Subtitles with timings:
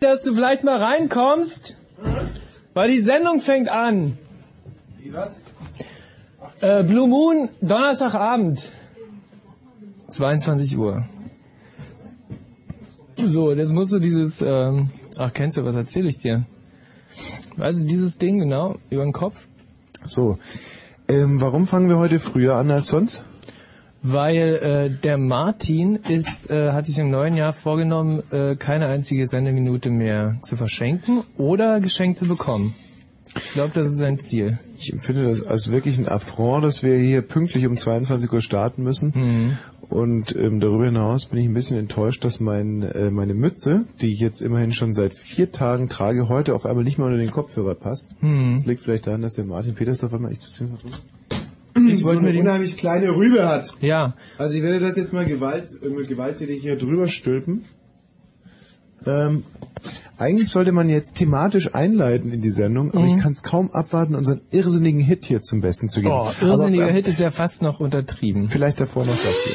[0.00, 1.76] dass du vielleicht mal reinkommst,
[2.74, 4.16] weil die Sendung fängt an.
[4.98, 5.40] Wie was?
[6.60, 8.68] Äh, Blue Moon, Donnerstagabend.
[10.08, 11.04] 22 Uhr.
[13.16, 16.46] So, jetzt musst du dieses, ähm, ach kennst du, was erzähle ich dir?
[17.58, 19.48] Also dieses Ding, genau, über den Kopf.
[20.04, 20.38] So.
[21.08, 23.24] Ähm, warum fangen wir heute früher an als sonst?
[24.02, 29.26] Weil äh, der Martin ist, äh, hat sich im neuen Jahr vorgenommen, äh, keine einzige
[29.26, 32.74] Sendeminute mehr zu verschenken oder geschenkt zu bekommen.
[33.34, 34.58] Ich glaube, das ist sein Ziel.
[34.78, 38.82] Ich empfinde das als wirklich ein Affront, dass wir hier pünktlich um 22 Uhr starten
[38.82, 39.12] müssen.
[39.14, 39.58] Mhm.
[39.90, 44.12] Und ähm, darüber hinaus bin ich ein bisschen enttäuscht, dass mein, äh, meine Mütze, die
[44.12, 47.30] ich jetzt immerhin schon seit vier Tagen trage, heute auf einmal nicht mehr unter den
[47.30, 48.22] Kopfhörer passt.
[48.22, 48.54] Mhm.
[48.54, 51.02] Das liegt vielleicht daran, dass der Martin Peters auf einmal echt zu viel verdrückt.
[51.90, 53.74] Ich wollte mir eine die, unheimlich kleine Rübe hat.
[53.80, 57.64] ja, Also ich werde das jetzt mal gewalt, äh, mit gewalttätig hier drüber stülpen.
[59.06, 59.44] Ähm,
[60.16, 64.16] eigentlich sollte man jetzt thematisch einleiten in die Sendung, aber ich kann es kaum abwarten,
[64.16, 66.12] unseren irrsinnigen Hit hier zum Besten zu geben.
[66.12, 68.48] oh, irrsinniger aber, äh, Hit ist ja fast noch untertrieben.
[68.48, 69.54] Vielleicht davor noch das hier.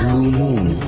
[0.00, 0.87] Blue Moon.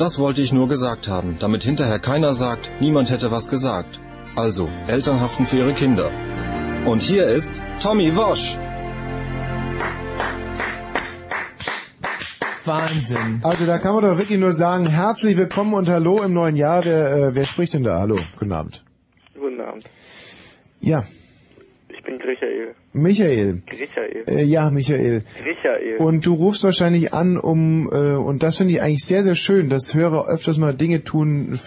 [0.00, 4.00] Das wollte ich nur gesagt haben, damit hinterher keiner sagt, niemand hätte was gesagt.
[4.34, 6.10] Also, Eltern haften für ihre Kinder.
[6.86, 8.56] Und hier ist Tommy Wosch.
[12.64, 13.40] Wahnsinn.
[13.42, 16.82] Also da kann man doch wirklich nur sagen, herzlich willkommen und hallo im neuen Jahr.
[16.82, 17.98] Wer, äh, wer spricht denn da?
[17.98, 18.82] Hallo, guten Abend.
[19.34, 19.84] Guten Abend.
[20.80, 21.04] Ja,
[21.90, 22.74] Ich bin Michael.
[22.92, 23.62] Michael.
[23.70, 24.24] Michael.
[24.26, 25.22] Äh, ja, Michael.
[25.44, 25.98] Michael.
[25.98, 29.68] Und du rufst wahrscheinlich an, um, äh, und das finde ich eigentlich sehr, sehr schön,
[29.68, 31.58] dass Hörer öfters mal Dinge tun,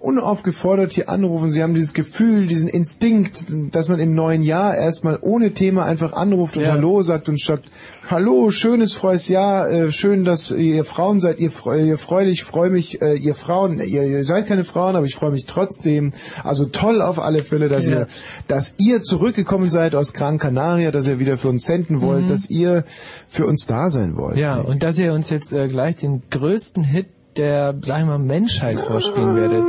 [0.00, 1.50] unaufgefordert hier anrufen.
[1.50, 6.12] Sie haben dieses Gefühl, diesen Instinkt, dass man im neuen Jahr erstmal ohne Thema einfach
[6.12, 6.72] anruft und Ja.
[6.72, 7.64] Hallo sagt und sagt,
[8.08, 12.68] Hallo, schönes, frohes Jahr, äh, schön, dass ihr Frauen seid, ihr, freu- ihr freulich, freue
[12.68, 16.12] mich, äh, ihr Frauen, ihr, ihr seid keine Frauen, aber ich freue mich trotzdem.
[16.44, 18.00] Also toll auf alle Fälle, dass Ja.
[18.00, 18.06] ihr,
[18.48, 22.48] dass ihr zurückgekommen seid aus Gran Canaria, dass ihr wieder für uns senden wollt, dass
[22.48, 22.84] ihr
[23.26, 24.36] für uns da sein wollt.
[24.36, 27.06] Ja, und dass ihr uns jetzt äh, gleich den größten Hit
[27.36, 29.64] der, sagen wir mal, Menschheit vorspielen werdet.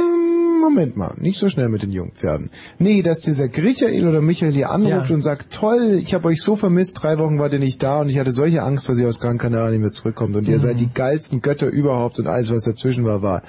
[0.61, 2.51] Moment mal, nicht so schnell mit den Jungpferden.
[2.77, 5.15] Nee, dass dieser Michael oder Michael hier anruft Ja.
[5.15, 8.09] und sagt, toll, ich habe euch so vermisst, drei Wochen wart ihr nicht da und
[8.09, 10.79] ich hatte solche Angst, dass ihr aus Gran Canaria nicht mehr zurückkommt und ihr seid
[10.79, 13.41] die geilsten Götter überhaupt und alles, was dazwischen war, war.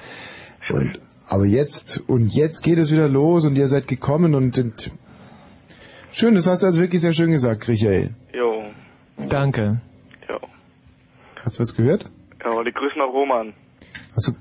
[0.71, 4.91] Und, aber jetzt, und jetzt geht es wieder los und ihr seid gekommen und, und
[6.15, 8.11] schön, das hast du also wirklich sehr schön gesagt, Michael.
[8.33, 8.63] Jo.
[9.29, 9.81] Danke.
[10.29, 10.39] Jo.
[11.43, 12.09] Hast du was gehört?
[12.43, 13.53] Ja, die Grüße nach Roman.
[14.15, 14.31] Hast du,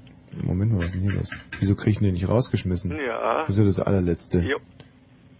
[0.42, 1.30] Moment mal, was ist denn hier los?
[1.60, 2.92] Wieso krieg ich den nicht rausgeschmissen?
[2.92, 3.42] Ja.
[3.42, 4.40] Das ist ja das allerletzte.
[4.40, 4.58] Jo.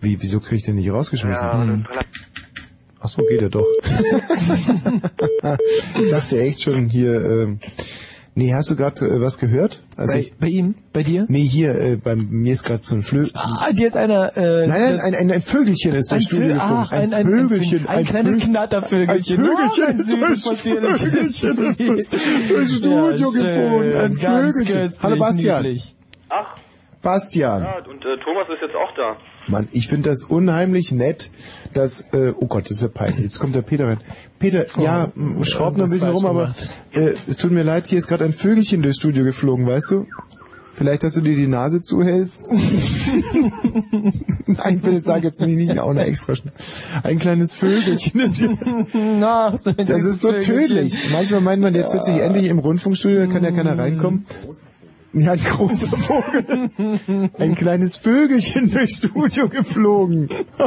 [0.01, 1.47] Wie, wieso krieg ich den nicht rausgeschmissen?
[1.47, 1.87] Ja, Hm.
[3.01, 3.67] Ach so, geht er doch.
[6.01, 7.61] ich dachte echt schon hier, ähm,
[8.35, 9.81] nee, hast du gerade äh, was gehört?
[9.97, 10.75] Also Bei, ich, bei ihm?
[10.93, 11.25] Bei dir?
[11.29, 13.27] nee, hier, äh, bei mir ist gerade so ein Flö...
[13.35, 14.37] Ah, dir ist einer...
[14.37, 16.85] Äh, Nein, nein, ein, ein, ein Vögelchen ist ein durchs Studio Vö- geflogen.
[16.85, 17.87] ach, ein, ein, Vögelchen.
[17.89, 19.41] ein, ein kleines Vögel- Knattervögelchen.
[19.41, 20.61] Ein Vögelchen Oh, ein ist durchs.
[20.61, 22.09] Vögelchen ist durchs,
[22.49, 23.97] durchs Studio geflogen.
[23.97, 24.93] Ein Vögelchen.
[25.03, 25.67] Hallo Bastian.
[26.31, 26.57] Ach,
[27.03, 27.63] Bastian.
[27.63, 29.17] ja, und äh, Thomas ist jetzt auch da.
[29.49, 31.31] Mann, ich finde das unheimlich nett,
[31.73, 33.25] dass, äh, oh Gott, das ist ja peinlich.
[33.25, 33.99] Jetzt kommt der Peter rein.
[34.39, 36.55] Peter, ja, m, schraub noch ein bisschen rum, aber
[36.93, 40.07] äh, es tut mir leid, hier ist gerade ein Vögelchen durchs Studio geflogen, weißt du?
[40.75, 42.51] Vielleicht, dass du dir die Nase zuhältst?
[44.47, 46.35] Nein, ich sage jetzt nicht, nicht auch eine extra
[47.05, 48.21] Ein kleines Vögelchen.
[48.21, 48.45] Das,
[48.93, 50.99] Na, das ist so tödlich.
[51.13, 54.27] Manchmal meint man, jetzt sitze ich endlich im Rundfunkstudio, da kann ja keiner reinkommen.
[55.15, 56.71] Ja, ein großer Vogel.
[57.39, 60.29] Ein kleines Vögelchen durchs Studio geflogen.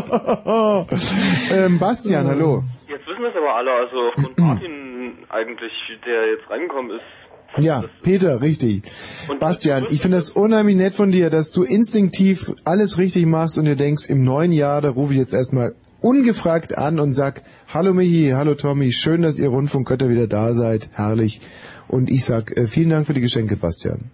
[1.51, 2.63] ähm, Bastian, hallo.
[2.87, 5.71] Jetzt wissen das aber alle, also aufgrund Martin eigentlich,
[6.05, 7.63] der jetzt reingekommen ist.
[7.63, 8.83] Ja, Peter, richtig.
[9.27, 13.57] Und- Bastian, ich finde das unheimlich nett von dir, dass du instinktiv alles richtig machst
[13.57, 17.41] und dir denkst, im neuen Jahr, da rufe ich jetzt erstmal ungefragt an und sag,
[17.67, 21.41] hallo Michi, hallo Tommy, schön, dass ihr Rundfunkgötter wieder da seid, herrlich.
[21.87, 24.11] Und ich sag, äh, vielen Dank für die Geschenke, Bastian.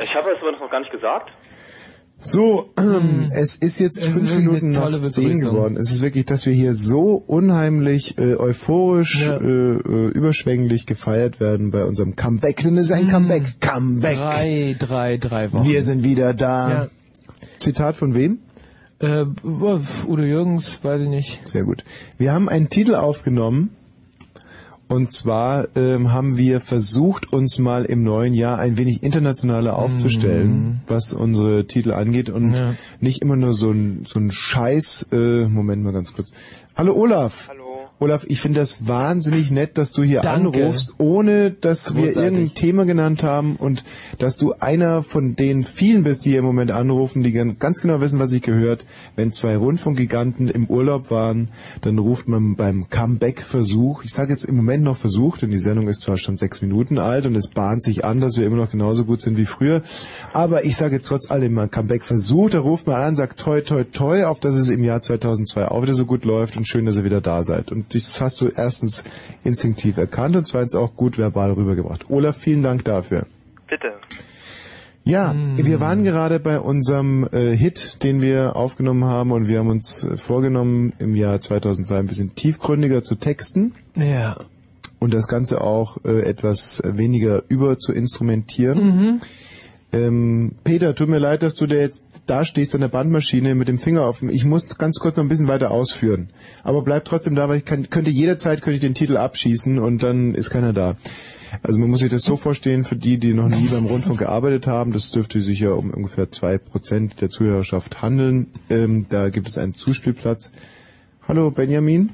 [0.00, 1.30] Ich habe es aber noch gar nicht gesagt.
[2.24, 2.70] So,
[3.34, 5.76] es ist jetzt Es ist fünf wirklich Minuten nach zehn geworden.
[5.76, 9.38] Es ist wirklich, dass wir hier so unheimlich äh, euphorisch, Ja.
[9.38, 12.62] äh, äh, überschwänglich gefeiert werden bei unserem Comeback.
[12.62, 13.60] Denn es ist ein Comeback.
[13.60, 14.18] Comeback.
[14.18, 15.66] Drei, drei, drei Wochen.
[15.66, 16.70] Wir sind wieder da.
[16.70, 16.88] Ja.
[17.58, 18.38] Zitat von wem?
[19.00, 21.48] Äh, Udo Jürgens, weiß ich nicht.
[21.48, 21.82] Sehr gut.
[22.18, 23.70] Wir haben einen Titel aufgenommen.
[24.92, 30.82] Und zwar ähm, haben wir versucht, uns mal im neuen Jahr ein wenig internationaler aufzustellen,
[30.86, 32.52] was unsere Titel angeht und.
[32.54, 32.74] Ja.
[33.00, 35.08] nicht immer nur so ein, so ein Scheiß.
[35.12, 36.32] Äh, Moment mal ganz kurz.
[36.76, 37.48] Hallo Olaf.
[37.48, 37.61] Hallo.
[38.02, 40.60] Olaf, ich finde das wahnsinnig nett, dass du hier Danke.
[40.64, 42.22] anrufst, ohne dass wir Großartig.
[42.22, 43.84] irgendein Thema genannt haben und
[44.18, 47.80] dass du einer von den vielen bist, die hier im Moment anrufen, die gan- ganz
[47.80, 48.84] genau wissen, was sich gehört.
[49.14, 51.50] Wenn zwei Rundfunkgiganten im Urlaub waren,
[51.82, 55.88] dann ruft man beim Comeback-Versuch, ich sage jetzt im Moment noch Versuch, denn die Sendung
[55.88, 58.70] ist zwar schon sechs Minuten alt und es bahnt sich an, dass wir immer noch
[58.70, 59.82] genauso gut sind wie früher,
[60.32, 63.84] aber ich sage jetzt trotz allem mal Comeback-Versuch, da ruft man an, sagt toi toi
[63.84, 66.96] toi, auf dass es im Jahr 2002 auch wieder so gut läuft und schön, dass
[66.96, 67.70] ihr wieder da seid.
[67.70, 69.04] Und das hast du erstens
[69.44, 72.10] instinktiv erkannt und zweitens auch gut verbal rübergebracht.
[72.10, 73.26] Olaf, vielen Dank dafür.
[73.68, 73.92] Bitte.
[75.04, 79.68] Ja, wir waren gerade bei unserem äh, Hit, den wir aufgenommen haben und wir haben
[79.70, 84.36] uns äh, vorgenommen, im Jahr 2002 ein bisschen tiefgründiger zu texten Ja.
[85.00, 89.20] und das Ganze auch äh, etwas weniger über zu instrumentieren.
[89.92, 93.68] Ähm, Peter, tut mir leid, dass du da jetzt da stehst an der Bandmaschine mit
[93.68, 94.30] dem Finger auf dem.
[94.30, 96.30] Ich muss ganz kurz noch ein bisschen weiter ausführen.
[96.64, 100.02] Aber bleib trotzdem da, weil ich kann, könnte jederzeit könnte ich den Titel abschießen und
[100.02, 100.96] dann ist keiner da.
[101.62, 104.66] Also man muss sich das so vorstellen, für die, die noch nie beim Rundfunk gearbeitet
[104.66, 108.46] haben, das dürfte sich ja um ungefähr zwei Prozent der Zuhörerschaft handeln.
[108.70, 110.52] Ähm, da gibt es einen Zuspielplatz.
[111.28, 112.10] Hallo Benjamin.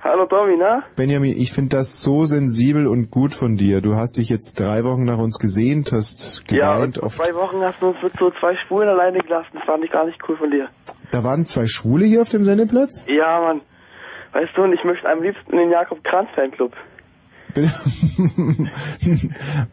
[0.00, 0.84] Hallo Tommy, na?
[0.96, 3.80] Benjamin, ich finde das so sensibel und gut von dir.
[3.80, 6.98] Du hast dich jetzt drei Wochen nach uns gesehnt, hast Ja, geweint.
[6.98, 9.48] vor zwei Wochen hast du uns mit so zwei Spulen alleine gelassen.
[9.54, 10.68] Das fand ich gar nicht cool von dir.
[11.10, 13.06] da waren zwei Schwule hier auf dem Sendeplatz?
[13.08, 13.60] Ja, Mann.
[14.32, 16.72] Weißt du, und ich möchte am liebsten in den Jakob Kranz Fanclub.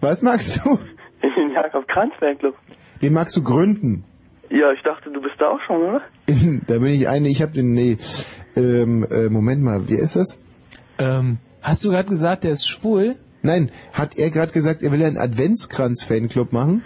[0.02, 0.80] Was magst du?
[1.22, 2.56] In den Jakob Kranz Fanclub.
[3.02, 4.04] Den magst du gründen.
[4.50, 6.02] Ja, ich dachte, du bist da auch schon, oder?
[6.68, 7.98] da bin ich eine, ich habe den, nee,
[8.56, 10.40] ähm, äh, Moment mal, wie ist das?
[10.98, 13.16] Ähm, hast du gerade gesagt, der ist schwul?
[13.42, 16.84] Nein, hat er gerade gesagt, er will einen Adventskranz-Fanclub machen?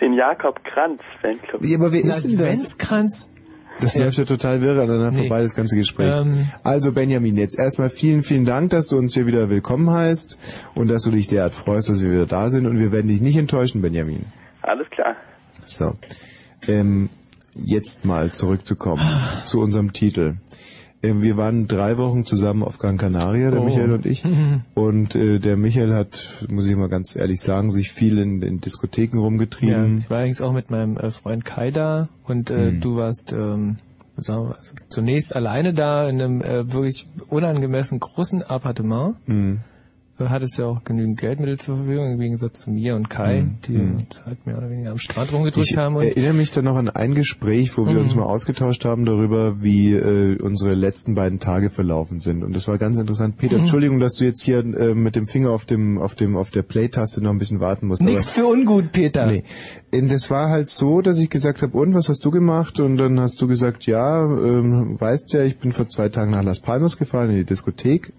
[0.00, 1.64] Den Jakob Kranz Fanclub.
[1.64, 2.40] Ja, aber wer ist denn das?
[2.40, 3.30] Adventskranz?
[3.80, 5.16] Das läuft ja total wirr aneinander Nee.
[5.28, 6.14] vorbei, das ganze Gespräch.
[6.14, 6.46] Ähm.
[6.62, 10.38] also Benjamin, jetzt erstmal vielen, vielen Dank, dass du uns hier wieder willkommen heißt
[10.74, 13.20] und dass du dich derart freust, dass wir wieder da sind und wir werden dich
[13.20, 14.26] nicht enttäuschen, Benjamin.
[14.62, 15.16] Alles klar.
[15.64, 15.92] So,
[16.68, 17.08] ähm,
[17.54, 19.02] jetzt mal zurückzukommen
[19.44, 20.34] zu unserem Titel.
[21.04, 23.64] Ähm, wir waren drei Wochen zusammen auf Gran Canaria, der Oh.
[23.64, 24.24] Michael und ich.
[24.74, 28.60] Und äh, der Michael hat, muss ich mal ganz ehrlich sagen, sich viel in, in
[28.60, 29.98] Diskotheken Ja, rumgetrieben.
[29.98, 32.80] ich war allerdings auch mit meinem äh, Freund Kai da und äh, Mhm.
[32.80, 33.76] du warst ähm,
[34.16, 39.16] sagen wir, also zunächst alleine da in einem äh, wirklich unangemessen großen Appartement.
[39.28, 39.60] Mhm.
[40.16, 43.56] Du hattest ja auch genügend Geldmittel zur Verfügung, im Gegensatz zu mir und Kai, Mhm.
[43.66, 45.96] die uns halt mehr oder weniger am Strand rumgedrückt Ich haben.
[45.96, 47.98] Und erinnere mich dann noch an ein Gespräch, wo wir Mhm.
[48.02, 52.44] uns mal ausgetauscht haben darüber, wie äh, unsere letzten beiden Tage verlaufen sind.
[52.44, 53.38] Und das war ganz interessant.
[53.38, 53.62] Peter, Mhm.
[53.62, 56.62] Entschuldigung, dass du jetzt hier äh, mit dem Finger auf dem auf dem auf der
[56.62, 58.02] Play-Taste noch ein bisschen warten musst.
[58.02, 59.26] Nix für ungut, Peter.
[59.26, 59.42] Nee.
[59.92, 62.78] Und das war halt so, dass ich gesagt habe, und was hast du gemacht?
[62.78, 66.42] Und dann hast du gesagt, ja, ähm, weißt ja, ich bin vor zwei Tagen nach
[66.44, 68.12] Las Palmas gefahren in die Diskothek.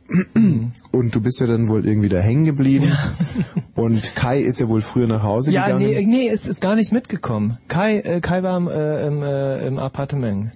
[0.92, 2.92] Und du bist ja dann wohl irgendwie da hängen geblieben.
[3.76, 5.88] Und Kai ist ja wohl früher nach Hause Ja, gegangen.
[5.88, 7.58] nee, nee, es ist gar nicht mitgekommen.
[7.68, 10.52] Kai, äh, Kai war im, äh, im, äh, im Appartement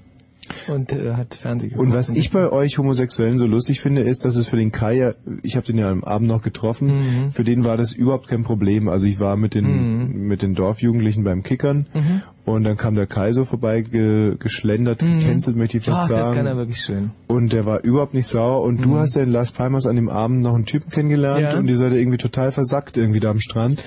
[0.68, 1.88] und äh, hat Fernsehen geguckt.
[1.88, 4.96] Und was ich bei euch Homosexuellen so lustig finde, ist, dass es für den Kai
[4.98, 5.14] ja,
[5.44, 7.32] ich habe den ja am Abend noch getroffen, Mhm.
[7.32, 8.88] für den war das überhaupt kein Problem.
[8.90, 12.22] Also ich war mit den mit den Dorfjugendlichen beim Kickern Mhm.
[12.46, 16.18] und dann kam der Kai so vorbei ge, geschlendert, getänzelt möchte ich fast Ach, das
[16.20, 16.36] sagen.
[16.38, 17.12] kann er wirklich schön.
[17.28, 18.62] Und der war überhaupt nicht sauer.
[18.64, 21.58] Und du hast ja in Las Palmas an dem Abend noch einen Typen kennengelernt Ja.
[21.58, 23.84] und ihr seid ja irgendwie total versackt irgendwie da am Strand.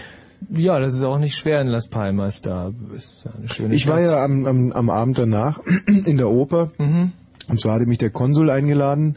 [0.50, 2.72] Ja, das ist auch nicht schwer in Las Palmas da.
[2.96, 4.12] Ist ja eine schöne Ich war Stadt.
[4.12, 6.70] ja am, am, am Abend danach in der Oper.
[6.78, 9.16] Und zwar hatte mich der Konsul eingeladen.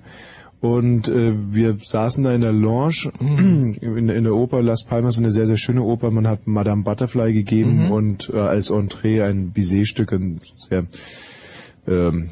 [0.61, 4.61] Und äh, wir saßen da in der Lounge in, in der Oper.
[4.63, 6.09] Las Palmas eine sehr, sehr schöne Oper.
[6.11, 10.85] Man hat Madame Butterfly gegeben und äh, als Entree ein Bizet-Stück, ein sehr
[11.87, 12.29] ähm,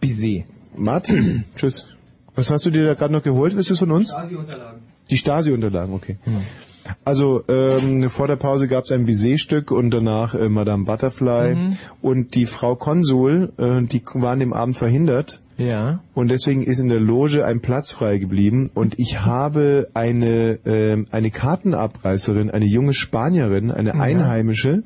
[0.00, 0.44] Bizet.
[0.76, 1.86] Martin, tschüss.
[2.34, 3.54] Was hast du dir da gerade noch geholt?
[3.54, 4.10] Ist es von uns?
[4.10, 4.80] Stasi-Unterlagen.
[5.10, 6.18] Die Stasi-Unterlagen, okay.
[7.04, 11.72] Also ähm, vor der Pause gab es ein Bizet-Stück und danach äh, Madame Butterfly.
[12.00, 15.40] Und die Frau Konsul, äh, die war an dem Abend verhindert.
[15.56, 16.00] Ja.
[16.14, 18.70] Und deswegen ist in der Loge ein Platz frei geblieben.
[18.74, 24.82] Und ich habe eine ähm, eine Kartenabreißerin, eine junge Spanierin, eine Einheimische,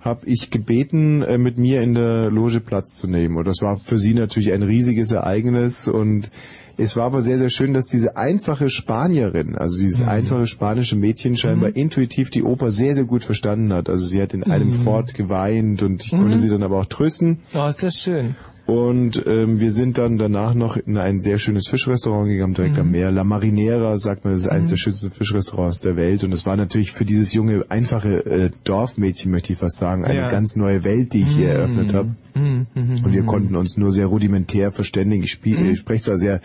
[0.00, 3.36] habe ich gebeten, äh, mit mir in der Loge Platz zu nehmen.
[3.38, 5.88] Und das war für sie natürlich ein riesiges Ereignis.
[5.88, 6.30] Und
[6.76, 11.36] es war aber sehr, sehr schön, dass diese einfache Spanierin, also dieses einfache spanische Mädchen
[11.36, 13.88] scheinbar intuitiv die Oper sehr, sehr gut verstanden hat.
[13.88, 17.40] Also sie hat in einem Fort geweint und ich konnte sie dann aber auch trösten.
[17.54, 18.34] Oh, ist das schön.
[18.66, 22.90] Und ähm, wir sind dann danach noch in ein sehr schönes Fischrestaurant gegangen, direkt am
[22.92, 23.10] Meer.
[23.10, 26.24] La Marinera, sagt man, das ist eines der schönsten Fischrestaurants der Welt.
[26.24, 30.20] Und es war natürlich für dieses junge, einfache äh, Dorfmädchen, möchte ich fast sagen, eine
[30.20, 30.30] Ja.
[30.30, 32.14] ganz neue Welt, die ich hier eröffnet habe.
[32.34, 35.24] Und wir konnten uns nur sehr rudimentär verständigen.
[35.24, 36.40] Ich, spiel, ich spreche zwar sehr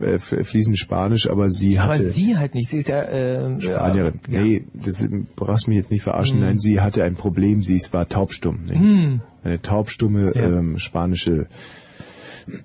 [0.00, 2.02] äh, fließend Spanisch, aber sie Aber hatte...
[2.02, 2.68] sie halt nicht.
[2.68, 4.20] Sie ist ja, äh, Spanierin.
[4.28, 4.40] Ja.
[4.42, 6.40] Nee, das brauchst mich jetzt nicht verarschen.
[6.40, 7.62] Nein, sie hatte ein Problem.
[7.62, 8.60] Sie war taubstumm.
[8.66, 8.74] Nee.
[8.76, 9.20] Hm.
[9.42, 10.42] Eine taubstumme Ja.
[10.42, 11.46] ähm, spanische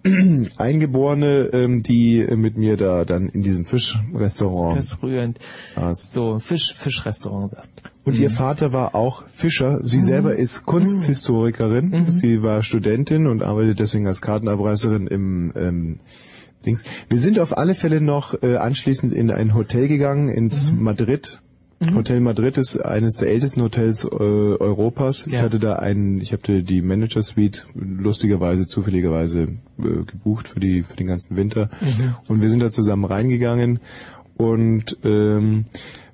[0.58, 5.40] Eingeborene, ähm, die mit mir da dann in diesem Fischrestaurant Das ist rührend.
[5.76, 6.12] saß.
[6.12, 7.58] So, Fisch, Fischrestaurant du.
[8.04, 9.84] Und ihr Vater war auch Fischer.
[9.84, 12.06] Sie selber ist Kunsthistorikerin.
[12.10, 16.00] Sie war Studentin und arbeitet deswegen als Kartenabreißerin im ähm,
[16.66, 16.84] Dings.
[17.10, 21.42] Wir sind auf alle Fälle noch äh, anschließend in ein Hotel gegangen, ins Madrid.
[21.94, 25.28] Hotel Madrid ist eines der ältesten Hotels äh, Europas.
[25.28, 25.42] Ich Ja.
[25.42, 29.42] hatte da einen, ich habe die Manager Suite lustigerweise, zufälligerweise
[29.78, 31.70] äh, gebucht für die für den ganzen Winter.
[32.28, 33.80] Und wir sind da zusammen reingegangen
[34.38, 35.66] und ähm,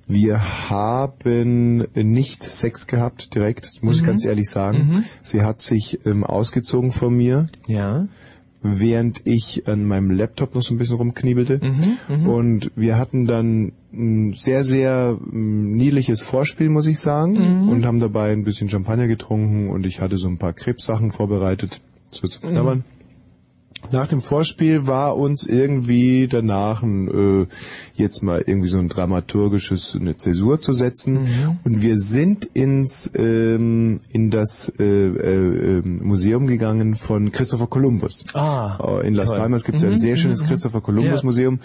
[0.08, 5.06] wir haben nicht Sex gehabt direkt, muss ich ganz ehrlich sagen.
[5.22, 8.08] Sie hat sich ähm, ausgezogen von mir, Ja.
[8.62, 11.60] Während ich an meinem Laptop noch so ein bisschen rumkniebelte.
[12.28, 17.36] Und wir hatten dann ein sehr, sehr ähm, niedliches Vorspiel, muss ich sagen,
[17.70, 21.82] und haben dabei ein bisschen Champagner getrunken und ich hatte so ein paar Krebssachen vorbereitet,
[22.12, 22.84] so zu knabbern.
[23.92, 27.08] Nach dem Vorspiel war uns irgendwie danach ein,
[27.42, 27.48] äh,
[27.96, 31.28] jetzt mal irgendwie so ein dramaturgisches eine Zäsur zu setzen
[31.64, 38.24] und wir sind ins ähm, in das äh, äh, ähm, Museum gegangen von Christopher Columbus.
[38.34, 39.40] Ah, Äh, In Las toll.
[39.40, 41.26] Palmas gibt es ein sehr schönes Christopher Columbus Ja.
[41.26, 41.60] Museum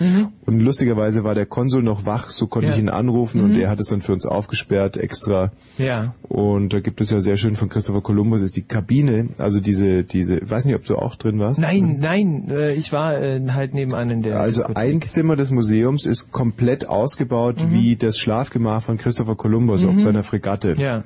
[0.47, 2.75] und lustigerweise war der Konsul noch wach, so konnte Ja.
[2.75, 5.53] ich ihn anrufen und er hat es dann für uns aufgesperrt extra.
[5.79, 6.15] Ja.
[6.29, 10.03] Und da gibt es ja sehr schön von Christopher Columbus ist die Kabine, also diese
[10.05, 11.61] diese, weiß nicht, ob du auch drin warst.
[11.61, 14.77] Nein, nein, äh, ich war äh, halt nebenan in der Also Diskothek.
[14.79, 20.23] ein Zimmer des Museums ist komplett ausgebaut wie das Schlafgemach von Christopher Columbus auf seiner
[20.23, 20.75] Fregatte.
[20.79, 21.05] Ja.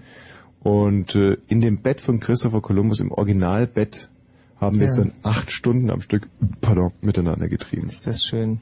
[0.62, 4.10] Und äh, in dem Bett von Christopher Columbus, im Originalbett,
[4.60, 6.28] haben wir es dann acht Stunden am Stück,
[6.60, 7.88] pardon, miteinander getrieben.
[7.88, 8.60] Ist das schön.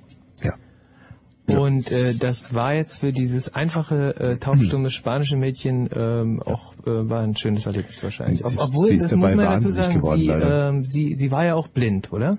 [1.48, 1.58] Ja.
[1.58, 7.08] Und äh, das war jetzt für dieses einfache, äh, taubstumme spanische Mädchen ähm, auch äh,
[7.08, 8.44] war ein schönes Erlebnis wahrscheinlich.
[8.44, 11.14] Sie Obwohl, sie ist das dabei muss man dazu wahnsinnig sagen, geworden, sie, ähm, sie,
[11.16, 12.38] sie war ja auch blind, oder?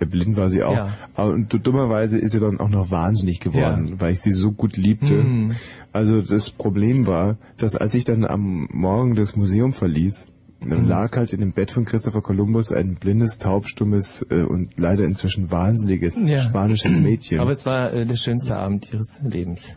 [0.00, 0.74] Ja, Blind war sie auch.
[0.74, 0.94] Ja.
[1.14, 4.00] Aber und dummerweise ist sie dann auch noch wahnsinnig geworden, Ja.
[4.00, 5.14] weil ich sie so gut liebte.
[5.14, 5.54] Mhm.
[5.92, 10.28] Also das Problem war, dass als ich dann am Morgen das Museum verließ.
[10.60, 15.04] Dann lag halt in dem Bett von Christopher Columbus ein blindes, taubstummes äh, und leider
[15.04, 16.42] inzwischen wahnsinniges Ja.
[16.42, 17.40] spanisches Mädchen.
[17.40, 19.76] Aber es war äh, der schönste Abend ihres Lebens.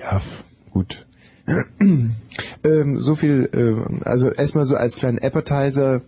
[0.00, 0.20] Ja,
[0.70, 1.06] gut.
[1.80, 6.02] ähm, so viel, ähm, also erstmal so als kleinen Appetizer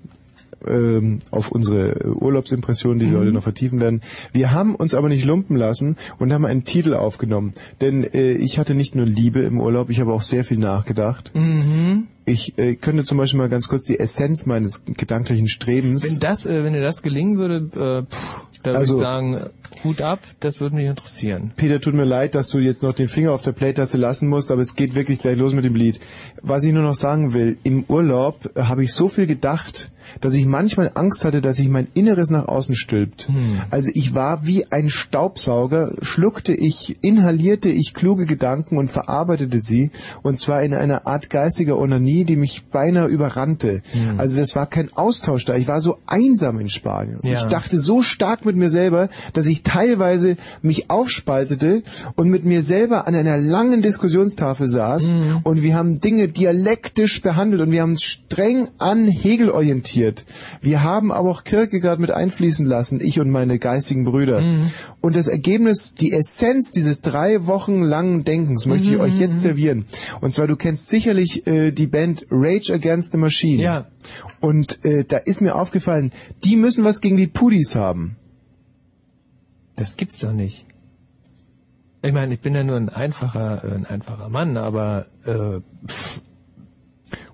[0.67, 4.01] ähm, auf unsere Urlaubsimpressionen, die wir heute noch vertiefen werden.
[4.33, 7.53] Wir haben uns aber nicht lumpen lassen und haben einen Titel aufgenommen.
[7.81, 11.33] Denn äh, ich hatte nicht nur Liebe im Urlaub, ich habe auch sehr viel nachgedacht.
[12.25, 16.05] Ich äh, könnte zum Beispiel mal ganz kurz die Essenz meines gedanklichen Strebens.
[16.05, 19.41] Wenn das, äh, wenn dir das gelingen würde, äh, pff, da würde Also- ich sagen,
[19.85, 21.53] Hut ab, das würde mich interessieren.
[21.57, 24.51] Peter, tut mir leid, dass du jetzt noch den Finger auf der Playtaste lassen musst,
[24.51, 26.01] aber es geht wirklich gleich los mit dem Lied.
[26.43, 30.47] Was ich nur noch sagen will, im Urlaub habe ich so viel gedacht, dass ich
[30.47, 33.31] manchmal Angst hatte, dass sich mein Inneres nach außen stülpt.
[33.71, 39.91] Also ich war wie ein Staubsauger, schluckte ich, inhalierte ich kluge Gedanken und verarbeitete sie,
[40.23, 43.83] und zwar in einer Art geistiger Onanie, die mich beinahe überrannte.
[44.17, 47.19] Also das war kein Austausch da, ich war so einsam in Spanien.
[47.23, 47.33] Ja.
[47.33, 51.83] Ich dachte so stark mit mir selber, dass ich teilweise mich aufspaltete
[52.17, 55.13] und mit mir selber an einer langen Diskussionstafel saß
[55.45, 59.98] und wir haben Dinge dialektisch behandelt und wir haben uns streng an Hegel orientiert.
[60.61, 64.43] Wir haben aber auch Kierkegaard mit einfließen lassen, ich und meine geistigen Brüder.
[65.01, 69.87] Und das Ergebnis, die Essenz dieses drei Wochen langen Denkens möchte ich euch jetzt servieren.
[70.21, 73.63] Und zwar, du kennst sicherlich äh, die Band Rage Against the Machine.
[73.63, 73.87] Ja.
[74.41, 76.13] Und äh, da ist mir aufgefallen,
[76.45, 78.17] die müssen was gegen die Pudis haben.
[79.77, 80.67] Das gibt's doch nicht.
[82.03, 86.21] Ich meine, ich bin ja nur ein einfacher, äh, ein einfacher Mann, aber äh, pff,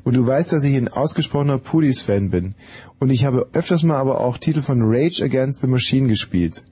[0.04, 2.54] Und du weißt, dass ich ein ausgesprochener Pudis-Fan bin.
[2.98, 6.64] Und ich habe öfters mal aber auch Titel von Rage Against the Machine gespielt.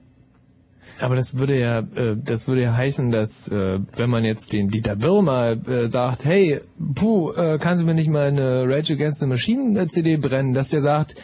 [0.99, 4.69] Aber das würde ja, äh, das würde ja heißen, dass äh, wenn man jetzt den
[4.69, 6.61] Dieter Birr mal äh, sagt, hey,
[6.93, 10.53] puh, äh, kannst du mir nicht mal eine Rage Against the Machine äh, CD brennen,
[10.53, 11.15] dass der sagt,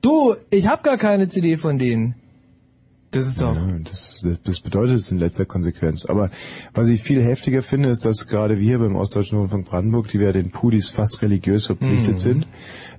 [0.00, 2.14] du, ich hab gar keine CD von denen.
[3.12, 3.56] Das ist doch.
[3.56, 6.04] Ja, das, das bedeutet es in letzter Konsequenz.
[6.06, 6.30] Aber
[6.74, 10.32] was ich viel heftiger finde, ist, dass gerade wir beim Ostdeutschen Rundfunk Brandenburg, die wir
[10.32, 12.18] den Pudis fast religiös verpflichtet Mhm.
[12.18, 12.46] sind,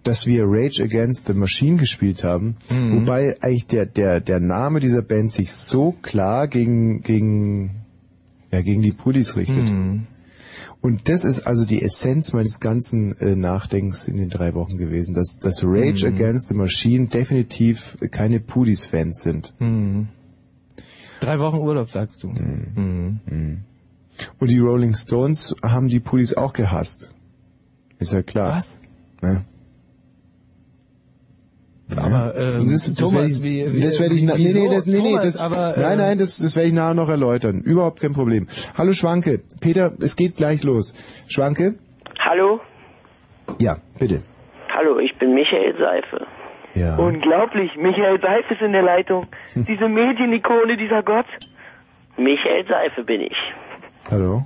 [0.03, 3.01] dass wir Rage Against the Machine gespielt haben, Mhm.
[3.01, 7.71] wobei eigentlich der, der, der Name dieser Band sich so klar gegen, gegen,
[8.51, 9.71] ja, gegen die Pudis richtet.
[9.71, 10.07] Mhm.
[10.81, 15.13] Und das ist also die Essenz meines ganzen äh, Nachdenkens in den drei Wochen gewesen,
[15.13, 16.15] dass, dass Rage Mhm.
[16.15, 19.53] Against the Machine definitiv keine Pudis-Fans sind.
[19.59, 20.07] Hm.
[21.19, 22.29] Drei Wochen Urlaub, sagst du.
[22.29, 23.19] Mhm.
[24.39, 27.13] Und die Rolling Stones haben die Pudis auch gehasst.
[27.99, 28.57] Ist ja klar.
[28.57, 28.79] Was?
[29.21, 29.43] Ja.
[31.97, 34.59] Aber ähm, das, das Thomas, werde ich, wie, wie, das werde ich, na- nee, wieso?
[34.59, 36.93] nee, das, nee, nee, Thomas, das, aber, äh, nein, nein, das, das werde ich nachher
[36.93, 37.61] noch erläutern.
[37.61, 38.47] Überhaupt kein Problem.
[38.77, 39.41] Hallo Schwanke.
[39.59, 40.93] Peter, es geht gleich los.
[41.27, 41.75] Schwanke?
[42.19, 42.59] Hallo?
[43.59, 44.21] Ja, bitte.
[44.73, 46.25] Hallo, ich bin Michael Seife.
[46.73, 46.95] Ja.
[46.97, 49.27] Unglaublich, Michael Seife ist in der Leitung.
[49.55, 51.25] Diese Medienikone, dieser Gott.
[52.17, 53.35] Michael Seife bin ich.
[54.09, 54.45] Hallo?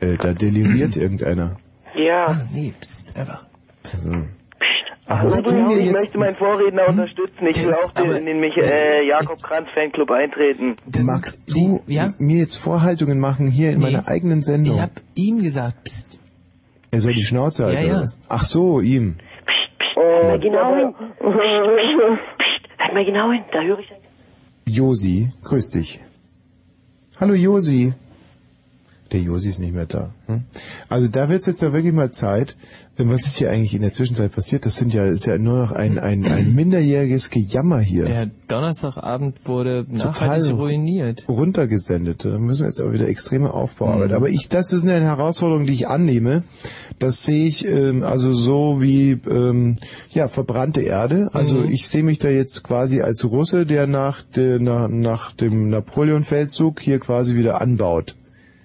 [0.00, 1.56] Äh, da deliriert irgendeiner.
[1.94, 2.40] Ja.
[2.52, 3.46] Nee, pst, einfach.
[3.92, 4.08] Also,
[5.12, 5.92] Ach, tun wir ich jetzt?
[5.92, 7.44] möchte meinen Vorredner unterstützen.
[7.48, 10.76] Ich will auch den, in den Mich äh, Jakob Kranz Fanclub eintreten.
[10.86, 12.14] Sind du ja?
[12.18, 13.86] mir jetzt Vorhaltungen machen hier in Nee.
[13.86, 14.76] meiner eigenen Sendung?
[14.76, 16.20] Ich hab ihm gesagt, pst.
[16.92, 17.86] er soll die Schnauze halten.
[17.88, 18.04] Ja, ja.
[18.28, 19.16] Ach so, ihm.
[19.16, 20.94] Psst, psst, hört mal genau hin.
[20.94, 23.90] Psst, psst, hört mal genau hin, da höre ich
[24.76, 26.00] Josi, grüß dich.
[27.20, 27.92] Hallo Josi.
[29.12, 30.10] Der Josi ist nicht mehr da.
[30.26, 30.42] Hm?
[30.88, 32.56] Also da wird's jetzt ja wirklich mal Zeit.
[32.96, 34.66] Was ist hier eigentlich in der Zwischenzeit passiert?
[34.66, 38.04] Das sind ja, ist ja nur noch ein, ein, ein minderjähriges Gejammer hier.
[38.04, 41.24] Der Donnerstagabend wurde nachhaltig ruiniert.
[41.28, 42.24] runtergesendet.
[42.26, 44.10] Da müssen wir jetzt aber wieder extreme Aufbauarbeit.
[44.10, 44.14] Mhm.
[44.16, 46.42] Aber ich, das ist eine Herausforderung, die ich annehme.
[46.98, 49.74] Das sehe ich ähm, also so wie ähm,
[50.10, 51.30] ja verbrannte Erde.
[51.32, 51.70] Also Mhm.
[51.70, 56.80] ich sehe mich da jetzt quasi als Russe, der nach, der, nach, nach dem Napoleon-Feldzug
[56.80, 58.14] hier quasi wieder anbaut.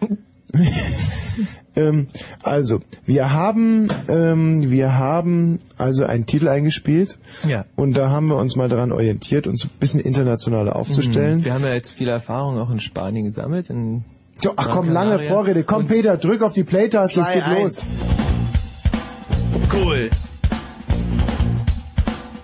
[1.75, 2.08] ähm,
[2.44, 7.66] also wir haben ähm, wir haben also einen Titel eingespielt Ja.
[7.75, 11.44] und da haben wir uns mal daran orientiert, uns ein bisschen internationaler aufzustellen.
[11.44, 13.70] Wir haben ja jetzt viel Erfahrung auch in Spanien gesammelt.
[13.70, 14.03] In
[14.42, 15.20] So, ach komm, lange.
[15.20, 15.64] Vorrede.
[15.64, 17.64] Komm, Und- Peter, drück auf die Play-Taste, es geht 2-1.
[17.64, 17.94] los.
[19.74, 20.10] Cool.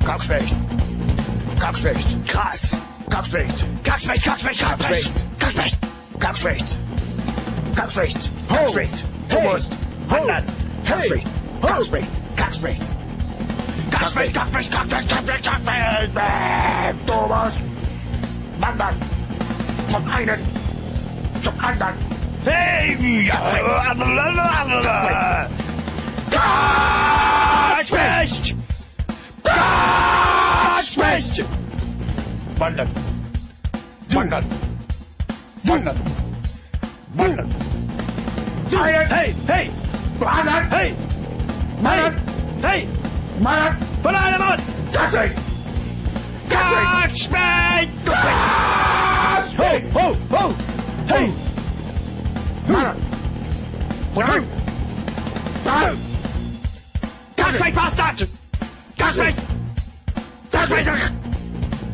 [0.06, 0.56] Kackschlecht.
[1.60, 2.28] Kackschlecht.
[2.28, 2.78] Krass.
[3.10, 3.66] Kackschlecht.
[3.84, 5.14] Kackschlecht, Kackschlecht, Kackschlecht.
[5.40, 5.78] Kackschlecht.
[6.20, 6.80] Kackschlecht.
[7.76, 8.30] Kackschlecht.
[8.50, 9.06] Kackschlecht.
[9.30, 9.72] Du musst
[10.08, 10.44] wandern.
[10.86, 11.28] Kackschlecht.
[11.62, 12.12] Kackschlecht.
[12.36, 12.92] Kackschlecht.
[13.92, 16.16] Kackschlecht, Kackschlecht, Kackschlecht, Kackschlecht, Kackschlecht.
[16.16, 17.64] Äh, Du musst
[18.60, 18.96] wandern.
[19.90, 20.40] Vom einen
[21.42, 21.94] zum anderen.
[22.46, 23.66] Hey, Kackschlecht.
[26.32, 28.56] Kackschlecht.
[29.44, 31.44] Kackschlecht.
[32.58, 32.90] Wandern.
[34.10, 34.46] Wandern.
[35.64, 35.64] Wandern.
[35.64, 36.31] Wandern.
[37.22, 37.54] Einen.
[38.72, 39.70] Hey, hey.
[40.18, 40.70] Wandern.
[40.72, 40.96] Hey.
[41.82, 42.16] Wandern.
[42.62, 42.88] Hey.
[43.40, 43.78] Wandern.
[44.02, 44.62] Von einem Ort.
[44.92, 45.36] Kackschlecht.
[46.50, 47.92] Kackschlecht.
[48.06, 49.94] Kackschlecht.
[49.94, 50.54] Ho, ho, ho.
[51.08, 51.32] Hey.
[52.68, 52.98] Wandern.
[54.16, 54.44] Wandern.
[55.64, 55.98] Wandern.
[57.36, 58.28] Kackschlecht, Bastard.
[58.98, 59.38] Kackschlecht.
[60.52, 60.90] Kackschlecht.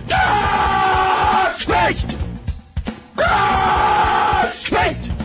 [0.08, 2.08] Kackschlecht.
[3.18, 5.16] Kackschlecht.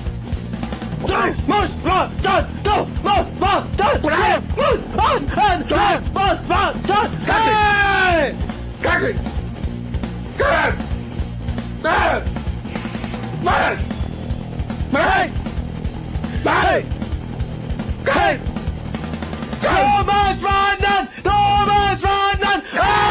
[19.63, 21.09] Thomas wandern!
[21.23, 23.02] Thomas wandern!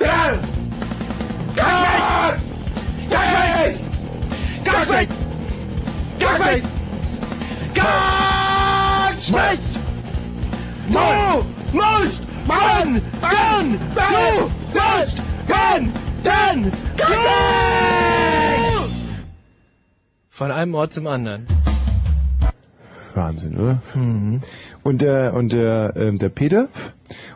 [0.00, 0.40] Nein!
[3.10, 3.86] Kackschlecht!
[4.64, 5.12] Kackschlecht!
[6.18, 6.66] Kackschlecht!
[7.74, 9.62] Kackschlecht!
[10.88, 10.98] Du
[11.76, 13.00] musst wandern!
[13.94, 16.72] Du musst wandern!
[16.96, 17.90] Kackschlecht!
[20.28, 21.46] Von einem Ort zum anderen.
[23.14, 23.82] Wahnsinn, oder?
[24.82, 26.68] Und der und der ähm, der Peter,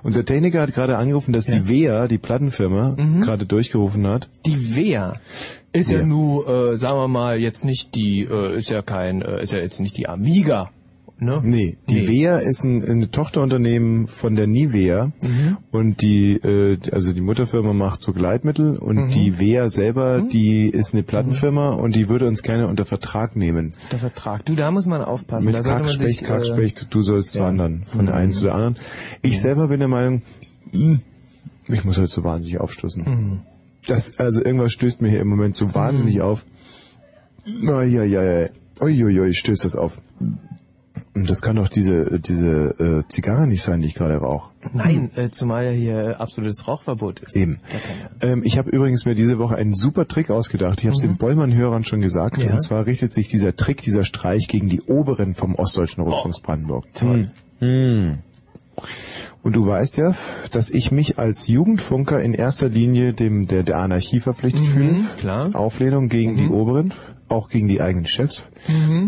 [0.03, 4.29] unser Techniker hat gerade angerufen, dass die WEA, die Plattenfirma, gerade durchgerufen hat.
[4.47, 5.15] Die Wehr.
[5.73, 6.07] Ist ja Wer?
[6.07, 9.59] nur, äh, sagen wir mal, jetzt nicht die, äh, ist ja kein, äh, ist ja
[9.59, 10.71] jetzt nicht die Amiga,
[11.25, 11.41] ne?
[11.43, 12.09] Nee, die Nee.
[12.09, 15.57] Vea ist ein, ein Tochterunternehmen von der Nivea Mhm.
[15.73, 19.11] und die, äh, also die Mutterfirma macht so Gleitmittel und Mhm.
[19.11, 23.73] die Vea selber, die ist eine Plattenfirma und die würde uns gerne unter Vertrag nehmen.
[23.91, 24.45] Der Vertrag.
[24.45, 25.47] Du, da muss man aufpassen.
[25.47, 27.43] Mit Kackspecht, sich, Kackspecht, du sollst ja.
[27.45, 28.77] wandern, von der einen zu der anderen.
[29.23, 30.23] Ich selber bin der Meinung,
[30.73, 31.01] hm,
[31.69, 33.43] ich muss heute so wahnsinnig aufstoßen.
[33.87, 36.45] Das, also irgendwas stößt mir hier im Moment so wahnsinnig auf.
[37.45, 38.49] Ja, ja, ja, ja.
[38.81, 40.01] Uiuiui, stößt das auf.
[41.15, 44.51] Das kann doch diese, diese äh, Zigarre nicht sein, die ich gerade rauche.
[44.73, 47.37] Nein, äh, zumal ja hier absolutes Rauchverbot ist.
[47.37, 47.61] Eben.
[48.21, 50.81] Ähm, ich habe übrigens mir diese Woche einen super Trick ausgedacht.
[50.81, 52.39] Ich habe es den Bollmann-Hörern schon gesagt.
[52.39, 52.51] Ja.
[52.51, 56.87] Und zwar richtet sich dieser Trick, dieser Streich gegen die Oberen vom Ostdeutschen Rundfunks Brandenburg.
[56.95, 57.31] Toll.
[57.61, 58.19] Hm.
[59.45, 60.15] Und du weißt ja,
[60.51, 65.05] dass ich mich als Jugendfunker in erster Linie dem der, der Anarchie verpflichtet fühle.
[65.19, 65.55] klar.
[65.55, 66.93] Auflehnung gegen die Oberen,
[67.35, 68.45] auch gegen die eigenen Chefs,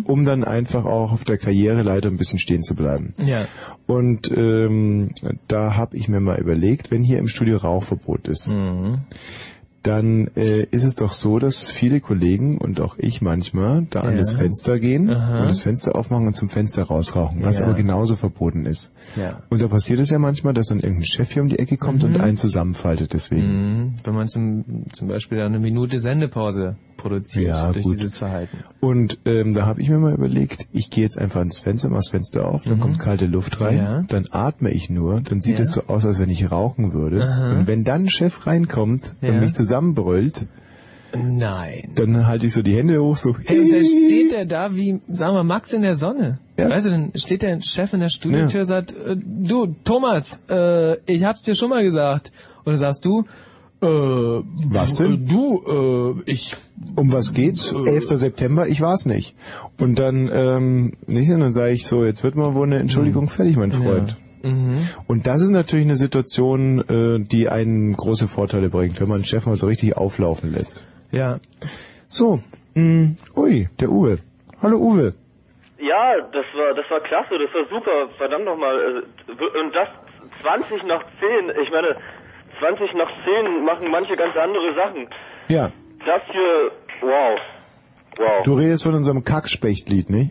[0.05, 3.15] um dann einfach auch auf der Karriereleiter ein bisschen stehen zu bleiben.
[3.25, 3.47] Ja.
[3.87, 5.11] Und ähm,
[5.49, 8.55] da habe ich mir mal überlegt, wenn hier im Studio Rauchverbot ist,
[9.87, 14.13] dann äh, ist es doch so, dass viele Kollegen und auch ich manchmal da an
[14.13, 14.17] Ja.
[14.19, 15.41] das Fenster gehen Aha.
[15.43, 17.67] und das Fenster aufmachen und zum Fenster rausrauchen, was Ja.
[17.67, 18.93] aber genauso verboten ist.
[19.17, 19.43] Ja.
[19.49, 22.03] Und da passiert es ja manchmal, dass dann irgendein Chef hier um die Ecke kommt
[22.05, 23.53] und einen zusammenfaltet deswegen.
[23.53, 23.95] Mhm.
[24.05, 27.95] Wenn man zum, zum Beispiel eine Minute Sendepause produziert Ja, durch gut.
[27.97, 28.57] dieses Verhalten.
[28.81, 31.99] Und ähm, da habe ich mir mal überlegt, ich gehe jetzt einfach ans Fenster, mach
[31.99, 33.81] das Fenster auf, dann kommt kalte Luft rein, Mhm.
[33.83, 34.03] Ja.
[34.09, 37.21] dann atme ich nur, dann sieht es so aus, als wenn ich rauchen würde.
[37.59, 40.47] Und wenn dann ein Chef reinkommt und mich zusammenbrüllt,
[41.15, 41.93] Nein.
[41.95, 45.01] dann halte ich so die Hände hoch, so Hey, und dann steht er da wie,
[45.09, 46.39] sagen wir, Max in der Sonne.
[46.59, 46.69] Ja.
[46.69, 50.97] Weißt du, dann steht der Chef in der Studiotür und sagt, äh, du, Thomas, äh,
[51.07, 52.33] ich hab's dir schon mal gesagt.
[52.65, 53.25] Und dann sagst du,
[53.83, 55.13] äh, Was denn?
[55.15, 56.55] äh, Du, äh, ich,
[56.97, 57.73] um was geht's?
[57.73, 58.09] 11.
[58.09, 59.37] September, ich war's nicht.
[59.79, 63.29] Und dann, ähm, nicht, und dann sage ich so, jetzt wird mal wohl eine Entschuldigung
[63.29, 64.17] fertig, mein Freund.
[65.07, 69.25] Und das ist natürlich eine Situation, äh, die einen große Vorteile bringt, wenn man einen
[69.25, 70.87] Chef mal so richtig auflaufen lässt.
[71.11, 71.39] ja,
[72.09, 72.41] So,
[72.75, 74.19] mh, ui, der Uwe.
[74.63, 75.15] Hallo Uwe.
[75.79, 79.03] Ja, das war das war klasse, das war super, verdammt nochmal.
[79.29, 79.89] Und das
[80.43, 81.97] 20 nach 10, ich meine,
[82.61, 85.09] 20 nach 10 machen manche ganz andere Sachen.
[85.49, 85.71] Ja,
[86.07, 86.71] Das hier,
[87.03, 87.39] wow.
[88.19, 88.45] Wow.
[88.45, 90.31] du redest von unserem Kackspechtlied, nicht?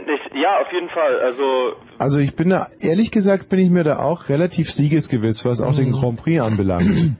[0.00, 1.20] Ich, ja, auf jeden Fall.
[1.20, 5.60] Also, Also ich bin da, ehrlich gesagt bin ich mir da auch relativ siegesgewiss, was
[5.60, 6.86] auch den Grand Prix anbelangt.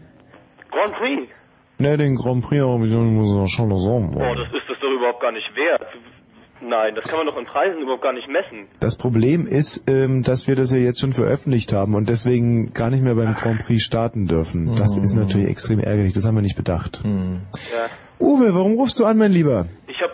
[0.71, 1.27] Grand Prix.
[1.79, 4.15] ne, den Grand Prix muss man schon sagen.
[4.15, 5.83] Oh, das ist das doch überhaupt gar nicht wert.
[6.61, 8.67] Nein, das kann man doch in Preisen überhaupt gar nicht messen.
[8.81, 12.91] Das Problem ist, ähm, dass wir das ja jetzt schon veröffentlicht haben und deswegen gar
[12.91, 14.75] nicht mehr beim Grand Prix starten dürfen.
[14.77, 17.03] Das ist natürlich extrem ärgerlich, das haben wir nicht bedacht.
[17.05, 17.87] Ja.
[18.21, 19.67] Uwe, warum rufst du an, mein Lieber?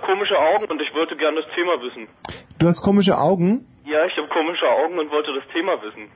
[0.05, 2.09] Ich habe komische Augen und ich wollte gerne das Thema wissen.
[2.59, 3.67] Du hast komische Augen?
[3.87, 6.11] Ja, ich habe komische Augen und wollte das Thema wissen.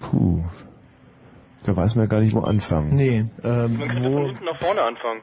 [0.00, 0.39] Puh.
[1.64, 2.94] Da weiß man ja gar nicht, wo anfangen.
[2.96, 5.20] nee, ähm, Man von wo, hinten nach vorne anfangen.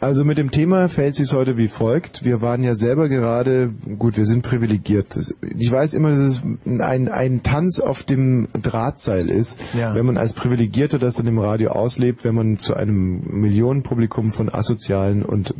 [0.00, 2.24] Also mit dem Thema fällt sich heute wie folgt.
[2.24, 5.16] Wir waren ja selber gerade, gut, wir sind privilegiert.
[5.56, 9.94] Ich weiß immer, dass es ein, ein Tanz auf dem Drahtseil ist, Ja.
[9.94, 14.52] wenn man als Privilegierter das dann im Radio auslebt, wenn man zu einem Millionenpublikum von
[14.52, 15.50] Asozialen und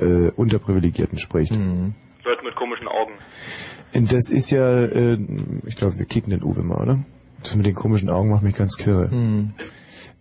[0.00, 1.52] äh, Unterprivilegierten spricht.
[1.54, 3.12] Leute mit komischen Augen.
[3.94, 5.18] Und das ist ja, äh,
[5.66, 6.98] ich glaube, wir kicken den Uwe mal, oder?
[7.42, 9.10] Das mit den komischen Augen macht mich ganz kirre.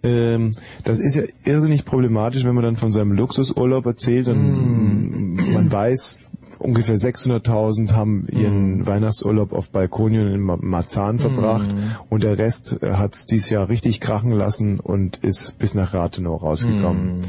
[0.04, 0.52] Ähm,
[0.84, 6.18] das ist ja irrsinnig problematisch, wenn man dann von seinem Luxusurlaub erzählt und man weiß,
[6.58, 11.68] ungefähr 600.000 haben ihren Weihnachtsurlaub auf Balkonien in Ma- Marzahn verbracht
[12.10, 16.42] und der Rest hat es dieses Jahr richtig krachen lassen und ist bis nach Rathenow
[16.42, 17.22] rausgekommen,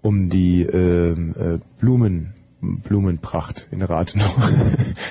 [0.00, 2.32] um die ähm, äh, Blumen
[2.82, 4.36] Blumenpracht in Rathenow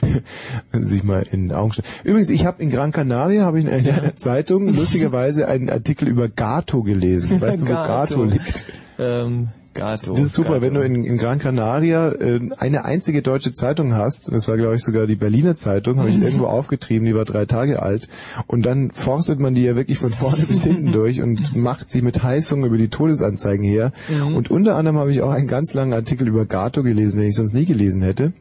[0.73, 1.87] sich mal in Augen stellen.
[2.03, 6.27] Übrigens, ich habe in Gran Canaria habe ich in einer Zeitung lustigerweise einen Artikel über
[6.29, 7.41] Gato gelesen.
[7.41, 8.65] Weißt du, wo Gato liegt?
[8.99, 10.11] ähm, Gato.
[10.11, 10.61] Das ist super, Gato.
[10.61, 14.75] wenn du in, in Gran Canaria äh, eine einzige deutsche Zeitung hast, das war glaube
[14.75, 18.07] ich sogar die Berliner Zeitung, habe ich irgendwo aufgetrieben, die war drei Tage alt,
[18.47, 22.01] und dann forstet man die ja wirklich von vorne bis hinten durch und macht sie
[22.01, 23.91] mit Heißung über die Todesanzeigen her.
[24.35, 27.35] Und unter anderem habe ich auch einen ganz langen Artikel über Gato gelesen, den ich
[27.35, 28.33] sonst nie gelesen hätte.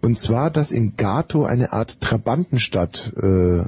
[0.00, 3.62] Und zwar, dass in Gato eine Art Trabantenstadt äh,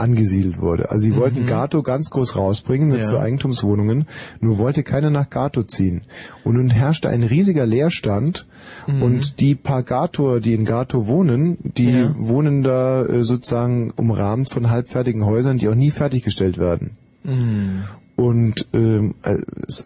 [0.00, 0.90] angesiedelt wurde.
[0.90, 3.04] Also sie wollten Gato ganz groß rausbringen mit Ja.
[3.04, 4.06] so Eigentumswohnungen,
[4.40, 6.02] nur wollte keiner nach Gato ziehen.
[6.44, 8.46] Und nun herrschte ein riesiger Leerstand
[8.86, 12.14] und die paar Gator, die in Gato wohnen, die Ja.
[12.18, 16.96] wohnen da äh, sozusagen umrahmt von halbfertigen Häusern, die auch nie fertiggestellt werden.
[18.20, 19.14] Und ähm,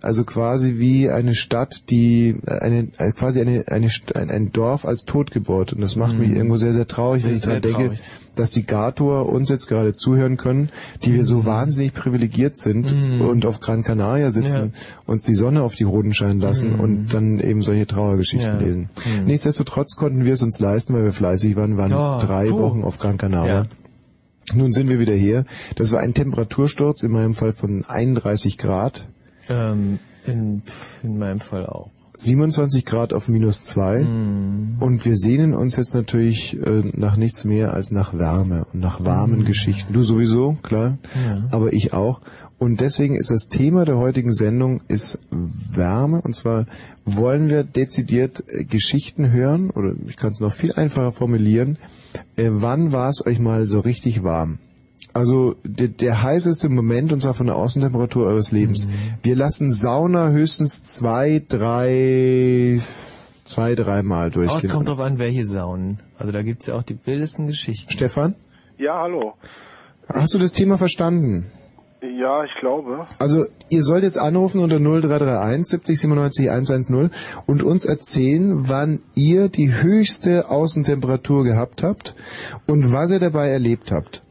[0.03, 5.81] also quasi wie eine Stadt, die eine quasi eine, eine ein, Dorf als Totgeburt und
[5.81, 6.37] das macht mich Mhm.
[6.37, 8.01] irgendwo sehr sehr traurig, wenn ich daran denke, traurig.
[8.35, 10.71] dass die Gator uns jetzt gerade zuhören können,
[11.05, 13.21] die wir so wahnsinnig privilegiert sind Mhm.
[13.21, 14.73] und auf Gran Canaria sitzen,
[15.07, 16.81] uns die Sonne auf die Hoden scheinen lassen Mhm.
[16.81, 18.59] und dann eben solche Trauergeschichten Ja.
[18.59, 18.89] lesen.
[19.21, 19.27] Mhm.
[19.27, 22.59] Nichtsdestotrotz konnten wir es uns leisten, weil wir fleißig waren, waren Oh, drei puh.
[22.59, 23.55] Wochen auf Gran Canaria.
[23.63, 23.67] Ja.
[24.55, 25.45] Nun sind wir wieder hier.
[25.77, 29.09] Das war ein Temperatursturz, in meinem Fall von 31 Grad.
[29.49, 30.63] Ähm, in,
[31.03, 31.91] in meinem Fall auch.
[32.17, 34.77] 27 Grad auf minus zwei Mhm.
[34.79, 39.05] und wir sehnen uns jetzt natürlich äh, nach nichts mehr als nach Wärme und nach
[39.05, 39.45] warmen Mhm.
[39.47, 39.93] Geschichten.
[39.93, 41.43] Du sowieso, klar, Ja.
[41.51, 42.21] aber ich auch.
[42.59, 46.67] Und deswegen ist das Thema der heutigen Sendung ist Wärme und zwar
[47.05, 51.79] wollen wir dezidiert äh, Geschichten hören oder ich kann es noch viel einfacher formulieren.
[52.37, 54.59] Äh, wann war es euch mal so richtig warm?
[55.13, 58.89] Also der, der heißeste Moment, und zwar von der Außentemperatur eures Lebens.
[59.23, 62.81] Wir lassen Sauna höchstens zwei, drei,
[63.45, 65.99] zwei, dreimal Aber es kommt drauf an, welche Saunen.
[66.19, 67.93] Also da gibt's ja auch die wildesten Geschichten.
[67.93, 68.35] Stefan,
[68.77, 69.35] Ja, hallo.
[70.09, 71.47] hast du das Thema verstanden?
[72.19, 73.07] Ja, ich glaube.
[73.19, 77.11] Also ihr sollt jetzt anrufen unter 0331 70 97 110
[77.47, 82.15] und uns erzählen, wann ihr die höchste Außentemperatur gehabt habt
[82.67, 84.23] und was ihr dabei erlebt habt.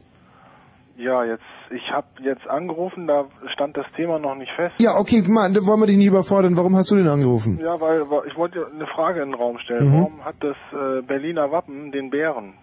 [0.96, 4.74] Ja, jetzt, ich habe jetzt angerufen, da stand das Thema noch nicht fest.
[4.78, 6.56] Ja, okay, Mann, da wollen wir dich nicht überfordern.
[6.56, 7.58] Warum hast du denn angerufen?
[7.60, 9.88] Ja, weil weil ich wollte eine Frage in den Raum stellen.
[9.88, 9.98] Mhm.
[9.98, 12.54] Warum hat das äh, Berliner Wappen den Bären?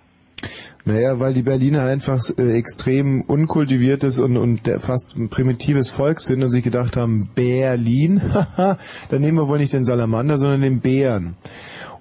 [0.83, 6.41] Naja, weil die Berliner einfach äh, extrem unkultiviertes und, und der fast primitives Volk sind
[6.41, 8.77] und sich gedacht haben, Berlin, haha,
[9.09, 11.35] dann nehmen wir wohl nicht den Salamander, sondern den Bären.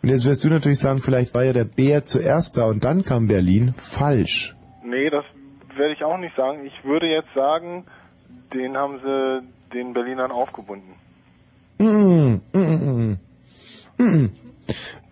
[0.02, 3.02] Und jetzt wirst du natürlich sagen, vielleicht war ja der Bär zuerst da und dann
[3.02, 3.74] kam Berlin.
[3.76, 4.56] Falsch.
[4.82, 5.24] Nee, das
[5.76, 6.64] werde ich auch nicht sagen.
[6.64, 7.84] Ich würde jetzt sagen,
[8.54, 9.42] den haben sie
[9.74, 10.94] den Berlinern aufgebunden.
[11.78, 13.18] Mm, mm, mm,
[13.98, 14.30] mm, mm.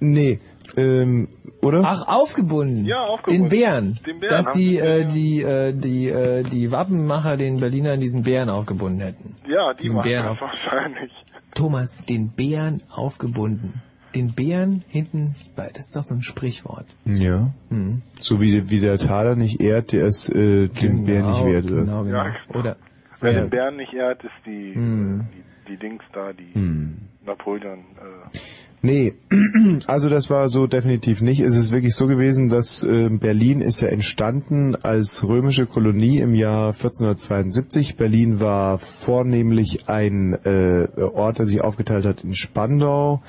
[0.01, 0.41] Nee,
[0.79, 1.29] ähm,
[1.63, 1.83] oder?
[1.85, 2.85] Ach, aufgebunden.
[2.85, 3.49] Ja, aufgebunden.
[3.49, 3.95] Den Bären.
[4.07, 8.23] Den Bären Dass haben die, äh, die, äh, die, äh, die Wappenmacher den Berlinern diesen
[8.23, 9.37] Bären aufgebunden hätten.
[9.49, 10.41] Ja, die Diesen machen Bären das auf.
[10.43, 11.13] wahrscheinlich.
[11.55, 13.83] Thomas, den Bären aufgebunden.
[14.15, 16.87] Den Bären hinten, weil das ist doch so ein Sprichwort.
[17.05, 17.53] Ja.
[17.69, 18.01] Mhm.
[18.21, 21.65] So wie, wie der Taler nicht ehrt, der es äh, den Bär nicht wert.
[21.71, 21.83] oder?
[21.85, 22.25] Genau, genau.
[22.25, 22.35] Ja.
[22.55, 22.77] Oder,
[23.21, 23.41] Wer ja.
[23.41, 25.27] den Bären nicht ehrt, ist die, Hm.
[25.67, 26.97] die, die Dings da, die Hm.
[27.27, 27.81] Napoleon.
[27.81, 28.39] Äh,
[28.81, 29.15] Nee,
[29.87, 31.41] also das war so definitiv nicht.
[31.41, 36.35] Es ist wirklich so gewesen, dass äh, Berlin ist ja entstanden als römische Kolonie im
[36.35, 37.97] Jahr 1472.
[37.97, 43.21] Berlin war vornehmlich ein äh, Ort, der sich aufgeteilt hat in Spandau,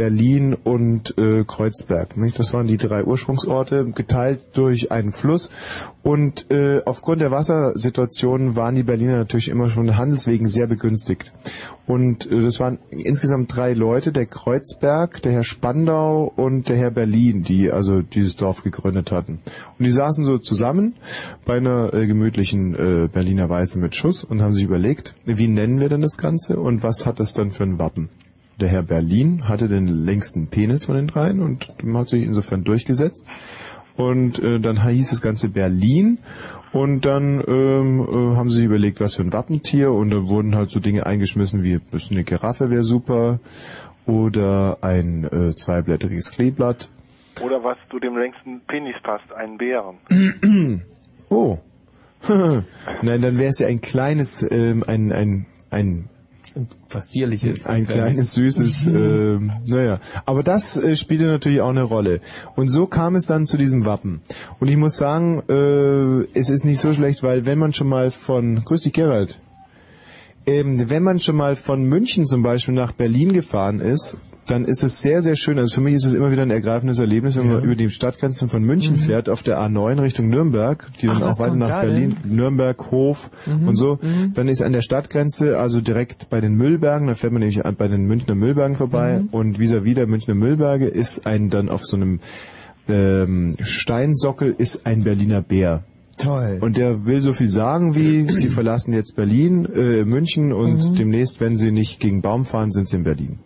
[0.00, 2.16] Berlin und äh, Kreuzberg.
[2.16, 2.38] Nicht?
[2.38, 5.50] Das waren die drei Ursprungsorte, geteilt durch einen Fluss.
[6.02, 11.34] Und äh, aufgrund der Wassersituation waren die Berliner natürlich immer schon handelswegen sehr begünstigt.
[11.86, 16.92] Und äh, das waren insgesamt drei Leute, der Kreuzberg, der Herr Spandau und der Herr
[16.92, 19.40] Berlin, die also dieses Dorf gegründet hatten.
[19.78, 20.94] Und die saßen so zusammen
[21.44, 25.78] bei einer äh, gemütlichen äh, Berliner Weiße mit Schuss und haben sich überlegt, wie nennen
[25.78, 28.08] wir denn das Ganze und was hat das dann für ein Wappen?
[28.60, 33.26] Der Herr Berlin hatte den längsten Penis von den dreien und hat sich insofern durchgesetzt.
[33.96, 36.18] Und äh, dann hieß das Ganze Berlin
[36.72, 40.54] und dann ähm, äh, haben sie sich überlegt, was für ein Wappentier und da wurden
[40.54, 43.40] halt so Dinge eingeschmissen wie eine Giraffe wäre super
[44.06, 46.88] oder ein äh, zweiblättriges Kleeblatt.
[47.42, 49.96] oder was zu dem längsten Penis passt, einen Bären.
[51.32, 51.58] Oh.
[52.28, 56.09] Nein, dann wäre es ja ein kleines, ähm, ein, ein, ein
[56.88, 57.66] Passierliches.
[57.66, 60.00] Ein kleines, süßes, ähm, naja.
[60.26, 62.20] Aber das äh, spielte natürlich auch eine Rolle.
[62.56, 64.20] Und so kam es dann zu diesem Wappen.
[64.58, 68.10] Und ich muss sagen, äh, es ist nicht so schlecht, weil wenn man schon mal
[68.10, 69.40] von, grüß dich Gerald,
[70.46, 74.18] ähm, wenn man schon mal von München zum Beispiel nach Berlin gefahren ist,
[74.50, 75.58] dann ist es sehr, sehr schön.
[75.58, 78.48] Also für mich ist es immer wieder ein ergreifendes Erlebnis, wenn man über die Stadtgrenzen
[78.48, 81.22] von München fährt, auf der A9 Richtung Nürnberg, die dann Mhm.
[81.22, 83.98] Ach, auch was weiter nach Berlin, Nürnberg, Hof Mhm, und so.
[84.34, 87.76] Dann ist an der Stadtgrenze, also direkt bei den Müllbergen, da fährt man nämlich an-
[87.76, 89.28] bei den Münchner Müllbergen vorbei Mhm.
[89.30, 92.20] und vis-à-vis der Münchner Müllberge ist ein dann auf so einem
[92.88, 95.84] ähm, Steinsockel ist ein Berliner Bär.
[96.18, 96.58] Toll.
[96.60, 100.94] Und der will so viel sagen wie, sie verlassen jetzt Berlin, äh, München und Mhm.
[100.96, 103.38] demnächst, wenn sie nicht gegen Baum fahren, sind sie in Berlin.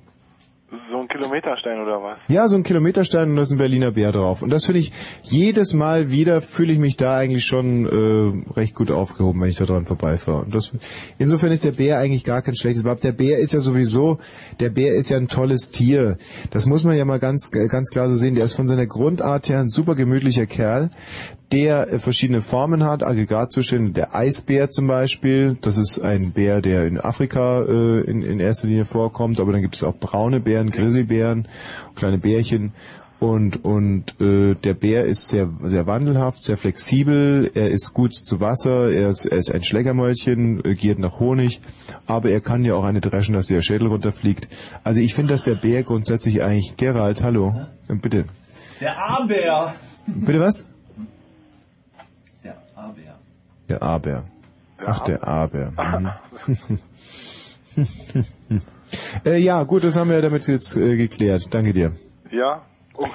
[1.14, 2.18] Kilometerstein oder was?
[2.26, 4.42] Ja, so ein Kilometerstein und da ist ein Berliner Bär drauf.
[4.42, 8.74] Und das finde ich, jedes Mal wieder fühle ich mich da eigentlich schon äh, recht
[8.74, 10.44] gut aufgehoben, wenn ich da dran vorbeifahre.
[10.44, 10.72] Und das,
[11.18, 13.04] insofern ist der Bär eigentlich gar kein schlechtes Wort.
[13.04, 14.18] Der Bär ist ja sowieso,
[14.58, 16.16] der Bär ist ja ein tolles Tier.
[16.50, 18.34] Das muss man ja mal ganz, ganz klar so sehen.
[18.34, 20.90] Der ist von seiner Grundart her ein super gemütlicher Kerl
[21.54, 23.92] der äh, verschiedene Formen hat, Aggregatzustände.
[23.92, 28.66] Der Eisbär zum Beispiel, das ist ein Bär, der in Afrika äh, in, in erster
[28.66, 31.46] Linie vorkommt, aber dann gibt es auch braune Bären, Grizzlybären,
[31.94, 32.72] kleine Bärchen.
[33.20, 38.40] Und, und äh, der Bär ist sehr, sehr wandelhaft, sehr flexibel, er ist gut zu
[38.40, 41.60] Wasser, er ist, er ist ein Schleckermäulchen, äh, giert nach Honig,
[42.04, 44.48] aber er kann ja auch eine dreschen, dass der Schädel runterfliegt.
[44.82, 46.76] Also ich finde, dass der Bär grundsätzlich eigentlich...
[46.76, 47.54] Gerald, hallo,
[47.88, 48.24] bitte.
[48.80, 49.72] Der A-Bär.
[50.06, 50.66] Bitte was?
[53.68, 54.24] Der A-Bär.
[54.80, 54.88] Der.
[54.88, 55.72] Ach, der A-Bär.
[56.46, 56.60] Mhm.
[59.26, 61.52] äh, ja, gut, das haben wir damit jetzt äh, geklärt.
[61.52, 61.90] Danke dir.
[62.30, 62.62] Ja?
[62.96, 63.10] Okay.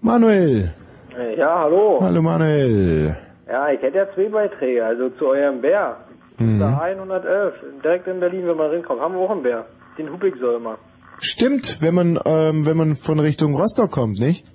[0.00, 0.72] Manuel.
[1.18, 1.98] Äh, Ja, hallo.
[2.00, 3.16] Hallo Manuel.
[3.48, 5.96] Ja, ich hätte ja zwei Beiträge, also zu eurem Bär.
[6.38, 6.60] Mhm.
[6.60, 9.66] Da 111, direkt in Berlin, wenn man reinkommt, haben wir auch einen Bär.
[9.98, 10.78] Den hub ich so immer.
[11.18, 14.46] Stimmt, wenn man ähm, wenn man von Richtung Rostock kommt, nicht?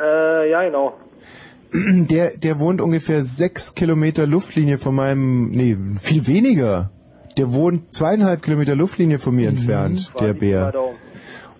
[0.00, 0.94] Äh, ja, genau.
[1.72, 6.90] Der der wohnt ungefähr sechs Kilometer Luftlinie von meinem, nee, viel weniger.
[7.36, 10.72] Der wohnt zweieinhalb Kilometer Luftlinie von mir entfernt, der Bär.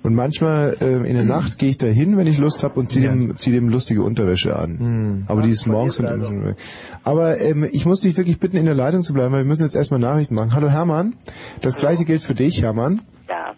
[0.03, 2.91] Und manchmal äh, in der Nacht gehe ich da hin, wenn ich Lust habe und
[2.93, 5.25] ziehe dem, zieh dem lustige Unterwäsche an.
[5.27, 6.57] Aber die ist morgens dann immer schon weg.
[7.03, 9.65] Aber ähm, ich muss dich wirklich bitten, in der Leitung zu bleiben, weil wir müssen
[9.65, 10.55] jetzt erstmal Nachrichten machen.
[10.55, 11.17] Hallo Hermann,
[11.61, 13.01] das gleiche gilt für dich, Hermann.
[13.29, 13.55] Ja,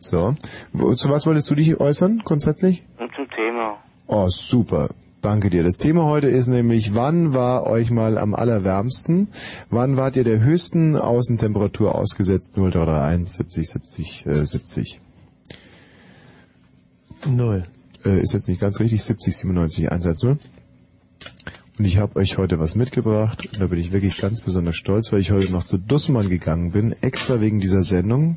[0.00, 0.34] So.
[0.96, 2.84] Zu was wolltest du dich äußern, grundsätzlich?
[2.98, 3.76] und zum Thema.
[4.08, 4.90] Oh, super.
[5.24, 5.64] Danke dir.
[5.64, 9.28] Das Thema heute ist nämlich, wann war euch mal am allerwärmsten?
[9.70, 12.52] Wann wart ihr der höchsten Außentemperatur ausgesetzt?
[12.56, 15.00] 0331 70 70 äh, 70.
[17.30, 17.62] Null.
[18.04, 19.02] Äh, ist jetzt nicht ganz richtig.
[19.02, 20.38] 70 97 110.
[21.78, 23.48] Und ich habe euch heute was mitgebracht.
[23.50, 26.72] Und da bin ich wirklich ganz besonders stolz, weil ich heute noch zu Dussmann gegangen
[26.72, 28.36] bin, extra wegen dieser Sendung.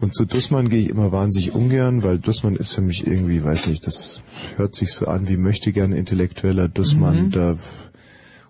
[0.00, 3.66] Und zu Dussmann gehe ich immer wahnsinnig ungern, weil Dussmann ist für mich irgendwie, weiß
[3.66, 4.22] nicht, das
[4.56, 7.26] hört sich so an wie möchte gerne intellektueller Dussmann.
[7.26, 7.30] Mhm.
[7.30, 7.56] Da,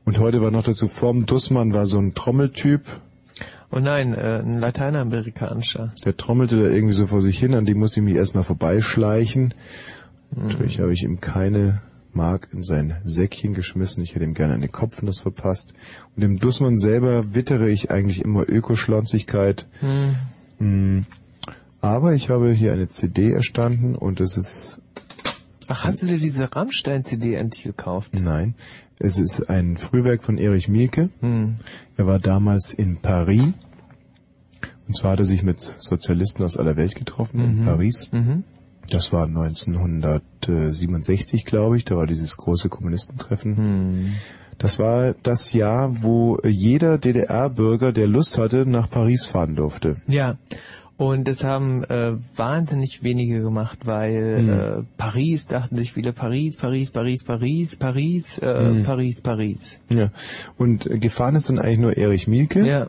[0.05, 2.83] und heute war noch dazu, vorm Dussmann war so ein Trommeltyp,
[3.73, 5.93] Oh nein, äh, ein Lateinamerikanischer.
[6.05, 9.55] der trommelte da irgendwie so vor sich hin, an dem musste ich mich erstmal vorbeischleichen.
[10.35, 11.81] Natürlich habe ich ihm keine
[12.13, 14.03] Mark in sein Säckchen geschmissen.
[14.03, 15.73] Ich hätte ihm gerne eine Kopfnuss verpasst.
[16.17, 19.69] Und dem Dussmann selber wittere ich eigentlich immer Ökoschlonzigkeit.
[19.81, 20.17] Hm.
[20.59, 21.07] Hm.
[21.81, 24.81] Aber ich habe hier eine CD erstanden und es ist...
[25.69, 28.13] Ach, hast du dir diese Rammstein-CD endlich gekauft?
[28.21, 28.55] Nein,
[28.99, 31.11] es ist ein Frühwerk von Erich Mielke.
[31.21, 31.55] Hm.
[31.97, 33.53] Er war damals in Paris.
[34.89, 37.65] Und zwar hat er sich mit Sozialisten aus aller Welt getroffen in Mhm.
[37.67, 38.11] Paris.
[38.13, 38.43] Mhm.
[38.91, 41.85] Das war 1967, glaube ich.
[41.85, 43.57] Da war dieses große Kommunistentreffen.
[43.57, 44.13] Hm.
[44.59, 49.97] Das war das Jahr, wo jeder DDR-Bürger, der Lust hatte, nach Paris fahren durfte.
[50.07, 50.37] Ja.
[51.01, 54.51] Und das haben äh, wahnsinnig wenige gemacht, weil Hm.
[54.51, 58.83] äh, Paris dachten sich viele Paris, Paris, Paris, Paris, Paris, äh, Hm.
[58.83, 59.81] Paris, Paris.
[59.89, 60.11] Ja.
[60.59, 62.67] Und äh, gefahren ist dann eigentlich nur Erich Mielke.
[62.67, 62.89] Ja.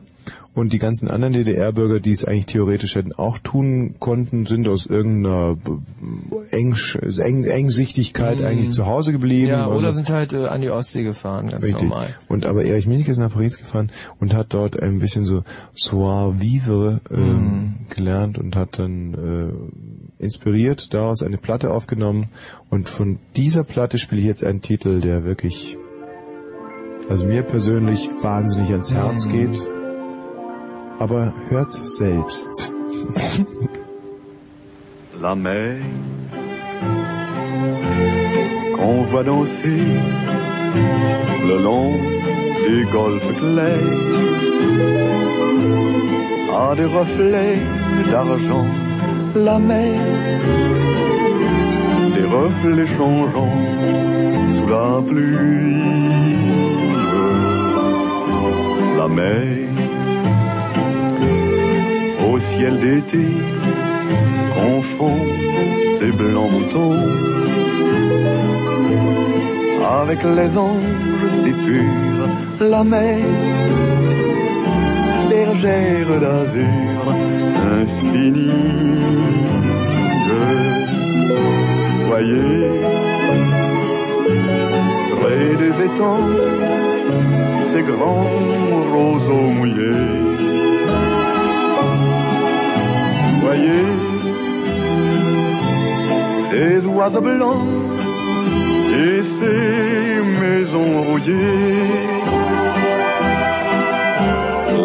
[0.54, 4.84] Und die ganzen anderen DDR-Bürger, die es eigentlich theoretisch hätten auch tun konnten, sind aus
[4.84, 5.78] irgendeiner b-
[6.50, 6.74] Eng
[7.18, 8.44] Eng Engsichtigkeit Mhm.
[8.44, 9.48] eigentlich zu Hause geblieben.
[9.48, 11.88] Ja, oder sind halt äh, an die Ostsee gefahren, ganz Richtig.
[11.88, 12.08] normal.
[12.28, 15.42] Und aber Erich Mielke ist nach Paris gefahren und hat dort ein bisschen so
[15.74, 17.74] Soir Vivre ähm, Mhm.
[17.88, 19.14] gelernt und hat dann
[20.18, 22.26] äh, inspiriert daraus eine Platte aufgenommen.
[22.68, 25.78] Und von dieser Platte spiele ich jetzt einen Titel, der wirklich,
[27.08, 29.32] also mir persönlich wahnsinnig ans Herz Mhm.
[29.32, 29.70] geht.
[31.04, 32.72] Aber hört selbst.
[35.20, 35.78] la mer
[38.76, 39.84] qu'on voit danser
[41.50, 41.92] le long
[42.66, 43.98] des golfes clairs
[46.62, 47.58] a des reflets
[48.10, 48.66] d'argent
[49.34, 50.00] la mer
[52.16, 53.58] des reflets changeants
[54.54, 55.82] sous la pluie
[58.98, 59.71] la mer
[62.62, 63.26] ciel d'été
[64.54, 65.18] confond
[65.98, 67.00] ses blancs moutons
[70.00, 72.28] avec les anges si purs,
[72.60, 73.18] la mer,
[75.28, 77.02] bergère d'azur
[77.80, 78.50] infinie.
[82.06, 82.62] Voyez,
[85.20, 86.30] près des étangs,
[87.72, 88.30] ces grands
[88.94, 90.21] roseaux mouillés.
[93.54, 93.84] Voyez,
[96.86, 97.68] oiseaux blancs
[99.04, 101.90] et ces maisons rouillées.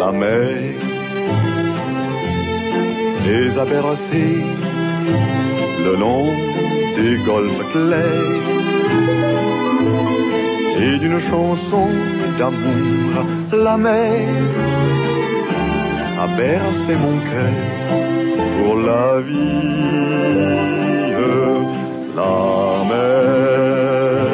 [0.00, 0.74] La mer
[3.24, 4.44] les a bercés
[5.86, 6.26] le long
[6.98, 8.48] des golfes clairs
[10.84, 11.88] et d'une chanson
[12.38, 14.28] d'amour la mer
[16.20, 17.67] a bercé mon cœur
[18.58, 20.48] pour la vie.
[22.16, 24.28] La mer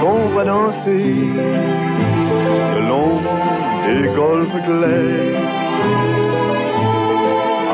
[0.00, 1.14] qu'on va danser
[2.74, 3.16] le long
[3.86, 5.40] des golfes clairs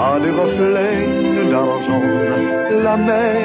[0.06, 1.06] à des reflets
[1.50, 2.06] d'argent.
[2.86, 3.36] La mer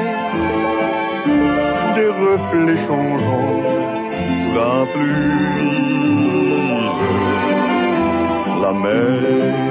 [1.95, 3.63] des reflets changeants
[4.41, 5.61] sous la pluie.
[8.61, 9.70] La mer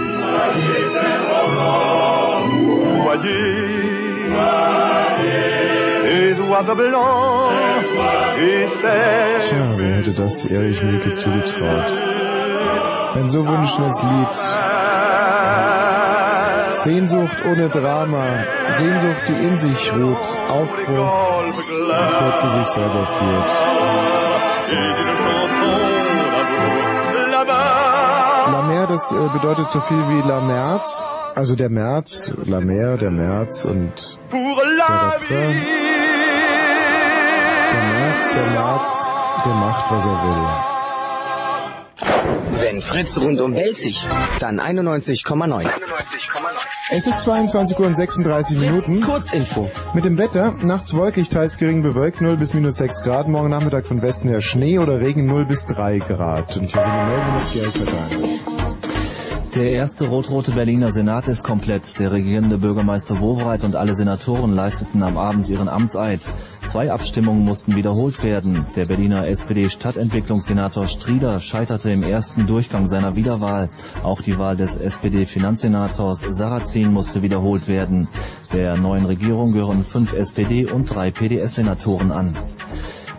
[3.11, 4.31] Voyez,
[6.01, 7.51] ces oiseaux blancs
[8.39, 8.67] et
[9.37, 12.01] Tja, wer hätte das Erich Mielke zugetraut?
[13.15, 14.35] Ein so wunschendes Lied.
[16.73, 21.43] Sehnsucht ohne Drama, Sehnsucht, die in sich ruht, Aufbruch,
[21.97, 23.51] der zu sich selber führt.
[28.53, 31.05] La Mer, das äh, bedeutet so viel wie La Merz,
[31.35, 34.39] also der März, La Mer, der März und der
[35.13, 35.61] Refrain.
[37.71, 39.07] Der März, der März,
[39.45, 40.71] der macht, was er will.
[42.59, 44.05] Wenn Fritz rundum belzig,
[44.39, 45.67] dann 91,9.
[46.93, 49.01] Es ist 22 Uhr und 36 Minuten.
[49.01, 49.71] Kurzinfo.
[49.93, 53.85] Mit dem Wetter, nachts wolkig, teils gering bewölkt, 0 bis minus 6 Grad, morgen Nachmittag
[53.85, 56.57] von Westen her Schnee oder Regen 0 bis 3 Grad.
[56.57, 58.50] Und hier sind die Meldungen mit Geld verteilt.
[59.55, 61.99] Der erste rot-rote Berliner Senat ist komplett.
[61.99, 66.21] Der regierende Bürgermeister Wowereit und alle Senatoren leisteten am Abend ihren Amtseid.
[66.65, 68.65] Zwei Abstimmungen mussten wiederholt werden.
[68.77, 73.67] Der Berliner SPD-Stadtentwicklungssenator Strieder scheiterte im ersten Durchgang seiner Wiederwahl.
[74.03, 78.07] Auch die Wahl des SPD-Finanzsenators Sarrazin musste wiederholt werden.
[78.53, 82.33] Der neuen Regierung gehören fünf SPD- und drei PDS-Senatoren an.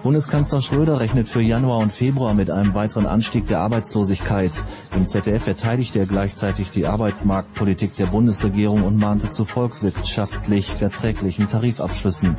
[0.03, 4.51] Bundeskanzler Schröder rechnet für Januar und Februar mit einem weiteren Anstieg der Arbeitslosigkeit.
[4.97, 12.37] Im ZDF verteidigte er gleichzeitig die Arbeitsmarktpolitik der Bundesregierung und mahnte zu volkswirtschaftlich verträglichen Tarifabschlüssen.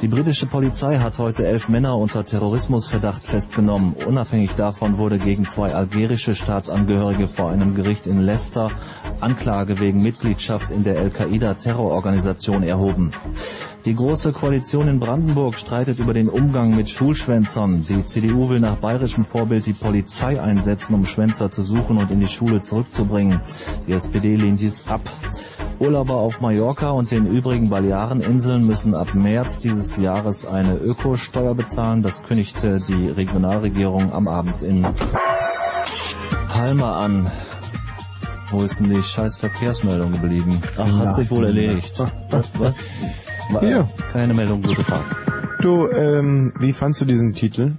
[0.00, 3.94] Die britische Polizei hat heute elf Männer unter Terrorismusverdacht festgenommen.
[4.06, 8.70] Unabhängig davon wurde gegen zwei algerische Staatsangehörige vor einem Gericht in Leicester
[9.20, 13.12] Anklage wegen Mitgliedschaft in der Al-Qaida-Terrororganisation erhoben.
[13.86, 17.86] Die Große Koalition in Brandenburg streitet über den Umgang mit Schulschwänzern.
[17.88, 22.18] Die CDU will nach bayerischem Vorbild die Polizei einsetzen, um Schwänzer zu suchen und in
[22.18, 23.40] die Schule zurückzubringen.
[23.86, 25.02] Die SPD lehnt dies ab.
[25.78, 32.02] Urlauber auf Mallorca und den übrigen Baleareninseln müssen ab März dieses Jahres eine Ökosteuer bezahlen.
[32.02, 34.84] Das kündigte die Regionalregierung am Abend in
[36.48, 37.30] Palma an.
[38.50, 40.60] Wo ist denn die scheiß Verkehrsmeldung geblieben?
[40.76, 42.02] Ach, hat sich wohl erledigt.
[42.58, 42.84] Was?
[43.60, 43.88] Hier.
[44.12, 45.16] Keine Meldung, gute Fahrt.
[45.60, 47.72] Du, ähm, wie fandst du diesen Titel?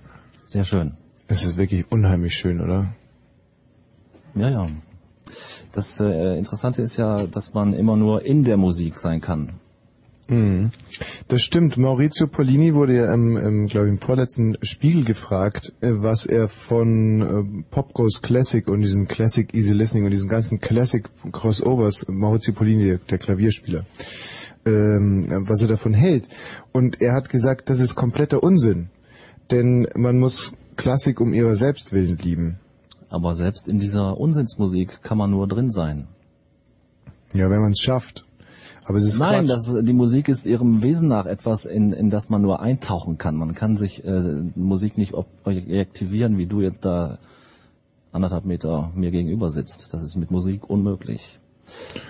[0.44, 0.94] Sehr schön.
[1.28, 2.94] Es ist wirklich unheimlich schön, oder?
[4.34, 4.68] Ja, ja.
[5.74, 9.60] Das äh, Interessante ist ja, dass man immer nur in der Musik sein kann.
[10.30, 10.72] Mhm.
[11.28, 11.78] Das stimmt.
[11.78, 16.48] Maurizio Polini wurde ja im, im glaube ich, im vorletzten Spiegel gefragt, äh, was er
[16.48, 22.06] von äh, Pop Goes Classic und diesen Classic Easy Listening und diesen ganzen Classic Crossovers,
[22.08, 23.86] Maurizio Polini, der, der Klavierspieler,
[24.68, 26.28] ähm, was er davon hält.
[26.72, 28.90] Und er hat gesagt, das ist kompletter Unsinn.
[29.50, 32.60] Denn man muss Klassik um ihrer selbst willen lieben.
[33.10, 36.08] Aber selbst in dieser Unsinnsmusik kann man nur drin sein.
[37.34, 38.26] Ja, wenn man es schafft.
[38.86, 42.30] Aber es ist Nein, das, die Musik ist ihrem Wesen nach etwas, in, in das
[42.30, 43.36] man nur eintauchen kann.
[43.36, 47.18] Man kann sich äh, Musik nicht objektivieren, wie du jetzt da
[48.14, 49.94] anderthalb Meter mir gegenüber sitzt.
[49.94, 51.40] Das ist mit Musik unmöglich.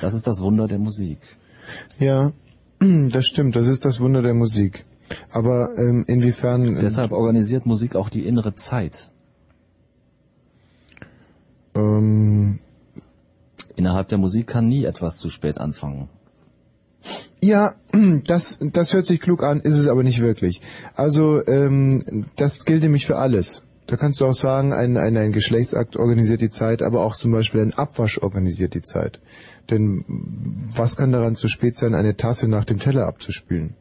[0.01, 1.19] Das ist das Wunder der Musik.
[1.99, 2.31] Ja,
[3.09, 3.55] das stimmt.
[3.55, 4.85] Das ist das Wunder der Musik.
[5.31, 6.79] Aber ähm, inwiefern...
[6.79, 9.07] Deshalb organisiert Musik auch die innere Zeit.
[11.75, 12.59] Ähm,
[13.77, 16.09] Innerhalb der Musik kann nie etwas zu spät anfangen.
[17.39, 17.75] Ja,
[18.25, 20.61] das, das hört sich klug an, ist es aber nicht wirklich.
[20.95, 23.61] Also ähm, das gilt nämlich für alles.
[23.87, 27.31] Da kannst du auch sagen, ein, ein, ein Geschlechtsakt organisiert die Zeit, aber auch zum
[27.31, 29.21] Beispiel ein Abwasch organisiert die Zeit.
[29.69, 33.75] Denn was kann daran zu spät sein, eine Tasse nach dem Teller abzuspülen?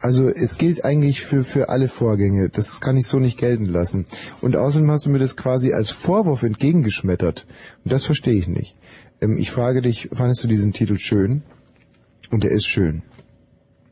[0.00, 2.48] Also es gilt eigentlich für, für alle Vorgänge.
[2.50, 4.06] Das kann ich so nicht gelten lassen.
[4.40, 7.46] Und außerdem hast du mir das quasi als Vorwurf entgegengeschmettert.
[7.84, 8.76] Und das verstehe ich nicht.
[9.20, 11.42] Ähm, ich frage dich, fandest du diesen Titel schön?
[12.30, 13.02] Und er ist schön.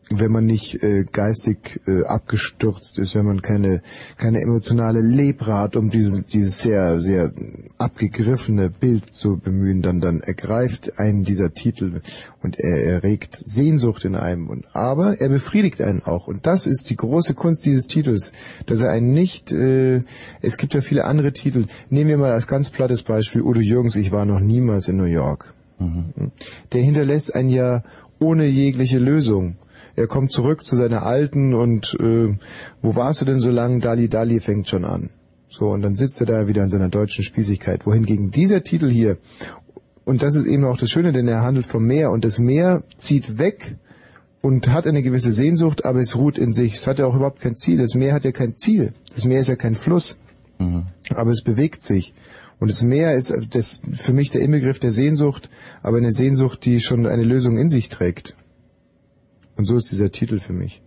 [0.08, 3.82] Wenn man nicht äh, geistig äh, abgestürzt ist, wenn man keine
[4.16, 7.32] keine emotionale Lepra hat, um dieses dieses sehr sehr
[7.78, 12.02] abgegriffene Bild zu bemühen, dann dann ergreift einen dieser Titel
[12.40, 16.88] und er erregt Sehnsucht in einem und aber er befriedigt einen auch und das ist
[16.90, 18.32] die große Kunst dieses Titels,
[18.66, 20.02] dass er einen nicht äh,
[20.40, 21.66] es gibt ja viele andere Titel.
[21.90, 25.04] Nehmen wir mal als ganz plattes Beispiel Udo Jürgens, ich war noch niemals in New
[25.04, 25.52] York.
[26.72, 27.82] Der hinterlässt einen ja
[28.18, 29.56] ohne jegliche Lösung.
[29.96, 32.36] Er kommt zurück zu seiner alten und äh,
[32.82, 33.80] wo warst du denn so lang?
[33.80, 35.10] Dali Dali fängt schon an.
[35.48, 37.86] So, und dann sitzt er da wieder in seiner deutschen Spießigkeit.
[37.86, 39.16] Wohingegen dieser Titel hier,
[40.04, 42.84] und das ist eben auch das Schöne, denn er handelt vom Meer und das Meer
[42.96, 43.76] zieht weg
[44.42, 46.74] und hat eine gewisse Sehnsucht, aber es ruht in sich.
[46.74, 47.78] Es hat ja auch überhaupt kein Ziel.
[47.78, 48.92] Das Meer hat ja kein Ziel.
[49.14, 50.18] Das Meer ist ja kein Fluss.
[51.14, 52.14] Aber es bewegt sich.
[52.58, 55.50] Und das Meer ist das, für mich der Inbegriff der Sehnsucht,
[55.82, 58.35] aber eine Sehnsucht, die schon eine Lösung in sich trägt.
[59.56, 60.82] Und so ist dieser Titel für mich.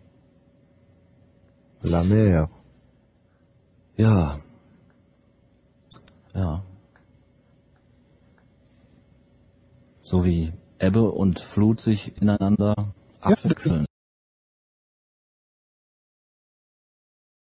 [1.81, 2.49] La mer.
[3.97, 4.39] Ja.
[6.33, 6.63] Ja.
[10.01, 13.85] So wie Ebbe und Flut sich ineinander abwechseln.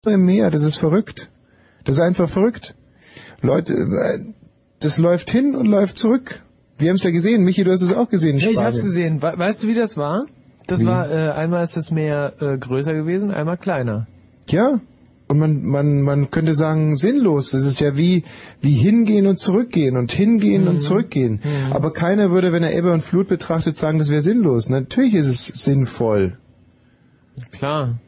[0.06, 1.32] Im Meer, das ist verrückt.
[1.84, 2.76] Das ist einfach verrückt.
[3.42, 4.34] Leute, äh,
[4.80, 6.44] das läuft hin und läuft zurück.
[6.78, 7.44] Wir haben es ja gesehen.
[7.44, 8.38] Michi, du hast es auch gesehen.
[8.38, 8.74] Ja, ich Spanien.
[8.74, 9.22] hab's gesehen.
[9.22, 10.28] We weißt du, wie das war?
[10.68, 10.86] Das Wie?
[10.86, 14.08] war, äh, einmal ist das Meer äh, größer gewesen, einmal kleiner.
[14.48, 14.80] Ja.
[15.28, 17.50] Und man, man, man könnte sagen, sinnlos.
[17.52, 18.24] Das ist ja wie,
[18.62, 20.68] wie hingehen und zurückgehen und hingehen Mhm.
[20.68, 21.40] und zurückgehen.
[21.72, 24.70] Aber keiner würde, wenn er Ebbe und Flut betrachtet, sagen, das wäre sinnlos.
[24.70, 26.38] Natürlich ist es sinnvoll.
[27.52, 28.00] Klar.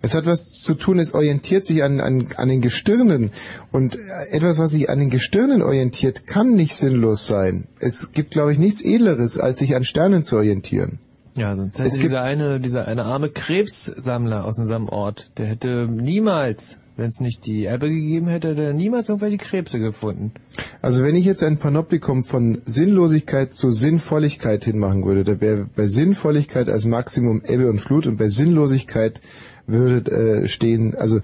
[0.00, 3.32] Es hat was zu tun, es orientiert sich an, an, an den Gestirnen.
[3.70, 3.98] Und
[4.30, 7.66] etwas, was sich an den Gestirnen orientiert, kann nicht sinnlos sein.
[7.80, 11.00] Es gibt, glaube ich, nichts Edleres, als sich an Sternen zu orientieren.
[11.36, 16.78] Ja, sonst hätte dieser eine, dieser eine arme Krebssammler aus unserem Ort, der hätte niemals,
[16.96, 20.32] wenn es nicht die Ebbe gegeben hätte, hätte er niemals irgendwelche Krebse gefunden.
[20.80, 25.86] Also wenn ich jetzt ein Panoptikum von Sinnlosigkeit zu Sinnvolligkeit hinmachen würde, da wäre bei
[25.86, 29.20] Sinnvolligkeit als Maximum Ebbe und Flut und bei Sinnlosigkeit
[29.66, 31.18] würde äh, stehen, also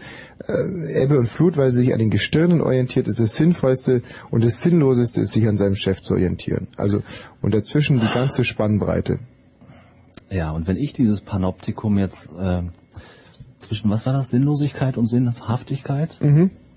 [0.47, 4.45] äh, Ebbe und Flut, weil sie sich an den Gestirnen orientiert, ist das Sinnvollste und
[4.45, 6.67] das Sinnloseste ist, sich an seinem Chef zu orientieren.
[6.77, 7.03] Also
[7.41, 9.21] und dazwischen die ganze Spannbreite.
[10.33, 12.62] Ja, und wenn ich dieses Panoptikum jetzt äh,
[13.59, 16.18] zwischen, was war das, Sinnlosigkeit und Sinnhaftigkeit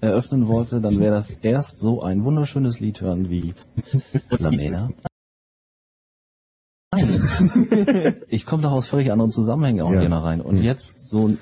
[0.02, 3.54] eröffnen wollte, dann wäre das erst so ein wunderschönes Lied hören wie
[4.38, 4.90] Lamena.
[6.94, 7.08] Nein.
[8.30, 10.02] Ich komme doch aus völlig anderen Zusammenhängen auch Ja.
[10.02, 10.42] hier rein.
[10.42, 11.38] Und jetzt so ein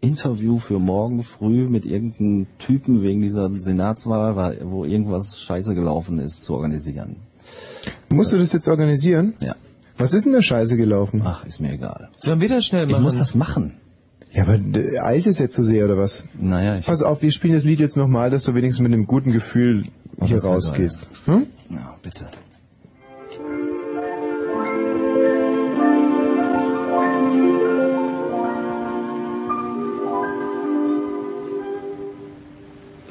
[0.00, 6.44] Interview für morgen früh mit irgendeinem Typen wegen dieser Senatswahl, wo irgendwas scheiße gelaufen ist,
[6.44, 7.16] zu organisieren.
[8.08, 9.34] Musst du das jetzt organisieren?
[9.40, 9.54] Ja.
[10.02, 11.22] Was ist denn da scheiße gelaufen?
[11.24, 12.08] Ach, ist mir egal.
[12.16, 13.02] Sollen wir das schnell Ich machen?
[13.04, 13.74] muss das machen.
[14.32, 16.26] Ja, aber äh, eilt es jetzt so sehr oder was?
[16.38, 19.06] Naja, ich, Pass auf, wir spielen das Lied jetzt nochmal, dass du wenigstens mit einem
[19.06, 19.84] guten Gefühl
[20.18, 21.08] Oh, hier rausgehst.
[21.26, 21.46] Hm?
[21.70, 22.26] ja, bitte.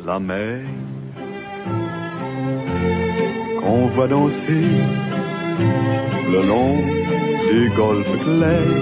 [0.05, 0.61] la mer
[3.61, 5.10] qu'on voit danser
[6.33, 6.75] le long
[7.51, 8.79] des golfes clairs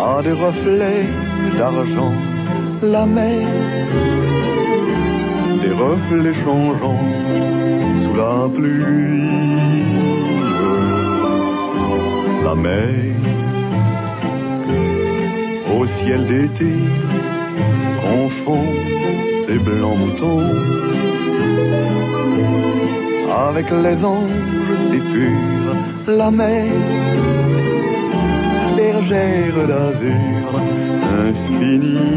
[0.00, 1.06] a des reflets
[1.58, 2.14] d'argent
[2.82, 3.48] la mer
[5.64, 7.06] des reflets changeants
[8.02, 9.14] sous la pluie.
[12.44, 12.88] La mer
[15.76, 16.72] au ciel d'été
[18.02, 18.66] confond
[19.46, 20.50] ces blancs moutons
[23.34, 25.76] avec les anges si purs,
[26.06, 26.72] la mer,
[28.76, 30.60] bergère d'azur
[31.24, 32.14] infinie.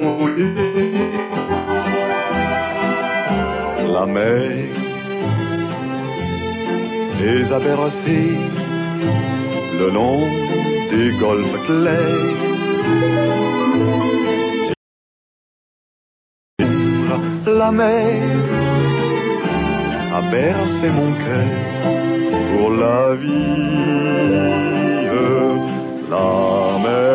[0.00, 0.06] La
[4.06, 4.70] mer
[7.20, 8.38] les a bercés
[9.78, 10.20] le long
[10.90, 12.36] des golfes clairs.
[17.46, 18.22] La mer
[20.14, 21.46] a bercé mon cœur
[22.56, 23.58] pour la vie.
[26.08, 27.10] La mer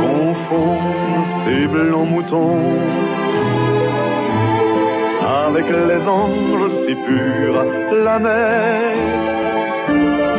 [0.00, 0.78] confond
[1.44, 2.78] ses blancs moutons.
[5.46, 7.64] Avec les anges si purs,
[8.04, 8.94] la mer,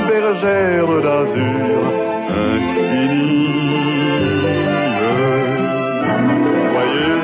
[0.07, 1.79] bergère d'azur
[2.29, 3.43] infinie.
[6.73, 7.19] Voyez,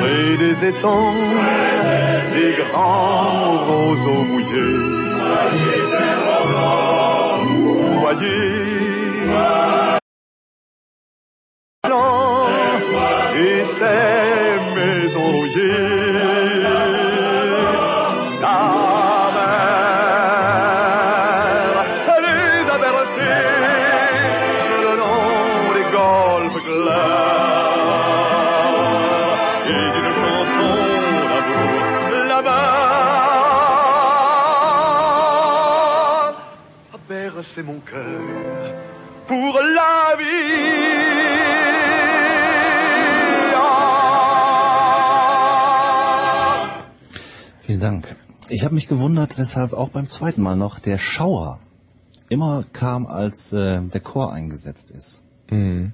[0.00, 1.14] près des étangs,
[2.30, 4.96] ces grands roseaux mouillés.
[8.06, 9.85] Guadi.
[47.66, 48.16] Vielen Dank.
[48.48, 51.58] Ich habe mich gewundert, weshalb auch beim zweiten Mal noch der Schauer
[52.28, 55.24] immer kam, als äh, der Chor eingesetzt ist.
[55.50, 55.92] Mhm.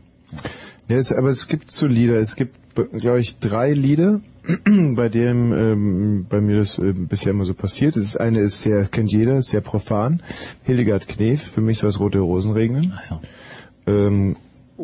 [0.89, 2.17] Ja, es, aber es gibt so Lieder.
[2.17, 4.21] Es gibt, glaube ich, drei Lieder,
[4.65, 7.97] bei dem ähm, bei mir das äh, bisher immer so passiert.
[7.97, 10.23] Das eine ist sehr kennt jeder, ist sehr profan.
[10.65, 12.93] Hildegard Knef, für mich soll es rote Rosen regnen.
[13.87, 14.37] Ähm,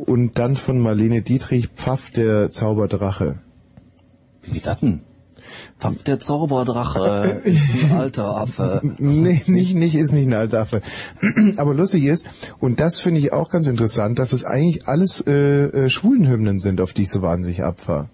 [0.07, 3.39] und dann von Marlene Dietrich Pfaff der Zauberdrache.
[4.43, 5.01] Wie geht das denn?
[5.79, 8.81] Pfaff der Zauberdrache ist ein alter Affe.
[8.99, 10.83] nee, nicht, nicht, ist nicht ein alter Affe.
[11.57, 12.27] Aber lustig ist,
[12.59, 16.81] und das finde ich auch ganz interessant, dass es eigentlich alles äh, äh, Schwulenhymnen sind,
[16.81, 18.11] auf die ich so wahnsinnig abfahre.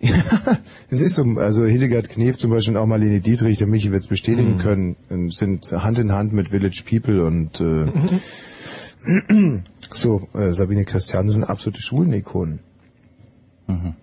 [0.90, 4.02] es ist so, also Hildegard Knef zum Beispiel und auch Marlene Dietrich, der Michi wird
[4.02, 4.58] es bestätigen Mhm.
[4.58, 4.96] können,
[5.30, 7.86] sind Hand in Hand mit Village People und äh,
[9.92, 12.60] so, äh, Sabine Christiansen, absolute Schwulenikonen.
[13.66, 13.94] Mhm.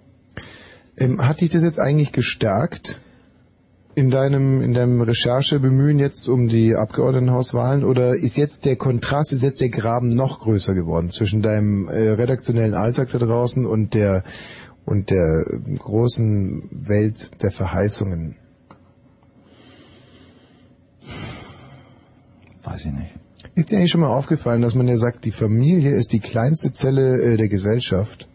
[0.97, 2.99] Ähm, hat dich das jetzt eigentlich gestärkt
[3.95, 9.43] in deinem, in deinem Recherchebemühen jetzt um die Abgeordnetenhauswahlen oder ist jetzt der Kontrast, ist
[9.43, 14.23] jetzt der Graben noch größer geworden zwischen deinem äh, redaktionellen Alltag da draußen und der
[14.85, 18.35] und der äh, großen Welt der Verheißungen?
[22.63, 23.24] Weiß ich nicht.
[23.55, 26.73] Ist dir eigentlich schon mal aufgefallen, dass man ja sagt, die Familie ist die kleinste
[26.73, 28.27] Zelle äh, der Gesellschaft?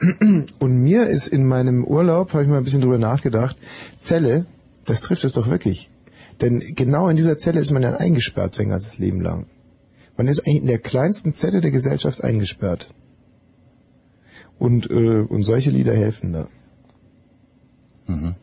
[0.58, 3.56] Und mir ist in meinem Urlaub, habe ich mal ein bisschen drüber nachgedacht,
[4.00, 4.46] Zelle,
[4.84, 5.88] das trifft es doch wirklich.
[6.40, 9.46] Denn genau in dieser Zelle ist man dann eingesperrt sein ganzes Leben lang.
[10.16, 12.92] Man ist eigentlich in der kleinsten Zelle der Gesellschaft eingesperrt.
[14.58, 16.48] Und, äh, und solche Lieder helfen da.
[18.06, 18.34] Mhm.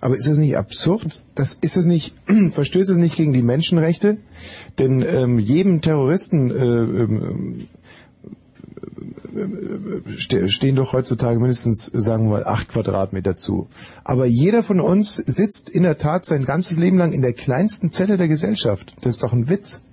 [0.00, 1.22] Aber ist das nicht absurd?
[1.34, 2.14] Das ist es nicht,
[2.50, 4.18] verstößt es nicht gegen die Menschenrechte?
[4.78, 7.68] Denn ähm, jedem Terroristen äh, ähm,
[9.34, 13.68] äh, ste stehen doch heutzutage mindestens, sagen wir mal, acht Quadratmeter zu.
[14.04, 17.92] Aber jeder von uns sitzt in der Tat sein ganzes Leben lang in der kleinsten
[17.92, 18.94] Zelle der Gesellschaft.
[19.02, 19.84] Das ist doch ein Witz.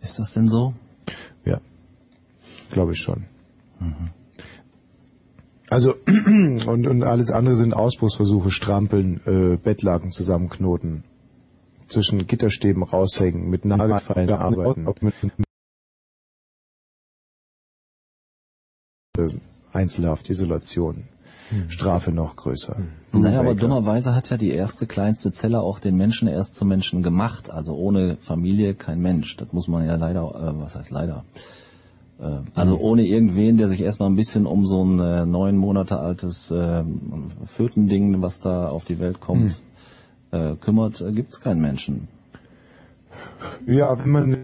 [0.00, 0.74] Ist das denn so?
[1.44, 1.60] Ja,
[2.70, 3.24] glaube ich schon.
[5.70, 11.04] Also und, und alles andere sind Ausbruchsversuche, Strampeln, äh, Bettlaken zusammenknoten,
[11.88, 15.14] zwischen Gitterstäben raushängen, mit Nagelfeilen arbeiten, mit,
[19.18, 19.26] äh,
[19.72, 21.04] Einzelhaft, Isolation,
[21.68, 22.76] Strafe noch größer.
[23.12, 27.02] Naja, aber dummerweise hat ja die erste kleinste Zelle auch den Menschen erst zum Menschen
[27.02, 27.50] gemacht.
[27.50, 29.36] Also ohne Familie kein Mensch.
[29.36, 31.24] Das muss man ja leider, äh, was heißt leider?
[32.20, 35.98] Äh, also ohne irgendwen, der sich erstmal ein bisschen um so ein äh, neun Monate
[35.98, 36.84] altes äh,
[37.44, 39.62] Fötending, was da auf die Welt kommt,
[40.32, 40.38] Mhm.
[40.38, 42.08] äh, kümmert, äh, gibt's keinen Menschen.
[43.66, 44.36] Ja, wenn man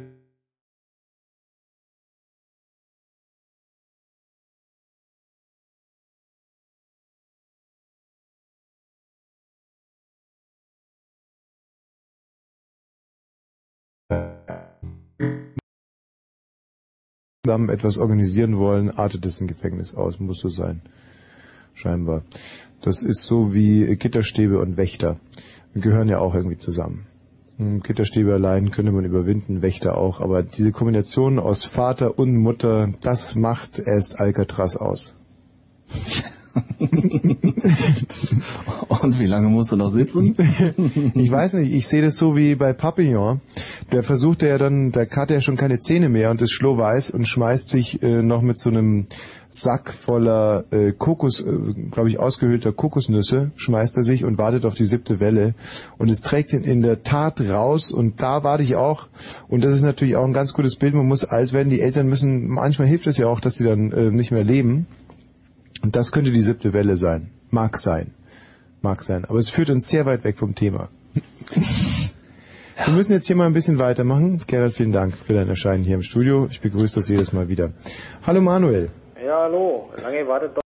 [17.45, 20.81] zusammen etwas organisieren wollen, artet es ein Gefängnis aus, muss so sein.
[21.75, 22.23] Scheinbar.
[22.81, 25.19] Das ist so wie Gitterstäbe und Wächter.
[25.75, 27.07] Gehören ja auch irgendwie zusammen.
[27.59, 32.91] Hm, Gitterstäbe allein könnte man überwinden, Wächter auch, aber diese Kombination aus Vater und Mutter,
[33.03, 35.15] das macht erst Alcatraz aus.
[39.03, 40.37] Und wie lange musst du noch sitzen?
[41.15, 43.41] ich weiß nicht, ich sehe das so wie bei Papillon.
[43.93, 47.27] Der versucht ja dann, der hat ja schon keine Zähne mehr und ist schlohweiß und
[47.27, 49.07] schmeißt sich äh, noch mit so einem
[49.49, 51.53] Sack voller äh, Kokos, äh,
[51.91, 55.55] glaube ich, ausgehöhlter Kokosnüsse, schmeißt er sich und wartet auf die siebte Welle.
[55.99, 59.07] Und es trägt ihn in der Tat raus und da warte ich auch.
[59.49, 60.95] Und das ist natürlich auch ein ganz gutes Bild.
[60.95, 61.71] Man muss alt werden.
[61.71, 64.87] Die Eltern müssen, manchmal hilft es ja auch, dass sie dann äh, nicht mehr leben.
[65.83, 67.31] Und das könnte die siebte Welle sein.
[67.51, 68.13] Mag sein.
[68.83, 69.25] Mag sein.
[69.25, 70.89] Aber es führt uns sehr weit weg vom Thema.
[72.77, 74.39] Wir müssen jetzt hier mal ein bisschen weitermachen.
[74.47, 76.49] Gerald, vielen Dank für dein Erscheinen hier im Studio.
[76.51, 77.73] Ich begrüße das jedes Mal wieder.
[78.27, 78.91] Hallo Manuel.
[79.25, 79.91] Ja, hallo.
[80.03, 80.63] Lange wartet doch.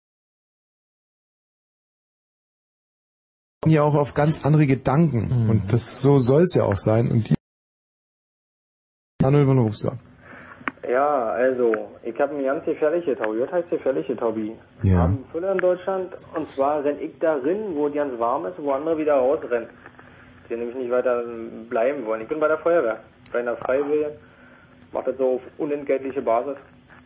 [3.67, 5.49] Hier auch auf ganz andere Gedanken.
[5.49, 7.09] Und das so soll es ja auch sein.
[7.11, 7.35] Und die
[9.21, 9.99] Manuel, wann rufst du an?
[10.87, 13.39] Ja, also, ich habe eine ganz gefährliche Taubi.
[13.41, 14.55] Was heißt gefährliche Taubi?
[14.81, 14.99] Wir Ja.
[14.99, 18.59] haben Fülle in Deutschland und zwar renn ich da rein, wo es ganz warm ist,
[18.59, 19.67] wo andere wieder rausrennen.
[20.49, 21.23] Die nämlich nicht weiter
[21.69, 22.21] bleiben wollen.
[22.21, 22.97] Ich bin bei der Feuerwehr,
[23.33, 24.11] bei einer Freiwilligen.
[24.93, 26.55] Mach das so auf unentgeltliche Basis.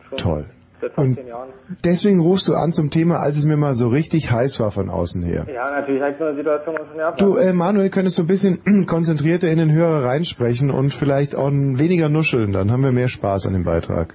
[0.08, 0.44] Schon Toll.
[0.80, 1.48] Seit 15 Und- Jahren.
[1.84, 4.88] Deswegen rufst du an zum Thema, als es mir mal so richtig heiß war von
[4.88, 5.46] außen her.
[5.52, 7.20] Ja, natürlich ich so eine Situation schon gehabt.
[7.20, 11.48] Du, äh, Manuel, könntest du ein bisschen konzentrierter in den Hörer reinsprechen und vielleicht auch
[11.48, 14.14] ein weniger nuscheln, dann haben wir mehr Spaß an dem Beitrag.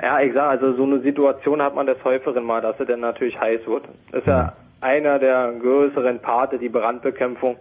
[0.00, 3.00] Ja, ich sag, also so eine Situation hat man des Häuferen mal, dass es dann
[3.00, 3.84] natürlich heiß wird.
[4.12, 7.56] Das ist ja einer der größeren Parte, die Brandbekämpfung,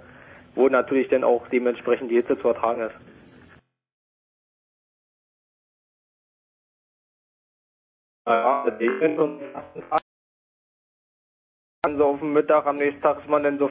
[0.58, 2.96] wo natürlich dann auch dementsprechend die Hitze zu ertragen ist.
[8.28, 10.02] Ja, ich bin so am ersten Tag,
[11.98, 13.70] so auf dem Mittag, am nächsten Tag ist man dann so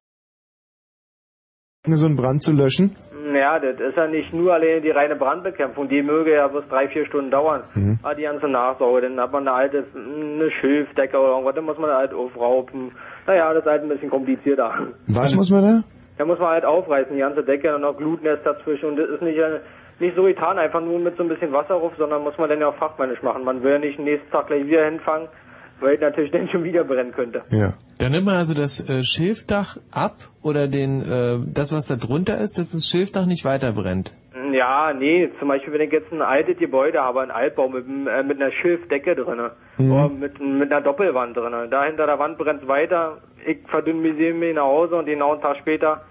[1.86, 2.96] So einen Brand zu löschen?
[3.34, 6.88] Ja, das ist ja nicht nur alleine die reine Brandbekämpfung, die möge ja bloß drei,
[6.88, 7.64] vier Stunden dauern.
[7.74, 7.98] Mhm.
[8.02, 11.78] Aber die ganze Nachsorge, dann hat man eine alte, eine Schilfdecke oder irgendwas, dann muss
[11.78, 12.92] man halt aufraupen.
[13.26, 14.88] Naja, das ist halt ein bisschen komplizierter.
[15.08, 15.95] Was muss man da?
[16.18, 19.22] Da muss man halt aufreißen, die ganze Decke, dann noch Glutnest dazwischen und das ist
[19.22, 19.60] nicht, äh,
[19.98, 22.60] nicht so getan, einfach nur mit so ein bisschen Wasser rauf, sondern muss man dann
[22.60, 23.44] ja auch fachmännisch machen.
[23.44, 25.28] Man will ja nicht nächsten Tag gleich wieder hinfangen,
[25.80, 27.42] weil es natürlich dann schon wieder brennen könnte.
[27.50, 27.74] Ja.
[27.98, 32.38] Dann nimmt man also das äh, Schilfdach ab oder den äh, das, was da drunter
[32.40, 34.12] ist, dass das Schilfdach nicht weiter brennt.
[34.52, 38.22] Ja, nee, zum Beispiel wenn ich jetzt ein altes Gebäude habe, ein Altbau mit, äh,
[38.22, 39.92] mit einer Schilfdecke drinne Mhm.
[39.92, 41.68] oder mit, mit einer Doppelwand drinne.
[41.70, 45.56] Da hinter der Wand brennt weiter, ich verdünnisiere mich nach Hause und genau einen Tag
[45.58, 46.02] später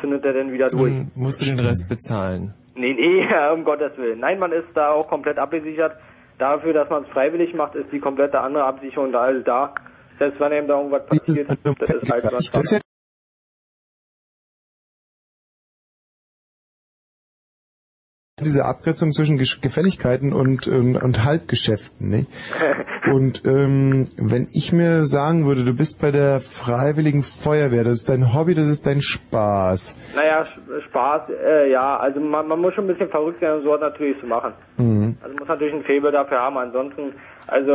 [0.00, 0.92] zündet er dann wieder durch.
[0.92, 2.54] Dann musst du den Rest bezahlen.
[2.74, 4.20] Nee, nee, um Gottes Willen.
[4.20, 5.96] Nein, man ist da auch komplett abgesichert.
[6.38, 9.74] Dafür, dass man es freiwillig macht, ist die komplette andere Absicherung da alles da.
[10.18, 12.78] Selbst wenn eben da irgendwas passiert, das ist halt was ja
[18.42, 22.10] diese Abgrenzung zwischen Gefälligkeiten und, und, und Halbgeschäften.
[22.10, 22.28] Nicht?
[23.12, 28.08] Und ähm, wenn ich mir sagen würde, du bist bei der Freiwilligen Feuerwehr, das ist
[28.08, 29.96] dein Hobby, das ist dein Spaß.
[30.16, 30.44] Naja,
[30.88, 34.18] Spaß, äh, ja, also man, man muss schon ein bisschen verrückt sein, um sowas natürlich
[34.20, 34.52] zu machen.
[34.78, 35.16] Mhm.
[35.22, 37.12] Also muss natürlich ein Faible dafür haben, ansonsten,
[37.46, 37.72] also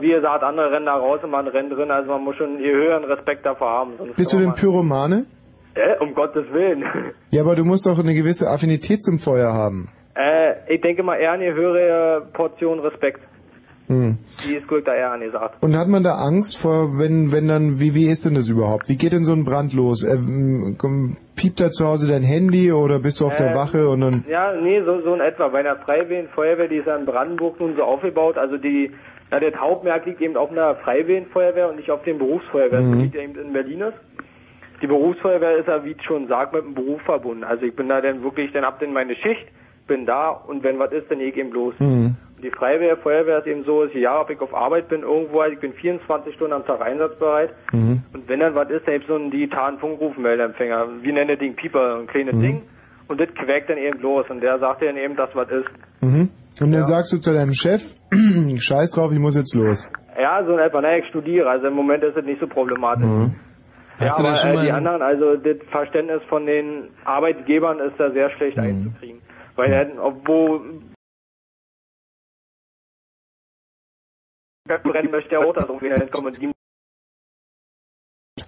[0.00, 2.72] wie gesagt, andere rennen da raus und man rennt drin, also man muss schon je
[2.72, 3.92] höheren Respekt dafür haben.
[4.16, 5.26] Bist du denn man- Pyromane?
[5.74, 6.82] Äh, um Gottes Willen.
[7.30, 9.88] Ja, aber du musst doch eine gewisse Affinität zum Feuer haben.
[10.16, 13.20] äh, ich denke mal eher eine höhere Portion Respekt.
[13.88, 14.18] Mhm.
[14.46, 15.56] Die ist gut da eher angesagt.
[15.62, 18.88] Und hat man da Angst vor, wenn, wenn dann, wie, wie ist denn das überhaupt?
[18.88, 20.04] Wie geht denn so ein Brand los?
[20.04, 23.54] Äh, m, komm, piept da zu Hause dein Handy oder bist du auf der Äh,
[23.54, 25.48] Wache und dann, Ja, nee, so, so in etwa.
[25.48, 28.90] Bei einer Freiwilligen Feuerwehr, die ist ja in Brandenburg nun so aufgebaut, also die,
[29.30, 33.00] ja, das Hauptmerk liegt eben auf einer Freiwilligen Feuerwehr und nicht auf den Berufsfeuerwehr, Mhm.
[33.00, 33.96] liegt ja eben in Berlin ist.
[34.82, 37.42] Die Berufsfeuerwehr ist ja, wie ich schon sagt, mit dem Beruf verbunden.
[37.44, 39.46] Also ich bin da dann wirklich, dann hab dann meine Schicht,
[39.88, 41.74] bin da und wenn was ist, dann gehe ich eben los.
[41.78, 42.16] Mhm.
[42.42, 45.54] Die Freiwehr, Feuerwehr ist eben so, ist, ja, ob ich auf Arbeit bin, irgendwo, halt,
[45.54, 47.50] ich bin 24 Stunden am Tag einsatzbereit.
[47.72, 48.02] Mhm.
[48.12, 51.02] Und wenn dann was ist, dann ich so einen digitalen Funkrufmeldeempfänger.
[51.02, 51.54] Wie nennt das Ding?
[51.56, 52.40] Pieper, ein kleines Mhm.
[52.40, 52.62] Ding.
[53.08, 54.26] Und das quäkt dann eben los.
[54.28, 55.68] Und der sagt dann eben, dass was ist.
[56.00, 56.28] Mhm.
[56.60, 57.94] Und dann sagst du zu deinem Chef,
[58.58, 59.88] scheiß drauf, ich muss jetzt los.
[60.20, 61.48] Ja, so in etwa, ne, ich studiere.
[61.48, 63.04] Also im Moment ist es nicht so problematisch.
[63.04, 63.34] Mhm.
[64.00, 68.10] Ja, aber schon äh, mal die anderen, also das Verständnis von den Arbeitgebern ist da
[68.12, 68.62] sehr schlecht Mhm.
[68.62, 69.20] einzukriegen.
[69.56, 69.86] Weil, äh,
[74.70, 76.52] obwohl brennen möchte der so wieder hinkommen und die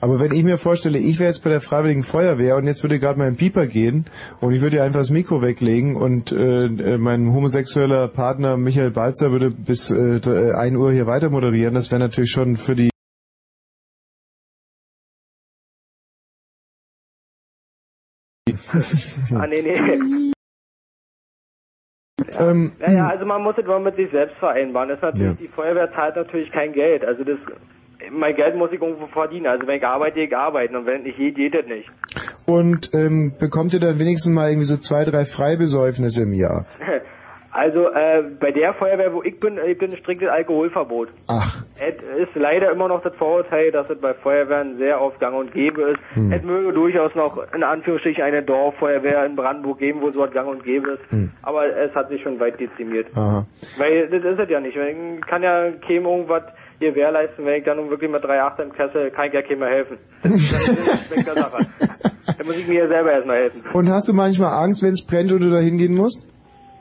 [0.00, 2.98] Aber wenn ich mir vorstelle, ich wäre jetzt bei der Freiwilligen Feuerwehr und jetzt würde
[2.98, 4.06] gerade mein Pieper gehen
[4.40, 9.32] und ich würde einfach das Mikro weglegen und äh, äh, mein homosexueller Partner Michael Balzer
[9.32, 10.20] würde bis äh,
[10.54, 12.90] 1 Uhr hier weiter moderieren, das wäre natürlich schon für die
[19.34, 20.32] ah, nee, nee.
[22.38, 24.88] Ähm, Naja, also man muss es mal mit sich selbst vereinbaren.
[24.88, 25.34] Das ist natürlich, Ja.
[25.40, 27.04] Die Feuerwehr zahlt natürlich kein Geld.
[27.04, 27.38] Also das,
[28.10, 29.46] mein Geld muss ich irgendwo verdienen.
[29.46, 30.76] Also wenn ich arbeite, gehe ich arbeiten.
[30.76, 31.90] Und wenn nicht geht, geht es nicht.
[32.46, 36.66] Und ähm, bekommt ihr dann wenigstens mal irgendwie so zwei, drei Freibesäufnisse im Jahr?
[37.52, 41.08] Also äh, bei der Feuerwehr, wo ich bin, ich bin ein striktes Alkoholverbot.
[41.28, 41.64] Ach.
[41.80, 45.52] Es ist leider immer noch das Vorurteil, dass es bei Feuerwehren sehr oft gang und
[45.52, 46.00] gäbe ist.
[46.14, 46.32] Hm.
[46.32, 50.62] Es möge durchaus noch in Anführungsstrichen eine Dorffeuerwehr in Brandenburg geben, wo sowas gang und
[50.62, 51.10] gäbe ist.
[51.10, 51.32] Hm.
[51.42, 53.06] Aber es hat sich schon weit dezimiert.
[53.16, 53.46] Aha.
[53.78, 54.76] Weil das ist es ja nicht.
[54.76, 56.44] Ich kann ja keinem irgendwas
[56.78, 59.68] gewährleisten, wenn ich dann nun wirklich mit 3,8 im Kessel, kann ich ja keinem mehr
[59.68, 59.98] helfen.
[60.22, 61.66] Das ist der Sache.
[62.38, 63.62] Da muss ich mir ja selber erstmal helfen.
[63.72, 66.26] Und hast du manchmal Angst, wenn es brennt und du da hingehen musst?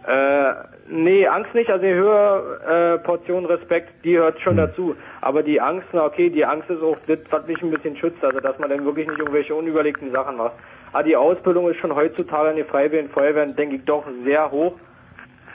[0.09, 0.53] Äh,
[0.89, 1.69] nee, Angst nicht.
[1.69, 4.95] Also die höhere äh, Portion Respekt, die hört schon dazu.
[5.21, 8.23] Aber die Angst, na okay, die Angst ist auch das, was mich ein bisschen schützt.
[8.23, 10.53] Also dass man dann wirklich nicht irgendwelche unüberlegten Sachen macht.
[10.93, 14.73] Aber die Ausbildung ist schon heutzutage in den Freiwilligen Feuerwehren, denke ich, doch sehr hoch.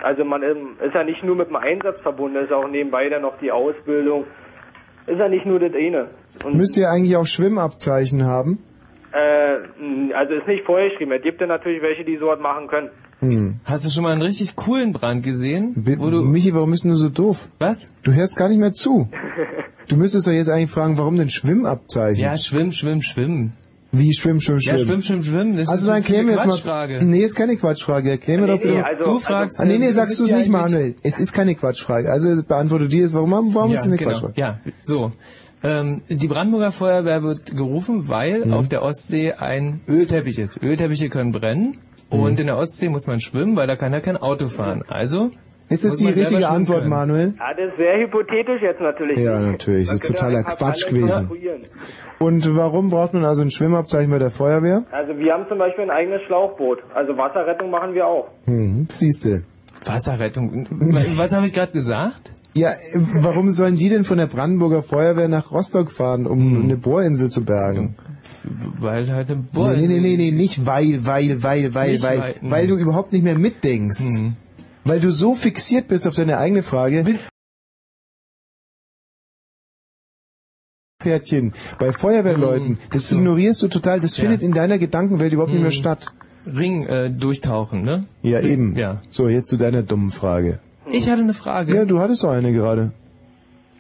[0.03, 3.39] Also man ist ja nicht nur mit dem Einsatz verbunden, ist auch nebenbei dann noch
[3.41, 4.25] die Ausbildung.
[5.07, 6.11] Ist ja nicht nur das eine.
[6.45, 8.63] Und, Müsst ihr eigentlich auch Schwimmabzeichen haben?
[9.15, 11.13] äh, also ist nicht vorgeschrieben.
[11.13, 12.91] Es gibt ja natürlich welche, die sowas machen können.
[13.31, 13.55] Hm.
[13.65, 15.73] Hast du schon mal einen richtig coolen Brand gesehen?
[15.75, 17.49] Bi- Michi, warum bist du so doof?
[17.59, 17.89] Was?
[18.03, 19.09] Du hörst gar nicht mehr zu.
[19.89, 22.23] Du müsstest doch jetzt eigentlich fragen, warum denn Schwimmabzeichen?
[22.23, 23.53] Ja, schwimm, schwimm, schwimmen.
[23.93, 24.77] Wie schwimm, schwimm, schwimm?
[24.77, 25.57] Ja, schwimm, schwimm, schwimm.
[25.57, 26.53] Das also ist, dann das ist erklär eine mir jetzt mal.
[26.53, 27.05] Quatschfrage.
[27.05, 28.11] Nee, ist keine Quatschfrage.
[28.11, 28.75] Erklär mir Nee, doch so.
[28.75, 30.97] nee, also- Du fragst, Ah, nee, nee, sagst du es nicht, Manuel.
[31.03, 32.11] Es ist keine Quatschfrage.
[32.11, 34.11] Also beantworte dir jetzt, warum, warum ist es eine genau.
[34.11, 34.35] Quatschfrage?
[34.41, 35.13] Ja, so.
[35.63, 38.55] Ähm, die Brandenburger Feuerwehr wird gerufen, weil Mhm.
[38.55, 40.61] auf der Ostsee ein Ölteppich ist.
[40.63, 41.75] Ölteppiche können brennen.
[42.11, 44.83] Und in der Ostsee muss man schwimmen, weil da kann ja kein Auto fahren.
[44.89, 45.31] Also
[45.69, 46.91] Ist das die richtige Antwort, können.
[46.91, 47.35] Manuel?
[47.39, 49.19] Ja, das ist sehr hypothetisch jetzt natürlich.
[49.19, 49.87] Ja, natürlich.
[49.89, 51.31] Das ist totaler Quatsch gewesen.
[52.19, 54.85] Und warum braucht man also ein Schwimmabzeichen bei der Feuerwehr?
[54.93, 56.79] Also wir haben zum Beispiel ein eigenes Schlauchboot.
[56.95, 58.29] Also Wasserrettung machen wir auch.
[58.47, 59.43] Hm, siehste.
[59.85, 60.67] Wasserrettung.
[61.17, 62.33] Was habe ich gerade gesagt?
[62.55, 62.71] Ja,
[63.21, 66.63] warum sollen die denn von der Brandenburger Feuerwehr nach Rostock fahren, um Hm.
[66.63, 67.97] eine Bohrinsel zu bergen?
[68.45, 72.35] Weil halt eine Nee, Bohrinsel- nee, nee, nee, nicht weil, weil, weil, weil, weil, weil,
[72.43, 72.69] weil, hm.
[72.69, 74.07] du überhaupt nicht mehr mitdenkst.
[74.85, 77.19] Weil du so fixiert bist auf deine eigene Frage.
[81.03, 84.23] Pferdchen, bei Feuerwehrleuten, das ignorierst du total, das Ja.
[84.23, 85.77] findet in deiner Gedankenwelt überhaupt nicht mehr Hm.
[85.77, 86.13] statt.
[86.47, 88.05] Ring äh, durchtauchen, ne?
[88.23, 88.77] Ja, eben.
[88.77, 89.01] Ja.
[89.11, 90.61] So, jetzt zu deiner dummen Frage.
[90.91, 91.75] Ich hatte eine Frage.
[91.75, 92.93] Ja, du hattest doch eine gerade.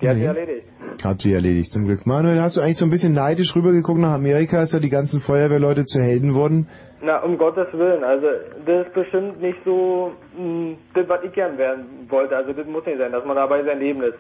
[0.01, 0.67] Die hat sich erledigt.
[1.03, 2.07] Hat sie erledigt, zum Glück.
[2.07, 5.21] Manuel, hast du eigentlich so ein bisschen neidisch rübergeguckt nach Amerika, als da die ganzen
[5.21, 6.69] Feuerwehrleute zu Helden wurden?
[7.03, 8.03] Na, um Gottes Willen.
[8.05, 8.27] Also
[8.65, 12.37] das ist bestimmt nicht so mh, das, was ich gern werden wollte.
[12.37, 14.17] Also das muss nicht sein, dass man dabei sein Leben ist.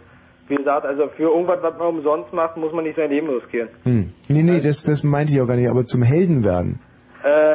[0.49, 3.69] Wie gesagt, also für irgendwas, was man umsonst macht, muss man nicht sein Leben riskieren.
[3.85, 4.13] Hm.
[4.29, 6.81] Nee, nee, das, das meinte ich auch gar nicht, aber zum Helden werden.
[7.25, 7.55] Äh,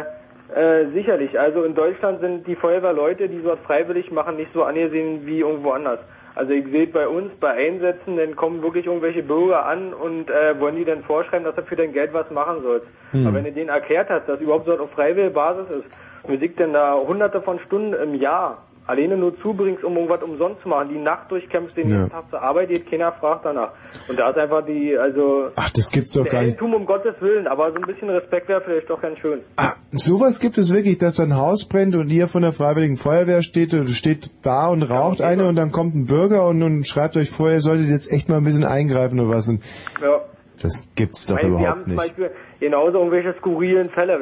[0.56, 1.40] äh, sicherlich.
[1.40, 5.72] Also in Deutschland sind die Feuerwehrleute, die sowas freiwillig machen, nicht so angesehen wie irgendwo
[5.72, 6.00] anders.
[6.36, 10.60] Also ich sehe bei uns, bei Einsätzen, dann kommen wirklich irgendwelche Bürger an und äh,
[10.60, 12.88] wollen die dann vorschreiben, dass du für dein Geld was machen sollst.
[13.12, 13.28] Hm.
[13.28, 15.86] Aber wenn du denen erklärt hast, dass überhaupt so auf freiwilliger Basis ist,
[16.24, 20.62] und du denn da hunderte von Stunden im Jahr alleine nur zubringst, um irgendwas umsonst
[20.64, 22.08] zu machen, die Nacht durchkämpfst, den Ja.
[22.10, 23.72] Tag zur Arbeit geht, keiner fragt danach.
[24.08, 25.50] Und da ist einfach die, also...
[25.56, 26.62] Ach, das gibt's doch gar nicht.
[26.62, 29.42] Um Gottes Willen, aber so ein bisschen Respekt wäre vielleicht doch ganz schön.
[29.58, 33.42] Ah, sowas gibt es wirklich, dass ein Haus brennt und ihr von der Freiwilligen Feuerwehr
[33.44, 37.16] steht und steht da und raucht eine und dann kommt ein Bürger und, und schreibt
[37.16, 39.48] euch vor, ihr solltet jetzt echt mal ein bisschen eingreifen oder was.
[39.50, 39.64] Und
[40.02, 40.22] Ja.
[40.62, 41.98] das gibt's doch Weil wir haben überhaupt zum nicht.
[42.02, 44.20] Beispiel genauso irgendwelche skurrilen Fälle.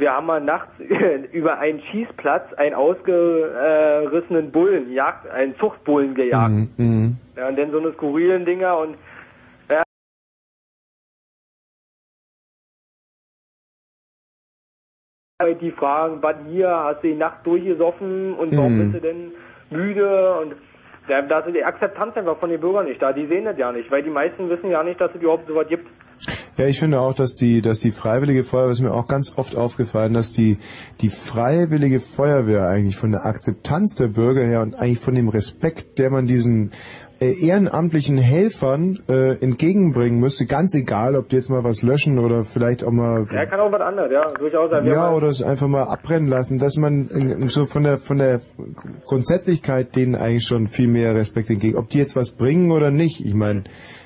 [0.00, 0.72] Wir- haben mal nachts
[1.32, 6.50] über einen Schießplatz einen ausgerissenen Bullen, jagt, einen Zuchtbullen gejagt.
[6.52, 7.16] Mhm, mhm.
[7.36, 8.96] Ja, und dann so eine skurrilen Dinger und
[9.70, 9.82] ja,
[15.54, 18.78] die fragen, was hier, hast du die Nacht durchgesoffen und warum Mhm.
[18.78, 19.32] bist du denn
[19.70, 20.54] müde und
[21.10, 23.12] da, da ist die Akzeptanz einfach von den Bürgern nicht da.
[23.12, 25.66] Die sehen das ja nicht, weil die meisten wissen ja nicht, dass es überhaupt sowas
[25.68, 25.86] gibt.
[26.56, 29.56] Ja, ich finde auch, dass die, dass die Freiwillige Feuerwehr, ist mir auch ganz oft
[29.56, 30.58] aufgefallen, dass die,
[31.00, 35.98] die Freiwillige Feuerwehr eigentlich von der Akzeptanz der Bürger her und eigentlich von dem Respekt,
[35.98, 36.72] der man diesen
[37.20, 42.82] ehrenamtlichen Helfern äh, entgegenbringen müsste, ganz egal, ob die jetzt mal was löschen oder vielleicht
[42.82, 44.70] auch mal Ja, kann auch was anderes, ja, durchaus.
[44.70, 48.18] Ja, haben- oder es einfach mal abbrennen lassen, dass man äh, so von der von
[48.18, 48.40] der
[49.04, 51.76] Grundsätzlichkeit denen eigentlich schon viel mehr Respekt entgegen.
[51.76, 53.64] Ob die jetzt was bringen oder nicht, ich meine,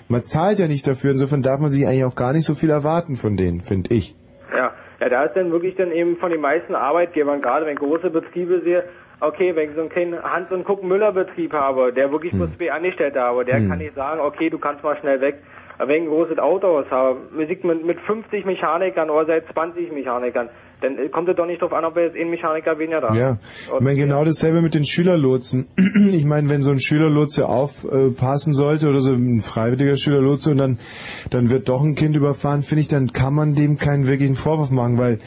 [0.09, 2.71] man zahlt ja nicht dafür, insofern darf man sich eigentlich auch gar nicht so viel
[2.71, 4.17] erwarten von denen, finde ich.
[4.53, 8.11] Ja, ja, da ist dann wirklich dann eben von den meisten Arbeitgebern, gerade wenn große
[8.11, 8.85] Betriebe sehe,
[9.21, 12.39] okay, wenn ich so einen kleinen Hans- und Guck-Müller-Betrieb habe, der wirklich Hm.
[12.41, 15.37] nur zwei Angestellte habe, der kann nicht sagen, okay, du kannst mal schnell weg.
[15.77, 20.49] Aber wenn ich ein großes Autohaus habe, mit, mit 50 Mechanikern oder seit 20 Mechanikern,
[20.81, 23.27] dann kommt es doch nicht drauf an, ob wir jetzt einen Mechaniker weniger da Ja,
[23.31, 23.39] haben.
[23.75, 25.67] ich meine genau dasselbe mit den Schülerlotsen.
[26.12, 30.79] Ich meine, wenn so ein Schülerlotse aufpassen sollte oder so ein freiwilliger Schülerlotse und dann
[31.31, 34.71] dann wird doch ein Kind überfahren, finde ich, dann kann man dem keinen wirklichen Vorwurf
[34.71, 35.19] machen, weil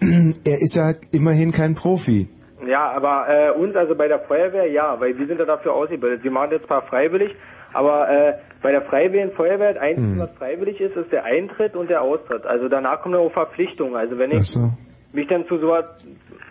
[0.44, 2.28] er ist ja immerhin kein Profi.
[2.66, 6.22] Ja, aber äh, uns, also bei der Feuerwehr, ja, weil wir sind ja dafür ausgebildet.
[6.22, 7.34] Wir machen das zwar freiwillig,
[7.72, 8.32] aber äh,
[8.62, 10.20] bei der Freiwilligen Feuerwehr, das Einzige, Hm.
[10.20, 12.46] was freiwillig ist, ist der Eintritt und der Austritt.
[12.46, 13.96] Also danach kommen dann auch Verpflichtungen.
[13.96, 14.70] Also wenn ich so.
[15.12, 15.86] mich dann zu sowas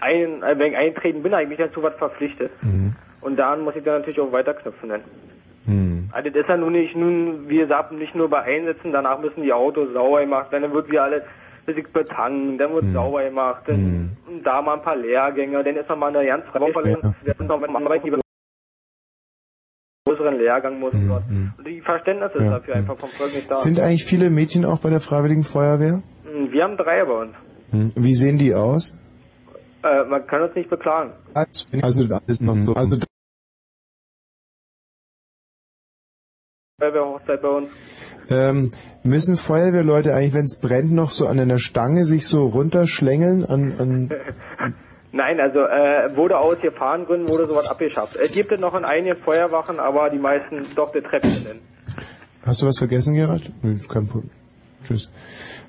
[0.02, 2.52] ein, äh, wenn ich eintreten bin, habe ich mich dann zu was verpflichtet.
[2.62, 2.96] Mhm.
[3.22, 4.90] Und daran muss ich dann natürlich auch weiterknüpfen.
[4.90, 5.02] Dann.
[5.66, 6.10] Hm.
[6.12, 9.44] Also das ist ja nun nicht, nun, wie gesagt, nicht nur bei Einsätzen, danach müssen
[9.44, 11.24] die Autos sauber gemacht werden, dann wird wieder alles
[11.66, 15.90] bisschen betanken, dann wird sauber gemacht, dann und da mal ein paar Lehrgänge, dann ist
[15.90, 18.20] noch mal eine ganz freie Woche, wir sind noch mit Arbeitgeber
[20.08, 21.24] größeren Lehrgang muss und dort.
[21.30, 23.56] Und die Verständnis ist Ja, dafür einfach vom Volk nicht da.
[23.56, 26.02] Sind eigentlich viele Mädchen auch bei der Freiwilligen Feuerwehr?
[26.24, 27.34] Hm, Wir haben drei bei uns.
[27.72, 27.92] Hm.
[27.96, 28.98] Wie sehen die aus?
[29.84, 31.14] Äh, man kann uns nicht beklagen.
[31.34, 32.74] Also alles noch so.
[32.76, 32.98] Also
[36.82, 37.70] Feuerwehrhochzeit bei uns.
[38.30, 38.72] ähm,
[39.04, 43.46] müssen Feuerwehrleute eigentlich, wenn es brennt, noch so an einer Stange sich so runterschlängeln?
[43.46, 44.10] An, an
[45.14, 48.16] Nein, also äh, wurde aus Gefahrengründen wurde sowas abgeschafft.
[48.16, 51.60] Es gibt es noch in einigen Feuerwachen, aber die meisten doch die Treppchen nennen.
[52.46, 53.52] Hast du was vergessen, Gerald?
[53.62, 54.32] Nee, kein Problem.
[54.84, 55.12] Tschüss.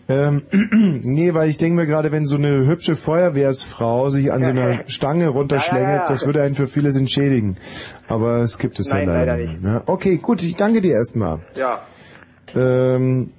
[0.08, 0.42] Ähm,
[1.04, 4.80] nee, weil ich denke mir gerade, wenn so eine hübsche Feuerwehrsfrau sich an so einer
[4.88, 6.08] Stange runterschlängelt, Ja, ja, ja.
[6.08, 7.56] das würde einen für vieles entschädigen.
[8.08, 9.62] Aber es gibt es Nein, ja leider, leider nicht.
[9.64, 11.38] Ja, okay, gut, ich danke dir erstmal.
[11.54, 11.80] Ja.
[12.54, 13.30] Ähm,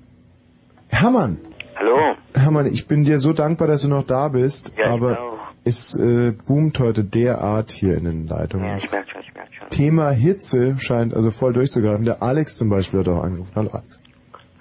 [0.89, 1.38] Hermann.
[1.76, 2.16] Hallo.
[2.36, 5.39] Hermann, ich bin dir so dankbar, dass du noch da bist, Ja, ich aber auch.
[5.66, 8.66] es äh, boomt heute derart hier in den Leitungen.
[8.68, 9.70] Ja, ich merke schon, ich merke schon.
[9.70, 12.05] Thema Hitze scheint also voll durchzugreifen.
[12.05, 13.51] Der Alex zum Beispiel hat auch angerufen.
[13.55, 14.03] Hallo Alex.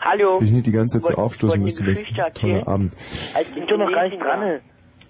[0.05, 0.39] Hallo.
[0.41, 2.67] Wenn ich nicht die ganze Zeit so aufstoßen müsste, ist ein toller?
[2.69, 2.93] Abend.
[3.35, 4.61] Also, ich bin doch noch gar nicht dran.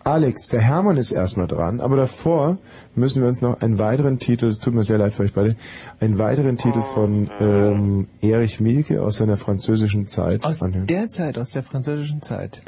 [0.05, 2.59] Alex, der Hermann ist erstmal dran, aber davor
[2.97, 5.55] müssen wir uns noch einen weiteren Titel, es tut mir sehr leid für euch beide,
[6.01, 10.89] einen weiteren Titel von ähm, Erich Mielke aus seiner französischen Zeit Aus anhören.
[10.89, 12.63] der Zeit, aus der französischen Zeit.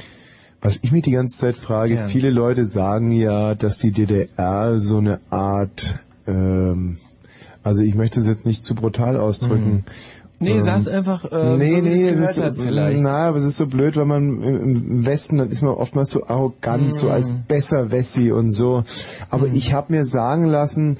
[0.62, 2.06] Was ich mich die ganze Zeit frage, Ja.
[2.06, 5.98] viele Leute sagen ja, dass die DDR so eine Art,
[6.28, 6.98] ähm,
[7.64, 9.84] also ich möchte es jetzt nicht zu brutal ausdrücken.
[10.40, 13.02] Nee, ähm, sag's einfach, äh, nee, so wie nee, es ist, hast vielleicht.
[13.02, 16.26] na, aber es ist so blöd, weil man im Westen, dann ist man oftmals so
[16.26, 17.44] arrogant, so als Mhm.
[17.48, 18.82] besser Wessi und so.
[19.30, 20.98] Aber ich habe mir sagen lassen,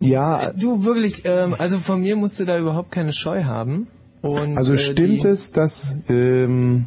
[0.00, 3.88] ja, Du wirklich, ähm, also von mir musst du da überhaupt keine Scheu haben.
[4.22, 6.86] Und, Also äh, stimmt die, es, dass, ähm,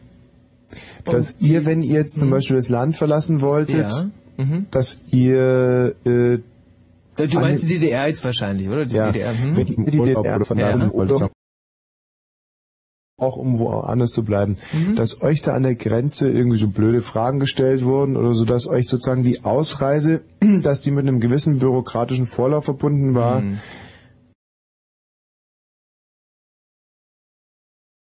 [1.05, 4.09] dass ihr, wenn ihr jetzt zum Beispiel das Land verlassen wolltet, Ja.
[4.37, 4.67] Mhm.
[4.71, 6.39] dass ihr äh,
[7.17, 8.85] Du meinst die DDR jetzt wahrscheinlich, oder?
[8.85, 9.37] Die ja, DDR.
[9.37, 9.57] Hm?
[9.57, 10.93] wenn ihr die DDR verlassen Ja.
[10.93, 11.31] wolltet,
[13.17, 14.95] auch um woanders zu bleiben, Mhm.
[14.95, 18.65] dass euch da an der Grenze irgendwie so blöde Fragen gestellt wurden oder so, dass
[18.67, 20.21] euch sozusagen die Ausreise,
[20.63, 23.41] dass die mit einem gewissen bürokratischen Vorlauf verbunden war.
[23.41, 23.59] Mhm.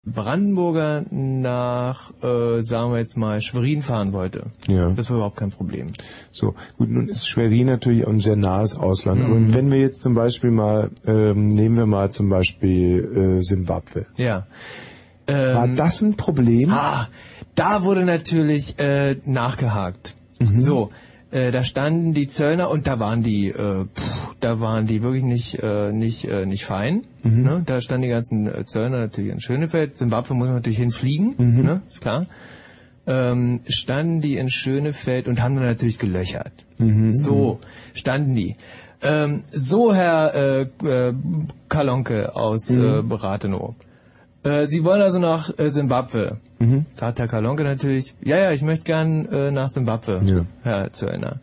[0.07, 4.47] Brandenburger nach, äh, sagen wir jetzt mal, Schwerin fahren wollte.
[4.67, 4.91] Ja.
[4.91, 5.91] Das war überhaupt kein Problem.
[6.33, 9.21] So, gut, nun ist Schwerin natürlich ein sehr nahes Ausland.
[9.21, 9.27] Mhm.
[9.27, 14.07] Aber wenn wir jetzt zum Beispiel mal, ähm, nehmen wir mal zum Beispiel äh, Simbabwe.
[14.17, 14.47] Ja.
[15.27, 16.71] War Ähm, das ein Problem?
[16.71, 17.09] Ah,
[17.55, 20.17] da wurde natürlich äh, nachgehakt.
[20.41, 20.59] Mhm.
[20.59, 20.89] So,
[21.31, 25.25] äh, da standen die Zöllner und da waren die, äh, pff, da waren die wirklich
[25.25, 27.03] nicht äh, nicht äh, nicht fein.
[27.23, 27.43] Mhm.
[27.43, 27.63] Ne?
[27.67, 29.97] Da standen die ganzen äh, Zöllner natürlich in Schönefeld.
[29.97, 31.63] Zimbabwe muss man natürlich hinfliegen, Mhm.
[31.65, 31.83] ne?
[31.89, 32.27] ist klar.
[33.07, 36.53] Ähm, standen die in Schönefeld und haben dann natürlich gelöchert.
[36.79, 37.15] Mhm.
[37.15, 37.59] So
[37.95, 38.57] standen die.
[39.03, 41.15] Ähm, so, Herr äh, äh,
[41.69, 43.11] Kalonke aus Mhm.
[43.11, 43.75] äh, Rathenow.
[44.43, 46.39] Äh, Sie wollen also nach äh, Simbabwe.
[46.61, 46.87] Mhm.
[47.01, 50.45] Herr Kalonke natürlich, ja, ja, ich möchte gern äh, nach Simbabwe, Ja.
[50.63, 51.41] Herr Zöllner.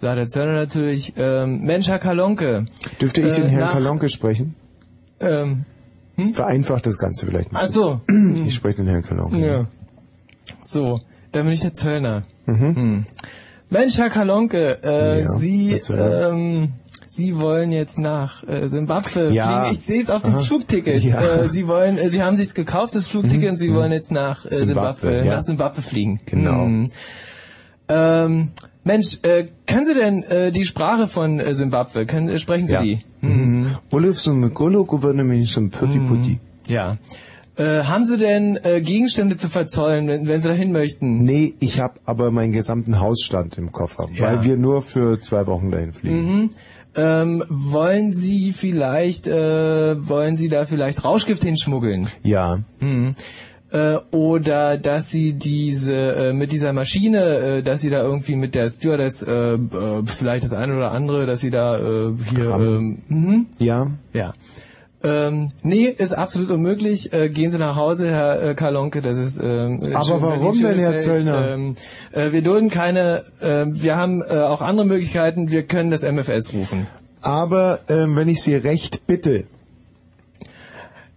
[0.00, 2.64] Da hat der Zöllner natürlich, ähm, Mensch, Herr Kalonke.
[3.00, 4.54] Dürfte ich äh, den Herrn nach- Kalonke sprechen?
[5.20, 5.64] Ähm,
[6.34, 8.00] Vereinfacht das Ganze vielleicht ein ach so.
[8.46, 9.38] Ich spreche den Herrn Kalonke.
[9.44, 9.66] Ja.
[10.64, 11.00] So,
[11.32, 12.22] dann bin ich der Zöllner.
[12.46, 12.76] Mhm.
[12.76, 13.06] Hm.
[13.70, 16.72] Mensch, Herr Kalonke, äh, Ja, Sie, ähm,
[17.10, 19.62] Sie wollen jetzt nach äh, Simbabwe Ja.
[19.62, 19.74] fliegen.
[19.74, 20.42] Ich sehe es auf dem Aha.
[20.42, 21.02] Flugticket.
[21.02, 21.44] Ja.
[21.44, 23.74] Äh, Sie wollen, äh, Sie haben sich's gekauft, das Flugticket, und Sie Mhm.
[23.76, 25.36] wollen jetzt nach äh, Simbabwe, ja.
[25.36, 26.20] nach Simbabwe fliegen.
[26.26, 26.66] Genau.
[26.66, 26.86] Mhm.
[27.88, 28.48] Ähm,
[28.84, 32.04] Mensch, äh, können Sie denn äh, die Sprache von äh, Simbabwe?
[32.04, 32.82] Können, äh, sprechen Sie Ja.
[32.82, 32.98] die?
[33.22, 33.76] Mhm.
[35.70, 36.38] Putti Putti.
[36.68, 36.98] Ja.
[37.56, 41.24] Äh, haben Sie denn äh, Gegenstände zu verzollen, wenn, wenn Sie dahin möchten?
[41.24, 44.26] Nee, ich habe aber meinen gesamten Hausstand im Koffer, Ja.
[44.26, 46.16] weil wir nur für zwei Wochen dahin fliegen.
[46.42, 46.50] Mhm.
[46.94, 52.08] Ähm, wollen Sie vielleicht, äh, wollen Sie da vielleicht Rauschgift hinschmuggeln?
[52.22, 52.60] Ja.
[52.80, 53.14] Mhm.
[53.70, 58.54] Äh, oder dass Sie diese äh, mit dieser Maschine, äh, dass Sie da irgendwie mit
[58.54, 59.58] der Stewardess äh, äh,
[60.06, 63.46] vielleicht das eine oder andere, dass Sie da hier ähm, mhm.
[63.58, 63.88] Ja.
[64.14, 64.32] Ja.
[65.02, 67.12] Ähm, nee, ist absolut unmöglich.
[67.12, 69.00] Äh, gehen Sie nach Hause, Herr äh, Karlonke.
[69.00, 69.38] Das ist.
[69.40, 70.98] Ähm, Aber warum denn, Herr.
[70.98, 71.50] Zöllner?
[71.52, 71.76] Ähm,
[72.12, 73.22] äh, wir dulden keine.
[73.40, 75.52] Äh, wir haben äh, auch andere Möglichkeiten.
[75.52, 76.88] Wir können das MFS rufen.
[77.20, 79.44] Aber ähm, wenn ich Sie recht bitte,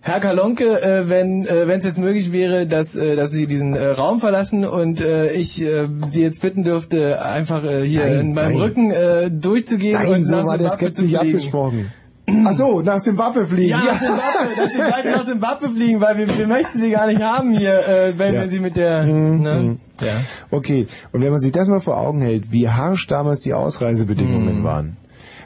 [0.04, 3.86] Herr Kalonke, äh, wenn äh, es jetzt möglich wäre, dass äh, dass Sie diesen äh,
[3.86, 8.34] Raum verlassen und äh, ich äh, Sie jetzt bitten dürfte, einfach äh, hier Nein, in
[8.34, 8.62] meinem nein.
[8.62, 11.92] Rücken äh, durchzugehen nein, und so war das jetzt nicht abgesprochen.
[12.48, 13.70] Ach so, nach Zimbabwe fliegen.
[13.70, 17.08] Ja, nach Zimbabwe, dass Sie weiter nach Zimbabwe fliegen, weil wir, wir möchten Sie gar
[17.08, 18.42] nicht haben hier, äh, wenn, Ja.
[18.42, 19.04] wenn Sie mit der...
[19.06, 19.56] Mhm, Ne?
[19.62, 19.80] mhm.
[20.02, 20.14] Ja.
[20.50, 24.60] Okay, und wenn man sich das mal vor Augen hält, wie harsch damals die Ausreisebedingungen
[24.60, 24.64] Mhm.
[24.64, 24.98] waren,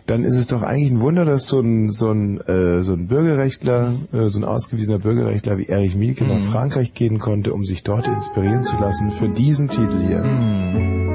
[0.07, 3.07] dann ist es doch eigentlich ein Wunder, dass so ein so ein äh, so ein
[3.07, 6.41] Bürgerrechtler, äh, so ein ausgewiesener Bürgerrechtler wie Erich Mielke nach Mhm.
[6.51, 10.23] Frankreich gehen konnte, um sich dort inspirieren zu lassen für diesen Titel hier.
[10.23, 11.14] Mhm.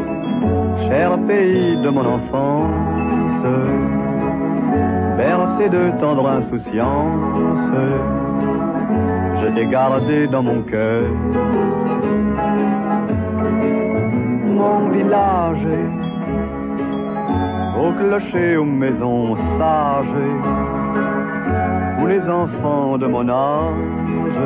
[0.87, 3.43] cher pays de mon enfance,
[5.17, 7.71] bercé de tendre insouciance,
[9.41, 11.03] je t'ai gardé dans mon cœur.
[14.59, 15.67] Mon village,
[17.79, 20.05] au clocher, aux maisons sages,
[22.01, 24.39] où les enfants de mon âge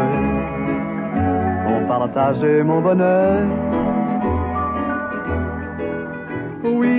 [1.68, 3.42] ont partagé mon bonheur.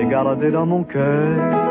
[0.00, 1.69] t'ai gardé dans mon cœur.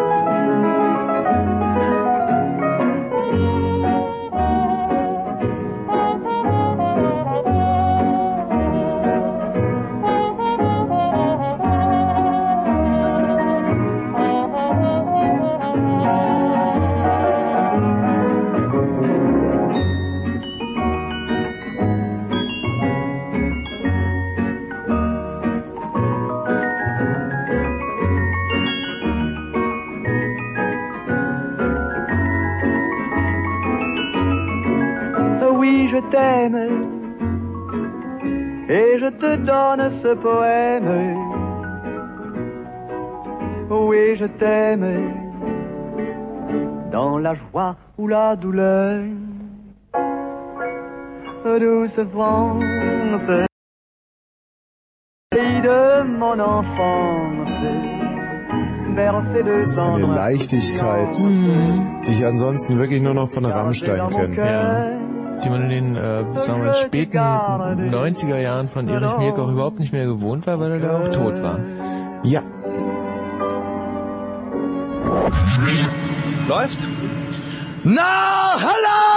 [40.09, 40.91] Ce poème.
[43.69, 44.87] Oui, je t'aime
[46.91, 49.03] dans la joie ou la douleur.
[51.43, 52.63] Douce France,
[55.31, 57.49] pays de mon enfance,
[58.95, 61.15] Das ist eine Leichtigkeit,
[62.05, 64.35] die ich ansonsten wirklich nur noch von Rammstein kenne.
[64.35, 64.98] Ja.
[65.43, 69.51] Die man in den äh, sagen wir, mal, späten 90er Jahren von Erich Mielke auch
[69.51, 71.59] überhaupt nicht mehr gewohnt war, weil er da auch tot war.
[72.23, 72.41] Ja.
[76.47, 76.79] Läuft?
[77.83, 79.09] Na, hallo!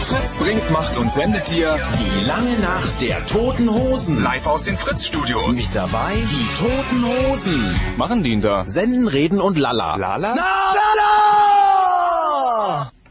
[0.00, 4.22] Fritz bringt, macht und sendet dir die lange Nacht der Toten Hosen.
[4.22, 5.56] Live aus den Fritz-Studios.
[5.56, 7.80] Mit dabei die Toten Hosen.
[7.96, 8.64] Machen die ihn da?
[8.66, 9.96] Senden, reden und lala.
[9.96, 10.34] Lala?
[10.34, 10.96] Na, lala!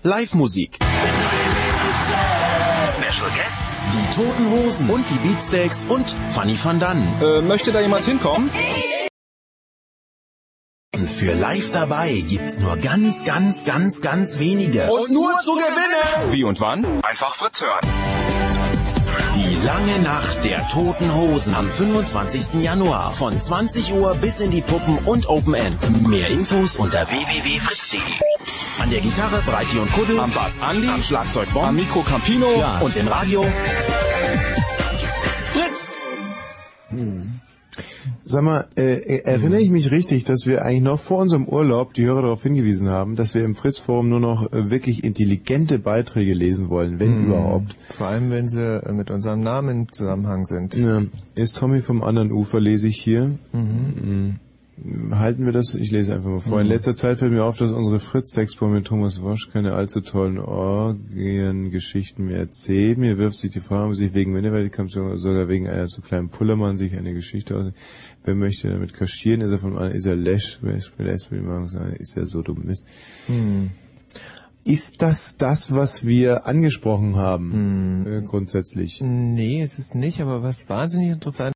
[0.05, 0.77] Live-Musik.
[2.93, 7.01] Special Guests, die Toten Hosen und die Beatsteaks und Fanny van Dann.
[7.23, 8.51] Äh, möchte da jemand hinkommen?
[11.07, 14.91] Für live dabei gibt's nur ganz, ganz, ganz, ganz wenige.
[14.91, 16.31] Und nur zu gewinnen!
[16.31, 17.01] Wie und wann?
[17.03, 18.34] Einfach Fritz hören.
[19.35, 22.61] Die lange Nacht der Toten Hosen am 25.
[22.61, 26.07] Januar von 20 Uhr bis in die Puppen und Open End.
[26.07, 27.99] Mehr Infos unter www.fritz.de.
[28.81, 32.59] An der Gitarre Breiti und Kuddel, Am Bass Andi, am Schlagzeug Bomb, am Mikro Campino.
[32.59, 32.79] ja.
[32.79, 33.45] und im Radio
[35.53, 35.93] Fritz!
[38.27, 42.05] Sag mal, äh, erinnere ich mich richtig, dass wir eigentlich noch vor unserem Urlaub die
[42.05, 46.69] Hörer darauf hingewiesen haben, dass wir im Fritz-Forum nur noch äh, wirklich intelligente Beiträge lesen
[46.71, 47.25] wollen, wenn Mhm.
[47.27, 47.75] überhaupt.
[47.89, 50.75] Vor allem, wenn sie äh, mit unserem Namen im Zusammenhang sind.
[50.75, 51.03] Ja.
[51.35, 53.37] Ist Tommy vom anderen Ufer, lese ich hier.
[53.53, 53.59] Mhm.
[54.03, 54.39] Mhm.
[55.11, 55.75] Halten wir das?
[55.75, 56.59] Ich lese einfach mal vor.
[56.59, 56.73] In Mhm.
[56.73, 62.25] letzter Zeit fällt mir auf, dass unsere Fritz-Sexpo mit Thomas Wosch keine allzu tollen Orgiengeschichten
[62.25, 62.97] mehr erzählt.
[62.97, 66.75] Mir wirft sich die Frage, ob sich wegen Minderwertigkeit sogar wegen einer zu kleinen Pullermann
[66.75, 67.65] sich eine Geschichte aus.
[68.25, 69.41] Wer möchte damit kaschieren?
[69.41, 70.59] Ist er von einem, ist er Lesch?
[70.61, 70.91] Wer ist
[71.99, 72.83] ist er so dumm Mist?
[73.27, 73.69] Hm.
[74.63, 78.99] Ist das das, was wir angesprochen haben, äh, grundsätzlich?
[79.01, 81.53] Nee, es ist nicht, aber was wahnsinnig interessant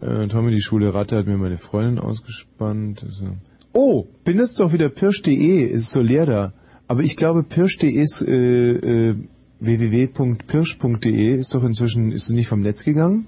[0.00, 3.04] Äh, Tommy, die Schule Ratte hat mir meine Freundin ausgespannt.
[3.04, 3.36] Also.
[3.74, 6.52] Oh, benutzt doch wieder pirsch.de, ist so leer da.
[6.88, 9.16] Aber ich glaube, pirsch.de ist äh, äh,
[9.60, 13.26] www.pirsch.de ist doch inzwischen, ist es nicht vom Netz gegangen?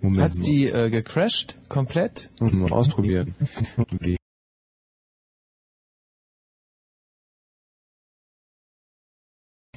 [0.00, 2.30] Moment Hat's die äh, gecrashed komplett?
[2.40, 2.50] mal.
[2.52, 3.34] Mal ausprobieren.
[4.00, 4.16] Wie?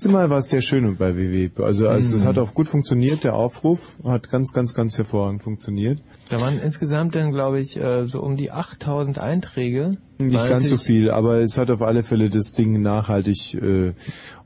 [0.08, 1.50] Mal war es sehr schön bei WW.
[1.62, 2.28] Also, also es Mhm.
[2.30, 6.00] hat auch gut funktioniert, der Aufruf hat ganz, ganz, ganz hervorragend funktioniert.
[6.30, 9.98] Da waren insgesamt dann, glaube ich, äh, so um die 8000 Einträge.
[10.18, 13.56] Nicht ganz so viel, aber es hat auf alle Fälle das Ding nachhaltig.
[13.56, 13.92] Äh,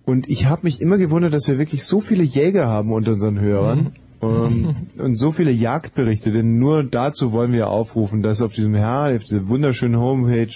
[0.05, 3.39] und ich habe mich immer gewundert, dass wir wirklich so viele Jäger haben unter unseren
[3.39, 3.93] Hörern.
[4.23, 9.13] Ähm, und so viele Jagdberichte, denn nur dazu wollen wir aufrufen, dass auf diesem Herr,
[9.15, 10.53] auf dieser wunderschönen Homepage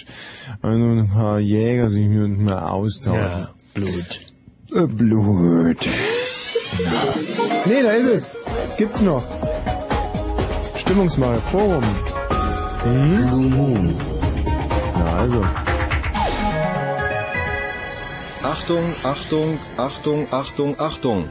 [0.62, 3.20] ein paar Jäger sich miteinander austauschen.
[3.20, 4.20] Ja, Blut.
[4.74, 5.86] Äh, Blut.
[7.66, 8.44] Nee, da ist es.
[8.76, 9.24] Gibt's noch.
[10.76, 11.84] Stimmungsmache, Forum.
[12.84, 13.96] Mhm.
[14.94, 15.42] Na also.
[18.42, 21.30] Achtung, Achtung, Achtung, Achtung, Achtung.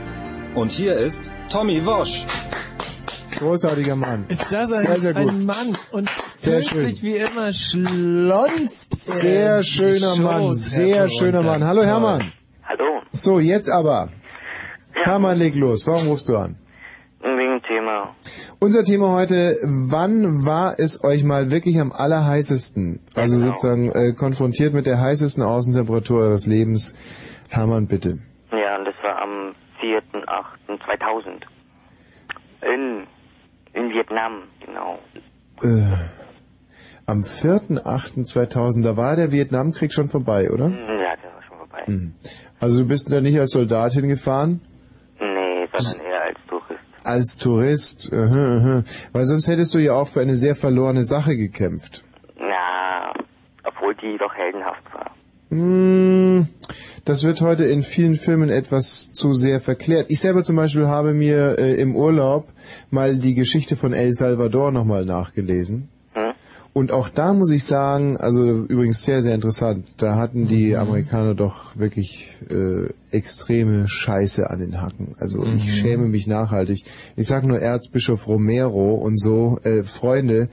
[0.55, 2.25] Und hier ist Tommy Wosch.
[3.37, 4.25] Großartiger Mann.
[4.27, 5.29] Ist das ein, Sehr, sehr gut.
[5.31, 6.91] ein Mann und Sehr schön.
[7.01, 11.41] wie immer schlonzt Sehr schöner Mann, Shows sehr schöner.
[11.41, 11.63] Mann.
[11.63, 11.83] Hallo.
[11.83, 12.31] Hermann.
[12.67, 14.09] Hallo, So, jetzt aber.
[14.93, 15.87] Hermann, leg los.
[15.87, 16.57] Warum rufst du an?
[17.23, 18.15] wegen Thema.
[18.59, 22.99] Unser Thema heute, wann war es euch mal wirklich am allerheißesten?
[23.15, 23.49] Also Genau.
[23.51, 26.95] sozusagen äh, konfrontiert mit der heißesten Außentemperatur eures Lebens.
[27.49, 28.19] Hermann, bitte.
[28.51, 29.55] Ja, und das war am
[30.87, 31.41] 4.8.2000.
[32.63, 33.07] In,
[33.73, 34.99] in Vietnam, genau.
[35.63, 35.93] Äh,
[37.05, 40.65] am 4.8.2000, da war der Vietnamkrieg schon vorbei, oder?
[40.65, 41.83] Hm, Ja, das war schon vorbei.
[41.87, 42.13] Mhm.
[42.59, 44.61] Also du bist da nicht als Soldat hingefahren?
[45.19, 46.79] Nee, sondern eher als Tourist.
[47.03, 48.83] Als Tourist, äh, äh.
[49.11, 52.03] weil sonst hättest du ja auch für eine sehr verlorene Sache gekämpft.
[52.39, 53.11] Ja,
[53.63, 54.90] obwohl die doch heldenhaft war.
[57.03, 60.05] Das wird heute in vielen Filmen etwas zu sehr verklärt.
[60.09, 62.47] Ich selber zum Beispiel habe mir äh, im Urlaub
[62.89, 65.89] mal die Geschichte von El Salvador nochmal nachgelesen.
[66.13, 66.31] Hm?
[66.73, 71.35] Und auch da muss ich sagen, also übrigens sehr, sehr interessant, da hatten die Amerikaner
[71.35, 75.15] doch wirklich äh, extreme Scheiße an den Hacken.
[75.19, 75.57] Also Mhm.
[75.57, 76.85] ich schäme mich nachhaltig.
[77.17, 80.47] Ich sage nur Erzbischof Romero und so, äh, Freunde,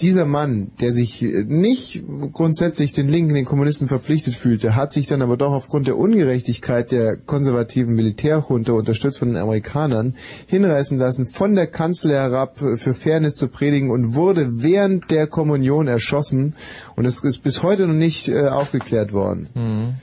[0.00, 5.06] dieser Mann, der sich äh, nicht grundsätzlich den Linken, den Kommunisten verpflichtet fühlte, hat sich
[5.06, 10.14] dann aber doch aufgrund der Ungerechtigkeit der konservativen Militärjunta, unterstützt von den Amerikanern,
[10.46, 15.26] hinreißen lassen, von der Kanzel herab äh, für Fairness zu predigen und wurde während der
[15.26, 16.54] Kommunion erschossen.
[16.94, 19.48] Und es ist bis heute noch nicht äh, aufgeklärt worden.
[19.54, 19.94] Mhm.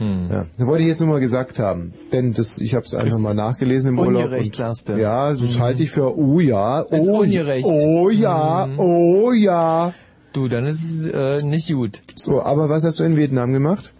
[0.00, 3.18] Ja, das wollte ich jetzt nur mal gesagt haben, denn das, ich habe es einfach
[3.18, 4.24] mal nachgelesen im Urlaub.
[4.24, 4.94] ungerecht, sagst du.
[4.94, 5.60] Ja, das Mhm.
[5.60, 7.66] halte ich für, oh ja, oh, Ist ungerecht.
[7.68, 8.78] oh ja, Mhm.
[8.80, 9.92] oh ja.
[10.32, 12.02] Du, dann ist es äh, nicht gut.
[12.14, 13.92] So, aber was hast du in Vietnam gemacht?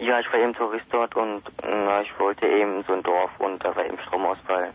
[0.00, 3.62] Ja, ich war eben Tourist dort und na, ich wollte eben so ein Dorf und
[3.64, 4.70] da war eben Stromausfall.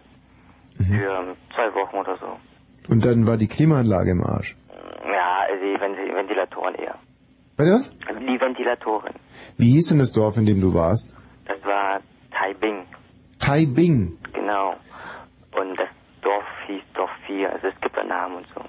[0.77, 2.27] Für ähm, zwei Wochen oder so.
[2.91, 4.55] Und dann war die Klimaanlage im Arsch.
[5.03, 6.95] Ja, die Venti- Ventilatoren eher.
[7.65, 7.91] Du was?
[8.07, 9.13] Also die Ventilatoren.
[9.57, 11.15] Wie hieß denn das Dorf, in dem du warst?
[11.45, 11.99] Das war
[12.31, 12.85] Taibing,
[13.39, 14.17] Taibing.
[14.33, 14.73] genau.
[15.53, 15.87] Und das
[16.21, 18.61] Dorf hieß Dorf 4, also es gibt einen Namen und so.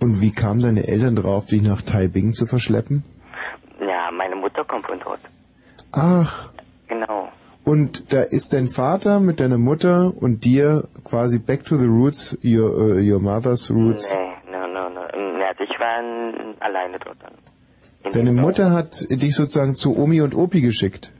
[0.00, 3.04] Und wie kamen deine Eltern drauf, dich nach Taibing zu verschleppen?
[3.80, 5.20] Ja, meine Mutter kommt von dort.
[5.92, 6.52] Ach,
[6.88, 7.28] Genau.
[7.64, 12.36] und da ist dein Vater mit deiner Mutter und dir quasi back to the roots,
[12.44, 14.12] your, uh, your mother's roots.
[14.14, 15.00] Nee, no, no, no.
[15.38, 15.96] Nee, also ich war
[16.60, 17.32] alleine dort dann.
[18.12, 21.12] Deine Mutter hat dich sozusagen zu Omi und Opi geschickt.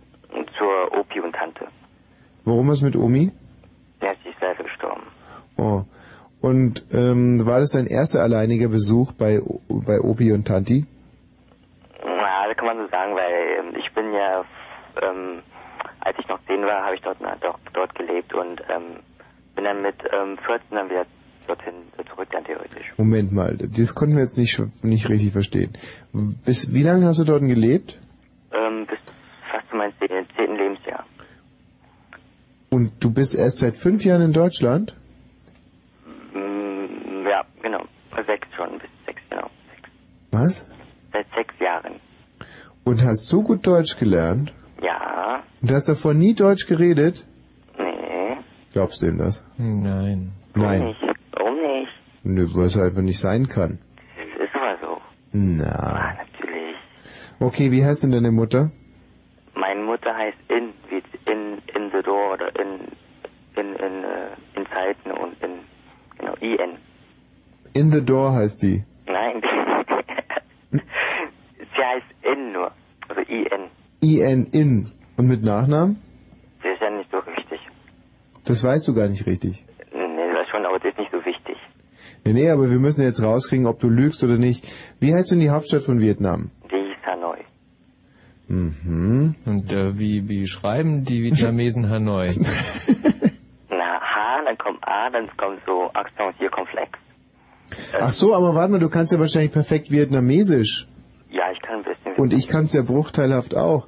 [0.58, 1.66] Zur Opi und Tante.
[2.44, 3.32] Warum was mit Omi?
[4.00, 5.02] Sie ist leider gestorben.
[5.56, 5.82] Oh.
[6.40, 10.86] Und ähm, war das dein erster alleiniger Besuch bei, bei Opi und Tanti?
[12.04, 14.44] Ja, das kann man so sagen, weil ähm, ich bin ja,
[15.02, 15.42] ähm,
[16.00, 19.00] als ich noch 10 war, habe ich dort, na, dort, dort gelebt und ähm,
[19.54, 21.06] bin dann mit ähm, 14 dann wieder
[21.46, 22.92] dorthin äh, zurück dann theoretisch.
[22.96, 25.72] Moment mal, das konnten wir jetzt nicht, nicht richtig verstehen.
[26.44, 28.00] Bis wie lange hast du dort gelebt?
[28.52, 28.98] Ähm, bis
[29.50, 30.08] fast zu meinem 10.
[30.36, 30.56] 10.
[30.56, 31.04] Lebensjahr.
[32.70, 34.94] Und du bist erst seit fünf Jahren in Deutschland?
[36.34, 37.84] Mm, ja, genau.
[38.26, 39.48] Sechs schon, bis sechs, genau.
[40.32, 40.66] Was?
[41.12, 41.94] Seit sechs Jahren.
[42.84, 44.52] Und hast so gut Deutsch gelernt?
[44.82, 47.26] Ja, Und hast davor nie Deutsch geredet?
[47.78, 48.36] nee,
[48.72, 49.44] Glaubst du ihm das?
[49.56, 50.32] Nein.
[50.54, 50.84] Nein.
[50.84, 51.00] nicht.
[52.28, 53.78] Nö, weil es einfach nicht sein kann.
[54.18, 55.00] Es ist aber so.
[55.32, 56.16] Na.
[56.18, 56.74] Natürlich.
[57.38, 58.72] Okay, wie heißt denn deine Mutter?
[59.54, 62.80] Meine Mutter heißt in, wie in, in the door oder in,
[63.54, 65.60] in, in, äh, in Zeiten und in,
[66.18, 66.78] genau, IN.
[67.74, 68.84] In the Door heißt die.
[69.06, 69.40] Nein.
[70.72, 72.72] Sie heißt in nur.
[73.08, 73.70] Also IN.
[74.02, 74.90] I-N in.
[75.16, 76.02] Und mit Nachnamen?
[76.60, 77.60] Das ist ja nicht so richtig.
[78.44, 79.64] Das weißt du gar nicht richtig.
[79.92, 81.56] Nee, das schon, aber das ist nicht so wichtig.
[82.26, 84.66] Nee, nee, aber wir müssen jetzt rauskriegen, ob du lügst oder nicht.
[85.00, 86.50] Wie heißt denn die Hauptstadt von Vietnam?
[86.70, 87.38] Die hieß Hanoi.
[88.48, 89.34] Mhm.
[89.46, 92.26] Und äh, wie, wie schreiben die Vietnamesen Hanoi?
[93.70, 96.90] Na, H, dann kommt A, dann kommt so Akzent hier Komplex.
[98.00, 100.86] Ach so, aber warte mal, du kannst ja wahrscheinlich perfekt Vietnamesisch.
[101.30, 102.16] Ja, ich kann ein bisschen.
[102.20, 103.86] Und ich kann es ja bruchteilhaft auch.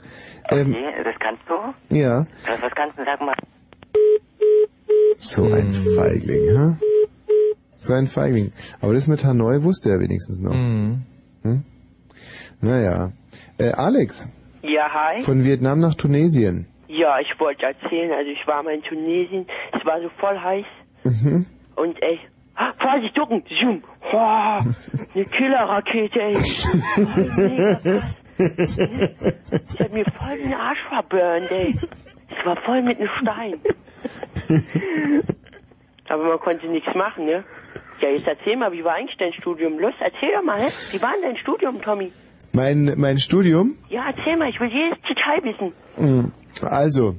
[0.51, 1.97] Ähm, Okay, das kannst du?
[1.97, 3.35] ja, Was, was kannst du, sag mal.
[5.19, 6.77] so ein Feigling, hä?
[7.80, 8.50] So ein Feigling.
[8.80, 10.52] Aber das mit Hanoi wusste er wenigstens noch.
[10.52, 11.02] Mhm.
[11.42, 11.62] Hm?
[12.60, 13.12] Naja.
[13.56, 14.32] Äh, Alex,
[14.62, 15.22] Ja, hi.
[15.22, 16.66] von Vietnam nach Tunesien.
[16.88, 19.46] Ja, ich wollte erzählen, also ich war mal in Tunesien,
[19.78, 20.64] es war so voll heiß
[21.05, 21.46] Mhm.
[21.76, 22.18] und ey,
[22.56, 24.60] ah, Vorsicht, ducken, zoom, wow,
[25.14, 26.36] eine Killerrakete, ey.
[28.38, 31.68] Ich hab mir voll den Arsch verburnt, ey.
[31.70, 33.55] Ich war voll mit einem Stein.
[36.10, 37.44] Aber man konnte nichts machen, ne?
[38.01, 39.78] Ja, jetzt erzähl mal, wie war eigentlich dein Studium?
[39.78, 40.68] Los, erzähl doch mal, ne?
[40.93, 42.12] Wie war denn dein Studium, Tommy?
[42.52, 43.74] Mein, mein Studium?
[43.89, 45.72] Ja, erzähl mal, ich will jedes Detail wissen.
[45.97, 47.16] Mm, Also,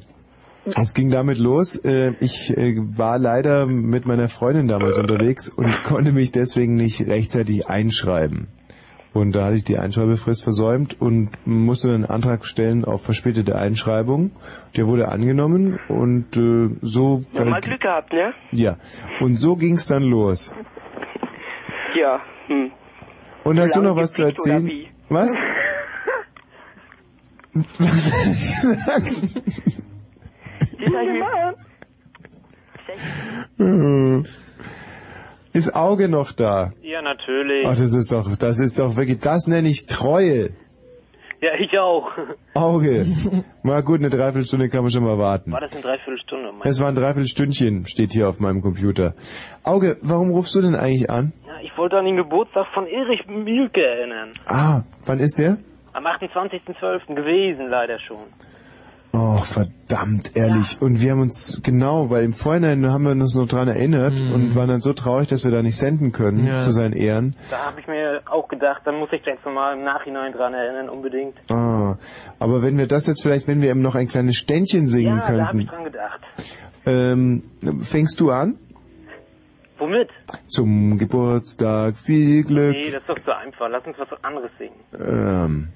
[0.66, 1.76] es ging damit los.
[1.84, 7.02] äh, Ich äh, war leider mit meiner Freundin damals unterwegs und konnte mich deswegen nicht
[7.08, 8.48] rechtzeitig einschreiben.
[9.14, 14.32] Und da hatte ich die Einschreibefrist versäumt und musste einen Antrag stellen auf verspätete Einschreibung.
[14.78, 17.24] Der wurde angenommen und äh, so.
[17.34, 18.34] Nochmal Glück gehabt, ne?
[18.52, 18.78] Ja.
[19.20, 20.54] Und so ging's dann los.
[22.00, 22.72] Ja, hm.
[23.44, 24.70] Und hast du noch was zu erzählen?
[25.10, 25.36] Was?
[27.54, 29.36] Was hast du gesagt?
[30.78, 31.10] Das hab ich
[33.58, 34.24] mir-
[35.54, 36.74] Ist Auge noch da?
[36.82, 37.66] Ja, natürlich.
[37.66, 40.52] Ach, das ist doch, das ist doch wirklich, das nenne ich Treue.
[41.42, 42.10] Ja, ich auch.
[42.54, 43.06] Auge.
[43.64, 45.52] Na gut, eine Dreiviertelstunde kann man schon mal warten.
[45.52, 46.50] War das eine Dreiviertelstunde?
[46.66, 49.14] Es war ein Dreiviertelstündchen, steht hier auf meinem Computer.
[49.64, 51.32] Auge, warum rufst du denn eigentlich an?
[51.48, 54.32] ja, ich wollte an den Geburtstag von Erich Mielke erinnern.
[54.48, 55.58] Ah, wann ist der?
[55.94, 57.16] Am 28.12.
[57.16, 58.18] gewesen, leider schon.
[59.12, 60.80] Oh, verdammt, ehrlich.
[60.82, 64.56] Und wir haben uns, genau, weil im Vorhinein haben wir uns noch dran erinnert und
[64.56, 66.60] waren dann so traurig, dass wir da nicht senden können, Ja.
[66.60, 67.36] zu seinen Ehren.
[67.50, 70.90] Da habe ich mir auch gedacht, dann muss ich jetzt nochmal im Nachhinein dran erinnern,
[70.90, 71.34] unbedingt.
[71.50, 71.98] Ah,
[72.38, 75.22] aber wenn wir das jetzt vielleicht, wenn wir ihm noch ein kleines Ständchen singen ja,
[75.22, 75.60] da habe könnten.
[75.62, 76.20] ich dran gedacht.
[76.86, 77.44] Ähm,
[77.82, 78.58] fängst du an?
[79.80, 80.10] Womit?
[80.50, 82.72] Zum Geburtstag viel Glück.
[82.74, 83.68] Nee, das ist doch zu einfach.
[83.72, 84.76] Lass uns was anderes singen.
[85.00, 85.68] Ähm,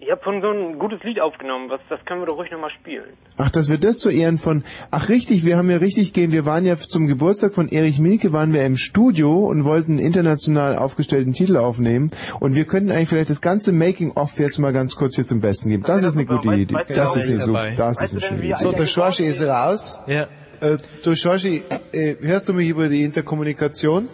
[0.00, 2.70] Ich habe von so ein gutes Lied aufgenommen, was, das können wir doch ruhig nochmal
[2.80, 3.04] spielen.
[3.36, 4.64] Ach, dass wir das zu Ehren von...
[4.90, 6.32] Ach richtig, wir haben ja richtig gehen.
[6.32, 9.98] Wir waren ja zum Geburtstag von Erich Mielke, waren wir im Studio und wollten einen
[10.00, 12.10] international aufgestellten Titel aufnehmen.
[12.40, 15.68] Und wir könnten eigentlich vielleicht das ganze Making-of jetzt mal ganz kurz hier zum Besten
[15.68, 15.82] geben.
[15.86, 16.74] Das ist eine gute Idee.
[16.88, 18.54] Das ist eine super, das ist eine schöne Idee.
[18.56, 19.98] So, der Schwarschi ist raus.
[20.06, 20.26] Ja.
[20.60, 21.62] Äh, du Schwarschi,
[21.92, 24.08] äh, hörst du mich über die Interkommunikation?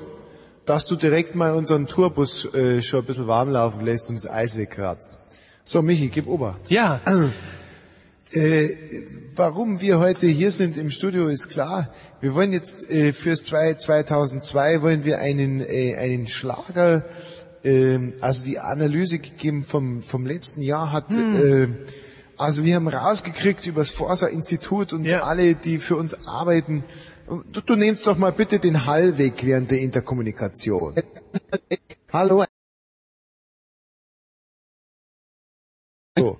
[0.66, 4.28] Dass du direkt mal unseren Tourbus äh, schon ein bisschen warm laufen lässt und das
[4.28, 5.18] Eis wegkratzt.
[5.62, 6.70] So, Michi, gib Obacht.
[6.70, 7.00] Ja.
[8.30, 8.70] Äh,
[9.36, 11.88] warum wir heute hier sind im Studio ist klar.
[12.20, 17.04] Wir wollen jetzt äh, fürs 2 2002 wollen wir einen äh, einen Schlager,
[17.62, 21.12] ähm, also die Analyse gegeben vom vom letzten Jahr hat.
[21.16, 21.68] Äh,
[22.36, 26.82] also wir haben rausgekriegt über das Forsa Institut und alle, die für uns arbeiten.
[27.26, 30.94] Du, du nimmst doch mal bitte den Hall weg während der Interkommunikation.
[32.12, 32.44] Hallo.
[36.18, 36.38] So,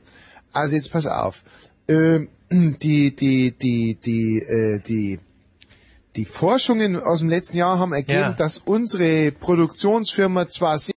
[0.52, 1.42] also jetzt pass auf.
[1.88, 5.18] Ähm, die, die, die, die, äh, die,
[6.16, 8.32] die Forschungen aus dem letzten Jahr haben ergeben, Ja.
[8.32, 10.94] dass unsere Produktionsfirma zwar sehr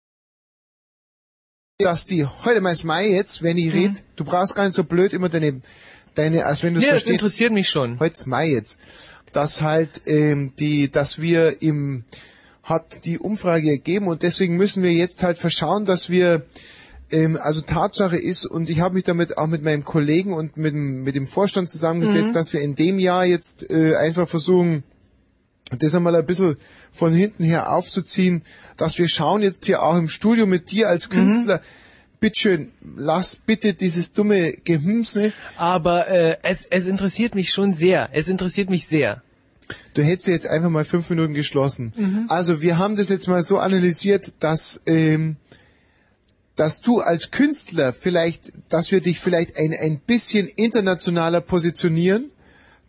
[1.79, 4.83] dass die heute mal ist Mai jetzt, wenn ich red, du brauchst gar nicht so
[4.83, 5.61] blöd immer deine,
[6.15, 7.13] deine, als wenn du es das verstehst.
[7.13, 7.99] interessiert mich schon.
[7.99, 8.79] Heute ist Mai jetzt,
[9.31, 12.03] dass halt ähm, die, dass wir im
[12.63, 16.45] hat die Umfrage ergeben und deswegen müssen wir jetzt halt verschauen, dass wir
[17.09, 20.73] ähm, also Tatsache ist und ich habe mich damit auch mit meinem Kollegen und mit
[20.73, 22.33] dem, mit dem Vorstand zusammengesetzt, Mhm.
[22.33, 24.83] dass wir in dem Jahr jetzt äh, einfach versuchen,
[25.79, 26.57] das einmal ein bisschen
[26.91, 28.43] von hinten her aufzuziehen,
[28.75, 31.61] dass wir schauen jetzt hier auch im Studio mit dir als Künstler,
[32.19, 35.33] bitteschön, lass bitte dieses dumme Gehümse.
[35.57, 38.09] Aber äh, es, es interessiert mich schon sehr.
[38.13, 39.21] Es interessiert mich sehr.
[39.93, 42.25] Du hättest jetzt einfach mal fünf Minuten geschlossen.
[42.29, 45.35] Also wir haben das jetzt mal so analysiert, dass ähm,
[46.55, 52.31] dass du als Künstler vielleicht, dass wir dich vielleicht ein, ein bisschen internationaler positionieren,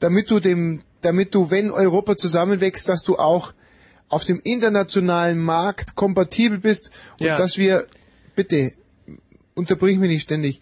[0.01, 3.53] damit du dem, damit du, wenn Europa zusammenwächst, dass du auch
[4.09, 6.91] auf dem internationalen Markt kompatibel bist
[7.21, 7.37] und Ja.
[7.37, 7.87] dass wir,
[8.35, 8.73] bitte,
[9.59, 10.61] unterbrich mich nicht ständig.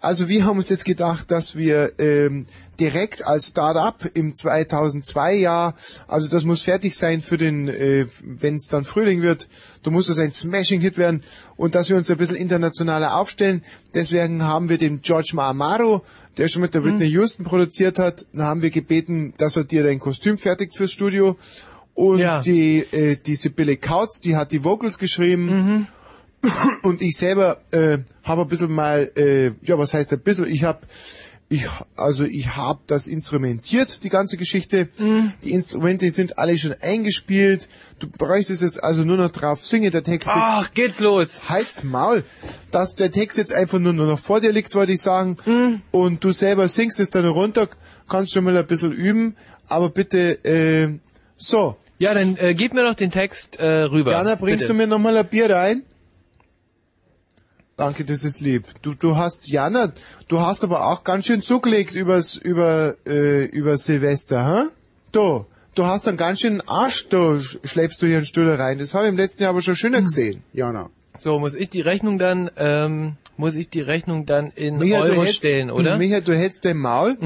[0.00, 2.46] Also wir haben uns jetzt gedacht, dass wir ähm,
[2.78, 5.74] direkt als Startup im 2002 Jahr,
[6.06, 9.48] also das muss fertig sein für den, äh, wenn es dann Frühling wird,
[9.82, 11.22] da muss das ein Smashing-Hit werden
[11.56, 13.64] und dass wir uns ein bisschen internationaler aufstellen.
[13.92, 16.02] Deswegen haben wir den George Amaro,
[16.36, 19.82] der schon mit der Whitney Houston produziert hat, da haben wir gebeten, dass er dir
[19.82, 21.36] dein Kostüm fertigt fürs Studio.
[21.94, 25.88] Und die, äh, die Sibylle Kautz, die hat die Vocals geschrieben.
[26.82, 30.46] Und ich selber äh, habe ein bisschen mal, äh, ja, was heißt ein bisschen?
[30.46, 30.80] Ich habe,
[31.48, 31.66] ich,
[31.96, 34.88] also ich habe das instrumentiert, die ganze Geschichte.
[35.42, 37.68] Die Instrumente sind alle schon eingespielt.
[37.98, 40.28] Du bräuchtest jetzt also nur noch drauf singen, der Text.
[40.30, 41.48] Ach, geht's los.
[41.48, 42.24] Halt's Maul.
[42.70, 45.38] Dass der Text jetzt einfach nur noch vor dir liegt, wollte ich sagen.
[45.90, 47.68] Und du selber singst es dann runter,
[48.08, 49.34] kannst schon mal ein bisschen üben.
[49.68, 50.98] Aber bitte, äh,
[51.38, 51.76] so.
[51.98, 54.12] Ja, dann äh, gib mir doch den Text äh, rüber.
[54.12, 54.74] Jana, bringst Bitte.
[54.74, 55.82] du mir nochmal ein Bier rein?
[57.78, 58.64] Danke, das ist lieb.
[58.82, 59.92] Du, du hast, Jana,
[60.26, 64.68] du hast aber auch ganz schön zugelegt übers, über, äh, über Silvester, hä?
[65.12, 65.46] Du,
[65.76, 68.78] du hast einen ganz schönen Arsch, du sch- schleppst du hier einen Stuhl rein.
[68.78, 70.90] Das habe ich im letzten Jahr aber schon schöner gesehen, Jana.
[71.18, 75.12] So, muss ich die Rechnung dann, ähm, muss ich die Rechnung dann in Micha, du
[75.12, 75.92] Euro hältst- stellen, oder?
[75.94, 75.98] Mhm.
[76.00, 77.16] Micha, du hältst dein Maul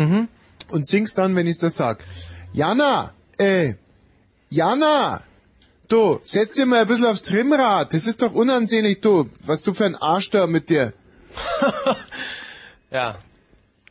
[0.70, 2.04] und singst dann, wenn ich das sag.
[2.52, 3.72] Jana, äh,
[4.50, 5.22] Jana,
[5.92, 7.92] du, setz dir mal ein bisschen aufs Trimmrad.
[7.92, 9.28] Das ist doch unansehnlich, du.
[9.44, 10.92] Was du für ein Arsch da mit dir.
[12.92, 13.18] Ja.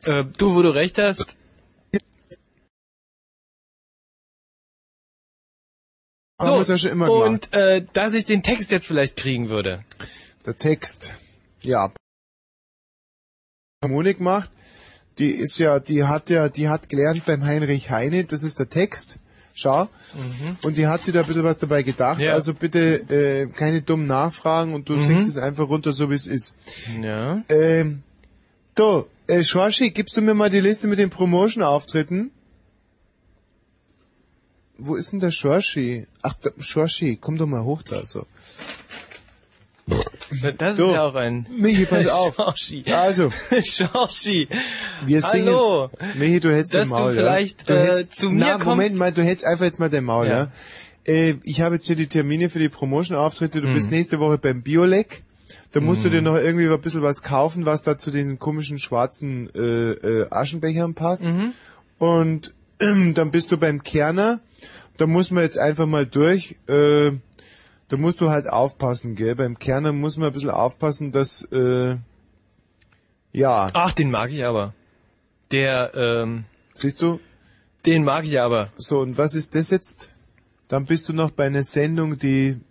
[0.03, 1.35] Äh, du, wo du recht hast.
[6.89, 7.09] Gemacht.
[7.09, 9.83] und äh, dass ich den Text jetzt vielleicht kriegen würde.
[10.45, 11.15] Der Text,
[11.61, 11.91] ja.
[13.83, 14.51] Harmonik macht,
[15.17, 18.69] die ist ja, die hat ja, die hat gelernt beim Heinrich Heine, das ist der
[18.69, 19.17] Text.
[19.53, 19.89] Schau.
[20.63, 22.19] Und die hat sich da ein bisschen was dabei gedacht.
[22.21, 22.33] Ja.
[22.33, 25.01] Also bitte äh, keine dummen Nachfragen und du Mhm.
[25.03, 26.55] singst es einfach runter, so wie es ist.
[27.01, 27.43] Ja.
[27.49, 28.01] Ähm,
[28.75, 32.31] du, äh, Schwarschi, gibst du mir mal die Liste mit den Promotion-Auftritten?
[34.77, 36.07] Wo ist denn der Schwarschi?
[36.21, 36.53] Ach, der
[37.17, 38.25] komm doch mal hoch da, so.
[40.59, 41.45] Das Du, ist ja auch ein...
[41.57, 42.35] Michi, pass auf.
[42.35, 42.83] Schorschi.
[42.91, 43.31] Also.
[43.63, 44.47] Schorschi.
[45.05, 45.47] Wir singen.
[45.47, 45.89] Hallo.
[46.15, 47.75] Michi, du hältst Dass dein Maul, du vielleicht ja?
[47.75, 48.65] Du äh, hältst- zu mir Na, kommst.
[48.67, 50.37] Moment mal, du hältst einfach jetzt mal dein Maul, ja?
[51.07, 51.13] Ja.
[51.13, 53.59] Äh, ich habe jetzt hier die Termine für die Promotion-Auftritte.
[53.61, 53.73] Du Mhm.
[53.73, 55.23] bist nächste Woche beim Biolek.
[55.73, 56.11] Da musst du Mhm.
[56.11, 59.59] dir noch irgendwie ein bisschen was kaufen, was da zu den komischen schwarzen äh,
[59.91, 61.25] äh, Aschenbechern passt.
[61.25, 61.53] Mhm.
[61.97, 64.39] Und ähm, dann bist du beim Kerner.
[64.97, 66.55] Da muss man jetzt einfach mal durch.
[66.69, 67.11] Äh,
[67.91, 69.35] da musst du halt aufpassen, gell?
[69.35, 71.97] Beim Kerner muss man ein bisschen aufpassen, dass, äh,
[73.33, 73.69] Ja.
[73.73, 74.73] Ach, den mag ich aber.
[75.51, 76.45] Der, ähm...
[76.73, 77.19] Siehst du?
[77.85, 78.71] Den mag ich aber.
[78.77, 80.09] So, und was ist das jetzt?
[80.69, 82.61] Dann bist du noch bei einer Sendung, die...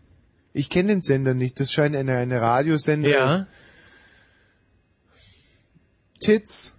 [0.55, 3.13] Ich kenne den Sender nicht, das scheint eine, eine Radiosendung.
[3.13, 3.47] Ja.
[6.19, 6.79] Tits.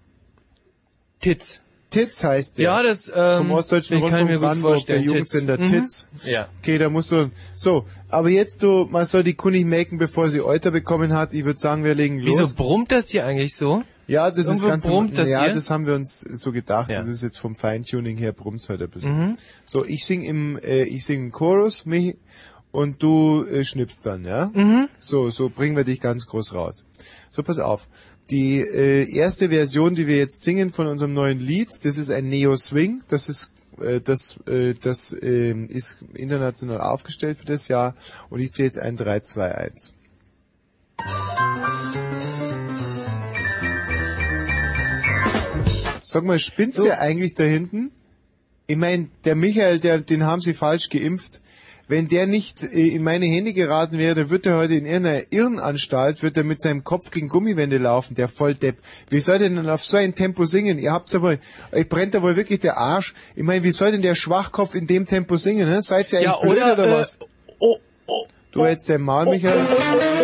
[1.20, 1.62] Tits.
[1.92, 2.66] Tits heißt der.
[2.66, 5.04] Ja, das, ähm, Vom Ostdeutschen Rundfunk Brandenburg, der vorstellen.
[5.04, 5.72] Jugendsender Tits.
[6.12, 6.18] Mhm.
[6.18, 6.32] Tits.
[6.32, 6.48] Ja.
[6.60, 7.30] Okay, da musst du...
[7.56, 11.34] So, aber jetzt du, man soll die Kuh nicht melken, bevor sie Euter bekommen hat.
[11.36, 12.40] Ich würde sagen, wir legen los.
[12.40, 13.84] Wieso brummt das hier eigentlich so?
[14.08, 15.54] Ja, das ist Irgendwo ganz brummt das ja, hier?
[15.54, 16.90] das haben wir uns so gedacht.
[16.90, 16.98] Ja.
[16.98, 19.18] Das ist jetzt vom Feintuning her brummt's halt ein bisschen.
[19.18, 19.38] Mhm.
[19.64, 22.18] So, ich sing im, äh, ich sing im Chorus, Michi,
[22.72, 24.50] und du äh, schnippst dann, ja?
[24.54, 24.88] Mhm.
[25.00, 26.86] So, so bringen wir dich ganz groß raus.
[27.30, 27.88] So, pass auf.
[28.32, 32.30] Die äh, erste Version, die wir jetzt singen von unserem neuen Lied, das ist ein
[32.30, 33.04] Neo Swing.
[33.10, 33.52] Das ist
[33.82, 37.94] äh, das äh, das äh, ist international aufgestellt für das Jahr
[38.30, 39.94] und ich zähle jetzt ein 3 2 1.
[46.02, 46.88] Sag mal, spinnt's So.
[46.88, 47.92] ja eigentlich da hinten?
[48.68, 51.42] Ich mein, der Michael, der, den haben sie falsch geimpft.
[51.92, 55.24] Wenn der nicht äh, in meine Hände geraten wäre, dann wird er heute in irgendeiner
[55.30, 58.78] Irrenanstalt, wird er mit seinem Kopf gegen Gummiwände laufen, der Volldepp.
[59.10, 60.80] Wie soll der denn auf so ein Tempo singen?
[60.80, 61.38] Ihr habt's aber,
[61.74, 63.14] euch brennt da wohl wirklich der Arsch.
[63.36, 65.82] Ich meine, wie soll denn der Schwachkopf in dem Tempo singen, ne?
[65.82, 67.20] Seid ihr eigentlich Ja, blöd oder, oder äh, was?
[68.54, 69.66] Du jetzt dein Maul, Michael.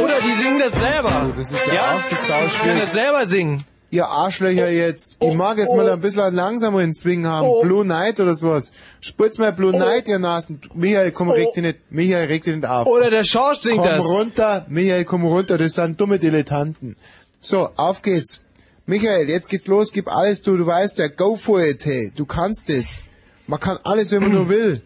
[0.02, 1.34] Oder die singen das selber.
[1.36, 3.66] Das ist ja, auch so sau Ich kann das selber singen.
[3.90, 5.18] Ihr Arschlöcher jetzt.
[5.22, 7.62] Ich mag jetzt mal ein bisschen einen langsameren Swing haben.
[7.62, 8.74] Blue Night oder sowas.
[9.00, 10.60] Spritz mal Blue Night, ihr Nasen.
[10.74, 11.80] Michael, komm, reg dich nicht.
[11.90, 12.86] Michael, reg dich nicht auf.
[12.86, 14.04] Oder der Schorsch singt komm das.
[14.06, 14.66] runter.
[14.68, 15.58] Michael, komm runter.
[15.58, 16.98] Das sind dumme Dilettanten.
[17.40, 18.42] So, auf geht's.
[18.88, 19.94] Michael, jetzt geht's los.
[19.94, 20.58] Gib alles, du.
[20.58, 22.12] Du weißt ja, go for it, hey.
[22.14, 23.00] Du kannst es.
[23.48, 24.82] Man kann alles, wenn man nur will.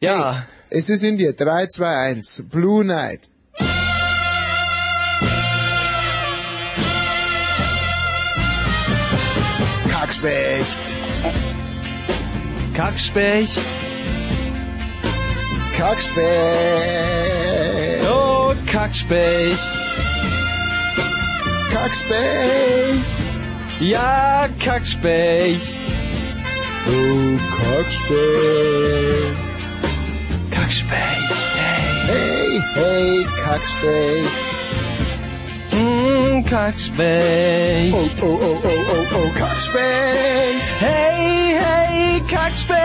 [0.00, 0.34] Ja.
[0.68, 1.32] Hey, es ist in dir.
[1.32, 2.44] 3, 2, 1.
[2.50, 3.20] Blue Night.
[10.14, 10.96] Kackspecht.
[12.72, 13.58] Kackspecht.
[15.76, 16.24] Kackspecht.
[18.08, 19.74] Oh, Kackspecht.
[21.72, 23.04] Kackspecht.
[23.80, 25.80] Ja, Kackspecht.
[26.86, 29.34] Oh, Kackspecht.
[30.52, 32.04] Kackspecht, hey.
[32.06, 34.43] Hey, hey, Kackspecht.
[35.74, 37.94] Mm, Kackspecht.
[38.22, 40.80] Oh, oh, oh, oh, oh, oh, Kackspecht.
[40.80, 42.78] Hey, hey, Kackspecht.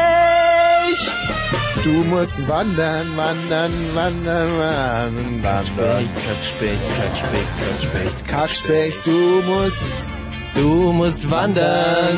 [1.83, 6.09] Du musst wandern, wandern, wandern, wandern, wandern.
[6.25, 8.27] Kackspecht, Kackspecht, Kackspecht.
[8.27, 10.13] Kackspecht, du musst
[10.59, 12.17] Du musst wandern.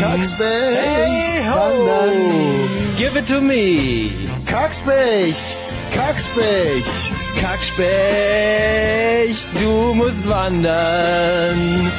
[0.00, 1.54] Kackspecht, Hey, ho.
[1.88, 2.96] wandern.
[2.98, 4.10] Give it to me.
[4.44, 7.16] Kackspecht, Kackspecht.
[7.40, 7.88] Kackspecht,
[9.60, 11.90] du musst wandern.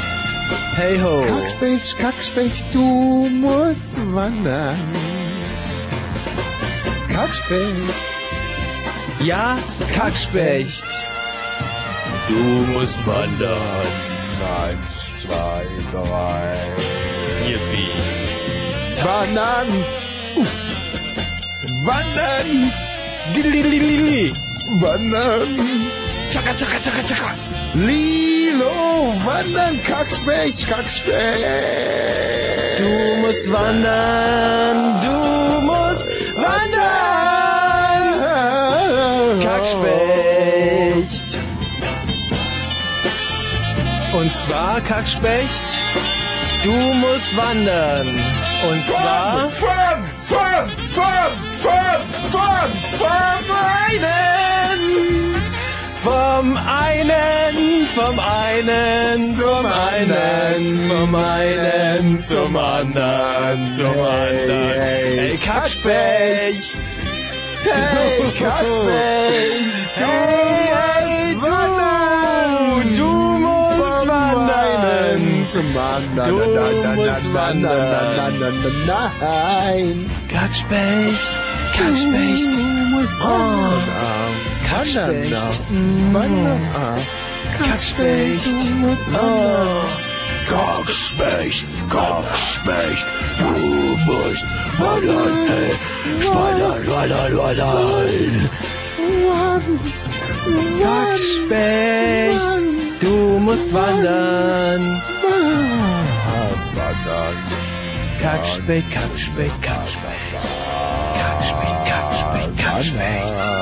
[0.75, 1.21] Hey ho.
[1.21, 4.77] Kackspecht, Kackspecht, du musst wandern.
[7.11, 7.93] Kackspecht.
[9.21, 9.57] Ja,
[9.95, 10.83] Kackspecht.
[12.27, 12.35] Du
[12.73, 14.08] musst wandern.
[14.41, 16.67] Eins, zwei, drei.
[17.45, 17.91] Yippie.
[19.03, 19.67] Wandern.
[20.35, 20.65] Uff.
[21.85, 22.71] Wandern.
[24.81, 25.51] Wandern.
[26.31, 27.35] Chaka, chaka, chaka, chaka.
[27.73, 31.45] Lilo, wandern, Kackspecht, Kackspecht.
[32.79, 34.77] Du musst wandern.
[35.03, 35.15] Du
[35.67, 36.05] musst
[36.43, 36.79] wandern.
[39.41, 40.28] Kackspecht.
[44.19, 45.63] Und zwar, Kackspecht,
[46.65, 48.05] du musst wandern.
[48.69, 49.69] Und zwar Fun,
[50.17, 51.03] fun, fun,
[51.45, 51.71] fun,
[52.27, 53.45] fun, fun,
[53.87, 55.35] einen.
[56.03, 64.73] Vom einen, vom einen, zum einen, vom einen, zum anderen, zum anderen.
[64.73, 66.79] Hey, Kackspecht!
[67.63, 71.98] Hey, Kackspecht, du musst wandern.
[74.81, 74.87] Du, du
[75.19, 75.47] wandern.
[75.47, 76.29] Zum anderen.
[76.29, 77.69] Du Na, na, na, musst na, na,
[78.87, 79.97] na, Nein.
[80.27, 81.33] Kackspecht,
[81.75, 82.45] Kackspecht.
[82.45, 82.49] Du
[82.95, 84.35] musst wandern.
[84.67, 85.53] Kackspecht.
[86.13, 86.63] Wandern.
[87.57, 88.45] Kackspecht.
[88.45, 88.51] Du
[88.85, 89.85] musst wandern.
[90.49, 93.05] Kackspecht, Kackspecht,
[93.37, 93.49] du
[94.05, 94.45] musst
[94.79, 95.69] wandern, hey,
[96.25, 98.49] wandern, wandern, wandern.
[100.81, 102.49] Kackspecht,
[103.01, 105.01] du musst wandern.
[106.75, 107.37] Wandern.
[108.21, 109.61] Kackspecht, Kackspecht.
[109.61, 110.31] Kackspecht,
[111.85, 113.33] Kackspecht, Kackspecht.
[113.33, 113.59] Ah.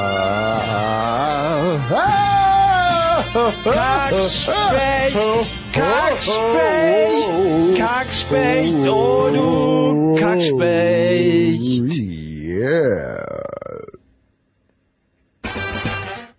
[3.34, 5.51] Kackspecht, Kackspecht!
[5.73, 7.30] Kackspecht!
[7.77, 8.88] Kackspecht!
[8.88, 11.93] Oh du Kackspecht!
[11.93, 13.23] Yeah.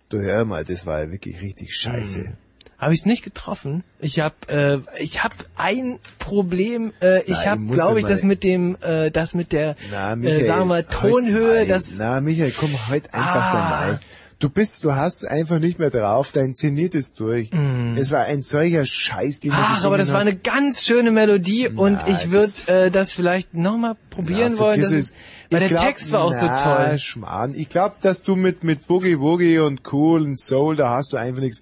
[0.09, 2.33] Du hör mal, das war ja wirklich richtig scheiße.
[2.79, 3.83] Habe ich es nicht getroffen?
[3.99, 6.93] Ich habe äh, ich habe ein Problem.
[7.01, 10.45] Äh, ich habe, glaube ich, das mit dem, äh, das mit der, Na, äh, Michael,
[10.45, 11.65] sagen wir Tonhöhe.
[11.67, 13.53] Das Na, Michael, komm heute einfach Ah.
[13.53, 13.99] da mal.
[14.39, 17.51] Du bist, du hast einfach nicht mehr drauf, dein Zenit ist durch.
[17.51, 17.97] Mm.
[17.97, 20.27] Es war ein solcher Scheiß, den du Ach, aber das war hast.
[20.27, 24.79] eine ganz schöne Melodie und ich würde äh, das vielleicht nochmal probieren Na, wollen.
[24.79, 25.09] Das es.
[25.09, 25.15] ist,
[25.51, 26.97] weil der glaub, Text war auch so na, toll.
[26.99, 27.53] Schmarrn.
[27.53, 31.17] Ich glaube, dass du mit, mit Boogie Woogie und Cool und Soul, da hast du
[31.17, 31.61] einfach nichts.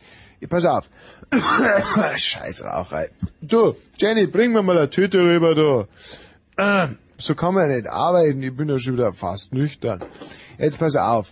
[0.50, 0.90] Pass auf.
[2.16, 3.10] Scheiß Raucherei.
[3.42, 5.88] Du, Jenny, bring mir mal eine Tüte rüber, du.
[6.62, 8.42] Ah, So kann man ja nicht arbeiten.
[8.44, 10.04] Ich bin ja schon wieder fast nüchtern.
[10.60, 11.32] Jetzt pass auf.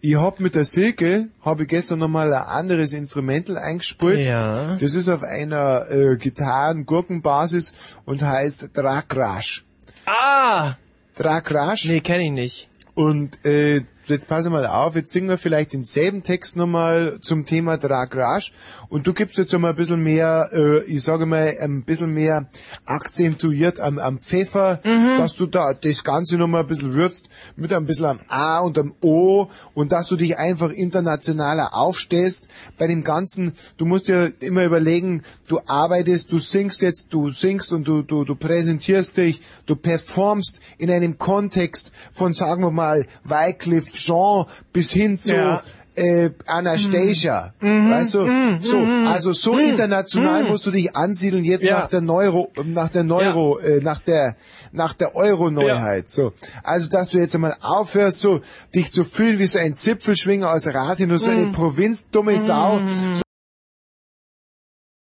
[0.00, 4.24] Ich hab mit der Silke, habe ich gestern nochmal ein anderes Instrumental eingespielt.
[4.24, 4.76] Ja.
[4.76, 7.72] Das ist auf einer äh, Gitarren-Gurkenbasis
[8.04, 9.64] und heißt Drakrash.
[10.06, 10.74] Ah!
[11.16, 11.86] Drakrash?
[11.86, 12.68] Nee, kenne ich nicht.
[12.94, 17.76] Und äh, jetzt pass mal auf, jetzt singen wir vielleicht denselben Text nochmal zum Thema
[17.76, 18.52] Dragrash
[18.88, 22.46] und du gibst jetzt einmal ein bisschen mehr, äh, ich sage mal, ein bisschen mehr
[22.84, 24.80] akzentuiert am, am Pfeffer,
[25.18, 28.78] dass du da das Ganze nochmal ein bisschen würzt mit ein bisschen am A und
[28.78, 32.48] am O und dass du dich einfach internationaler aufstehst.
[32.78, 37.72] Bei dem Ganzen, du musst dir immer überlegen, du arbeitest, du singst jetzt, du singst
[37.72, 43.06] und du, du, du präsentierst dich, du performst in einem Kontext von, sagen wir mal,
[43.24, 45.62] Wycliffe Jean bis hin zu Ja.
[45.94, 47.54] äh, Anastasia.
[47.60, 47.90] Mhm.
[47.90, 48.26] Weißt du?
[48.26, 48.58] Mhm.
[48.62, 49.06] So, Mhm.
[49.06, 49.60] also so Mhm.
[49.70, 50.48] international Mhm.
[50.50, 51.78] musst du dich ansiedeln jetzt Ja.
[51.80, 54.36] nach der Neuro, nach der Neuro, äh, nach der
[54.72, 56.10] nach der Euro-Neuheit.
[56.10, 56.32] So,
[56.62, 58.40] also dass du jetzt einmal aufhörst, so
[58.74, 61.52] dich zu fühlen wie so ein Zipfelschwinger aus Rathenow, so eine Mhm.
[61.52, 62.80] Provinz, dumme Sau.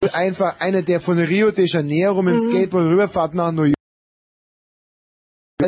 [0.04, 2.52] So einfach einer, der von Rio de Janeiro mit dem Mhm.
[2.52, 3.76] Skateboard rüberfahrt nach New York.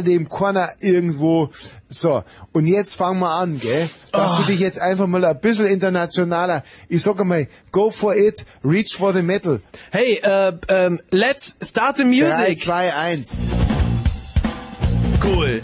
[0.01, 1.49] Dem Corner irgendwo.
[1.87, 3.89] So, und jetzt fang mal an, gell?
[4.11, 4.37] Dass Ah.
[4.39, 8.95] du dich jetzt einfach mal ein bisschen internationaler, ich sag mal, go for it, reach
[8.97, 9.61] for the metal.
[9.91, 12.31] Hey, äh, ähm, let's start the music.
[12.35, 13.43] 3, 2, 1.
[15.23, 15.61] Cool.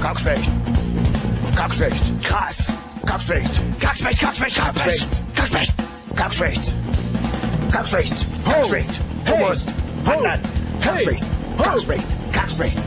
[0.00, 0.50] Kackschlecht.
[1.56, 2.22] Kackschlecht.
[2.22, 2.72] Krass.
[3.06, 3.50] Kackschlecht.
[3.80, 5.08] Kackschlecht, Kackschlecht, Kackschlecht.
[5.34, 5.72] Kackschlecht.
[6.16, 6.74] Kackschlecht.
[7.70, 8.14] Kackschlecht.
[8.44, 8.90] Kackschlecht.
[9.30, 9.64] Hummus.
[10.02, 10.40] Wandern.
[10.84, 11.24] Kackschlecht.
[11.56, 12.06] Kackschlecht.
[12.30, 12.86] Kackschlecht.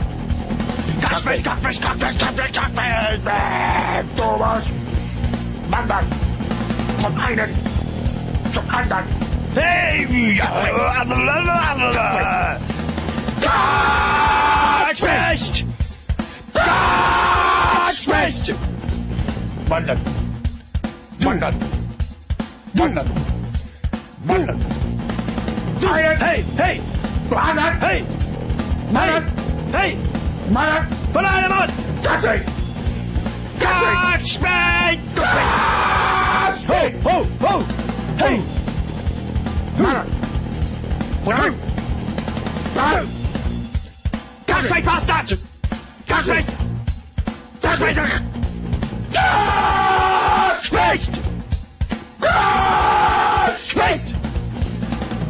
[1.00, 3.26] Kackschlecht, Kackschlecht, Kackschlecht, Kackschlecht, Kackschlecht.
[3.26, 4.62] Äh, Thomas.
[5.68, 6.06] Wandern.
[7.00, 7.50] Vom einen
[8.52, 9.04] zum anderen.
[9.54, 10.38] Hey!
[14.86, 15.66] Kackschlecht.
[16.54, 18.54] Kackschlecht.
[19.66, 20.00] Wandern.
[21.18, 21.56] Wandern.
[22.74, 23.10] Wandern.
[24.24, 24.66] Wandern.
[25.82, 26.44] Einen.
[26.56, 26.80] Hey,
[27.28, 27.36] hey.
[27.36, 27.80] Wandern.
[27.80, 28.04] Hey.
[28.92, 29.32] Wandern.
[29.72, 29.96] Hey.
[30.50, 30.88] Wandern.
[31.12, 31.70] Von einem Mann.
[32.02, 32.46] Kackschlecht.
[33.60, 35.16] Kackschlecht.
[35.16, 37.04] Kackschlecht.
[37.04, 37.64] Ho, ho, ho.
[38.16, 38.42] Hey.
[39.78, 40.06] Wandern.
[41.24, 41.54] Wandern.
[42.74, 43.08] Wandern.
[44.46, 45.38] Kackschlecht, Bastard.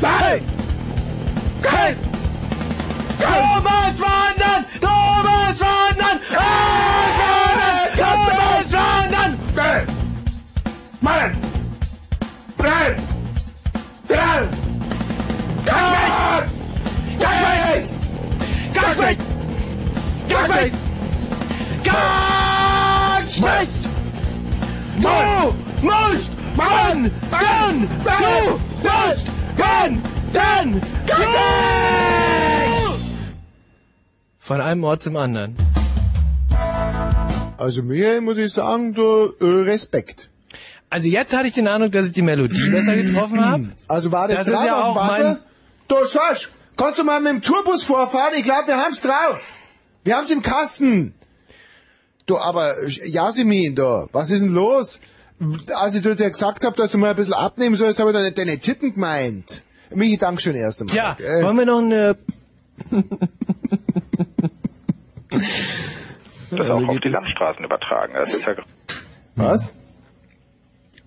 [0.00, 0.42] Nein!
[1.62, 1.96] Nein!
[3.18, 4.95] Du musst wandern!
[17.20, 17.94] Kackschlecht!
[18.74, 19.20] Kackschlecht!
[20.28, 20.74] Kackschlecht!
[21.84, 23.72] Kackschlecht!
[25.00, 25.08] Du
[25.82, 27.10] musst wandern!
[28.04, 29.26] Du musst
[29.56, 30.80] wandern!
[31.06, 31.36] Kackschlecht!
[34.38, 35.56] Von einem Ort zum anderen.
[37.58, 40.30] Also mir muss ich sagen, du äh, Respekt.
[40.88, 43.70] Also jetzt hatte ich den Eindruck, dass ich die Melodie besser getroffen habe.
[43.88, 45.38] Also war das, Das drauf ist ja auf dem auch mein-
[45.88, 48.34] Du Schorsch, kannst du mal mit dem Tourbus vorfahren?
[48.36, 49.42] Ich glaube, wir haben's drauf.
[50.04, 51.14] Wir haben's im Kasten.
[52.26, 55.00] Du, aber äh, Jasmin, da, was ist denn los?
[55.74, 58.22] Als ich dir gesagt habe, dass du mal ein bisschen abnehmen sollst, habe ich doch
[58.22, 59.62] nicht deine Titten gemeint.
[59.90, 60.96] Michi, Dankeschön erst einmal.
[60.96, 61.44] Ja, gell?
[61.44, 62.16] wollen wir noch eine...
[66.50, 68.14] Das auch auf die Landstraßen übertragen.
[68.14, 68.54] Das ist ja
[69.34, 69.74] Was?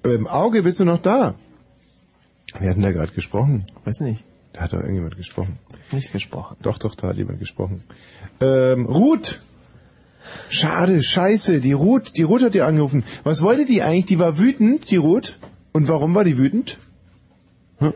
[0.04, 1.36] Im Auge bist du noch da?
[2.60, 3.66] Wer hat denn da gerade gesprochen?
[3.86, 4.24] Weiß nicht.
[4.54, 5.60] Da hat doch irgendjemand gesprochen.
[5.92, 6.58] Nicht gesprochen.
[6.62, 7.84] Doch, doch, da hat jemand gesprochen.
[8.42, 9.42] Ähm, Ruth!
[10.48, 13.04] Schade, scheiße, die Ruth, die Ruth hat dir angerufen.
[13.24, 14.06] Was wollte die eigentlich?
[14.06, 15.38] Die war wütend, die Ruth.
[15.72, 16.78] Und warum war die wütend?
[17.80, 17.94] Hm?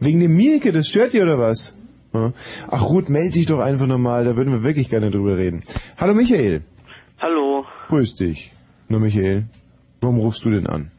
[0.00, 1.74] Wegen dem Mielke, das stört die oder was?
[2.12, 2.32] Hm?
[2.70, 5.64] Ach Ruth, meld dich doch einfach nochmal, da würden wir wirklich gerne drüber reden.
[5.96, 6.62] Hallo Michael.
[7.18, 7.64] Hallo.
[7.88, 8.52] Grüß dich.
[8.88, 9.46] Nur Michael.
[10.00, 10.90] Warum rufst du denn an?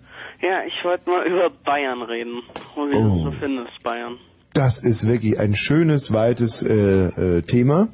[0.48, 2.42] Ja, ich wollte mal über Bayern reden.
[2.76, 3.24] Und wie Oh.
[3.26, 4.18] so findest, Bayern.
[4.54, 6.74] Das ist wirklich ein schönes, weites äh,
[7.38, 7.90] äh, Thema.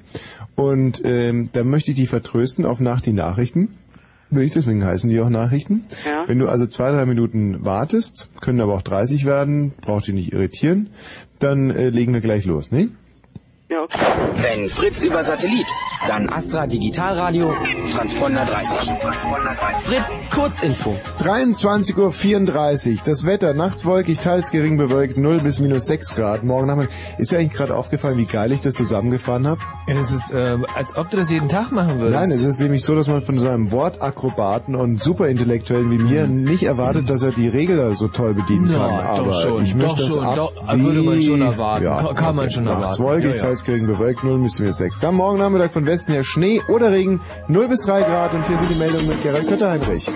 [0.56, 3.78] Und ähm, da möchte ich dich vertrösten auf nach die Nachrichten.
[4.30, 5.86] Will ich deswegen heißen die auch Nachrichten.
[6.06, 6.24] Ja.
[6.28, 10.34] Wenn du also zwei, drei Minuten wartest, können aber auch 30 werden, braucht dich nicht
[10.34, 10.90] irritieren,
[11.40, 12.90] dann äh, legen wir gleich los, ne?
[13.74, 13.98] Ja, okay.
[14.36, 15.66] Wenn Fritz über Satellit,
[16.08, 17.54] dann Astra Digitalradio,
[17.92, 18.92] Transponder 30.
[19.86, 20.96] Fritz Kurzinfo.
[21.20, 22.98] 23.34 Uhr.
[23.06, 26.44] Das Wetter nachts wolkig, teils gering bewölkt, 0 bis minus 6 Grad.
[26.44, 26.94] Morgen Nachmittag.
[27.18, 29.62] Ist dir eigentlich gerade aufgefallen, wie geil ich das zusammengefahren habe?
[29.88, 32.20] Ja, das ist, äh, als ob du das jeden Tag machen würdest.
[32.20, 36.28] Nein, es ist nämlich so, dass man von so einem Wortakrobaten und Superintellektuellen wie mir
[36.28, 38.90] nicht erwartet, dass er die Regler so toll bedienen Ja, kann.
[38.98, 41.86] doch Aber schon, ich möchte doch das schon, ab doch, würde man schon erwarten.
[41.86, 43.04] Kann- kann man schon Nachts erwarten.
[43.04, 43.42] wolkig, Ja, ja.
[43.42, 45.14] teils gering bewölkt, 0 bis minus 6 Grad.
[45.14, 48.34] Morgen Nachmittag von Westen her Schnee oder Regen, 0 bis 3 Grad.
[48.34, 50.10] Und hier sind die Meldungen mit Gerald Kötter-Heinrich.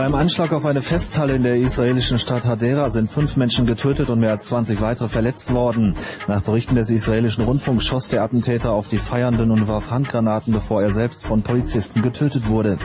[0.00, 4.18] Beim Anschlag auf eine Festhalle in der israelischen Stadt Hadera sind fünf Menschen getötet und
[4.18, 5.94] mehr als 20 weitere verletzt worden.
[6.26, 10.80] Nach Berichten des israelischen Rundfunks schoss der Attentäter auf die Feiernden und warf Handgranaten, bevor
[10.80, 12.78] er selbst von Polizisten getötet wurde.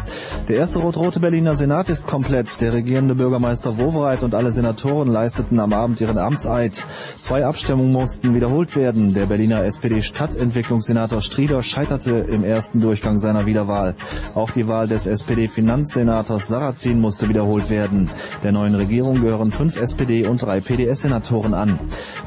[0.49, 2.59] Der erste rot-rote Berliner Senat ist komplett.
[2.59, 6.85] Der regierende Bürgermeister Wowereit und alle Senatoren leisteten am Abend ihren Amtseid.
[7.17, 9.13] Zwei Abstimmungen mussten wiederholt werden.
[9.13, 13.95] Der Berliner SPD-Stadtentwicklungssenator Strieder scheiterte im ersten Durchgang seiner Wiederwahl.
[14.33, 18.09] Auch die Wahl des SPD-Finanzsenators Sarrazin musste wiederholt werden.
[18.41, 21.79] Der neuen Regierung gehören fünf SPD- und drei PDS-Senatoren an.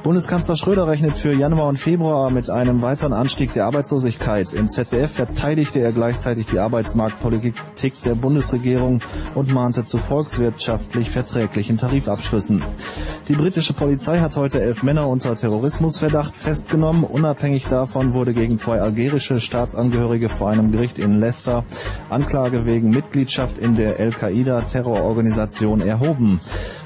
[0.05, 4.53] Bundeskanzler Schröder rechnet für Januar und Februar mit einem weiteren Anstieg der Arbeitslosigkeit.
[4.53, 7.55] Im ZDF verteidigte er gleichzeitig die Arbeitsmarktpolitik
[8.05, 9.03] der Bundesregierung
[9.35, 12.65] und mahnte zu volkswirtschaftlich verträglichen Tarifabschlüssen.
[13.27, 17.03] Die britische Polizei hat heute elf Männer unter Terrorismusverdacht festgenommen.
[17.03, 21.65] Unabhängig davon wurde gegen zwei algerische Staatsangehörige vor einem Gericht in Leicester
[22.11, 23.99] Anklage wegen Mitgliedschaft in der
[24.59, 26.41] Al-Qaida-Terrororganisation erhoben.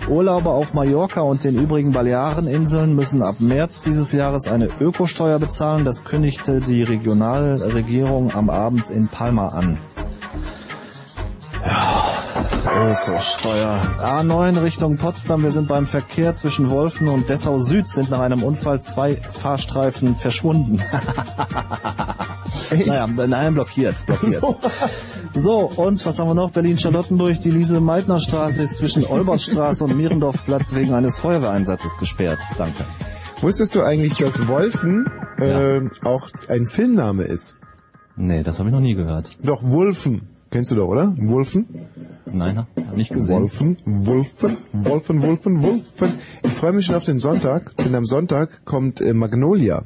[0.09, 5.85] Urlauber auf Mallorca und den übrigen Baleareninseln müssen ab März dieses Jahres eine Ökosteuer bezahlen.
[5.85, 9.79] Das kündigte die Regionalregierung am Abend in Palma an.
[12.67, 13.81] Ökosteuer.
[14.01, 15.43] A9 Richtung Potsdam.
[15.43, 20.17] Wir sind beim Verkehr zwischen Wolfen und Dessau Süd sind nach einem Unfall zwei Fahrstreifen
[20.17, 20.81] verschwunden.
[22.87, 24.45] naja, nein, blockiert, blockiert.
[25.35, 26.51] So, und was haben wir noch?
[26.51, 27.41] Berlin-Charlottenburg.
[27.41, 32.41] Die Lise-Meitner-Straße ist zwischen Olbertstraße und Mierendorfplatz wegen eines Feuerwehreinsatzes gesperrt.
[32.59, 32.85] Danke.
[33.41, 35.07] Wusstest du eigentlich, dass Wolfen
[35.39, 37.57] äh, auch ein Filmname ist?
[38.15, 39.39] Nee, das habe ich noch nie gehört.
[39.43, 40.29] Doch, Wulfen.
[40.53, 41.15] Kennst du doch, oder?
[41.17, 41.67] Wulfen?
[42.27, 43.41] Nein, hab nicht gesehen.
[43.41, 46.09] Wolfen, Wulfen, Wolfen, Wulfen, Wulfen.
[46.45, 49.85] Ich freue mich schon auf den Sonntag, denn am Sonntag kommt äh, Magnolia.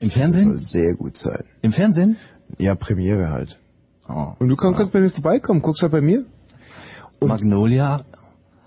[0.00, 0.48] Im Fernsehen?
[0.48, 1.44] soll sehr gut sein.
[1.62, 2.16] Im Fernsehen?
[2.58, 3.60] Ja, Premiere halt.
[4.08, 4.32] Oh.
[4.40, 6.24] Und du kannst, kannst bei mir vorbeikommen, guckst halt bei mir.
[7.20, 8.04] Magnolia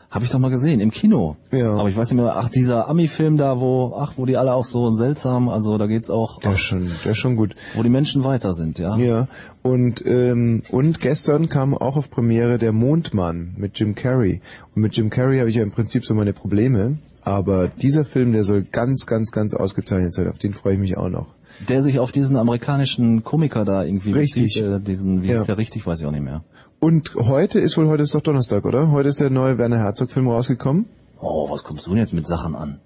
[0.09, 1.35] habe ich doch mal gesehen im Kino.
[1.51, 1.73] Ja.
[1.75, 4.63] Aber ich weiß nicht mehr, ach dieser Ami-Film da, wo ach wo die alle auch
[4.63, 7.55] so seltsam, also da geht's auch, Der ist schon, der ist schon gut.
[7.75, 8.95] wo die Menschen weiter sind, ja.
[8.97, 9.27] Ja.
[9.63, 14.39] Und ähm, und gestern kam auch auf Premiere der Mondmann mit Jim Carrey.
[14.75, 16.99] Und mit Jim Carrey habe ich ja im Prinzip so meine Probleme.
[17.21, 20.29] Aber dieser Film, der soll ganz, ganz, ganz ausgezeichnet sein.
[20.29, 21.27] Auf den freue ich mich auch noch.
[21.67, 24.43] Der sich auf diesen amerikanischen Komiker da irgendwie Richtig.
[24.43, 25.41] bezieht, äh, diesen, wie Ja.
[25.41, 26.43] ist der richtig, weiß ich auch nicht mehr.
[26.79, 28.91] Und heute ist wohl, heute ist doch Donnerstag, oder?
[28.91, 30.85] Heute ist der neue Werner Herzog-Film rausgekommen.
[31.19, 32.79] Oh, was kommst du denn jetzt mit Sachen an?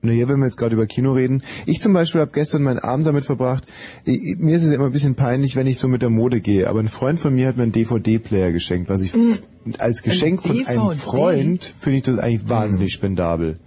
[0.00, 1.42] Naja, wenn wir jetzt gerade über Kino reden.
[1.66, 3.64] Ich zum Beispiel habe gestern meinen Abend damit verbracht.
[4.04, 6.68] Ich, mir ist es immer ein bisschen peinlich, wenn ich so mit der Mode gehe.
[6.68, 9.12] Aber ein Freund von mir hat mir einen DVD-Player geschenkt, was ich
[9.78, 10.94] als Geschenk von einem DVD?
[10.94, 13.58] Freund finde ich das eigentlich wahnsinnig spendabel.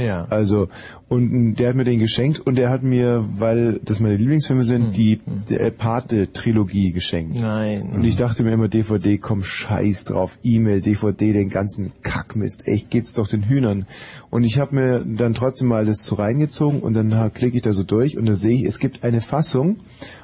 [0.00, 0.26] Ja.
[0.30, 0.68] Also,
[1.08, 4.96] und der hat mir den geschenkt und der hat mir, weil das meine Lieblingsfilme sind,
[4.96, 7.40] die äh, Pate-Trilogie geschenkt.
[7.40, 7.90] Nein.
[7.92, 12.90] Und ich dachte mir immer, DVD, komm, scheiß drauf, E-Mail, DVD, den ganzen Kackmist, echt,
[12.90, 13.86] geht's doch den Hühnern.
[14.30, 17.72] Und ich habe mir dann trotzdem mal das so reingezogen und dann klicke ich da
[17.72, 19.78] so durch und da sehe ich, es gibt eine Fassung,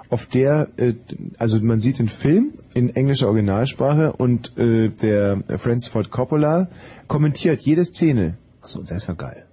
[0.09, 0.94] auf der, äh,
[1.39, 6.69] also man sieht den Film in englischer Originalsprache und äh, der Francis Ford Coppola
[7.09, 8.36] kommentiert jede Szene.
[8.62, 9.45] Achso, der ist ja geil.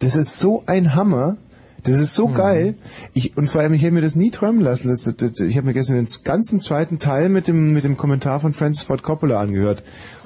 [0.00, 1.36] Das ist so ein Hammer.
[1.84, 2.74] Das ist so geil.
[3.14, 4.88] Ich, und vor allem, ich hätte mir das nie träumen lassen.
[4.88, 8.40] Das, das, ich habe mir gestern den ganzen zweiten Teil mit dem, mit dem Kommentar
[8.40, 9.82] von Francis Ford Coppola angehört.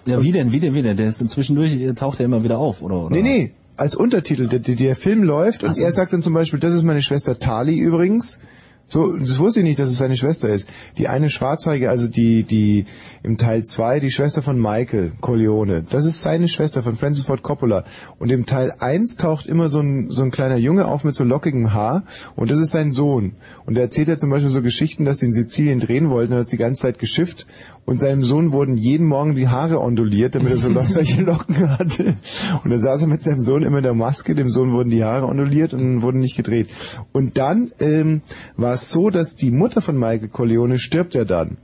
[0.06, 0.96] Ja, wie denn, wie denn, wie denn?
[0.96, 3.06] Der ist inzwischen durch, taucht er immer wieder auf, oder?
[3.06, 3.14] oder?
[3.14, 3.52] Nee, nee.
[3.76, 4.48] als Untertitel.
[4.48, 7.38] Der, der, der Film läuft und er sagt dann zum Beispiel, das ist meine Schwester
[7.38, 8.40] Tali übrigens.
[8.86, 10.68] So, das wusste ich nicht, dass es seine Schwester ist.
[10.98, 12.84] Die eine Schwarzhaarige, also die, die
[13.22, 17.42] im Teil 2, die Schwester von Michael Corleone, das ist seine Schwester von Francis Ford
[17.42, 17.84] Coppola.
[18.18, 21.24] Und im Teil 1 taucht immer so ein, so ein kleiner Junge auf mit so
[21.24, 22.04] lockigem Haar
[22.36, 23.32] und das ist sein Sohn.
[23.64, 26.40] Und er erzählt ja zum Beispiel so Geschichten, dass sie in Sizilien drehen wollten, er
[26.40, 27.46] hat die ganze Zeit geschifft
[27.86, 32.16] und seinem Sohn wurden jeden Morgen die Haare onduliert, damit er so solche Locken hatte.
[32.62, 35.04] Und da saß er mit seinem Sohn immer in der Maske, dem Sohn wurden die
[35.04, 36.68] Haare onduliert und wurden nicht gedreht.
[37.12, 38.22] Und dann ähm,
[38.56, 41.58] war es so, dass die Mutter von Michael Corleone stirbt ja dann.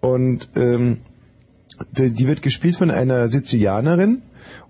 [0.00, 0.98] Und ähm,
[1.90, 4.22] die die wird gespielt von einer Sizilianerin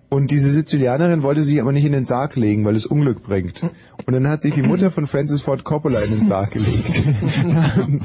[0.09, 3.67] und diese Sizilianerin wollte sich aber nicht in den Sarg legen, weil es Unglück bringt.
[4.07, 7.03] Und dann hat sich die Mutter von Francis Ford Coppola in den Sarg gelegt.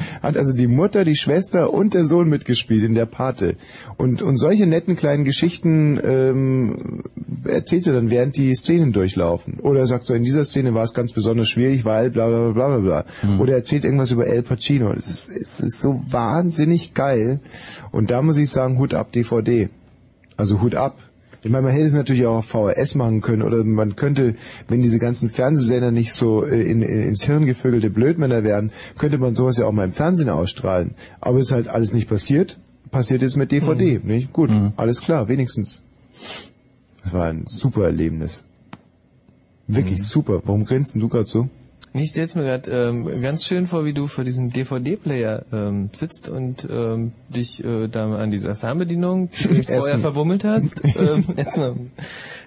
[0.24, 3.56] hat also die Mutter, die Schwester und der Sohn mitgespielt in der Pate.
[3.98, 7.04] Und, und solche netten kleinen Geschichten ähm,
[7.46, 9.60] erzählt er dann, während die Szenen durchlaufen.
[9.60, 12.50] Oder er sagt so, in dieser Szene war es ganz besonders schwierig, weil bla bla
[12.50, 13.06] bla bla bla.
[13.22, 13.40] Mhm.
[13.40, 14.92] Oder er erzählt irgendwas über El Pacino.
[14.94, 17.42] Es ist, es ist so wahnsinnig geil.
[17.92, 19.70] Und da muss ich sagen, Hut ab DVD.
[20.36, 20.98] Also Hut ab.
[21.44, 24.36] Ich meine, man hätte es natürlich auch auf VHS machen können oder man könnte,
[24.68, 29.18] wenn diese ganzen Fernsehsender nicht so äh, in, in, ins Hirn gevögelte Blödmänner wären, könnte
[29.18, 30.94] man sowas ja auch mal im Fernsehen ausstrahlen.
[31.20, 32.60] Aber es ist halt alles nicht passiert.
[32.92, 34.34] Passiert jetzt mit DVD, nicht?
[34.34, 35.82] Gut, alles klar, wenigstens.
[37.04, 38.44] Das war ein super Erlebnis.
[39.68, 40.42] Wirklich super.
[40.44, 41.48] Warum grinst denn du gerade so?
[41.94, 46.30] Ich stell's mir gerade ähm, ganz schön vor, wie du vor diesem DVD-Player ähm, sitzt
[46.30, 50.82] und ähm, dich äh, da an dieser Fernbedienung die vorher verbummelt hast.
[50.98, 51.76] ähm, erstmal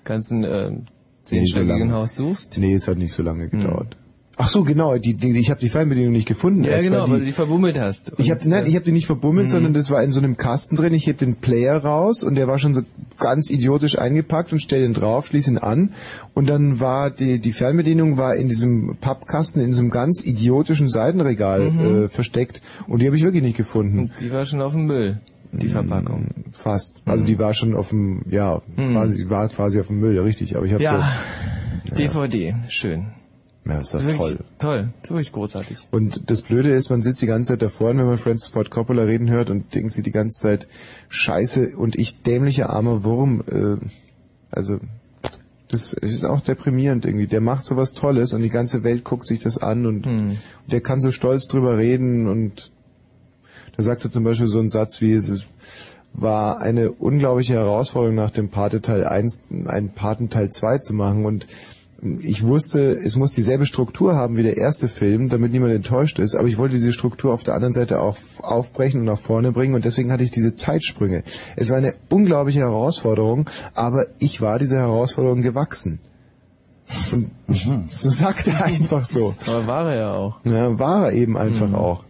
[0.04, 0.84] ein ähm,
[1.24, 1.92] zehnstöckigen lange.
[1.92, 2.56] Haus suchst.
[2.58, 3.96] Nee, es hat nicht so lange gedauert.
[4.36, 6.64] Ach so, genau, die, die, ich habe die Fernbedienung nicht gefunden.
[6.64, 8.12] Ja, erst, genau, weil weil du die verbummelt hast.
[8.18, 9.50] Ich habe nein, ich habe die nicht verbummelt, Mhm.
[9.50, 10.92] sondern das war in so einem Kasten drin.
[10.92, 12.82] Ich heb den Player raus und der war schon so
[13.18, 15.90] ganz idiotisch eingepackt und stell den drauf, schließ ihn an
[16.34, 20.88] und dann war die die Fernbedienung war in diesem Pappkasten in so einem ganz idiotischen
[20.88, 22.04] Seitenregal Mhm.
[22.04, 24.10] äh, versteckt und die habe ich wirklich nicht gefunden.
[24.20, 25.20] Die war schon auf dem Müll,
[25.52, 26.26] die Verpackung.
[26.52, 26.94] Fast.
[27.06, 28.92] Also die war schon auf dem ja, Mhm.
[28.94, 31.12] quasi die war quasi auf dem Müll, richtig, aber ich habe Ja,
[31.88, 33.06] so DVD, schön.
[33.66, 34.38] Ja, ist doch Wirklich toll.
[34.58, 35.78] Toll, ist wirklich großartig.
[35.90, 39.04] Und das Blöde ist, man sitzt die ganze Zeit davor, wenn man Francis Ford Coppola
[39.04, 40.66] reden hört und denkt sich die ganze Zeit,
[41.08, 43.76] scheiße, und ich dämlicher armer Wurm, äh,
[44.50, 44.78] also,
[45.68, 47.26] das ist auch deprimierend irgendwie.
[47.26, 50.38] Der macht sowas Tolles und die ganze Welt guckt sich das an und, und
[50.70, 52.70] der kann so stolz drüber reden und
[53.76, 55.46] da sagt er zum Beispiel so einen Satz wie, es
[56.12, 61.24] war eine unglaubliche Herausforderung nach dem Pate Teil 1, einen Paten Teil 2 zu machen
[61.24, 61.48] und
[62.20, 66.34] ich wusste, es muss dieselbe Struktur haben wie der erste Film, damit niemand enttäuscht ist,
[66.34, 69.74] aber ich wollte diese Struktur auf der anderen Seite auch aufbrechen und nach vorne bringen
[69.74, 71.22] und deswegen hatte ich diese Zeitsprünge.
[71.56, 75.98] Es war eine unglaubliche Herausforderung, aber ich war dieser Herausforderung gewachsen.
[77.12, 77.30] Und
[77.90, 79.34] so sagt er einfach so.
[79.46, 80.44] Aber war er ja auch.
[80.44, 82.04] Ja, war er eben einfach auch.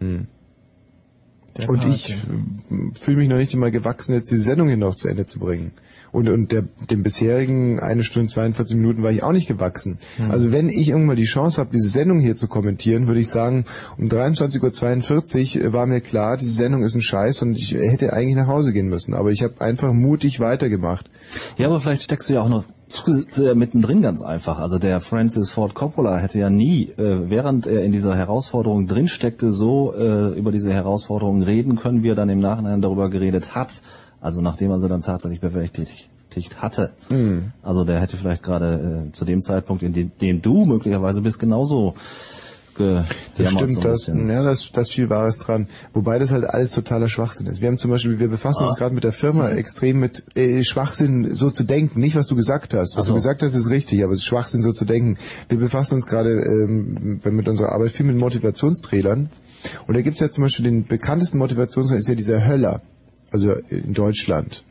[0.00, 0.28] Hm.
[1.58, 2.16] Der Und ich äh,
[2.98, 5.72] fühle mich noch nicht einmal gewachsen, jetzt die Sendung hier noch zu Ende zu bringen.
[6.14, 9.98] Und, und der, dem bisherigen eine Stunde 42 Minuten war ich auch nicht gewachsen.
[10.16, 10.30] Hm.
[10.30, 13.64] Also wenn ich irgendwann die Chance habe, diese Sendung hier zu kommentieren, würde ich sagen,
[13.98, 18.36] um 23.42 Uhr war mir klar, diese Sendung ist ein Scheiß und ich hätte eigentlich
[18.36, 19.12] nach Hause gehen müssen.
[19.12, 21.10] Aber ich habe einfach mutig weitergemacht.
[21.58, 22.62] Ja, aber vielleicht steckst du ja auch noch
[23.54, 24.60] mittendrin ganz einfach.
[24.60, 29.08] Also der Francis Ford Coppola hätte ja nie, äh, während er in dieser Herausforderung drin
[29.08, 33.54] steckte, so äh, über diese Herausforderung reden können, wie er dann im Nachhinein darüber geredet
[33.54, 33.82] hat.
[34.24, 36.08] Also nachdem er sie dann tatsächlich bewältigt
[36.56, 36.92] hatte.
[37.10, 37.52] Hm.
[37.62, 41.38] Also der hätte vielleicht gerade äh, zu dem Zeitpunkt, in dem, dem du möglicherweise bist,
[41.38, 41.94] genauso
[42.76, 43.02] ge
[43.36, 45.68] Das so stimmt, ein das, ja, das, das viel Wahres dran.
[45.92, 47.60] Wobei das halt alles totaler Schwachsinn ist.
[47.60, 48.68] Wir haben zum Beispiel, wir befassen Ah.
[48.68, 52.00] uns gerade mit der Firma extrem mit äh, Schwachsinn so zu denken.
[52.00, 52.96] Nicht, was du gesagt hast.
[52.96, 53.12] Was so.
[53.12, 55.18] du gesagt hast, ist richtig, aber es ist Schwachsinn so zu denken.
[55.50, 59.28] Wir befassen uns gerade ähm, mit unserer Arbeit viel mit Motivationstrailern.
[59.86, 62.80] Und da gibt's ja zum Beispiel den bekanntesten Motivationstrailer, ist ja dieser Höller.
[63.34, 64.62] Also in Deutschland.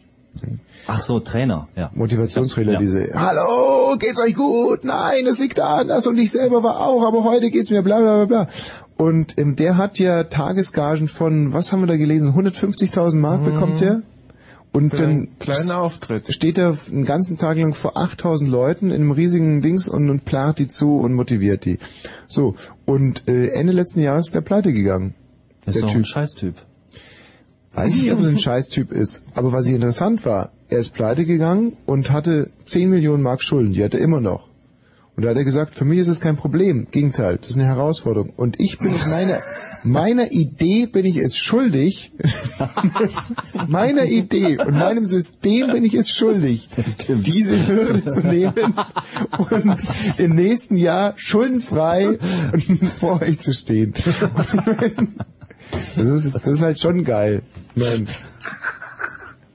[0.87, 1.91] Ach so, Trainer, ja.
[1.93, 2.79] Motivationstrailer, Ja.
[2.79, 4.85] diese Hallo, geht's euch gut?
[4.85, 8.23] Nein, es liegt anders und ich selber war auch, aber heute geht's mir bla bla
[8.23, 8.47] bla bla.
[8.95, 13.81] Und ähm, der hat ja Tagesgagen von, was haben wir da gelesen, 150.000 Mark bekommt
[13.81, 14.01] der?
[14.71, 16.33] Und Für dann einen kleinen Auftritt.
[16.33, 20.23] steht er einen ganzen Tag lang vor 8000 Leuten in einem riesigen Dings und, und
[20.23, 21.79] plant die zu und motiviert die.
[22.27, 25.13] So, und äh, Ende letzten Jahres ist der pleite gegangen.
[25.65, 26.55] Ist der doch ein Scheißtyp.
[27.73, 31.25] Weiß nicht, ob es ein Scheißtyp ist, aber was hier interessant war, er ist pleite
[31.25, 34.49] gegangen und hatte 10 Millionen Mark Schulden, die hat er immer noch.
[35.15, 37.65] Und da hat er gesagt, für mich ist es kein Problem, Gegenteil, das ist eine
[37.65, 38.31] Herausforderung.
[38.35, 39.37] Und ich bin mit meiner,
[39.83, 42.13] Meiner Idee bin ich es schuldig,
[43.67, 46.69] meiner Idee und meinem System bin ich es schuldig,
[47.09, 48.75] diese Hürde zu nehmen
[49.37, 52.17] und im nächsten Jahr schuldenfrei
[52.99, 53.93] vor euch zu stehen.
[55.71, 57.41] Das ist, das ist halt schon geil.
[57.75, 58.07] Nein.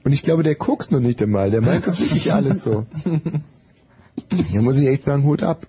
[0.03, 1.51] Und ich glaube, der guckt noch nicht einmal.
[1.51, 2.85] Der meint das wirklich alles so.
[4.53, 5.65] Da muss ich echt sagen, Hut ab.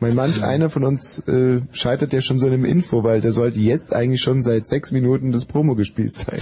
[0.00, 3.32] Weil manch einer von uns äh, scheitert ja schon so in einem Info, weil der
[3.32, 6.40] sollte jetzt eigentlich schon seit sechs Minuten das Promo gespielt sein.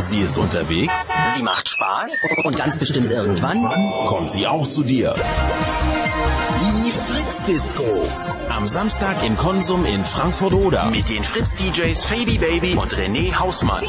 [0.00, 1.12] Sie ist unterwegs.
[1.36, 2.10] Sie macht Spaß.
[2.44, 3.62] Und ganz bestimmt irgendwann
[4.08, 5.14] Kommt sie auch zu dir.
[7.46, 8.08] Fritz Disco.
[8.50, 10.90] Am Samstag im Konsum in Frankfurt Oder.
[10.90, 13.84] Mit den Fritz DJs Fabi Baby und René Hausmann.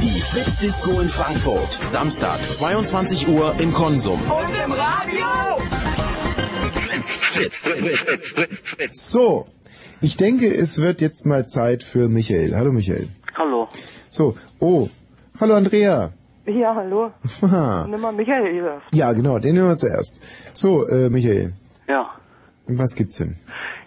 [0.00, 1.72] Die Fritz Disco in Frankfurt.
[1.72, 4.20] Samstag, 22 Uhr im Konsum.
[4.20, 5.26] Und im Radio!
[7.30, 7.68] Fritz.
[8.92, 9.46] So,
[10.00, 12.54] ich denke, es wird jetzt mal Zeit für Michael.
[12.54, 13.08] Hallo Michael.
[13.36, 13.66] Hallo.
[14.06, 14.88] So, oh,
[15.40, 16.12] hallo Andrea.
[16.46, 17.10] Ja, hallo.
[17.90, 18.82] Nimm mal Michael hier.
[18.92, 20.20] ja, genau, den nehmen wir zuerst.
[20.52, 21.54] So, äh, Michael,
[21.88, 22.10] Ja.
[22.66, 23.36] was gibt's denn?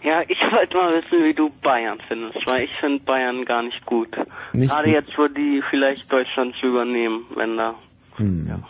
[0.04, 3.84] Ja, ich wollte mal wissen, wie du Bayern findest, weil ich finde Bayern gar nicht
[3.86, 4.10] gut.
[4.54, 4.94] Nicht Gerade gut?
[4.94, 7.74] jetzt, wo die vielleicht Deutschland zu übernehmen, wenn da.
[8.18, 8.64] Hm.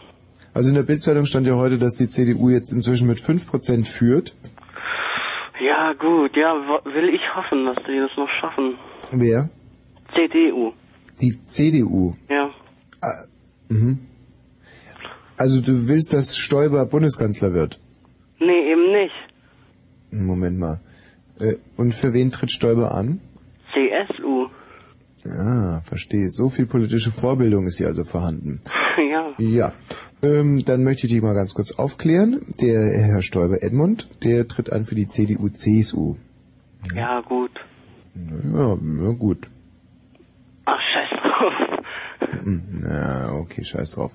[0.54, 4.34] Also in der Bildzeitung stand ja heute, dass die CDU jetzt inzwischen mit 5% führt.
[5.60, 6.54] Ja, gut, ja,
[6.86, 8.76] will ich hoffen, dass die das noch schaffen.
[9.12, 9.50] Wer?
[10.14, 10.72] CDU,
[11.22, 12.16] Die CDU.
[12.30, 12.50] ja.
[13.02, 13.26] Ah,
[13.70, 14.00] mhm.
[15.38, 17.78] Also du willst, dass Stoiber Bundeskanzler wird?
[18.46, 19.16] Nee, eben nicht.
[20.12, 20.80] Moment mal.
[21.40, 23.20] Äh, und für wen tritt Stoiber an?
[23.74, 24.48] CSU.
[25.28, 26.30] Ah, verstehe.
[26.30, 28.62] So viel politische Vorbildung ist hier also vorhanden.
[29.12, 29.34] ja.
[29.38, 29.74] Ja,
[30.22, 32.42] ähm, dann möchte ich dich mal ganz kurz aufklären.
[32.62, 36.16] Der Herr Stoiber Edmund, der tritt an für die CDU-CSU.
[36.96, 37.52] Ja, gut.
[38.14, 39.50] Ja, na gut.
[40.66, 41.54] Ach, scheiß drauf.
[42.44, 44.14] Hm, Na, okay, scheiß drauf.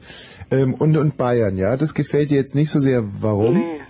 [0.51, 3.02] Ähm, und, und Bayern, ja, das gefällt dir jetzt nicht so sehr.
[3.20, 3.55] Warum?
[3.59, 3.81] Nee.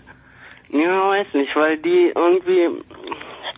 [0.73, 2.83] Ja, weiß nicht, weil die irgendwie,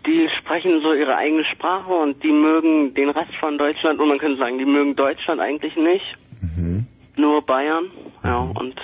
[0.07, 4.19] die sprechen so ihre eigene Sprache und die mögen den Rest von Deutschland und man
[4.19, 6.05] könnte sagen, die mögen Deutschland eigentlich nicht,
[6.41, 6.87] Mhm.
[7.19, 7.91] nur Bayern,
[8.25, 8.75] ja, und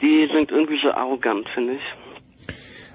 [0.00, 1.82] die sind irgendwie so arrogant, finde ich.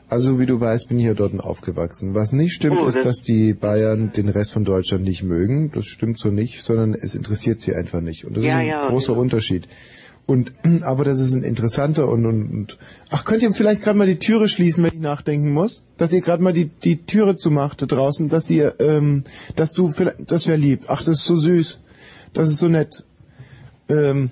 [0.09, 2.15] Also, wie du weißt, bin ich ja dort aufgewachsen.
[2.15, 5.69] Was nicht stimmt, Oh, ist, das- dass die Bayern den Rest von Deutschland nicht mögen.
[5.75, 8.23] Das stimmt so nicht, sondern es interessiert sie einfach nicht.
[8.23, 9.19] Und das Ja, ist ein ja, großer ja.
[9.19, 9.67] Unterschied.
[10.27, 10.51] Und,
[10.83, 12.77] aber das ist ein interessanter und, und, und
[13.09, 15.81] ach, könnt ihr vielleicht gerade mal die Türe schließen, wenn ich nachdenken muss?
[15.97, 19.23] Dass ihr gerade mal die, die Türe zumacht da draußen, dass ihr, ähm,
[19.55, 20.83] dass du vielleicht, das wäre lieb.
[20.87, 21.79] Ach, das ist so süß.
[22.33, 23.05] Das ist so nett.
[23.89, 24.29] Ähm,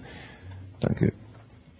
[0.81, 1.13] danke.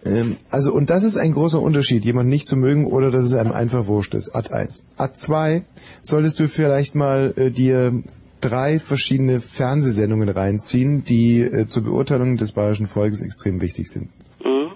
[0.05, 3.33] Ähm, also, und das ist ein großer Unterschied, jemanden nicht zu mögen oder dass es
[3.33, 4.33] einem einfach wurscht ist.
[4.33, 4.83] Ad 1.
[4.97, 5.63] Ad 2
[6.01, 8.01] solltest du vielleicht mal äh, dir
[8.45, 14.09] drei verschiedene Fernsehsendungen reinziehen, die äh, zur Beurteilung des bayerischen Volkes extrem wichtig sind.
[14.43, 14.71] Mhm.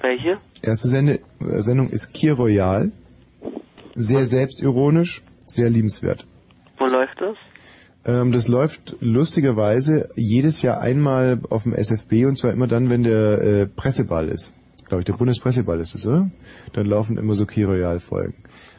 [0.00, 0.38] Welche?
[0.60, 2.92] Erste Sende, äh, Sendung ist Kir Royal.
[3.94, 6.26] Sehr selbstironisch, sehr liebenswert.
[6.78, 7.36] Wo läuft das?
[8.04, 13.02] Ähm, das läuft lustigerweise jedes Jahr einmal auf dem SFB und zwar immer dann, wenn
[13.04, 14.54] der äh, Presseball ist.
[14.88, 16.30] Glaube ich, der Bundespresseball ist es, oder?
[16.72, 18.34] Dann laufen immer so Key Royal Folgen.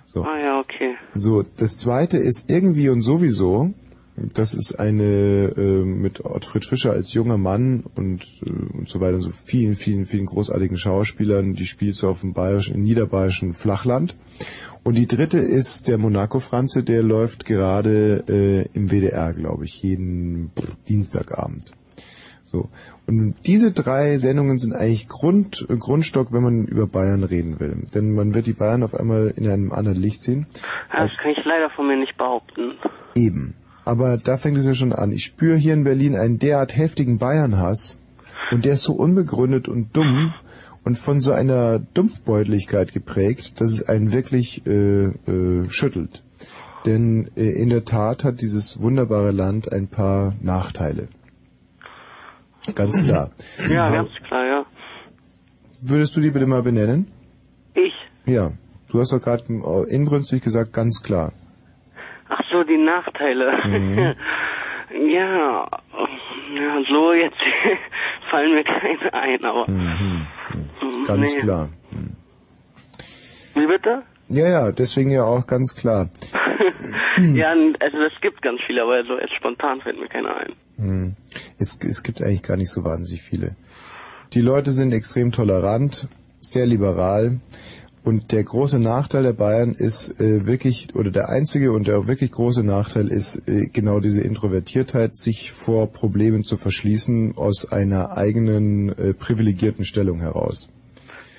[0.06, 0.24] So.
[0.24, 0.93] Ah ja, okay.
[1.15, 3.73] So, das zweite ist irgendwie und sowieso.
[4.15, 5.03] Das ist eine
[5.57, 9.73] äh, mit Ottfried Fischer als junger Mann und, äh, und so weiter und so vielen,
[9.73, 14.15] vielen, vielen großartigen Schauspielern, die spielt so auf dem bayerischen, niederbayerischen Flachland.
[14.84, 19.81] Und die dritte ist der Monaco Franze, der läuft gerade äh, im WDR, glaube ich,
[19.81, 20.52] jeden
[20.88, 21.72] Dienstagabend.
[22.52, 22.69] So.
[23.05, 27.84] Und diese drei Sendungen sind eigentlich Grund, Grundstock, wenn man über Bayern reden will.
[27.93, 30.47] Denn man wird die Bayern auf einmal in einem anderen Licht sehen.
[30.91, 32.73] Das kann ich leider von mir nicht behaupten.
[33.15, 33.55] Eben.
[33.85, 35.11] Aber da fängt es ja schon an.
[35.11, 37.99] Ich spüre hier in Berlin einen derart heftigen Bayernhass
[38.51, 40.34] und der ist so unbegründet und dumm
[40.85, 46.23] und von so einer Dumpfbeuteligkeit geprägt, dass es einen wirklich äh, äh, schüttelt.
[46.85, 51.07] Denn äh, in der Tat hat dieses wunderbare Land ein paar Nachteile.
[52.76, 53.30] Ganz klar.
[53.69, 54.65] Ja, ganz klar, ja.
[55.90, 57.07] Würdest du die bitte mal benennen?
[57.73, 57.94] Ich?
[58.26, 58.52] Ja.
[58.91, 61.34] Du hast doch gerade äh, inbrünstig gesagt, ganz klar.
[62.30, 63.52] Ach so, die Nachteile.
[63.65, 63.98] Mhm.
[65.10, 65.68] ja,
[66.56, 67.38] ja, so jetzt
[68.31, 69.69] fallen mir keine ein, aber.
[69.69, 70.27] Mhm.
[71.07, 71.41] Ganz Nee.
[71.41, 71.69] klar.
[73.56, 74.03] Wie bitte?
[74.30, 76.10] Ja, ja, deswegen ja auch ganz klar.
[77.34, 80.53] ja, also es gibt ganz viele, aber so jetzt spontan fällt mir keiner ein.
[80.78, 81.16] Hm.
[81.60, 83.56] Es, es gibt eigentlich gar nicht so wahnsinnig viele.
[84.34, 86.08] Die Leute sind extrem tolerant,
[86.41, 87.40] sehr liberal
[88.04, 92.08] Und der große Nachteil der Bayern ist äh, wirklich, oder der einzige und der auch
[92.08, 98.18] wirklich große Nachteil ist äh, genau diese Introvertiertheit, sich vor Problemen zu verschließen aus einer
[98.18, 100.70] eigenen äh, privilegierten Stellung heraus.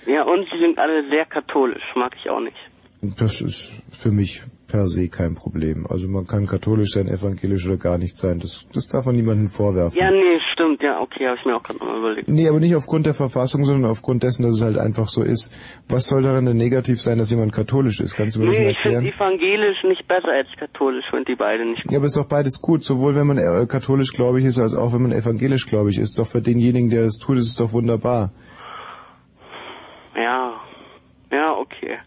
[0.07, 2.57] Ja, und sie sind alle sehr katholisch, mag ich auch nicht.
[3.19, 4.43] Das ist für mich
[4.75, 5.87] per se kein Problem.
[5.89, 8.41] Also man kann katholisch sein, evangelisch oder gar nicht sein.
[8.41, 9.97] Das, das darf man niemandem vorwerfen.
[9.97, 12.27] Ja, nee, stimmt, ja, okay, habe ich mir auch gerade nochmal überlegt.
[12.27, 15.53] Nee, aber nicht aufgrund der Verfassung, sondern aufgrund dessen, dass es halt einfach so ist.
[15.89, 18.17] Was soll daran denn negativ sein, dass jemand katholisch ist?
[18.17, 19.15] Kannst du mir das mal Nee, ich finde erklären?
[19.15, 21.83] evangelisch nicht besser als katholisch, finde die beide nicht.
[21.93, 22.83] Ja, aber ist doch beides gut.
[22.83, 26.19] Sowohl wenn man äh, katholisch gläubig ist, als auch wenn man evangelisch gläubig ist.
[26.19, 28.33] Doch für denjenigen, der das tut, ist es doch wunderbar.
[30.17, 30.61] Ja,
[31.31, 31.99] ja, okay.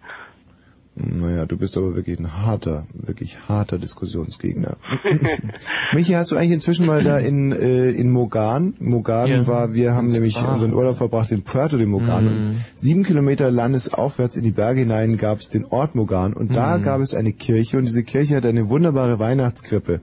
[1.00, 4.78] Naja, du bist aber wirklich ein harter, wirklich harter Diskussionsgegner.
[5.94, 8.74] Michi, hast du eigentlich inzwischen mal da in, äh, in Mogan?
[8.80, 9.48] Mogan Ja.
[9.48, 12.24] war, wir haben nämlich unseren Urlaub verbracht in Puerto de Mogan.
[12.24, 12.30] Mhm.
[12.30, 16.34] Und sieben Kilometer landesaufwärts in die Berge hinein gab es den Ort Mogan.
[16.34, 16.84] Und da Mhm.
[16.84, 20.02] gab es eine Kirche und diese Kirche hat eine wunderbare Weihnachtskrippe.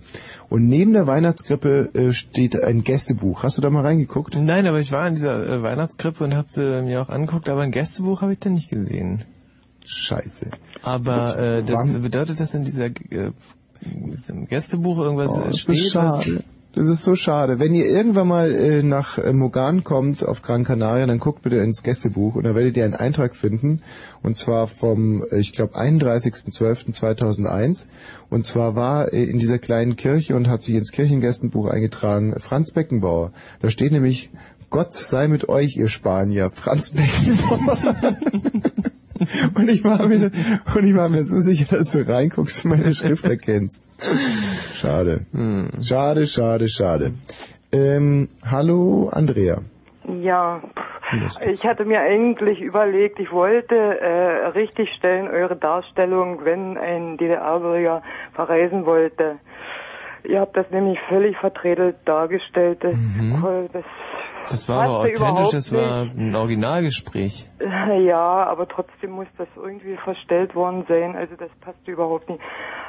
[0.49, 3.43] Und neben der Weihnachtskrippe äh, steht ein Gästebuch.
[3.43, 4.37] Hast du da mal reingeguckt?
[4.41, 7.63] Nein, aber ich war in dieser äh, Weihnachtskrippe und habe sie mir auch angeguckt, aber
[7.63, 9.25] ein Gästebuch habe ich da nicht gesehen.
[9.85, 10.51] Scheiße.
[10.83, 13.31] Aber äh, das bedeutet das in dieser äh,
[14.29, 15.77] im Gästebuch irgendwas Oh, das steht?
[15.77, 16.43] ist was- schade.
[16.77, 17.61] Das ist so schade.
[17.61, 21.55] Wenn ihr irgendwann mal äh, nach äh, Mogan kommt, auf Gran Canaria, dann guckt bitte
[21.59, 23.81] ins Gästebuch und da werdet ihr einen Eintrag finden.
[24.25, 27.87] Und zwar vom, äh, ich glaube, 31.12.2001.
[28.29, 32.73] Und zwar war äh, in dieser kleinen Kirche und hat sich ins Kirchengästenbuch eingetragen Franz
[32.73, 33.31] Beckenbauer.
[33.61, 34.31] Da steht nämlich,
[34.69, 36.51] Gott sei mit euch, ihr Spanier.
[36.51, 38.03] Franz Beckenbauer.
[39.55, 40.31] Und ich war mir,
[40.75, 43.91] und ich war mir so sicher, dass du reinguckst und meine Schrift erkennst.
[44.75, 45.27] Schade.
[45.81, 47.13] Schade, schade, schade.
[47.73, 49.59] Ähm, hallo, Andrea.
[50.07, 50.61] Ja,
[51.51, 58.03] ich hatte mir eigentlich überlegt, ich wollte äh, richtigstellen eure Darstellung, wenn ein DDR-Bürger
[58.35, 59.37] verreisen wollte.
[60.25, 62.79] Ihr habt das nämlich völlig vertretelt dargestellt.
[62.83, 62.97] Das,
[63.73, 63.85] das
[64.51, 67.49] Das war aber passte authentisch, das war ein Originalgespräch.
[68.05, 71.17] Ja, aber trotzdem muss das irgendwie verstellt worden sein.
[71.17, 72.41] Also das passt überhaupt nicht.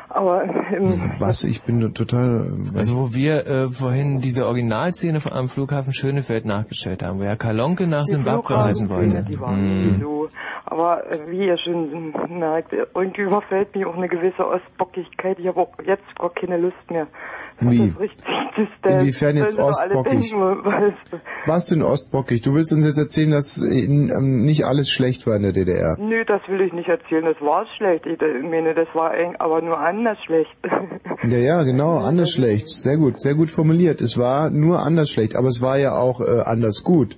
[0.09, 1.43] Aber ähm, Was?
[1.43, 2.51] Ich bin total.
[2.75, 7.87] Also wo wir äh, vorhin diese Originalszene am Flughafen Schönefeld nachgestellt haben, wo ja Kalonke
[7.87, 9.23] nach Die Zimbabwe reisen wollte.
[9.23, 10.29] Die waren sowieso.
[10.65, 15.39] Aber äh, wie ihr schon merkt, irgendwie überfällt mich auch eine gewisse Ostbockigkeit.
[15.39, 17.07] Ich habe auch jetzt gar keine Lust mehr.
[17.59, 17.89] Wie?
[17.91, 18.25] Das richtig.
[18.85, 20.33] Inwiefern jetzt ostbockig?
[21.45, 22.41] Was denn ostbockig?
[22.41, 25.97] Du willst uns jetzt erzählen, dass in, ähm, nicht alles schlecht war in der DDR.
[25.99, 27.25] Nö, das will ich nicht erzählen.
[27.25, 28.05] Das war schlecht.
[28.05, 30.51] Ich äh, meine, das war eng, aber nur anders schlecht.
[31.23, 32.67] Ja, ja, genau, anders schlecht.
[32.69, 33.99] Sehr gut, sehr gut formuliert.
[33.99, 37.17] Es war nur anders schlecht, aber es war ja auch äh, anders gut.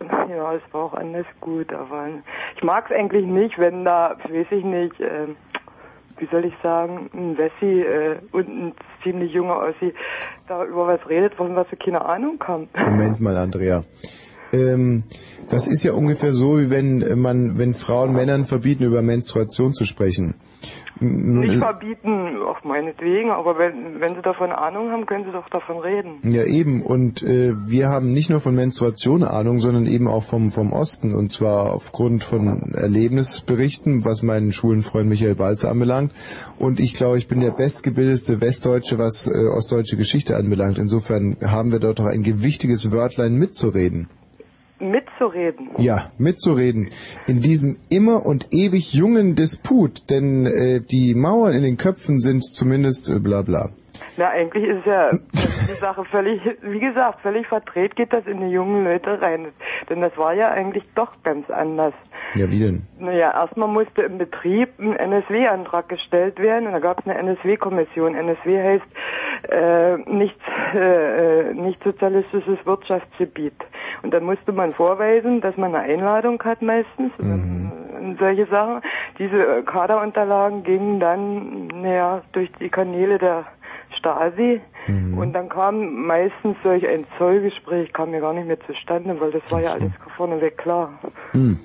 [0.00, 2.08] ja, es war auch anders gut, aber
[2.56, 5.26] ich mag es eigentlich nicht, wenn da, weiß ich nicht, äh,
[6.20, 8.72] wie soll ich sagen, ein Wessi äh, und ein
[9.02, 9.94] ziemlich junger Ossi
[10.46, 12.68] da über was redet, von was wir keine Ahnung haben.
[12.74, 13.84] Moment mal, Andrea.
[14.52, 15.04] Ähm,
[15.48, 19.72] das ist ja ungefähr so, wie wenn äh, man, wenn Frauen Männern verbieten, über Menstruation
[19.72, 20.34] zu sprechen.
[21.00, 25.78] Nicht verbieten, auch meinetwegen, aber wenn, wenn sie davon Ahnung haben, können sie doch davon
[25.78, 26.18] reden.
[26.24, 26.82] Ja, eben.
[26.82, 31.14] Und äh, wir haben nicht nur von Menstruation Ahnung, sondern eben auch vom, vom Osten.
[31.14, 36.12] Und zwar aufgrund von Erlebnisberichten, was meinen schwulen Freund Michael Balzer anbelangt.
[36.58, 40.76] Und ich glaube, ich bin der bestgebildete Westdeutsche, was äh, ostdeutsche Geschichte anbelangt.
[40.76, 44.08] Insofern haben wir dort doch ein gewichtiges Wörtlein mitzureden.
[44.80, 45.68] Mitzureden.
[45.78, 46.88] Ja, mitzureden.
[47.26, 50.10] In diesem immer und ewig jungen Disput.
[50.10, 53.70] Denn äh, die Mauern in den Köpfen sind zumindest äh, bla bla.
[54.16, 58.50] Na, eigentlich ist ja die Sache völlig, wie gesagt, völlig verdreht geht das in die
[58.50, 59.48] jungen Leute rein.
[59.88, 61.94] Denn das war ja eigentlich doch ganz anders.
[62.34, 62.86] Ja, wie denn?
[62.98, 68.14] Naja, erstmal musste im Betrieb ein NSW-Antrag gestellt werden und da gab es eine NSW-Kommission.
[68.14, 70.38] NSW heißt äh, nicht,
[70.74, 73.54] äh, äh, nicht sozialistisches Wirtschaftsgebiet.
[74.02, 78.80] Und dann musste man vorweisen, dass man eine Einladung hat meistens und solche Sachen.
[79.18, 83.46] Diese äh, Kaderunterlagen gingen dann, naja, durch die Kanäle der
[83.98, 89.30] Stasi und dann kam meistens solch ein Zollgespräch, kam mir gar nicht mehr zustande, weil
[89.30, 90.98] das war ja alles vorneweg klar.
[91.32, 91.58] Hm.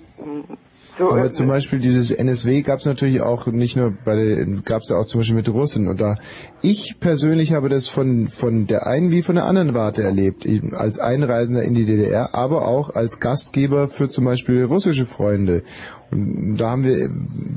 [0.97, 4.45] So, Aber äh, zum Beispiel dieses NSW gab es natürlich auch nicht nur bei der,
[4.63, 5.87] gab es ja auch zum Beispiel mit Russen.
[5.87, 6.15] Und da
[6.61, 10.99] ich persönlich habe das von von der einen wie von der anderen Warte erlebt, als
[10.99, 15.63] Einreisender in die DDR, aber auch als Gastgeber für zum Beispiel russische Freunde.
[16.11, 17.09] Und da haben wir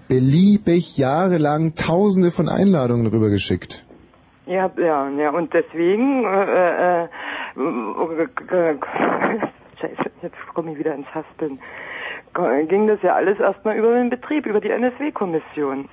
[0.09, 3.85] beliebig jahrelang Tausende von Einladungen rübergeschickt.
[4.49, 8.79] Ja, ja, ja, und deswegen, äh, äh, äh,
[9.79, 11.59] Scheiße, jetzt komme ich wieder ins Haspeln.
[12.67, 15.91] ging das ja alles erstmal über den Betrieb, über die NSW-Kommission.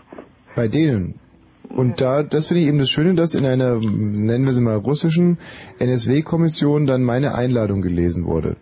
[0.56, 1.20] Bei denen.
[1.68, 4.78] Und da, das finde ich eben das Schöne, dass in einer, nennen wir sie mal,
[4.78, 5.38] russischen
[5.80, 8.56] NSW-Kommission dann meine Einladung gelesen wurde.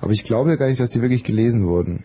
[0.00, 2.04] Aber ich glaube ja gar nicht, dass die wirklich gelesen wurden.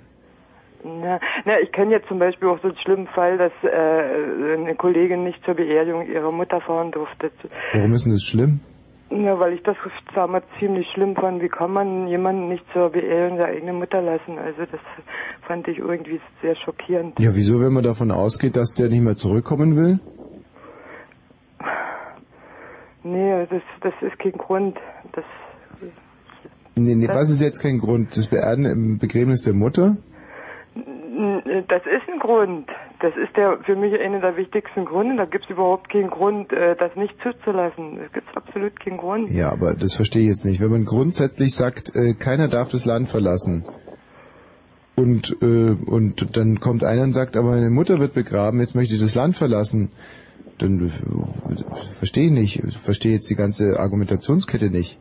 [0.83, 4.75] Na, na, ich kenne jetzt zum Beispiel auch so einen schlimmen Fall, dass äh, eine
[4.75, 7.31] Kollegin nicht zur Beerdigung ihrer Mutter fahren durfte.
[7.73, 8.61] Warum ist denn das schlimm?
[9.11, 9.75] Ja, weil ich das
[10.13, 11.41] damals ziemlich schlimm fand.
[11.41, 14.37] Wie kann man jemanden nicht zur Beerdigung der eigenen Mutter lassen?
[14.37, 14.79] Also das
[15.47, 17.19] fand ich irgendwie sehr schockierend.
[17.19, 19.99] Ja, wieso, wenn man davon ausgeht, dass der nicht mehr zurückkommen will?
[23.03, 24.77] Nee, das, das ist kein Grund.
[25.13, 25.25] Das,
[26.75, 28.15] Nee, nee, Das- was ist jetzt kein Grund?
[28.15, 29.97] Das Beerden im Begräbnis der Mutter?
[31.19, 32.69] Das ist ein Grund.
[33.01, 35.17] Das ist der für mich einer der wichtigsten Gründe.
[35.17, 37.99] Da gibt es überhaupt keinen Grund, äh, das nicht zuzulassen.
[38.05, 39.29] Es gibt absolut keinen Grund.
[39.29, 40.61] Ja, aber das verstehe ich jetzt nicht.
[40.61, 43.65] Wenn man grundsätzlich sagt, äh, keiner darf das Land verlassen
[44.95, 48.93] und, äh, und dann kommt einer und sagt, aber meine Mutter wird begraben, jetzt möchte
[48.93, 49.91] ich das Land verlassen,
[50.57, 52.63] dann äh, verstehe ich nicht.
[52.63, 54.99] Ich verstehe jetzt die ganze Argumentationskette nicht.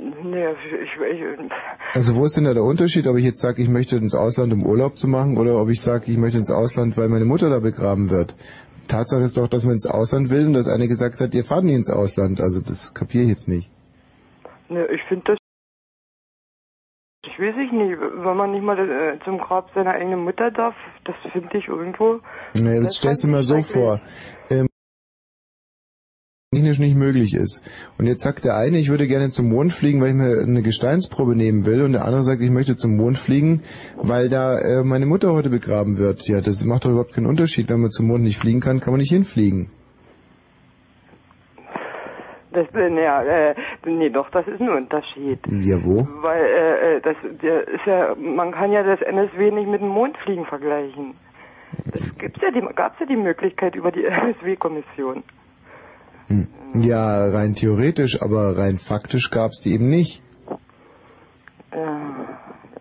[0.00, 1.50] Nee, ich, ich,
[1.92, 4.52] Also wo ist denn da der Unterschied, ob ich jetzt sage, ich möchte ins Ausland,
[4.52, 7.50] um Urlaub zu machen, oder ob ich sage, ich möchte ins Ausland, weil meine Mutter
[7.50, 8.36] da begraben wird?
[8.86, 11.64] Tatsache ist doch, dass man ins Ausland will und dass einer gesagt hat, ihr fahrt
[11.64, 12.40] nicht ins Ausland.
[12.40, 13.70] Also das kapiere ich jetzt nicht.
[14.68, 15.38] nee, ich finde das.
[17.26, 20.74] Ich weiß ich nicht, wenn man nicht mal äh, zum Grab seiner eigenen Mutter darf,
[21.04, 22.20] das finde ich irgendwo.
[22.54, 24.00] Naja, Das jetzt stellst du mir so vor,
[26.58, 27.62] technisch nicht möglich ist.
[27.98, 30.62] Und jetzt sagt der eine, ich würde gerne zum Mond fliegen, weil ich mir eine
[30.62, 33.62] Gesteinsprobe nehmen will, und der andere sagt, ich möchte zum Mond fliegen,
[33.96, 36.26] weil da äh, meine Mutter heute begraben wird.
[36.28, 37.70] Ja, das macht doch überhaupt keinen Unterschied.
[37.70, 39.70] Wenn man zum Mond nicht fliegen kann, kann man nicht hinfliegen.
[42.50, 43.54] Das, naja, äh,
[43.86, 45.38] nee, doch, das ist ein Unterschied.
[45.62, 46.08] Ja, wo?
[46.22, 50.44] Weil äh, äh, das ist ja, man kann ja das NSW nicht mit dem Mondfliegen
[50.46, 51.14] vergleichen.
[51.92, 55.22] Das gibt's ja die, gab's ja die Möglichkeit über die NSW-Kommission.
[56.28, 56.46] Hm.
[56.74, 60.22] Ja, rein theoretisch, aber rein faktisch gab es die eben nicht.
[61.70, 61.76] Äh,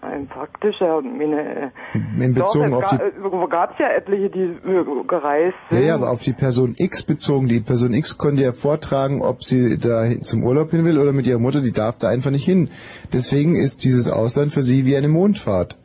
[0.02, 5.04] ein praktischer, meine, äh, In Bezug auf es die äh, gab's ja etliche, die äh,
[5.08, 5.88] gereist Ja, sind.
[5.88, 7.48] ja, aber auf die Person X bezogen.
[7.48, 11.28] Die Person X konnte ja vortragen, ob sie da zum Urlaub hin will oder mit
[11.28, 12.70] ihrer Mutter, die darf da einfach nicht hin.
[13.14, 15.78] Deswegen ist dieses Ausland für sie wie eine Mondfahrt.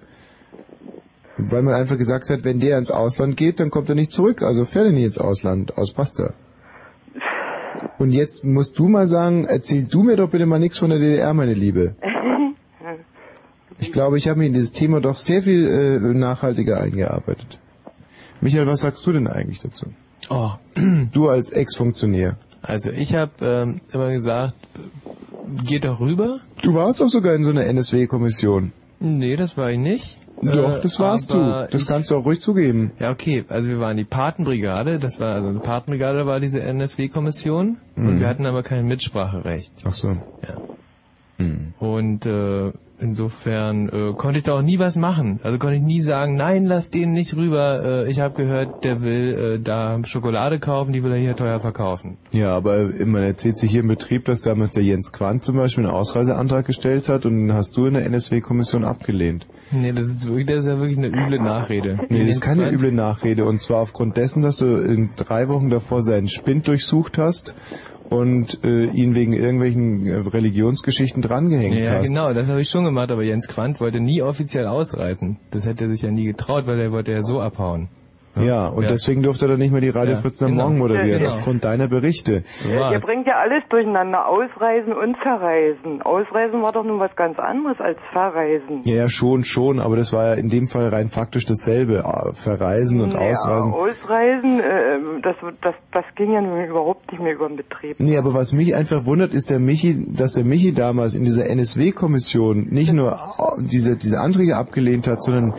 [1.38, 4.42] Weil man einfach gesagt hat, wenn der ins Ausland geht, dann kommt er nicht zurück.
[4.42, 5.76] Also fährt er nicht ins Ausland.
[5.78, 6.34] Aus Pasta.
[7.98, 10.98] Und jetzt musst du mal sagen, erzähl du mir doch bitte mal nichts von der
[10.98, 11.94] DDR, meine Liebe.
[13.78, 17.58] Ich glaube, ich habe mich in dieses Thema doch sehr viel äh, nachhaltiger eingearbeitet.
[18.40, 19.86] Michael, was sagst du denn eigentlich dazu?
[20.30, 20.50] Oh.
[21.12, 22.36] Du als Ex-Funktionär.
[22.62, 24.54] Also ich habe ähm, immer gesagt,
[25.64, 26.38] geht doch rüber.
[26.62, 28.70] Du warst doch sogar in so einer NSW-Kommission.
[29.00, 30.18] Nee, das war ich nicht.
[30.42, 31.38] Doch, Äh, das warst du.
[31.70, 32.90] Das kannst du auch ruhig zugeben.
[32.98, 33.44] Ja, okay.
[33.48, 34.98] Also wir waren die Patenbrigade.
[34.98, 38.08] Das war also die Patenbrigade war diese NSW-Kommission Mhm.
[38.08, 39.72] und wir hatten aber kein Mitspracherecht.
[39.86, 40.08] Ach so.
[40.08, 40.58] Ja.
[41.78, 42.70] Und äh,
[43.02, 45.40] insofern äh, konnte ich da auch nie was machen.
[45.42, 48.04] Also konnte ich nie sagen, nein, lass den nicht rüber.
[48.06, 51.60] Äh, ich habe gehört, der will äh, da Schokolade kaufen, die will er hier teuer
[51.60, 52.16] verkaufen.
[52.30, 55.84] Ja, aber man erzählt sich hier im Betrieb, dass damals der Jens Quandt zum Beispiel
[55.84, 59.46] einen Ausreiseantrag gestellt hat und den hast du in der NSW-Kommission abgelehnt.
[59.72, 61.98] Nee, das ist wirklich, das ist ja wirklich eine üble Nachrede.
[62.08, 63.44] Nee, das ist keine üble Nachrede.
[63.44, 67.56] Und zwar aufgrund dessen, dass du in drei Wochen davor seinen Spind durchsucht hast
[68.12, 72.08] und äh, ihn wegen irgendwelchen äh, Religionsgeschichten drangehängt Ja, hast.
[72.08, 75.38] genau, das habe ich schon gemacht, aber Jens Quandt wollte nie offiziell ausreisen.
[75.50, 77.88] Das hätte er sich ja nie getraut, weil er wollte ja so abhauen.
[78.40, 80.64] Ja, und deswegen durfte er dann nicht mehr die Radio Ja, Fritz am genau.
[80.64, 81.30] Morgen moderieren, Ja, genau.
[81.32, 82.44] aufgrund deiner Berichte.
[82.64, 84.26] Ihr bringt ja alles durcheinander.
[84.26, 86.00] Ausreisen und Verreisen.
[86.02, 88.80] Ausreisen war doch nun was ganz anderes als Verreisen.
[88.84, 92.02] Ja, ja, schon, schon, aber das war ja in dem Fall rein faktisch dasselbe.
[92.32, 93.72] Verreisen und Ja, Ausreisen.
[93.72, 97.96] Ausreisen, äh, das, das, das ging ja nun überhaupt nicht mehr über den Betrieb.
[98.00, 101.46] Nee, aber was mich einfach wundert, ist der Michi, dass der Michi damals in dieser
[101.50, 105.54] NSW-Kommission nicht nur äh, diese, diese Anträge abgelehnt hat, sondern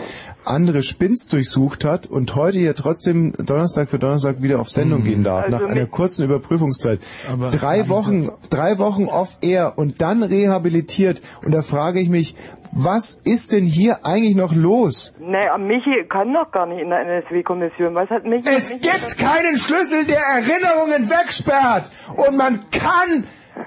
[0.45, 5.23] andere Spins durchsucht hat und heute ja trotzdem Donnerstag für Donnerstag wieder auf Sendung gehen
[5.23, 6.99] darf, Also nach einer kurzen Überprüfungszeit.
[7.31, 11.21] Aber drei Wochen, drei Wochen off-air und dann rehabilitiert.
[11.43, 12.35] Und da frage ich mich,
[12.71, 15.13] was ist denn hier eigentlich noch los?
[15.19, 17.93] Naja, Michi kann doch gar nicht in der NSW-Kommission.
[17.93, 18.49] Was hat Michi?
[18.49, 21.91] Es gibt keinen Schlüssel, der Erinnerungen wegsperrt.
[22.17, 23.25] Und man kann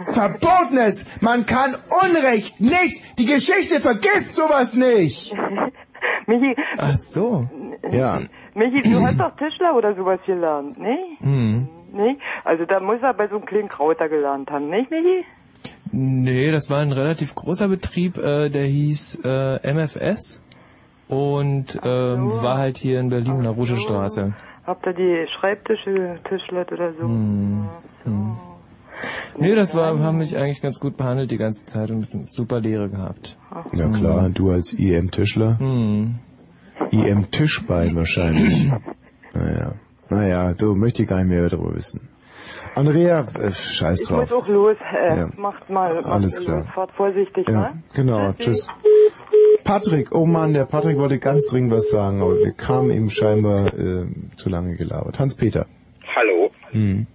[0.09, 3.19] Verbotenes, man kann Unrecht nicht.
[3.19, 5.35] Die Geschichte vergisst sowas nicht.
[6.27, 7.49] Michi, Ach so.
[7.91, 8.21] Ja.
[8.55, 10.97] Michi, du hast doch Tischler oder sowas gelernt, ne?
[11.21, 11.69] Hm.
[11.93, 12.21] Nicht?
[12.45, 15.25] Also da muss er bei so einem kleinen Krauter gelernt haben, nicht, Michi?
[15.93, 20.43] Nee, das war ein relativ großer Betrieb, äh, der hieß äh, MFS.
[21.09, 24.35] und ähm, war halt hier in Berlin in der Ruschestraße.
[24.67, 27.03] Habt ihr die Schreibtische tischlert oder so?
[27.05, 27.69] Hm.
[28.05, 28.37] Hm.
[29.39, 32.89] Nee, das war, haben mich eigentlich ganz gut behandelt die ganze Zeit und super Lehre
[32.89, 33.37] gehabt.
[33.75, 35.59] Ja klar, du als IM-Tischler.
[35.59, 36.15] Hm.
[36.91, 38.71] IM-Tischbein wahrscheinlich.
[39.35, 39.75] naja.
[40.09, 42.09] Naja, du möchte ich gar nicht mehr darüber wissen.
[42.77, 44.31] Andrea, äh, scheiß Ich drauf.
[44.31, 44.77] muss auch los.
[44.79, 45.29] Äh, Ja.
[45.37, 46.59] Macht mal, macht Alles klar.
[46.61, 46.67] los.
[46.75, 47.83] Fahrt vorsichtig, Ja, ne?
[47.95, 48.69] genau, tschüss.
[49.65, 53.75] Patrick, oh Mann, der Patrick wollte ganz dringend was sagen, aber wir kamen ihm scheinbar
[53.75, 54.07] äh,
[54.37, 55.19] zu lange gelabert.
[55.19, 55.67] Hans-Peter.
[56.15, 56.51] Hallo?
[56.71, 57.07] Hm.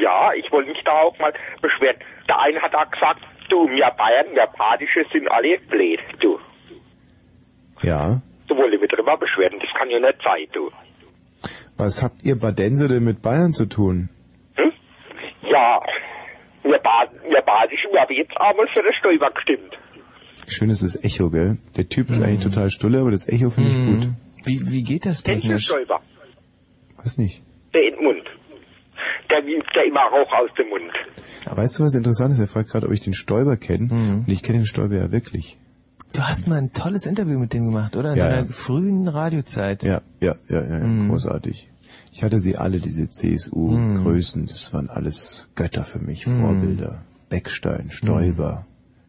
[0.00, 1.32] Ja, ich wollte mich da auch mal
[1.62, 1.96] beschweren.
[2.28, 6.38] Der eine hat da gesagt, du, wir Bayern, wir Badische sind alle blöd, du.
[7.82, 8.20] Ja.
[8.48, 10.70] Du wollte mich drüber beschweren, das kann ja nicht sein, du.
[11.76, 14.08] Was habt ihr Badense denn mit Bayern zu tun?
[15.42, 15.80] Ja,
[16.62, 19.78] wir, ba wir Badischen, wir haben jetzt einmal für den Stolper gestimmt.
[20.48, 21.58] Schön ist das Echo, gell?
[21.76, 24.00] Der Typ ist eigentlich total stulle, aber das Echo finde ich Hm.
[24.00, 24.08] gut.
[24.44, 25.64] Wie, wie geht das technisch?
[25.66, 26.00] Stolper?
[26.98, 27.42] Weiß nicht.
[27.74, 27.96] Der in
[29.30, 30.92] Der wiegt ja immer Rauch aus dem Mund.
[31.46, 32.40] Aber weißt du, was interessant ist?
[32.40, 33.90] Er fragt gerade, ob ich den Stoiber kenne.
[33.90, 34.18] Hm.
[34.20, 35.58] Und ich kenne den Stoiber ja wirklich.
[36.12, 38.12] Du hast mal ein tolles Interview mit dem gemacht, oder?
[38.12, 38.52] In Ja, deiner ja.
[38.52, 39.82] frühen Radiozeit.
[39.82, 41.08] Ja, ja, ja, ja, Mhm.
[41.10, 41.68] großartig.
[42.12, 44.46] Ich hatte sie alle, diese CSU-Größen.
[44.46, 46.40] Das waren alles Götter für mich, Mhm.
[46.40, 47.02] Vorbilder.
[47.28, 48.64] Beckstein, Stoiber,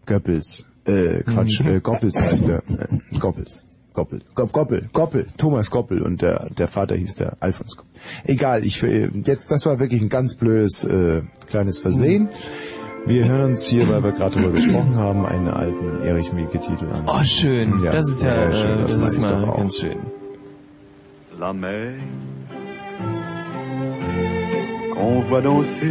[0.05, 1.67] Goebbels, äh, Quatsch, Mhm.
[1.75, 2.57] äh, Goppels heißt er.
[2.69, 3.65] Äh, Goppels.
[3.97, 7.89] Goppel, Gopp, Goppel, Goppel, Thomas Goppel und der, der Vater hieß der Alfons Goppel.
[8.25, 12.29] Egal, ich, äh, jetzt, das war wirklich ein ganz blödes, äh, kleines Versehen.
[13.07, 17.05] Wir hören uns hier, weil wir gerade darüber gesprochen haben, einen alten Erich Mielke-Titel an.
[17.07, 17.83] Oh, schön.
[17.83, 19.57] Ja, das ist ja, schön, äh, das mag ist mal doch auch.
[19.57, 19.97] ganz schön.
[21.39, 21.93] la mer
[24.95, 25.85] qu'on voit danser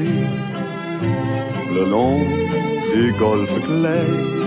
[1.75, 2.19] le long
[2.91, 4.47] des golfes clairs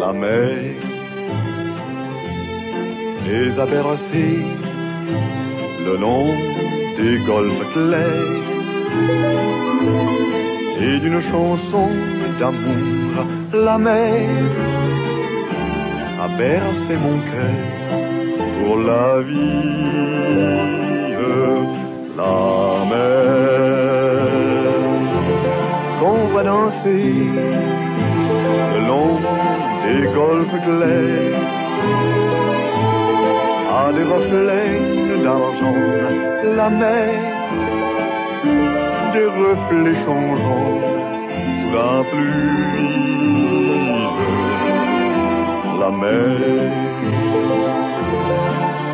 [0.00, 0.74] La mer
[3.26, 4.44] les a bercés
[5.86, 6.28] le long
[6.98, 8.44] des golfes clairs
[10.80, 11.88] et d'une chanson
[12.38, 14.28] d'amour la mer
[16.24, 17.58] a bercé mon cœur
[18.58, 20.06] pour la vie
[22.16, 24.26] la mer.
[26.00, 27.14] Qu'on voit danser
[28.74, 29.20] le long
[29.86, 31.42] des golfes clairs.
[33.80, 35.82] À des reflets d'argent
[36.58, 37.08] la mer.
[39.14, 40.80] Des reflets changeants
[41.58, 42.66] sous la pluie.
[45.80, 46.36] La mer.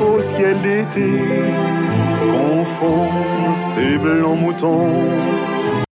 [0.09, 1.11] Au ciel d'été
[2.33, 3.09] confond
[3.75, 5.92] ces blancs moutons.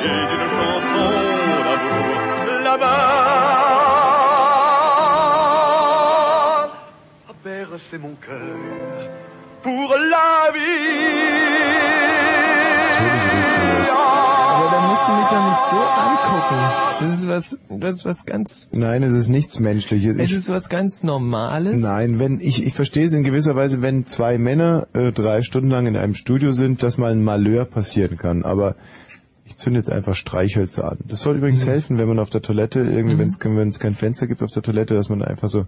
[0.09, 1.11] et d'une chanson
[1.65, 2.13] d'amour
[7.97, 9.09] mon cœur
[9.63, 11.11] pour la vie.
[14.91, 16.99] Musst du mich doch nicht so angucken.
[16.99, 20.17] Das ist was, das ist was ganz, Nein, es ist nichts Menschliches.
[20.17, 21.79] es Ich, ist was ganz Normales.
[21.81, 25.69] nein, wenn ich, ich verstehe es in gewisser Weise, wenn zwei Männer äh, drei Stunden
[25.69, 28.43] lang in einem Studio sind, dass mal ein Malheur passieren kann.
[28.43, 28.75] Aber
[29.45, 30.99] ich zünde jetzt einfach Streichhölzer an.
[31.07, 31.69] Das soll übrigens Mhm.
[31.69, 33.19] helfen, wenn man auf der Toilette irgendwie, Mhm.
[33.55, 35.65] wenn es kein Fenster gibt auf der Toilette, dass man einfach so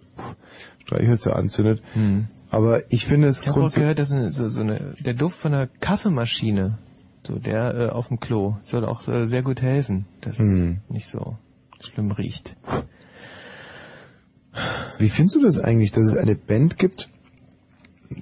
[0.86, 1.82] Streichhölzer anzündet.
[1.96, 2.28] Mhm.
[2.50, 5.54] Aber ich finde es Ich habe auch gehört, dass so, so eine, der Duft von
[5.54, 6.78] einer Kaffeemaschine,
[7.26, 10.82] so der äh, auf dem Klo, soll auch äh, sehr gut helfen, dass Hm.
[10.88, 11.38] es nicht so
[11.80, 12.56] schlimm riecht.
[15.00, 17.10] Wie findest du das eigentlich, dass es eine Band gibt,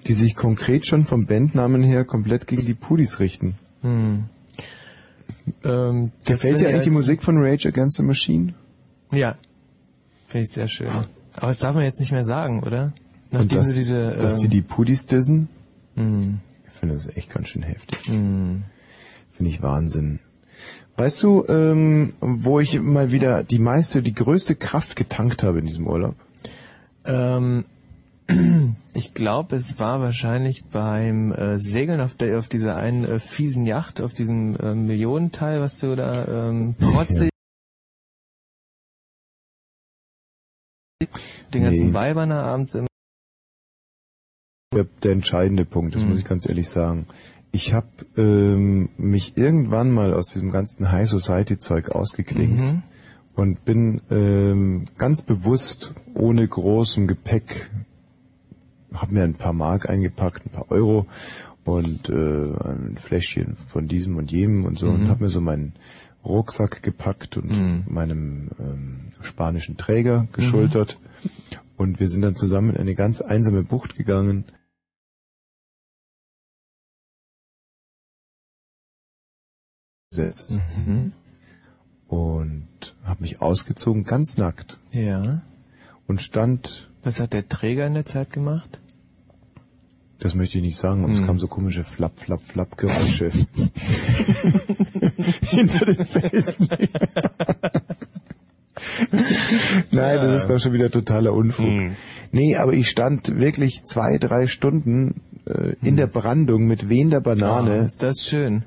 [0.08, 3.56] die sich konkret schon vom Bandnamen her komplett gegen die Pudis richten?
[3.82, 4.26] Hm.
[5.64, 8.54] Ähm, Gefällt dir ich eigentlich die Musik von Rage Against the Machine?
[9.12, 9.36] Ja,
[10.26, 10.88] finde ich sehr schön.
[11.36, 12.94] Aber das darf man jetzt nicht mehr sagen, oder?
[13.32, 15.50] Und Nachdem dass, sie diese, dass die ähm, die Pudis dissen?
[15.96, 16.40] Hm.
[16.68, 18.08] Ich finde das echt ganz schön heftig.
[18.08, 18.64] Hm.
[19.42, 20.20] Finde ich Wahnsinn.
[20.98, 25.66] Weißt du, ähm, wo ich mal wieder die meiste, die größte Kraft getankt habe in
[25.66, 26.14] diesem Urlaub?
[27.06, 27.66] Ähm,
[28.94, 33.66] ich glaube, es war wahrscheinlich beim äh, Segeln auf, der, auf dieser einen äh, fiesen
[33.66, 37.32] Yacht, auf diesem äh, Millionenteil, was du da ähm, protzig
[41.52, 41.94] den ganzen Nee.
[41.96, 42.86] Weibern da abends im
[44.76, 46.10] Der, der entscheidende Punkt, das Mhm.
[46.10, 47.08] muss ich ganz ehrlich sagen.
[47.52, 47.88] Ich habe
[48.18, 52.84] ähm, mich irgendwann mal aus diesem ganzen High Society Zeug ausgeklingt Mhm.
[53.36, 57.70] und bin ähm, ganz bewusst ohne großem Gepäck,
[58.94, 61.08] habe mir ein paar Mark eingepackt, ein paar Euro
[61.66, 64.94] und äh, ein Fläschchen von diesem und jenem und so Mhm.
[64.94, 65.74] und habe mir so meinen
[66.24, 67.84] Rucksack gepackt und Mhm.
[67.88, 70.98] meinem ähm, spanischen Träger geschultert
[71.76, 74.46] und wir sind dann zusammen in eine ganz einsame Bucht gegangen.
[80.16, 81.14] Gesetzt Mhm.
[82.10, 82.68] und
[83.06, 85.42] habe mich ausgezogen, ganz nackt Ja.
[86.08, 88.80] und stand, Was hat der Träger in der Zeit gemacht?
[90.20, 91.26] das möchte ich nicht sagen, aber es Hm.
[91.26, 93.32] kamen so komische Flapp, Flapp, Flapp Geräusche
[95.50, 96.68] hinter den Felsen.
[99.92, 101.66] Nein, das ist doch schon wieder totaler Unfug.
[101.66, 101.96] Hm.
[102.32, 107.78] Nee, aber ich stand wirklich zwei, drei Stunden äh, in der Brandung mit wehender Banane.
[107.78, 108.64] ist das schön.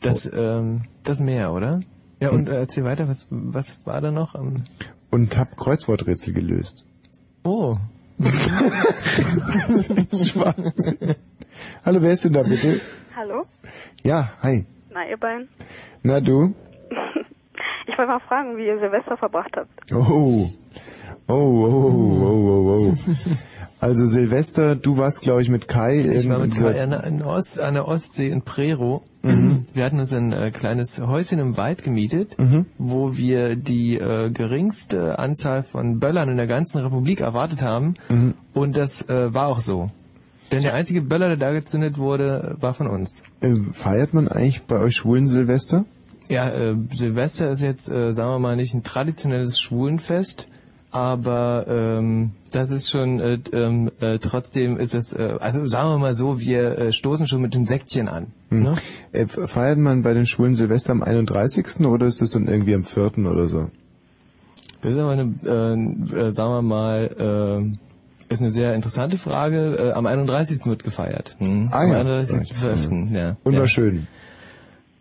[0.00, 1.80] Das, ähm, das Meer, oder?
[2.20, 4.34] Ja, und äh, erzähl weiter, was, was war da noch?
[4.34, 4.64] am
[5.10, 6.86] und hab Kreuzworträtsel gelöst.
[7.44, 7.74] oh.
[10.16, 10.96] Spaß.
[11.84, 12.80] Hallo, wer ist denn da bitte?
[13.14, 13.44] Hallo?
[14.02, 14.64] Ja, hi.
[14.90, 15.48] Na, ihr beiden?
[16.02, 16.54] Na du?
[17.88, 19.70] Ich wollte mal fragen, wie ihr Silvester verbracht habt.
[19.92, 20.48] Oh.
[21.28, 22.94] Oh, oh, oh, oh, oh, oh.
[23.78, 25.98] Also Silvester, du warst, glaube ich, mit Kai.
[26.00, 29.02] Ich war mit Kai an, der- an, Ost, an der Ostsee in Prero.
[29.22, 29.62] Mhm.
[29.74, 32.64] Wir hatten uns ein äh, kleines Häuschen im Wald gemietet, Mhm.
[32.78, 37.94] wo wir die äh, geringste Anzahl von Böllern in der ganzen Republik erwartet haben.
[38.08, 38.34] Mhm.
[38.54, 39.90] Und das äh, war auch so.
[40.52, 43.20] Denn der einzige Böller, der da gezündet wurde, war von uns.
[43.40, 45.84] Äh, feiert man eigentlich bei euch schwulen Silvester?
[46.30, 50.46] Ja, äh, Silvester ist jetzt, äh, sagen wir mal, nicht ein traditionelles Schwulenfest,
[50.92, 55.98] aber ähm, das ist schon, äh, ähm, äh, trotzdem ist es, äh, also sagen wir
[55.98, 58.28] mal so, wir äh, stoßen schon mit den Säckchen an.
[58.48, 58.62] Hm.
[58.62, 58.76] Ne?
[59.12, 61.80] Äh, feiert man bei den schwulen Silvester am 31.
[61.80, 63.18] oder ist das dann irgendwie am 4.
[63.18, 63.70] oder so?
[64.80, 69.76] Das ist aber eine, äh, äh, sagen wir mal, äh, ist eine sehr interessante Frage.
[69.76, 70.64] Äh, am 31.
[70.64, 71.36] wird gefeiert.
[71.38, 71.68] Hm?
[71.72, 72.00] Ah am ja.
[72.00, 73.14] 31.12.
[73.14, 73.36] Ja.
[73.44, 73.60] Und ja.
[73.60, 74.06] war schön.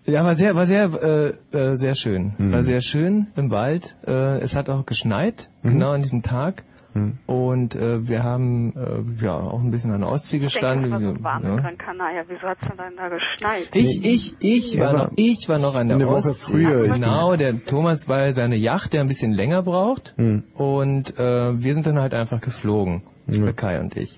[0.06, 2.34] Ja, war sehr, war sehr, äh, äh, sehr schön.
[2.38, 2.52] Mhm.
[2.52, 3.96] War sehr schön im Wald.
[4.06, 5.72] Äh, es hat auch geschneit, Mhm.
[5.72, 6.64] genau an diesem Tag.
[6.96, 7.18] Mhm.
[7.28, 10.92] Und äh, wir haben äh, ja auch ein bisschen an der Ostsee Ich denke, gestanden.
[10.92, 11.56] war so warm in ja.
[11.58, 12.24] Gran Canaria.
[12.28, 13.68] Wieso hat's denn dann da geschneit?
[13.74, 16.54] Ich, ich, ich Ja, war noch, ich war noch an der eine Woche Ostsee.
[16.54, 20.14] früher, ich Genau, der Thomas war seine Yacht, der ein bisschen länger braucht.
[20.18, 20.44] Hm.
[20.54, 23.04] Und äh, wir sind dann halt einfach geflogen.
[23.28, 24.18] Der Kai und ich.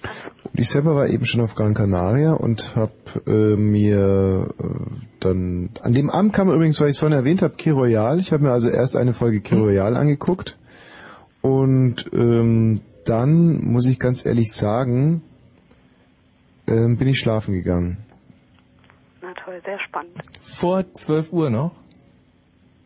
[0.54, 2.92] Ich selber war eben schon auf Gran Canaria und habe
[3.26, 4.64] äh, mir äh,
[5.22, 8.20] dann an dem Abend kam übrigens, weil ich es vorhin erwähnt habe, Key Royal.
[8.20, 10.58] Ich habe mir also erst eine Folge Key Royal angeguckt
[11.48, 15.22] und ähm, dann muss ich ganz ehrlich sagen,
[16.68, 17.98] ähm, bin ich schlafen gegangen.
[19.22, 20.14] Na toll, sehr spannend.
[20.42, 21.76] Vor 12 Uhr noch?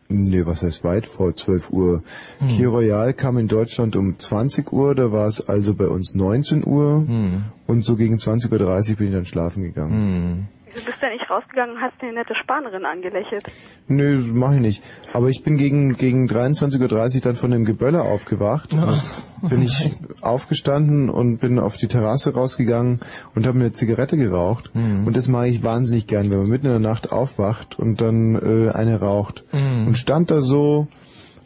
[0.08, 2.02] Nee, was heißt weit vor 12 Uhr?
[2.38, 2.48] Hm.
[2.48, 6.66] Key Royal kam in Deutschland um 20 Uhr, da war es also bei uns 19
[6.66, 7.44] Uhr Hm.
[7.66, 9.92] und so gegen 20.30 Uhr bin ich dann schlafen gegangen.
[9.92, 10.46] Hm.
[10.74, 13.44] Wieso bist du denn nicht rausgegangen und hast eine nette Spanerin angelächelt?
[13.88, 14.82] Nö, mach ich nicht.
[15.12, 18.72] Aber ich bin gegen, gegen 23.30 Uhr dann von dem Geböller aufgewacht.
[18.72, 19.00] Ja.
[19.42, 19.90] Und bin ich
[20.22, 23.00] aufgestanden und bin auf die Terrasse rausgegangen
[23.34, 24.74] und habe mir eine Zigarette geraucht.
[24.74, 25.06] Mhm.
[25.06, 28.36] Und das mache ich wahnsinnig gern, wenn man mitten in der Nacht aufwacht und dann
[28.36, 29.44] äh, eine raucht.
[29.52, 29.88] Mhm.
[29.88, 30.88] Und stand da so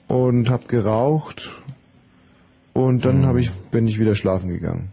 [0.08, 1.50] und hab geraucht
[2.74, 3.26] und dann Mhm.
[3.26, 4.92] hab ich, bin ich wieder schlafen gegangen.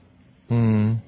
[0.50, 1.00] Mhm.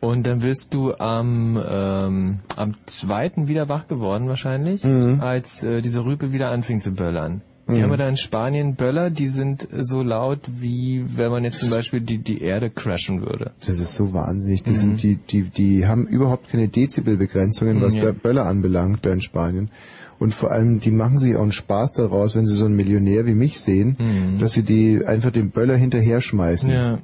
[0.00, 5.20] Und dann bist du am, ähm, am zweiten wieder wach geworden wahrscheinlich, Mhm.
[5.20, 7.40] als äh, diese Rüpe wieder anfing zu böllern.
[7.68, 7.82] Die Mhm.
[7.82, 11.58] haben wir da in Spanien Böller, die sind äh, so laut, wie wenn man jetzt
[11.58, 13.52] zum Beispiel die, die Erde crashen würde.
[13.66, 14.62] Das ist so wahnsinnig.
[14.62, 14.76] Die Mhm.
[14.76, 18.02] sind, die, die, die haben überhaupt keine Dezibelbegrenzungen, was Ja.
[18.02, 19.70] der Böller anbelangt, da in Spanien.
[20.18, 23.26] Und vor allem, die machen sich auch einen Spaß daraus, wenn sie so einen Millionär
[23.26, 24.38] wie mich sehen, Mhm.
[24.38, 26.70] dass sie die einfach dem Böller hinterher schmeißen.
[26.70, 26.98] Ja.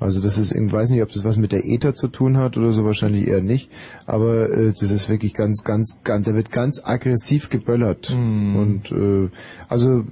[0.00, 2.56] Also das ist, ich weiß nicht, ob das was mit der Ether zu tun hat
[2.56, 3.70] oder so, wahrscheinlich eher nicht.
[4.06, 8.16] Aber äh, das ist wirklich ganz, ganz, ganz, da wird ganz aggressiv geböllert.
[8.16, 8.56] Mhm.
[8.56, 9.28] Und äh,
[9.68, 10.04] also,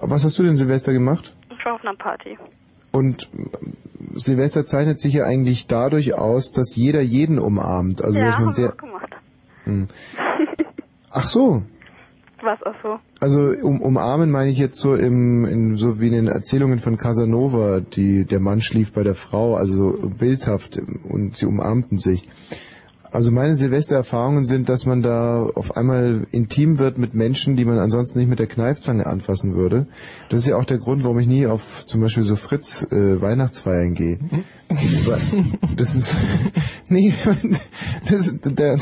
[0.00, 1.34] was hast du denn Silvester gemacht?
[1.50, 2.38] Ich war auf einer Party.
[2.90, 3.28] Und
[4.14, 8.02] Silvester zeichnet sich ja eigentlich dadurch aus, dass jeder jeden umarmt.
[8.02, 8.72] Also ja, dass man sehr.
[8.72, 9.10] gemacht.
[9.64, 9.88] Hm.
[11.12, 11.62] Ach so.
[12.42, 12.98] Was auch so.
[13.20, 16.96] Also um, umarmen meine ich jetzt so im, in, so wie in den Erzählungen von
[16.96, 22.28] Casanova, die der Mann schlief bei der Frau, also bildhaft und sie umarmten sich.
[23.12, 27.78] Also meine Silvestererfahrungen sind, dass man da auf einmal intim wird mit Menschen, die man
[27.78, 29.88] ansonsten nicht mit der Kneifzange anfassen würde.
[30.28, 33.20] Das ist ja auch der Grund, warum ich nie auf zum Beispiel so Fritz äh,
[33.20, 34.18] Weihnachtsfeiern gehe.
[34.30, 34.44] Weil-
[35.76, 36.16] Das ist
[36.88, 37.12] nee,
[38.08, 38.76] das, da,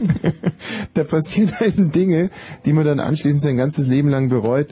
[0.94, 2.30] da passieren halt Dinge,
[2.64, 4.68] die man dann anschließend sein ganzes Leben lang bereut.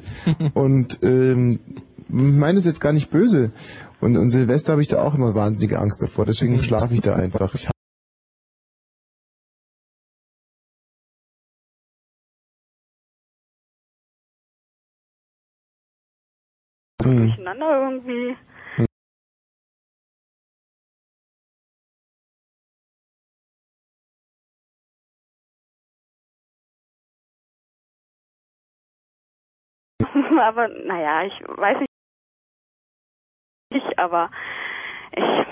[0.55, 1.61] Und ähm,
[2.09, 3.53] meine es jetzt gar nicht böse.
[4.01, 6.25] Und, und Silvester habe ich da auch immer wahnsinnige Angst davor.
[6.25, 7.55] Deswegen schlafe ich da einfach.
[7.55, 7.69] Ich
[17.03, 17.19] Hm.
[17.19, 18.37] Durcheinander irgendwie.
[30.41, 31.91] aber naja, ich weiß nicht,
[33.73, 34.31] ich, aber
[35.13, 35.47] ich,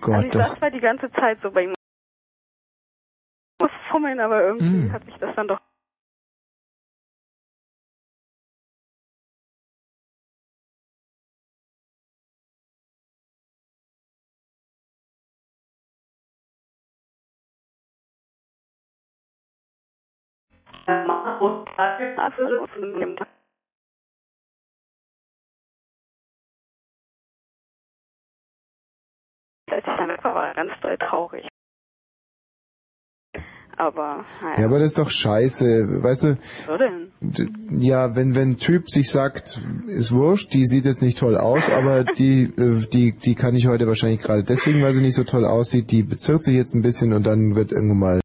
[0.00, 1.74] Gott, also ich das, saß zwar die ganze Zeit so bei ihm
[3.60, 4.92] muss fummeln, aber irgendwie Mm.
[4.92, 5.60] hat sich das dann doch
[29.80, 31.46] als ich dann weg war, war ganz doll traurig.
[33.76, 34.60] Aber, naja.
[34.60, 36.02] ja, aber das ist doch scheiße.
[36.02, 37.12] Weißt du, So denn?
[37.80, 41.70] Ja, wenn wenn ein Typ sich sagt, ist wurscht, die sieht jetzt nicht toll aus,
[41.70, 45.24] aber die äh, die die kann ich heute wahrscheinlich gerade deswegen, weil sie nicht so
[45.24, 48.20] toll aussieht, die bezirkt sich jetzt ein bisschen und dann wird irgendwann mal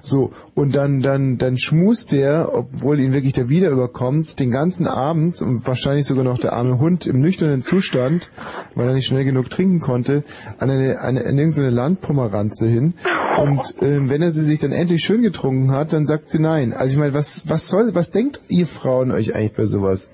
[0.00, 4.86] so und dann dann dann schmust der, obwohl ihn wirklich der Wider überkommt, den ganzen
[4.86, 8.30] Abend und wahrscheinlich sogar noch der arme Hund im nüchternen Zustand,
[8.74, 10.24] weil er nicht schnell genug trinken konnte,
[10.58, 12.94] an eine eine an irgendeine Landpomeranze hin
[13.40, 16.72] und ähm, wenn er sie sich dann endlich schön getrunken hat, dann sagt sie nein.
[16.72, 20.10] Also ich meine, was was soll was denkt ihr Frauen euch eigentlich bei sowas?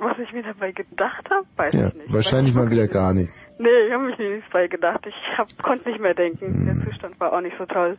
[0.00, 2.12] Was ich mir dabei gedacht habe, weiß Ja, ich nicht.
[2.12, 3.44] wahrscheinlich mal wieder gar nichts.
[3.58, 5.00] Nee, ich habe mich nichts bei gedacht.
[5.06, 6.66] Ich hab, konnte nicht mehr denken.
[6.66, 7.96] Der Zustand war auch nicht so toll.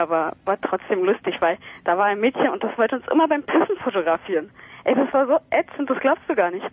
[0.00, 3.42] Aber war trotzdem lustig, weil da war ein Mädchen und das wollte uns immer beim
[3.42, 4.50] Pissen fotografieren.
[4.84, 6.64] Ey, das war so ätzend, das glaubst du gar nicht.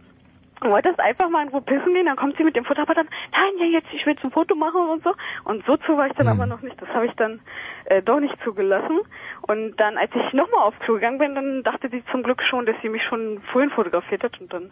[0.62, 3.52] Du wolltest einfach mal irgendwo pissen gehen, dann kommt sie mit dem Fotoapparat an, nein,
[3.60, 5.14] ja, jetzt, ich will zum Foto machen und so.
[5.44, 6.82] Und so zu war ich dann aber noch nicht.
[6.82, 7.42] Das habe ich dann
[7.86, 9.02] äh, doch nicht zugelassen.
[9.42, 12.66] Und dann, als ich nochmal aufs Klo gegangen bin, dann dachte sie zum Glück schon,
[12.66, 14.72] dass sie mich schon vorhin fotografiert hat und dann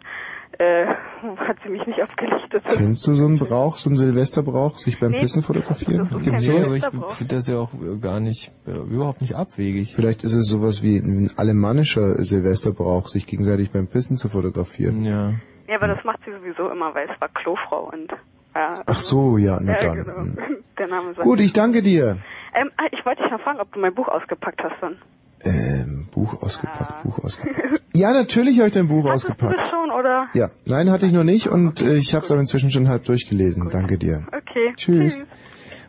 [0.58, 0.86] äh,
[1.38, 2.64] hat sie mich nicht abgelichtet.
[2.64, 6.06] Kennst du so einen Brauch, so einen Silvesterbrauch, sich beim Nee, Pissen fotografieren?
[6.06, 9.34] ist Gibt's Nee, aber ich finde das ja auch äh, gar nicht, äh, überhaupt nicht
[9.36, 9.94] abwegig.
[9.94, 15.02] Vielleicht ist es sowas wie ein alemannischer Silvesterbrauch, sich gegenseitig beim Pissen zu fotografieren.
[15.04, 15.34] Ja.
[15.68, 18.12] Ja, aber das macht sie sowieso immer, weil es war Klofrau und
[18.54, 18.82] ja.
[18.86, 20.04] Ach so, ja, na ja, dann.
[20.34, 20.46] genau.
[20.78, 21.20] Der Name sagt.
[21.20, 22.18] Gut, ich danke dir.
[22.54, 24.96] Ähm, ah, ich wollte dich noch fragen, ob du mein Buch ausgepackt hast dann.
[25.44, 27.82] Ähm, Buch ausgepackt, Buch ausgepackt.
[27.94, 29.56] Ja, natürlich habe ich dein Buch Hast du ausgepackt.
[29.58, 30.26] das schon, oder?
[30.34, 33.04] Ja, nein, hatte ich noch nicht und äh, ich habe es aber inzwischen schon halb
[33.04, 33.70] durchgelesen.
[33.70, 34.26] Danke dir.
[34.28, 34.74] Okay.
[34.76, 35.24] Tschüss.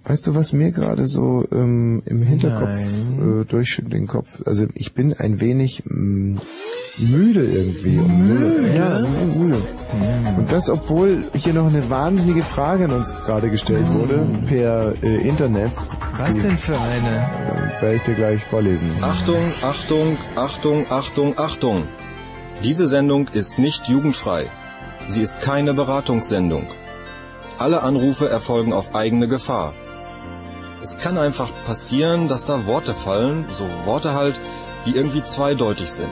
[0.05, 3.41] Weißt du, was mir gerade so ähm, im Hinterkopf Nein.
[3.41, 6.39] äh, durch den Kopf, also ich bin ein wenig, mh,
[6.99, 7.97] müde irgendwie.
[7.97, 8.73] Und Müde?
[8.75, 9.61] Ja, müde.
[10.37, 15.27] Und das, obwohl hier noch eine wahnsinnige Frage an uns gerade gestellt wurde per äh,
[15.27, 15.71] Internet.
[16.17, 17.07] Was Die- denn für eine?
[17.77, 18.91] Äh, Werde ich dir gleich vorlesen.
[19.01, 21.83] Achtung, Achtung, Achtung, Achtung, Achtung.
[22.63, 24.45] Diese Sendung ist nicht jugendfrei.
[25.07, 26.65] Sie ist keine Beratungssendung.
[27.59, 29.73] Alle Anrufe erfolgen auf eigene Gefahr.
[30.81, 34.39] Es kann einfach passieren, dass da Worte fallen, so Worte halt,
[34.85, 36.11] die irgendwie zweideutig sind,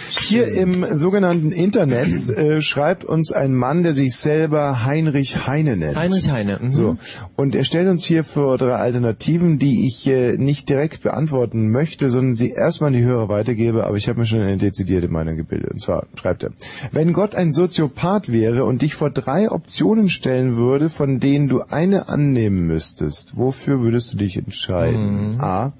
[0.31, 5.95] Hier im sogenannten Internet äh, schreibt uns ein Mann, der sich selber Heinrich Heine nennt.
[5.95, 6.57] Heinrich Heine.
[6.61, 6.71] Mhm.
[6.71, 6.97] So.
[7.35, 12.09] Und er stellt uns hier vor drei Alternativen, die ich äh, nicht direkt beantworten möchte,
[12.09, 15.35] sondern sie erstmal an die Hörer weitergebe, aber ich habe mir schon eine dezidierte Meinung
[15.35, 15.71] gebildet.
[15.71, 16.51] Und zwar schreibt er,
[16.91, 21.61] wenn Gott ein Soziopath wäre und dich vor drei Optionen stellen würde, von denen du
[21.61, 25.39] eine annehmen müsstest, wofür würdest du dich entscheiden?
[25.41, 25.73] A.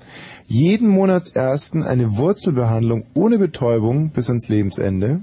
[0.51, 5.21] Jeden Monatsersten eine Wurzelbehandlung ohne Betäubung bis ans Lebensende.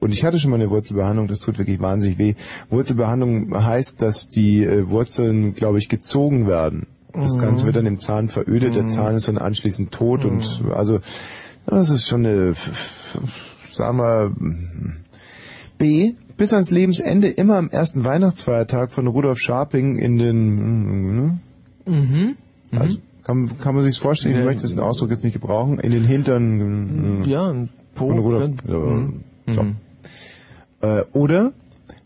[0.00, 2.34] Und ich hatte schon mal eine Wurzelbehandlung, das tut wirklich wahnsinnig weh.
[2.70, 6.88] Wurzelbehandlung heißt, dass die äh, Wurzeln, glaube ich, gezogen werden.
[7.12, 7.40] Das Mhm.
[7.40, 8.90] Ganze wird dann im Zahn verödet, der Mhm.
[8.90, 10.98] Zahn ist dann anschließend tot und also
[11.66, 12.54] das ist schon eine,
[13.70, 14.32] sagen wir,
[15.78, 21.40] B, bis ans Lebensende immer am ersten Weihnachtsfeiertag von Rudolf Scharping in den,
[21.86, 22.36] Mhm.
[22.72, 26.04] also, kann, kann man sich's vorstellen, ich möchte den Ausdruck jetzt nicht gebrauchen, in den
[26.04, 28.08] Hintern, äh, Ja, ein Po.
[28.30, 29.24] könnte- ja, Mhm.
[29.50, 29.62] so.
[29.62, 29.76] Mhm.
[30.80, 31.52] Äh, oder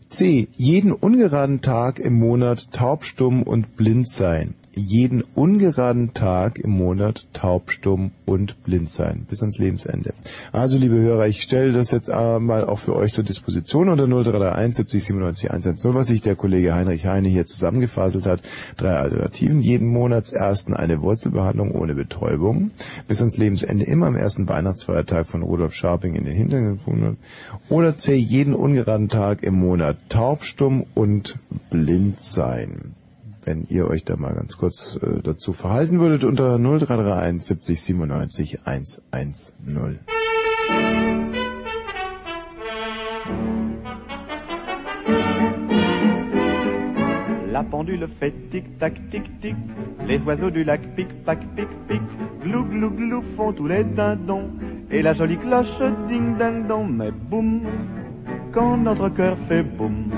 [0.09, 0.47] C.
[0.55, 4.55] Jeden ungeraden Tag im Monat taub, stumm und blind sein.
[4.79, 9.25] Jeden ungeraden Tag im Monat taub, stumm und blind sein.
[9.29, 10.13] Bis ans Lebensende.
[10.51, 14.07] Also, liebe Hörer, ich stelle das jetzt äh, mal auch für euch zur Disposition unter
[14.07, 18.41] 0331 70 97 110, was sich der Kollege Heinrich Heine hier zusammengefaselt hat.
[18.77, 19.59] Drei Alternativen.
[19.59, 22.71] Jeden Monatsersten eine Wurzelbehandlung ohne Betäubung.
[23.07, 27.17] Bis ans Lebensende immer am ersten Weihnachtsfeiertag von Rudolf Scharping in den Hintern gefunden.
[27.69, 28.15] Oder C.
[28.15, 31.37] Jeden ungeraden Tag im Monat taub, stumm und
[31.69, 32.95] blind sein.
[33.49, 38.59] Wenn ihr euch da mal ganz kurz äh, dazu verhalten würdet unter 0331 70 97
[38.63, 39.53] 110.
[47.51, 49.55] La pendule fait tic-tac, tic-tic.
[50.05, 52.01] Les oiseaux du lac pic-pac, pic-pic.
[52.43, 54.51] Glou, glou, glou font tous les dindons.
[54.91, 56.87] Et la jolie cloche ding-ding-dong.
[56.95, 57.63] Mais boum,
[58.53, 60.11] quand notre cœur fait boum,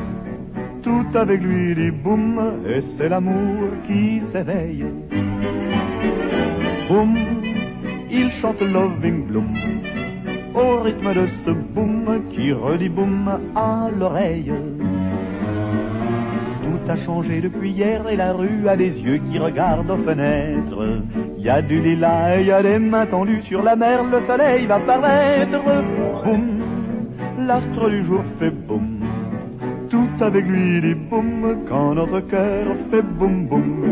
[0.84, 2.40] tout avec lui dit boum.
[2.68, 4.86] Et c'est l'amour qui s'éveille.
[6.88, 7.16] Boum,
[8.10, 9.54] il chante Loving Bloom.
[10.54, 14.52] Au rythme de ce boum qui redit boum à l'oreille.
[16.64, 21.02] Tout a changé depuis hier et la rue a des yeux qui regardent aux fenêtres.
[21.38, 24.04] Il y a du lilas et il y a des mains tendues sur la mer,
[24.04, 25.62] le soleil va paraître.
[26.26, 26.60] Boum,
[27.40, 29.01] l'astre du jour fait boum.
[30.22, 33.86] Avec lui dit boum quand notre cœur fait boum boum.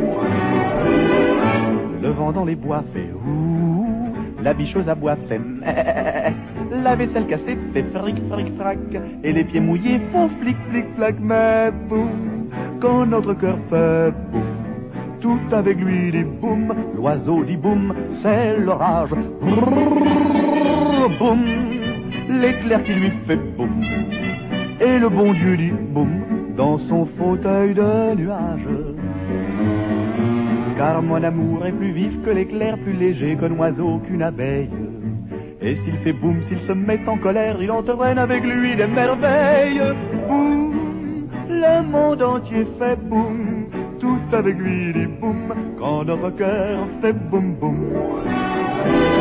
[2.03, 5.65] Le vent dans les bois fait ouh, la bicheuse à bois fait meh,
[6.83, 8.77] la vaisselle cassée fait fric fric frac,
[9.23, 12.49] et les pieds mouillés font flic flic flac, mais boum,
[12.79, 14.43] quand notre cœur fait boum,
[15.19, 19.15] tout avec lui dit boum, l'oiseau dit boum, c'est l'orage,
[21.17, 21.39] boum,
[22.29, 23.81] l'éclair qui lui fait boum,
[24.81, 28.67] et le bon Dieu dit boum, dans son fauteuil de nuage.
[30.77, 34.69] Car mon amour est plus vif que l'éclair, plus léger qu'un oiseau, qu'une abeille.
[35.61, 39.81] Et s'il fait boum, s'il se met en colère, il entraîne avec lui des merveilles.
[40.27, 43.65] Boum, le monde entier fait boum,
[43.99, 49.18] tout avec lui dit boum, quand notre cœur fait boum boum.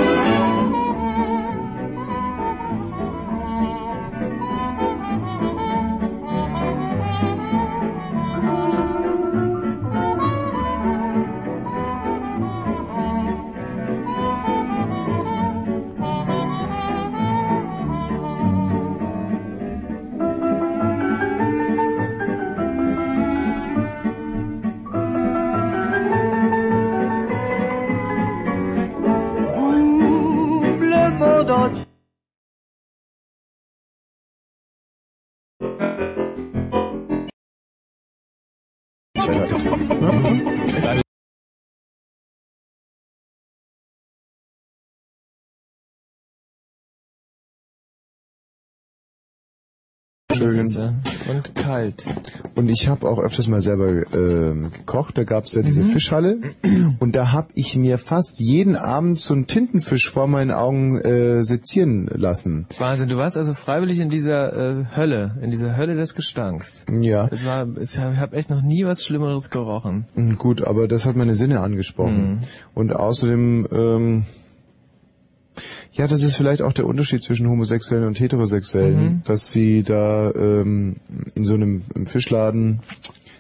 [39.29, 39.47] Euh,
[40.01, 41.08] non, non.
[50.35, 50.93] Sitze
[51.31, 52.05] und kalt.
[52.55, 55.17] Und ich habe auch öfters mal selber ähm, gekocht.
[55.17, 55.87] Da gab's ja diese Mhm.
[55.87, 56.39] Fischhalle.
[57.01, 61.43] Und da habe ich mir fast jeden Abend so einen Tintenfisch vor meinen Augen äh,
[61.43, 62.67] sezieren lassen.
[62.79, 66.85] Wahnsinn, du warst also freiwillig in dieser äh, Hölle, in dieser Hölle des Gestanks.
[67.01, 67.29] Ja.
[67.33, 70.05] Es war, ich habe echt noch nie was Schlimmeres gerochen.
[70.15, 72.33] Mm, Gut, aber das hat meine Sinne angesprochen.
[72.33, 72.39] Mhm.
[72.75, 74.25] Und außerdem, ähm,
[75.93, 79.23] ja, das ist vielleicht auch der Unterschied zwischen Homosexuellen und Heterosexuellen, Mhm.
[79.25, 80.97] dass sie da ähm,
[81.35, 82.81] in so einem im Fischladen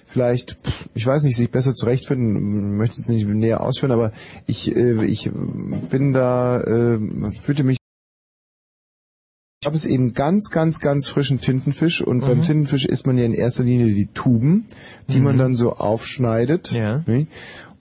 [0.06, 0.56] vielleicht,
[0.94, 4.12] ich weiß nicht, sich besser zurechtfinden, möchte es nicht näher ausführen, aber
[4.46, 5.30] ich, äh, ich
[5.90, 6.98] bin da, äh,
[7.40, 7.76] fühlte mich
[9.60, 12.42] ich habe es eben ganz, ganz, ganz frischen Tintenfisch und beim Mhm.
[12.44, 14.64] Tintenfisch isst man ja in erster Linie die Tuben,
[15.08, 15.24] die Mhm.
[15.24, 16.70] man dann so aufschneidet.
[16.70, 17.02] Ja.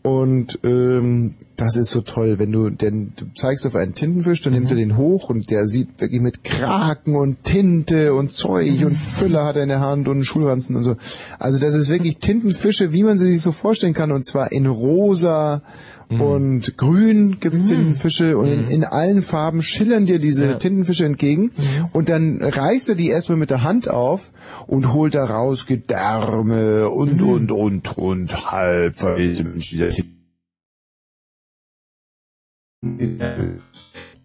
[0.01, 4.53] Und ähm, das ist so toll, wenn du denn du zeigst auf einen Tintenfisch, dann
[4.53, 4.59] Mhm.
[4.59, 8.95] nimmt er den hoch und der sieht wirklich mit Kraken und Tinte und Zeug und
[8.95, 10.95] Füller hat er in der Hand und Schulranzen und so.
[11.39, 14.67] Also das ist wirklich Tintenfische, wie man sie sich so vorstellen kann und zwar in
[14.67, 15.63] rosa
[16.09, 16.21] Mhm.
[16.21, 20.53] und grün gibt's Tintenfische und in, in allen Farben schillern dir diese Ja.
[20.57, 21.51] Tintenfische entgegen
[21.91, 24.31] und dann reißt er die erstmal mit der Hand auf
[24.67, 28.95] und holt da raus Gedärme und und und und halb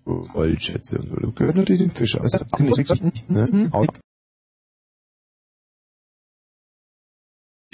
[0.05, 1.17] Goldschätze und so.
[1.17, 2.19] Das gehört natürlich dem Fisch.
[2.21, 3.69] Also, das kann ich nicht, ne?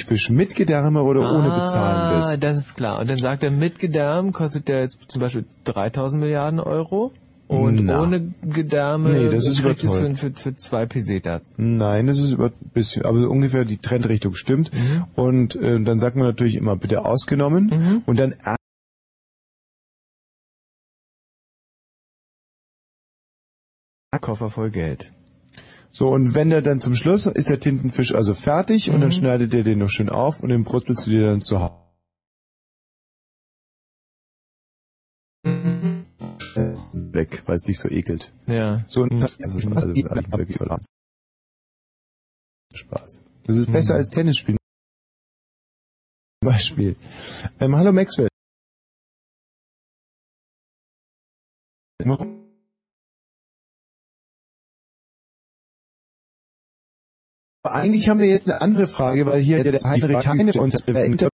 [0.01, 2.43] Fisch mit Gedärme oder ohne bezahlen Ah, bist.
[2.43, 2.99] das ist klar.
[3.01, 7.13] Und dann sagt er, mit Gedärm kostet der jetzt zum Beispiel 3000 Milliarden Euro.
[7.47, 8.03] Und Na.
[8.03, 11.53] ohne Gedärme Nee, das ist kriegt für, für, für zwei Pesetas.
[11.57, 14.71] Nein, das ist über ein bisschen, aber ungefähr die Trendrichtung stimmt.
[15.15, 18.35] Und äh, dann sagt man natürlich immer bitte ausgenommen und dann
[24.21, 25.13] Koffer voll Geld.
[25.91, 29.55] So, und wenn der dann zum Schluss ist der Tintenfisch also fertig und dann schneidet
[29.55, 31.75] er den noch schön auf und den brutzelst du dir dann zu Hause.
[37.13, 38.33] Weg, weil es dich so ekelt.
[38.47, 38.85] Ja.
[38.89, 40.87] So, und das ist also wirklich verlassen.
[42.75, 43.25] Spaß.
[43.45, 44.59] Das ist besser als Tennis spielen.
[46.41, 46.97] Beispiel.
[47.61, 48.29] Ähm, hallo Maxwell.
[52.05, 52.38] Warum?
[57.73, 61.29] Eigentlich haben wir jetzt eine andere Frage, weil hier der Heinrich Heine uns äh,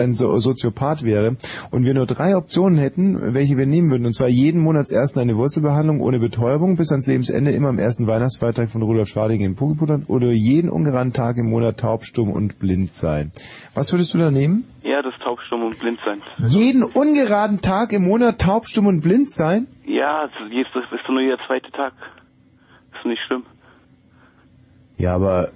[0.00, 1.36] ein so Soziopath wäre
[1.70, 4.06] und wir nur drei Optionen hätten, welche wir nehmen würden.
[4.06, 8.70] Und zwar jeden Monatsersten eine Wurzelbehandlung ohne Betäubung bis ans Lebensende immer am ersten Weihnachtsfeiertag
[8.70, 12.92] von Rudolf Schwading in Pugelputtern oder jeden ungeraden Tag im Monat taub, stumm und blind
[12.92, 13.30] sein.
[13.74, 14.64] Was würdest du da nehmen?
[14.82, 16.22] Ja, das taubstumm und blind sein.
[16.38, 19.66] Jeden ungeraden Tag im Monat taub, stumm und blind sein?
[19.84, 21.92] Ja, das ist das doch nur jeder zweite Tag.
[22.96, 23.44] Ist nicht schlimm.
[25.00, 25.50] Ja, aber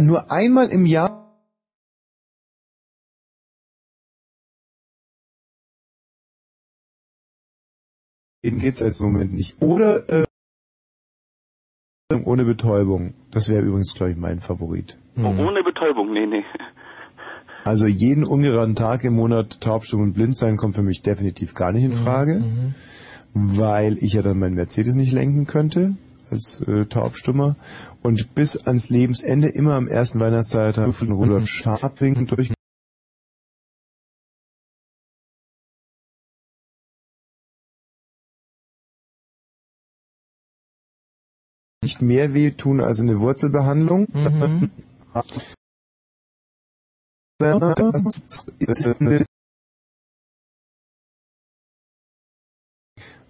[0.00, 1.18] nur einmal im Jahr
[8.44, 9.62] Eben geht's jetzt im Moment nicht.
[9.62, 10.24] Oder äh,
[12.24, 13.14] ohne Betäubung.
[13.30, 14.98] Das wäre übrigens, glaube ich, mein Favorit.
[15.16, 16.44] Oh, Ohne Betäubung, nee, nee.
[17.64, 21.72] Also jeden ungeraden Tag im Monat taubstumm und blind sein kommt für mich definitiv gar
[21.72, 22.74] nicht in Frage,
[23.32, 25.96] weil ich ja dann meinen Mercedes nicht lenken könnte
[26.32, 27.56] als äh, Taubstummer
[28.02, 32.52] und bis ans Lebensende immer am ersten Weihnachtstag von Rudolf Scharping durch
[41.82, 44.06] nicht mehr weh tun als eine Wurzelbehandlung.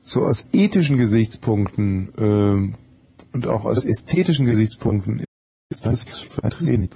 [0.05, 2.75] So aus ethischen Gesichtspunkten ähm,
[3.33, 5.25] und auch aus ästhetischen Gesichtspunkten
[5.71, 6.89] ist das vertreten.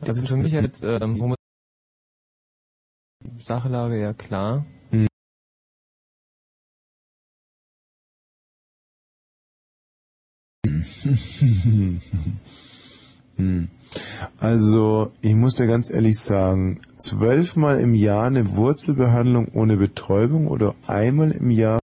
[0.00, 1.34] Das ist für mich jetzt ähm, Homo
[3.38, 4.66] Sachlage ja klar.
[4.90, 5.06] Hm.
[14.38, 20.74] Also, ich muss dir ganz ehrlich sagen, zwölfmal im Jahr eine Wurzelbehandlung ohne Betäubung oder
[20.86, 21.78] einmal im Jahr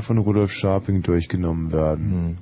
[0.00, 2.38] von Rudolf Scharping durchgenommen werden.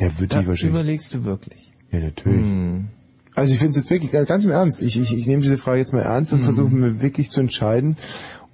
[0.00, 0.74] Der wird Da die wahrscheinlich.
[0.80, 1.72] überlegst du wirklich.
[1.90, 2.84] Ja, natürlich.
[3.34, 4.82] Also ich finde es jetzt wirklich ganz- im Ernst.
[4.82, 6.44] Ich, ich, ich nehme diese Frage jetzt mal ernst und Mhm.
[6.44, 7.96] versuche mir wirklich zu entscheiden.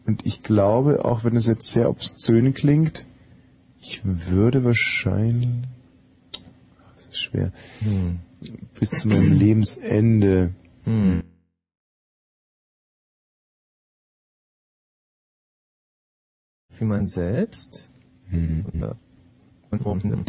[0.06, 3.06] Und ich glaube, auch wenn es jetzt sehr obszön klingt,
[3.80, 5.48] ich würde wahrscheinlich,
[6.94, 8.20] das ist schwer, Hm.
[8.78, 10.54] bis zu meinem Lebensende.
[10.84, 11.22] Hm.
[16.78, 17.90] Wie man selbst?
[18.30, 18.64] Hm.
[18.74, 18.96] Oder
[19.70, 20.24] und warum?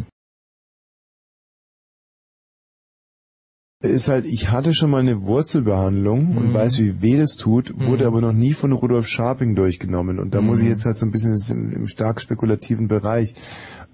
[3.82, 6.54] Ist halt, ich hatte schon mal eine Wurzelbehandlung und Mhm.
[6.54, 8.08] weiß, wie weh das tut, wurde Mhm.
[8.08, 10.20] aber noch nie von Rudolf Scharping durchgenommen.
[10.20, 10.72] Und da muss ich Mhm.
[10.72, 13.36] jetzt halt so ein bisschen im, im stark spekulativen Bereich.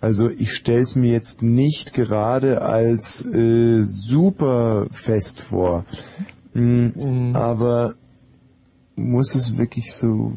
[0.02, 5.86] Also ich stell's mir jetzt nicht gerade als äh, super fest vor.
[6.54, 7.94] Mm, Aber
[8.96, 10.34] muss es wirklich so...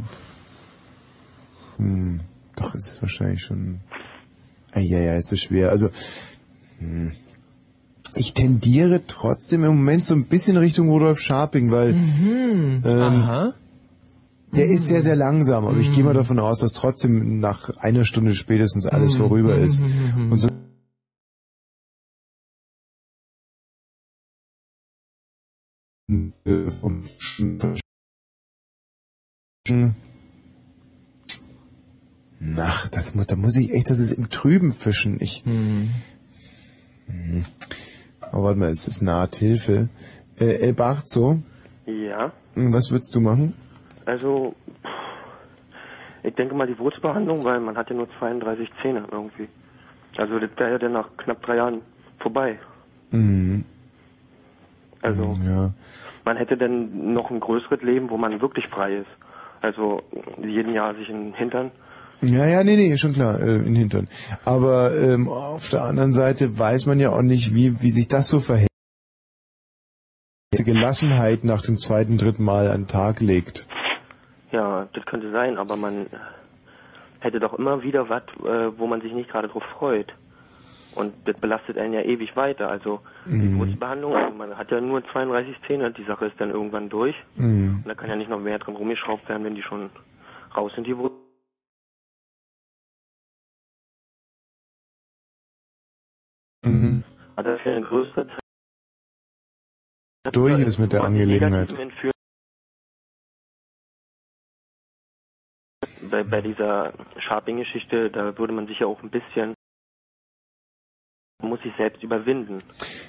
[1.78, 2.20] Hm,
[2.57, 3.81] doch, es ist wahrscheinlich schon...
[4.73, 5.70] Ah, ja, ja, ist das schwer.
[5.70, 5.89] Also...
[6.81, 7.12] Hm.
[8.15, 12.83] Ich tendiere trotzdem im Moment so ein bisschen Richtung Rudolf Scharping, weil Mhm.
[12.85, 13.53] ähm,
[14.53, 18.05] der ist sehr, sehr langsam, aber ich gehe mal davon aus, dass trotzdem nach einer
[18.05, 19.19] Stunde spätestens alles Mhm.
[19.19, 19.83] vorüber ist.
[19.83, 20.33] Mhm.
[20.33, 20.49] Und so
[32.57, 35.20] Ach, das muss, da muss ich echt, das ist im Trüben fischen.
[35.20, 35.45] Ich.
[35.45, 35.91] Mhm.
[37.07, 37.45] Hm.
[38.33, 39.89] Aber warte mal, es ist Nahthilfe.
[40.39, 41.39] Äh, El Barzo,
[41.87, 43.55] Ja, was würdest du machen?
[44.07, 44.89] also pff,
[46.25, 49.49] ich denke mal die Wurzelbehandlung, weil man hat ja nur 32 Zähne irgendwie.
[50.17, 51.83] Also das wäre ja dann nach knapp drei Jahren
[52.19, 52.59] vorbei.
[53.11, 53.65] Mhm.
[55.03, 55.73] Also Ja.
[56.25, 59.11] man hätte dann noch ein größeres Leben, wo man wirklich frei ist.
[59.61, 60.03] Also
[60.43, 61.71] jeden Jahr sich in den Hintern.
[62.21, 64.09] Ja, ja, nee, nee, schon klar, äh, in den Hintern.
[64.45, 68.29] Aber ähm, auf der anderen Seite weiß man ja auch nicht, wie, wie sich das
[68.29, 68.69] so verhält.
[70.53, 73.69] Diese Gelassenheit nach dem zweiten, dritten Mal an den Tag legt.
[74.51, 76.07] Ja, das könnte sein, aber man
[77.21, 80.13] hätte doch immer wieder was, äh, wo man sich nicht gerade drauf freut.
[80.95, 82.69] Und das belastet einen ja ewig weiter.
[82.69, 83.59] Also die Mhm.
[83.61, 87.15] Wurzelbehandlung, also man hat ja nur 32 Zähne, die Sache ist dann irgendwann durch.
[87.37, 87.83] Mhm.
[87.85, 89.91] Und da kann ja nicht noch mehr drin rumgeschraubt werden, wenn die schon
[90.57, 91.28] raus sind, die Wurzeln.
[96.69, 97.05] Mhm.
[97.37, 98.39] Hat das für eine größere Zeit
[100.37, 101.69] Durch ist mit der Angelegenheit.
[106.11, 109.55] Bei, bei dieser Sharping-Geschichte, da würde man sich ja auch ein bisschen,
[111.41, 112.63] man muss sich selbst überwinden.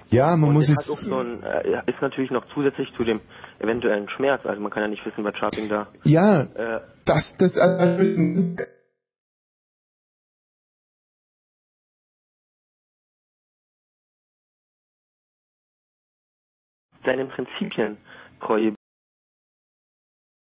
[0.09, 1.01] Ja, man Und muss es es.
[1.01, 3.21] so ein, äh, ist natürlich noch zusätzlich zu dem
[3.59, 5.87] eventuellen Schmerz, also man kann ja nicht wissen, was Sharping da.
[6.03, 8.55] Ja, Äh, das, das, äh,
[17.05, 17.97] seinen Prinzipien
[18.39, 18.71] treu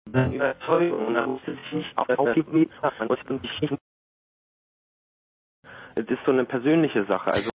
[0.07, 3.74] Überzeugung und man muss es nicht aufgeben, man muss sich nicht.
[5.95, 7.49] Es ist so eine persönliche Sache, also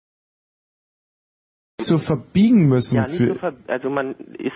[1.81, 3.27] so verbiegen müssen ja, nicht für.
[3.27, 4.53] so ver also man ist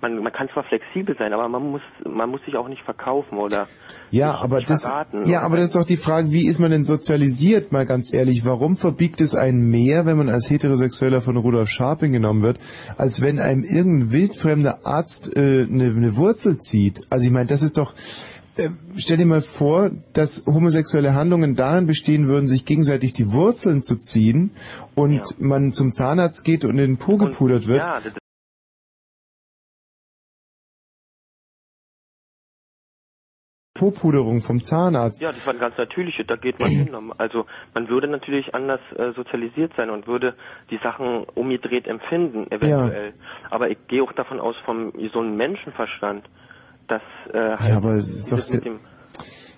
[0.00, 3.38] man, man kann zwar flexibel sein, aber man muss man muss sich auch nicht verkaufen
[3.38, 3.66] oder
[4.10, 5.24] Ja, aber das, verraten.
[5.28, 8.44] ja, aber das ist doch die Frage, wie ist man denn sozialisiert, mal ganz ehrlich?
[8.44, 12.58] Warum verbiegt es einen mehr, wenn man als Heterosexueller von Rudolf Scharping genommen wird,
[12.96, 17.02] als wenn einem irgendein wildfremder Arzt äh, eine, eine Wurzel zieht?
[17.10, 17.94] Also ich meine, das ist doch,
[18.56, 23.82] äh, stell dir mal vor, dass homosexuelle Handlungen darin bestehen würden, sich gegenseitig die Wurzeln
[23.82, 24.52] zu ziehen
[24.94, 27.84] und man zum Zahnarzt geht und in den Po gepudert wird.
[27.84, 28.00] Ja,
[33.80, 35.22] das, Po-Puderung vom Zahnarzt.
[35.22, 36.90] ja, das war ganz natürlich, da geht man hin.
[37.18, 40.34] Also man würde natürlich anders äh, sozialisiert sein und würde
[40.70, 43.12] die Sachen umgedreht empfinden, eventuell.
[43.50, 46.24] Aber ich gehe auch davon aus, vom gesunden Menschenverstand,
[46.88, 47.02] dass
[47.32, 48.60] äh, halt Ja, aber es ist doch sehr,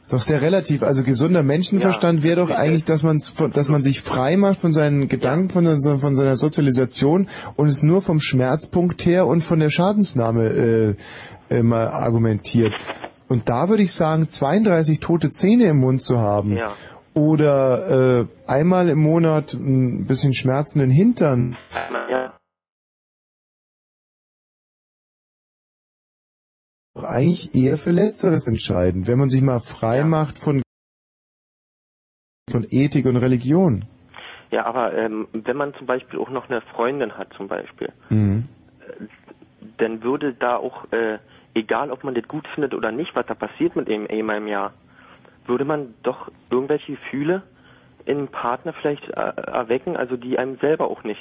[0.03, 0.83] ist doch sehr relativ.
[0.83, 3.21] Also gesunder Menschenverstand wäre doch eigentlich, dass man
[3.53, 7.83] dass man sich frei macht von seinen Gedanken, von, so- von seiner Sozialisation und es
[7.83, 10.97] nur vom Schmerzpunkt her und von der Schadensnahme
[11.51, 12.75] äh, mal argumentiert.
[13.29, 16.73] Und da würde ich sagen, 32 tote Zähne im Mund zu haben Ja.
[17.15, 21.57] oder äh, einmal im Monat ein bisschen schmerzenden Hintern.
[22.11, 22.39] ja,
[26.95, 30.63] doch eigentlich eher für Letzteres entscheidend, wenn man sich mal frei macht von,
[32.51, 33.87] von Ethik und Religion.
[34.51, 38.47] ja, aber ähm, wenn man zum Beispiel auch noch eine Freundin hat, zum Beispiel, Mhm.
[39.79, 41.19] dann würde da auch, äh,
[41.55, 44.49] egal ob man das gut findet oder nicht, was da passiert mit ihm einmal im
[44.49, 44.73] Jahr,
[45.47, 47.43] würde man doch irgendwelche Gefühle
[48.05, 51.21] im Partner vielleicht äh, erwecken, also die einem selber auch nicht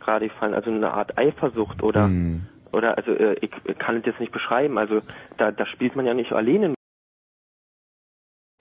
[0.00, 2.08] gerade gefallen, also eine Art Eifersucht oder
[2.72, 5.00] oder also äh, ich kann es jetzt nicht beschreiben, also
[5.36, 6.74] da, da spielt man ja nicht alleine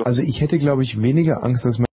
[0.03, 1.87] Also ich hätte, glaube ich, weniger Angst, dass man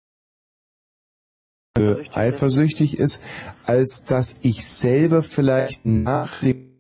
[1.79, 3.25] äh, eifersüchtig ist,
[3.65, 6.72] als dass ich selber vielleicht nach dem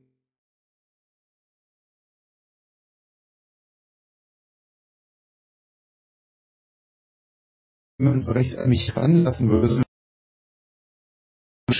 [8.02, 9.82] man so recht an mich ranlassen würde,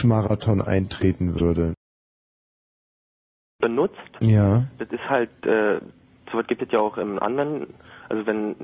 [0.05, 1.75] Marathon eintreten würde.
[3.63, 3.97] benutzt.
[4.21, 4.65] Ja.
[4.79, 5.81] Das ist halt, äh,
[6.31, 7.69] sowas gibt es ja auch im anderen,
[8.09, 8.57] also wenn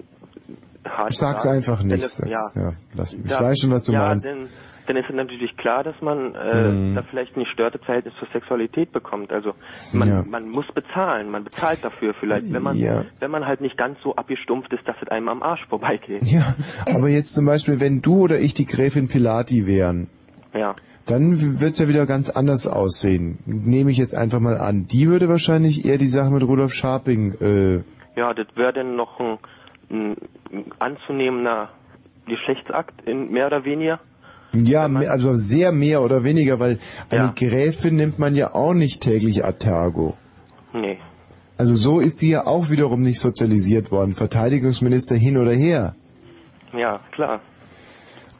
[0.84, 2.02] hart Sag's gesagt, einfach nicht.
[2.04, 2.72] es- sag's, ja.
[2.94, 3.24] lass mich.
[3.26, 4.26] Ich Da- weiß schon, was du ja, meinst.
[4.26, 4.48] Dann,
[4.86, 6.94] dann ist es natürlich klar, dass man äh, Mhm.
[6.94, 9.30] da vielleicht ein gestörtes Verhältnis zur Sexualität bekommt.
[9.32, 9.52] Also
[9.92, 10.24] man, Ja.
[10.26, 13.04] man muss bezahlen, man bezahlt dafür vielleicht, wenn man Ja.
[13.20, 16.22] wenn man halt nicht ganz so abgestumpft ist, dass es einem am Arsch vorbeigeht.
[16.24, 16.54] Ja,
[16.86, 20.08] aber jetzt zum Beispiel, wenn du oder ich die Gräfin Pilati wären,
[20.54, 20.74] Ja.
[21.04, 23.38] dann wird's ja wieder ganz anders aussehen.
[23.44, 24.86] Nehme ich jetzt einfach mal an.
[24.86, 27.82] Die würde wahrscheinlich eher die Sache mit Rudolf Scharping, äh,
[28.16, 29.38] Ja, das wäre dann noch ein,
[29.90, 30.16] ein
[30.78, 31.70] anzunehmender
[32.26, 34.00] Geschlechtsakt in mehr oder weniger.
[34.52, 36.78] ja, also sehr mehr oder weniger, weil
[37.10, 39.66] eine Gräfin nimmt man ja auch nicht täglich ad.
[40.72, 40.98] Nee.
[41.56, 44.12] Also so ist die ja auch wiederum nicht sozialisiert worden.
[44.14, 45.94] Verteidigungsminister hin oder her.
[46.72, 47.40] Ja, klar.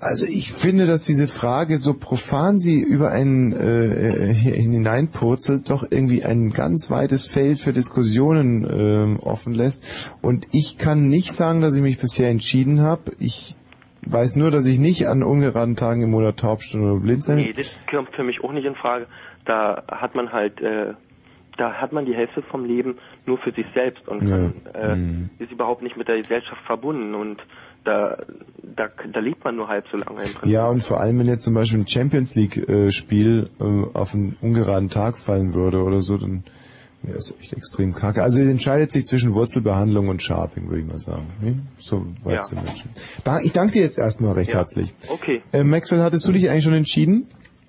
[0.00, 6.24] Also ich finde, dass diese Frage, so profan sie über einen äh, hineinpurzelt, doch irgendwie
[6.24, 10.12] ein ganz weites Feld für Diskussionen ähm, offen lässt.
[10.22, 13.12] Und ich kann nicht sagen, dass ich mich bisher entschieden habe.
[13.18, 13.56] Ich
[14.02, 17.36] weiß nur, dass ich nicht an ungeraden Tagen im Monat taub, stumm oder blind sein
[17.36, 19.06] Nee, das kommt für mich auch nicht in Frage.
[19.44, 20.94] Da hat man halt, äh,
[21.56, 24.80] da hat man die Hälfte vom Leben nur für sich selbst und kann, Ja.
[24.92, 25.30] äh, Mhm.
[25.40, 27.38] ist überhaupt nicht mit der Gesellschaft verbunden und
[27.84, 28.16] da,
[28.76, 30.47] da, da lebt man nur halb so lange im Prinzip.
[30.52, 34.89] Ja, und vor allem, wenn jetzt zum Beispiel ein Champions League-Spiel äh, auf einen ungeraden
[34.89, 36.44] Tag fallen würde oder so, dann
[37.02, 38.23] wäre es echt extrem kacke.
[38.23, 41.26] Also es entscheidet sich zwischen Wurzelbehandlung und Sharping, würde ich mal sagen.
[41.40, 41.60] Ne?
[41.78, 42.42] So weit Ja.
[42.44, 42.90] sind wir schon.
[43.44, 44.92] Ich danke dir jetzt erstmal recht herzlich.
[45.08, 45.42] Okay.
[45.52, 47.28] Äh, Maxwell, hattest du dich eigentlich schon entschieden?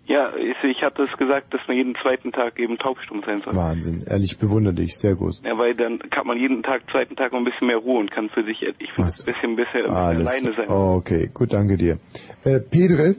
[0.09, 3.55] Ja, ich, ich hatte es gesagt, dass man jeden zweiten Tag eben taubstumm sein soll.
[3.55, 5.35] Wahnsinn, ehrlich, bewundere dich, sehr gut.
[5.43, 8.27] Ja, weil dann kann man jeden Tag, zweiten Tag ein bisschen mehr Ruhe und kann
[8.29, 10.27] für sich, ich finde, ein bisschen, bisschen, Alles.
[10.31, 10.67] alleine sein.
[10.67, 11.99] Okay, gut, danke dir.
[12.43, 13.15] Äh, Pedre,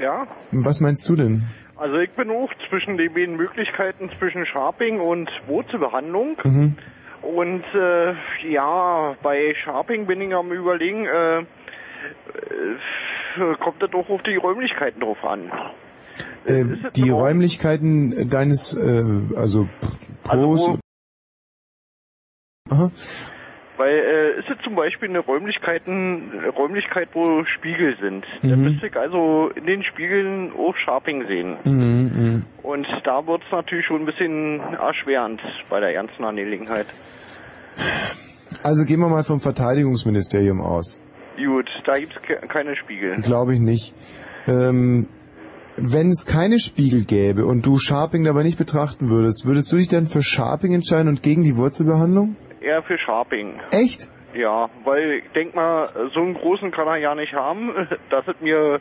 [0.00, 1.48] Ja, was meinst du denn?
[1.76, 6.36] also ich bin auch zwischen den beiden Möglichkeiten zwischen Sharping und Wurzelbehandlung.
[6.42, 6.76] Mhm.
[7.22, 8.14] Und äh,
[8.48, 11.44] ja, bei Sharping bin ich am überlegen, äh, äh,
[13.60, 15.50] kommt das auch auf die Räumlichkeiten drauf an.
[16.44, 16.64] Äh,
[16.96, 19.02] die Räumlichkeiten deines, äh,
[19.36, 19.68] also
[20.24, 20.68] Pos...
[20.68, 20.78] wo-
[22.70, 22.90] Aha.
[23.78, 28.24] Weil äh, ist es zum Beispiel eine Räumlichkeiten, Räumlichkeit, wo Spiegel sind.
[28.42, 28.62] Da Mhm.
[28.64, 31.56] müsste ich also in den Spiegeln auch Sharping sehen.
[31.64, 32.44] Mhm, mhm.
[32.62, 36.86] Und da wird es natürlich schon ein bisschen erschwerend bei der ernsten Angelegenheit.
[38.62, 41.00] Also gehen wir mal vom Verteidigungsministerium aus.
[41.36, 43.16] Gut, da gibt's ke keine Spiegel.
[43.22, 43.94] Glaube ich nicht.
[44.46, 45.08] Ähm,
[45.76, 49.88] wenn es keine Spiegel gäbe und du Sharping dabei nicht betrachten würdest, würdest du dich
[49.88, 52.36] dann für Sharping entscheiden und gegen die Wurzelbehandlung?
[52.60, 53.54] Eher für Sharping.
[53.70, 54.10] Echt?
[54.34, 57.70] Ja, weil ich denk mal, so einen großen kann er ja nicht haben,
[58.10, 58.78] dass es mir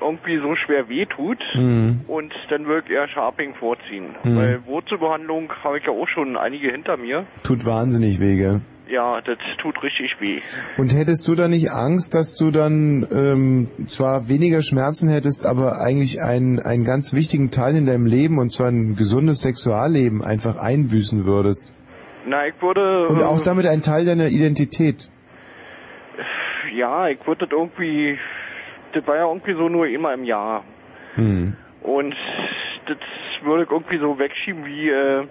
[0.00, 1.38] irgendwie so schwer wehtut.
[1.54, 2.02] Mhm.
[2.06, 4.14] Und dann würde ich eher Sharping vorziehen.
[4.22, 4.36] Mhm.
[4.36, 7.26] Weil Wurzelbehandlung habe ich ja auch schon einige hinter mir.
[7.42, 8.60] Tut wahnsinnig weh, gell?
[8.88, 10.40] Ja, das tut richtig weh.
[10.76, 15.80] Und hättest du da nicht Angst, dass du dann ähm, zwar weniger Schmerzen hättest, aber
[15.80, 20.56] eigentlich einen, einen ganz wichtigen Teil in deinem Leben, und zwar ein gesundes Sexualleben, einfach
[20.56, 21.74] einbüßen würdest?
[22.26, 23.08] Na, ich würde...
[23.08, 25.10] Und äh, auch damit ein Teil deiner Identität.
[26.72, 28.18] Ja, ich würde das irgendwie...
[28.92, 30.64] Das war ja irgendwie so nur immer im Jahr.
[31.16, 31.56] Hm.
[31.82, 32.14] Und
[32.86, 32.98] das
[33.42, 35.26] würde ich irgendwie so wegschieben, wie äh,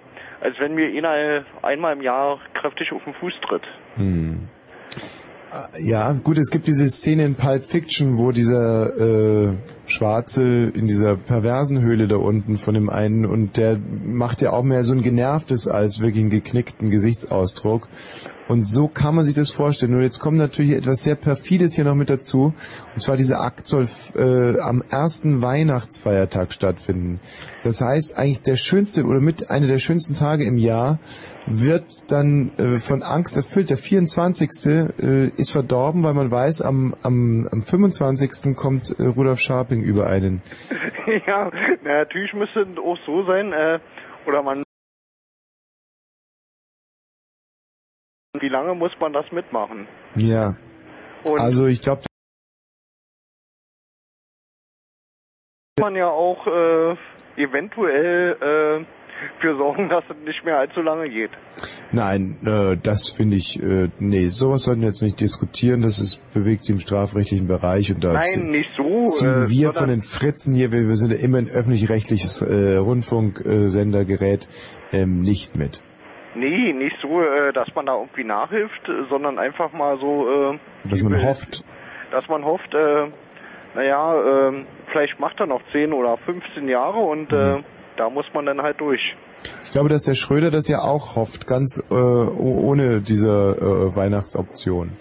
[0.46, 3.62] als wenn mir einer einmal im Jahr kräftig auf den Fuß tritt.
[3.96, 4.48] Hm.
[5.80, 9.48] Ja, gut, es gibt diese Szene in Pulp Fiction, wo dieser äh,
[9.86, 14.62] Schwarze in dieser perversen Höhle da unten von dem einen und der macht ja auch
[14.62, 17.88] mehr so ein genervtes als wirklich einen geknickten Gesichtsausdruck.
[18.48, 19.92] Und so kann man sich das vorstellen.
[19.92, 22.54] Nur jetzt kommt natürlich etwas sehr perfides hier noch mit dazu.
[22.94, 27.20] Und zwar dieser Akt soll äh, am ersten Weihnachtsfeiertag stattfinden.
[27.64, 30.98] Das heißt, eigentlich der schönste oder mit einer der schönsten Tage im Jahr
[31.46, 33.70] wird dann äh, von Angst erfüllt.
[33.70, 34.50] Der 24.
[34.66, 38.54] Äh, ist verdorben, weil man weiß, am, am, am 25.
[38.56, 40.42] kommt äh, Rudolf Scharping über einen.
[41.26, 41.50] ja,
[41.82, 43.78] na, natürlich müsste es auch so sein, äh,
[44.26, 44.65] oder man
[48.42, 49.86] wie lange muss man das mitmachen?
[50.14, 50.56] Ja.
[51.24, 52.02] Und also ich glaube,
[55.80, 56.96] man ja auch äh,
[57.36, 58.86] eventuell
[59.40, 61.30] für sorgen, dass es nicht mehr allzu lange geht.
[61.92, 65.82] Nein, äh, das finde ich, äh, nee, sowas sollten wir jetzt nicht diskutieren.
[65.82, 69.72] Das ist, bewegt sich im strafrechtlichen Bereich und da Nein, nicht so, ziehen äh, wir
[69.72, 74.48] von den Fritzen hier, wir, wir sind ja immer ein öffentlich-rechtliches äh, Rundfunksendergerät,
[74.92, 75.82] ähm, nicht mit.
[76.36, 81.02] Nee, nicht so, äh, dass man da irgendwie nachhilft, sondern einfach mal so, äh, Dass
[81.02, 81.64] man hofft,
[82.10, 83.06] dass man hofft, äh,
[83.74, 87.38] naja, äh, vielleicht macht er noch 10 oder 15 Jahre und Mhm.
[87.38, 87.62] äh,
[87.96, 89.00] da muss man dann halt durch.
[89.62, 94.92] Ich glaube, dass der Schröder das ja auch hofft, ganz äh, ohne diese äh, Weihnachtsoption.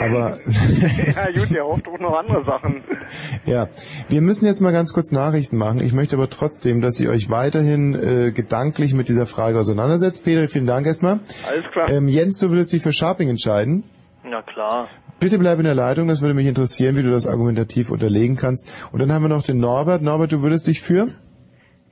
[0.00, 2.82] Aber ja gut, der hofft auch noch andere Sachen.
[3.46, 3.68] ja,
[4.08, 5.80] wir müssen jetzt mal ganz kurz Nachrichten machen.
[5.82, 10.24] Ich möchte aber trotzdem, dass ihr euch weiterhin äh, gedanklich mit dieser Frage auseinandersetzt.
[10.24, 11.20] Peter, vielen Dank erstmal.
[11.48, 11.88] Alles klar.
[11.90, 13.84] Ähm, Jens, du würdest dich für Sharping entscheiden.
[14.24, 14.88] Na klar.
[15.20, 18.70] Bitte bleib in der Leitung, das würde mich interessieren, wie du das argumentativ unterlegen kannst.
[18.92, 20.02] Und dann haben wir noch den Norbert.
[20.02, 21.08] Norbert, du würdest dich für?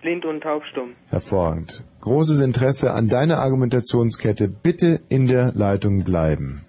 [0.02, 0.90] Blind und taubstumm.
[1.08, 1.84] Hervorragend.
[2.02, 4.48] Großes Interesse an deiner Argumentationskette.
[4.48, 6.66] Bitte in der Leitung bleiben.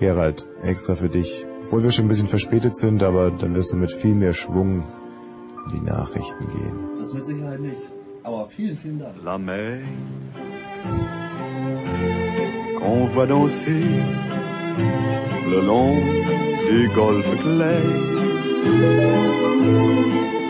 [0.00, 1.46] Gerald, extra für dich.
[1.64, 4.82] Obwohl wir schon ein bisschen verspätet sind, aber dann wirst du mit viel mehr Schwung
[5.66, 6.76] in die Nachrichten gehen.
[6.98, 7.88] Das mit Sicherheit nicht.
[8.22, 9.14] Aber vielen, vielen Dank.
[9.22, 9.78] La mer
[12.80, 13.86] qu'on voit danser
[15.52, 15.96] le long
[16.68, 18.20] des golfes clairs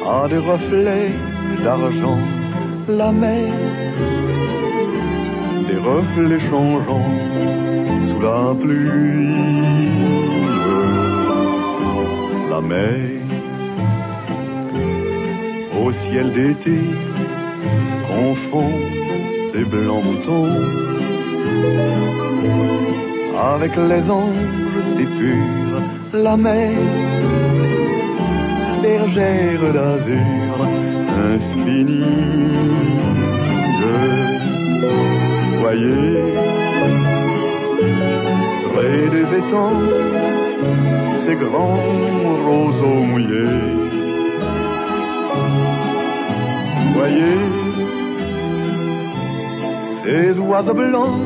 [0.06, 1.12] a des reflets
[1.64, 2.18] d'argent.
[2.88, 3.52] La mer,
[5.70, 7.14] des reflets changeants
[8.08, 9.90] sous la pluie.
[12.50, 13.20] La mer
[15.82, 16.78] au ciel d'été
[18.08, 18.72] confond
[19.52, 20.56] ses blancs moutons
[23.54, 25.82] avec les anges si purs,
[26.12, 26.72] la mer,
[28.82, 30.54] bergère d'azur
[31.30, 32.50] infinie.
[35.60, 36.16] Voyez,
[38.72, 39.82] près des étangs,
[41.24, 41.80] ces grands
[42.46, 43.60] roseaux mouillés.
[46.94, 47.40] Voyez,
[50.02, 51.20] ces oiseaux blancs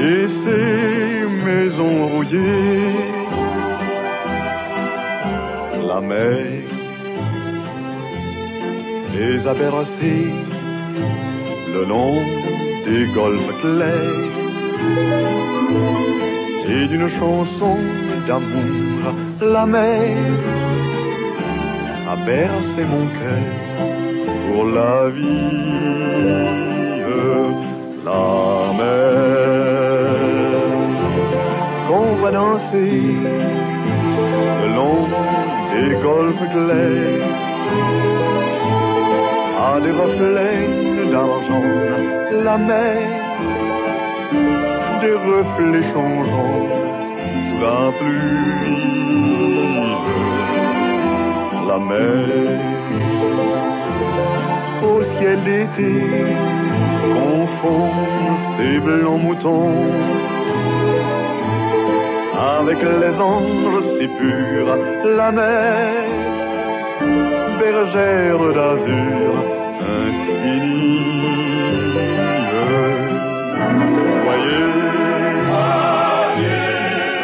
[0.00, 2.96] et ces maisons rouillées.
[5.86, 6.46] La mer
[9.14, 10.32] les a bercés
[11.74, 12.51] le long
[12.86, 14.36] des golfes clairs
[16.68, 17.76] et d'une chanson
[18.26, 19.00] d'amour
[19.40, 20.16] la mer
[22.12, 23.48] a bercé mon cœur
[24.46, 25.92] pour la vie
[28.04, 29.22] la mer.
[31.88, 32.94] Qu'on voit danser
[34.62, 35.06] le long
[35.72, 37.28] des golfes clairs
[39.68, 41.91] a des reflets d'argent
[42.44, 42.98] la mer
[45.02, 46.68] des reflets changeants
[47.46, 48.52] sous la pluie
[51.68, 52.24] la mer
[54.82, 55.94] au ciel d'été
[57.14, 57.90] confond
[58.56, 59.92] ses blancs moutons
[62.58, 64.76] avec les anges si purs,
[65.16, 66.04] la mer,
[67.58, 69.32] bergère d'azur
[69.80, 71.02] infinie.
[74.24, 74.68] Voyez,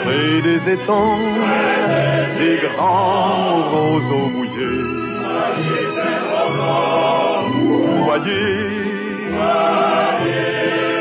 [0.05, 1.19] près des étangs,
[2.37, 4.87] ces grands roseaux mouillés.
[8.05, 8.59] Voyez,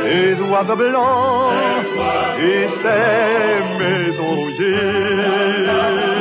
[0.03, 1.51] ces oiseaux blancs
[2.40, 6.17] et ces maisons rouillées.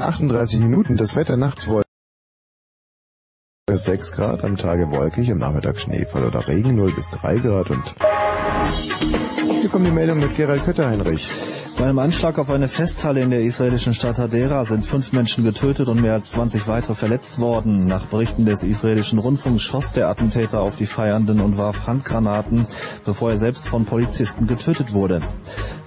[0.00, 1.86] 38 Minuten, das Wetter nachts wolkig.
[3.70, 7.94] 6 Grad, am Tage wolkig, am Nachmittag Schneefall oder Regen, 0 bis 3 Grad und
[9.60, 11.61] hier kommt die Meldung mit Gerald Kötter-Heinrich.
[11.78, 15.88] Bei einem Anschlag auf eine Festhalle in der israelischen Stadt Hadera sind fünf Menschen getötet
[15.88, 17.86] und mehr als 20 weitere verletzt worden.
[17.86, 22.66] Nach Berichten des israelischen Rundfunks schoss der Attentäter auf die Feiernden und warf Handgranaten,
[23.04, 25.20] bevor er selbst von Polizisten getötet wurde.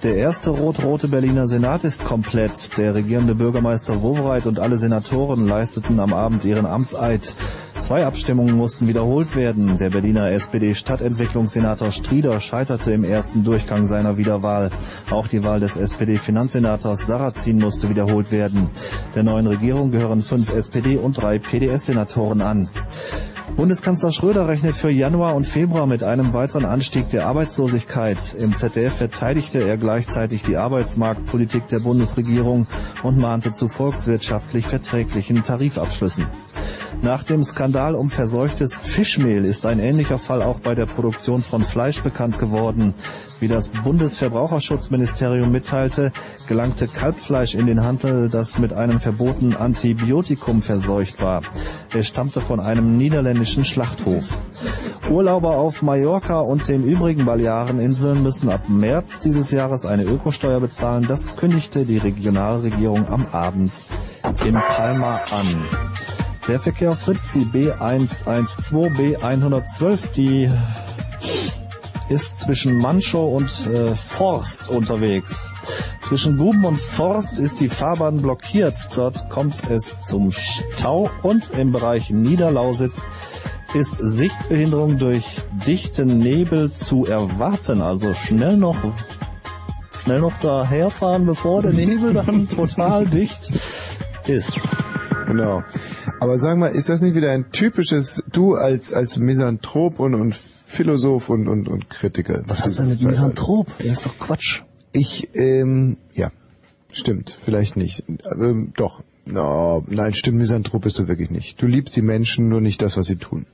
[0.02, 2.76] Der erste rot-rote Berliner Senat ist komplett.
[2.76, 7.34] Der regierende Bürgermeister Wowereit und alle Senatoren leisteten am Abend ihren Amtseid.
[7.80, 9.76] Zwei Abstimmungen mussten wiederholt werden.
[9.76, 14.70] Der Berliner SPD-Stadtentwicklungssenator Strieder scheiterte im ersten Durchgang seiner Wiederwahl.
[15.10, 18.70] Auch die Wahl des SPD-Finanzsenators Sarrazin musste wiederholt werden.
[19.14, 22.68] Der neuen Regierung gehören fünf SPD- und drei PDS-Senatoren an.
[23.56, 28.34] Bundeskanzler Schröder rechnet für Januar und Februar mit einem weiteren Anstieg der Arbeitslosigkeit.
[28.38, 32.66] Im ZDF verteidigte er gleichzeitig die Arbeitsmarktpolitik der Bundesregierung
[33.02, 36.26] und mahnte zu volkswirtschaftlich verträglichen Tarifabschlüssen.
[37.02, 41.62] Nach dem Skandal um verseuchtes Fischmehl ist ein ähnlicher Fall auch bei der Produktion von
[41.62, 42.94] Fleisch bekannt geworden.
[43.38, 46.12] Wie das Bundesverbraucherschutzministerium mitteilte,
[46.48, 51.42] gelangte Kalbfleisch in den Handel, das mit einem verbotenen Antibiotikum verseucht war.
[51.94, 54.38] Es stammte von einem niederländischen Schlachthof.
[55.10, 61.06] Urlauber auf Mallorca und den übrigen Baleareninseln müssen ab März dieses Jahres eine Ökosteuer bezahlen.
[61.06, 63.86] Das kündigte die Regionalregierung am Abend
[64.44, 65.64] in Palma an.
[66.48, 70.48] Der Verkehr Fritz, die B112, B112, die
[72.08, 75.52] ist zwischen Manchow und äh, Forst unterwegs.
[76.02, 78.76] Zwischen Guben und Forst ist die Fahrbahn blockiert.
[78.94, 83.10] Dort kommt es zum Stau und im Bereich Niederlausitz
[83.74, 85.24] ist Sichtbehinderung durch
[85.66, 87.82] dichten Nebel zu erwarten.
[87.82, 88.76] Also schnell noch
[90.04, 93.50] schnell noch daherfahren, bevor der Nebel dann total dicht
[94.28, 94.68] ist.
[95.26, 95.62] Genau.
[96.20, 100.34] Aber sag mal, ist das nicht wieder ein typisches, du als, als Misanthrop und, und
[100.34, 102.42] Philosoph und, und, und Kritiker?
[102.46, 103.66] Was hast du denn mit Misanthrop?
[103.78, 104.62] Das ist doch Quatsch.
[104.92, 106.30] Ich, ähm, ja,
[106.92, 108.04] stimmt, vielleicht nicht.
[108.08, 111.60] Ähm, doch, no, nein, stimmt, Misanthrop bist du wirklich nicht.
[111.60, 113.46] Du liebst die Menschen, nur nicht das, was sie tun.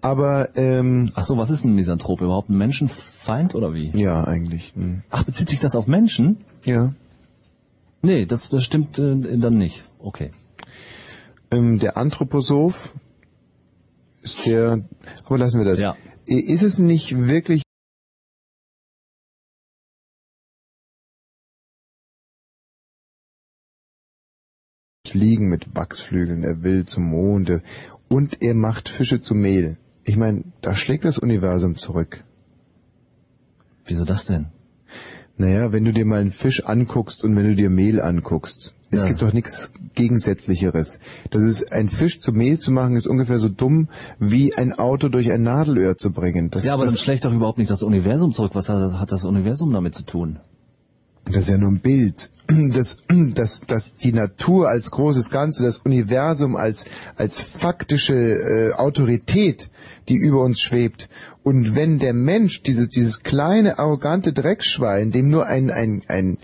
[0.00, 1.10] Aber, ähm...
[1.14, 2.20] Ach so, was ist ein Misanthrop?
[2.20, 3.90] Überhaupt ein Menschenfeind oder wie?
[3.98, 4.72] Ja, eigentlich.
[4.76, 5.02] Hm.
[5.10, 6.38] Ach, bezieht sich das auf Menschen?
[6.64, 6.94] Ja.
[8.02, 9.84] Nee, das, das stimmt äh, dann nicht.
[9.98, 10.30] Okay.
[11.50, 12.94] Ähm, der Anthroposoph
[14.22, 14.84] ist der,
[15.24, 15.80] aber lassen wir das.
[15.80, 15.96] Ja.
[16.26, 17.62] Ist es nicht wirklich
[25.06, 27.62] Fliegen mit Wachsflügeln, er will zum Monde
[28.08, 29.78] und er macht Fische zu Mehl.
[30.04, 32.24] Ich meine, da schlägt das Universum zurück.
[33.86, 34.48] Wieso das denn?
[35.38, 39.02] Naja, wenn du dir mal einen Fisch anguckst und wenn du dir Mehl anguckst, es
[39.02, 39.08] Ja.
[39.08, 41.00] gibt doch nichts Gegensätzlicheres.
[41.30, 45.08] Das ist, ein Fisch zu Mehl zu machen, ist ungefähr so dumm, wie ein Auto
[45.08, 46.50] durch ein Nadelöhr zu bringen.
[46.50, 48.52] Das, ja, aber das, dann schlägt doch überhaupt nicht das Universum zurück.
[48.54, 50.38] Was hat, hat das Universum damit zu tun?
[51.26, 52.30] Das ist ja nur ein Bild.
[52.50, 52.96] Das,
[53.34, 59.68] das, das die Natur als großes Ganze, das Universum als, als faktische äh, Autorität,
[60.08, 61.10] die über uns schwebt.
[61.42, 66.38] Und wenn der Mensch, dieses, dieses kleine, arrogante Dreckschwein, dem nur ein, ein, ein,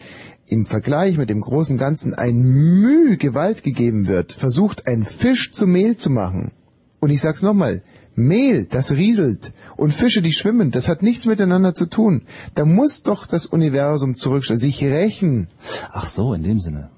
[0.55, 5.67] im Vergleich mit dem großen Ganzen ein Mühe Gewalt gegeben wird, versucht, einen Fisch zu
[5.67, 6.53] Mehl zu machen.
[7.01, 7.83] Und ich sag's nochmal,
[8.15, 12.23] Mehl, das rieselt und Fische, die schwimmen, das hat nichts miteinander zu tun.
[12.55, 15.49] Da muss doch das Universum zurückstellen, sich rächen.
[15.91, 16.91] Ach so, in dem Sinne.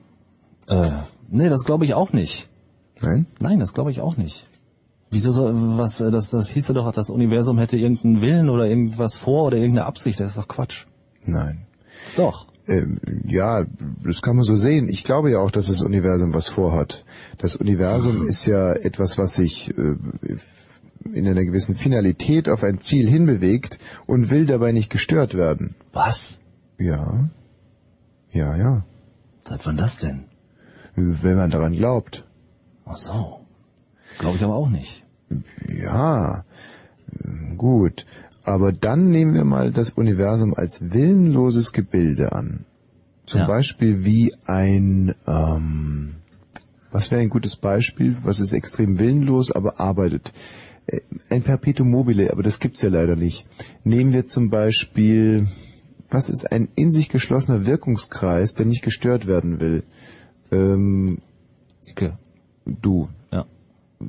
[0.69, 0.91] Äh,
[1.31, 2.51] nee, das glaube ich auch nicht.
[3.01, 3.27] Nein?
[3.41, 4.45] Nein, das glaube ich auch nicht.
[5.11, 9.17] Wieso soll, was, äh, das, das hieße doch, das Universum hätte irgendeinen Willen oder irgendwas
[9.17, 10.21] vor oder irgendeine Absicht.
[10.21, 10.85] Das ist doch Quatsch.
[11.25, 11.67] Nein.
[12.17, 12.47] Doch.
[12.69, 13.65] Ähm, ja,
[14.03, 14.89] das kann man so sehen.
[14.89, 17.05] Ich glaube ja auch, dass das Universum was vorhat.
[17.39, 19.97] Das Universum ist ja etwas, was sich äh,
[21.13, 25.75] in einer gewissen Finalität auf ein Ziel hinbewegt und will dabei nicht gestört werden.
[25.93, 26.41] Was?
[26.79, 27.29] Ja.
[28.33, 28.85] Ja, ja.
[29.45, 30.25] Seit wann das denn?
[30.97, 32.27] Wenn man daran glaubt.
[32.85, 33.41] Ach so.
[34.19, 35.05] Glaube ich aber auch nicht.
[35.69, 36.45] Ja,
[37.57, 38.07] gut.
[38.47, 42.65] Aber dann nehmen wir mal das Universum als willenloses Gebilde an.
[43.27, 43.47] Zum Ja.
[43.49, 46.15] Beispiel wie ein, ähm,
[46.93, 48.17] was wäre ein gutes Beispiel?
[48.23, 50.33] Was ist extrem willenlos, aber arbeitet?
[50.87, 53.47] Äh, Ein Perpetuum mobile, aber das gibt's ja leider nicht.
[53.83, 55.49] Nehmen wir zum Beispiel,
[56.09, 59.83] was ist ein in sich geschlossener Wirkungskreis, der nicht gestört werden will?
[60.53, 61.19] Ähm,
[61.89, 62.17] Icke.
[62.65, 63.09] Du.
[63.33, 63.45] Ja.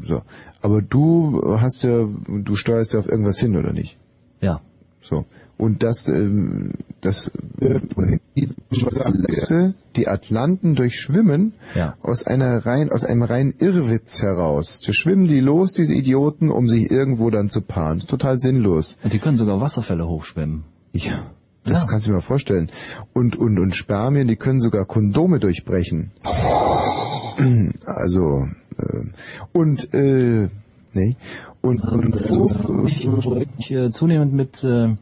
[0.04, 0.22] So.
[0.62, 3.98] Aber du hast ja, du steuerst ja auf irgendwas hin, oder nicht?
[4.42, 4.62] Ja.
[5.02, 5.26] So.
[5.58, 7.80] Und das, ähm, das, äh,
[9.96, 11.96] die Atlanten durchschwimmen Ja.
[12.02, 14.82] aus einer rein, aus einem reinen Irrwitz heraus.
[14.86, 18.02] Da schwimmen die los, diese Idioten, um sich irgendwo dann zu paaren.
[18.02, 18.98] Total sinnlos.
[19.04, 20.64] Und die können sogar Wasserfälle hochschwimmen.
[20.92, 21.32] Ja.
[21.64, 21.88] Das Ja.
[21.90, 22.70] kannst du dir mal vorstellen.
[23.14, 26.12] Und, und, und Spermien, die können sogar Kondome durchbrechen.
[27.86, 29.04] Also, äh,
[29.54, 30.50] und, äh,
[30.94, 31.16] nee.
[31.68, 32.16] Und, und,
[32.88, 33.10] ich,
[33.58, 34.96] ich äh, zunehmend mit äh,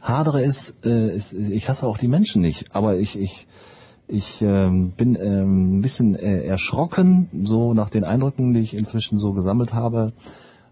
[0.00, 3.48] hadere ist, äh, ist, ich hasse auch die Menschen nicht, aber ich, ich,
[4.06, 9.18] ich ähm, bin ähm, ein bisschen äh, erschrocken, so nach den Eindrücken, die ich inzwischen
[9.18, 10.12] so gesammelt habe,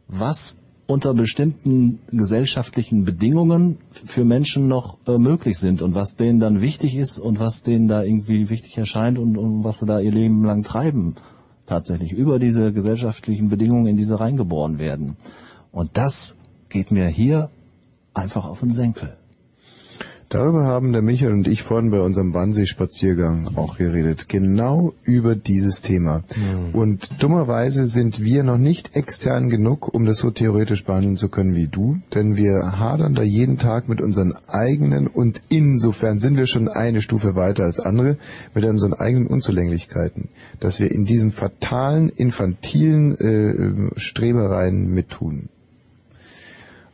[0.07, 0.57] was
[0.87, 6.95] unter bestimmten gesellschaftlichen Bedingungen für Menschen noch äh, möglich sind und was denen dann wichtig
[6.95, 10.45] ist und was denen da irgendwie wichtig erscheint und, und was sie da ihr Leben
[10.45, 11.17] lang treiben
[11.71, 15.17] tatsächlich über diese gesellschaftlichen Bedingungen, in die sie reingeboren werden.
[15.71, 16.37] Und das
[16.69, 17.49] geht mir hier
[18.13, 19.17] einfach auf den Senkel.
[20.31, 24.29] Darüber haben der Michael und ich vorhin bei unserem Wannsee-Spaziergang auch geredet.
[24.29, 26.23] Genau über dieses Thema.
[26.73, 31.57] Und dummerweise sind wir noch nicht extern genug, um das so theoretisch behandeln zu können
[31.57, 31.99] wie du.
[32.15, 37.03] Denn wir hadern da jeden Tag mit unseren eigenen und insofern sind wir schon eine
[37.03, 38.17] Stufe weiter als andere,
[38.55, 40.29] mit unseren eigenen Unzulänglichkeiten.
[40.61, 45.49] Dass wir in diesem fatalen, infantilen äh, Strebereien mittun.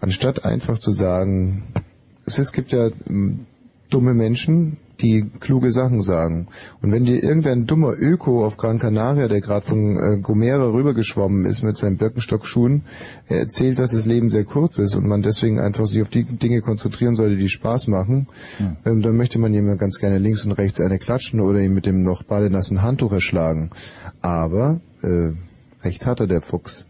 [0.01, 1.65] Anstatt einfach zu sagen,
[2.27, 3.47] es, gibt ja ähm,
[3.91, 6.49] dumme Menschen, die kluge Sachen sagen.
[6.83, 11.45] Und wenn dir irgendein dummer Öko auf Gran Canaria, der gerade von äh, Gomera rübergeschwommen
[11.45, 12.83] ist mit seinen Birkenstockschuhen,
[13.29, 16.25] er erzählt, dass das Leben sehr kurz ist und man deswegen einfach sich auf die
[16.25, 18.27] Dinge konzentrieren sollte, die Spaß machen,
[18.85, 21.75] ähm, dann möchte man ihm ja ganz gerne links und rechts eine klatschen oder ihn
[21.75, 23.71] mit dem noch badenassen Handtuch erschlagen.
[24.23, 25.33] Aber äh,
[25.83, 26.87] recht hat er, der Fuchs.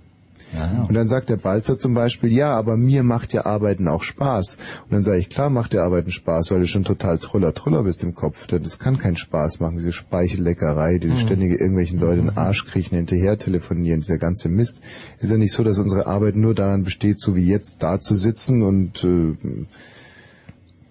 [0.88, 4.56] Und dann sagt der Balzer zum Beispiel, ja, aber mir macht ja Arbeiten auch Spaß.
[4.84, 7.82] Und dann sage ich, klar macht dir Arbeiten Spaß, weil du schon total truller truller
[7.82, 8.46] bist im Kopf.
[8.46, 11.18] Das kann keinen Spaß machen, diese Speichelleckerei, diese Mhm.
[11.18, 14.80] ständige irgendwelchen Leute in den Arsch kriechen, hinterher telefonieren, dieser ganze Mist.
[15.20, 18.14] Ist ja nicht so, dass unsere Arbeit nur daran besteht, so wie jetzt da zu
[18.14, 19.34] sitzen und äh,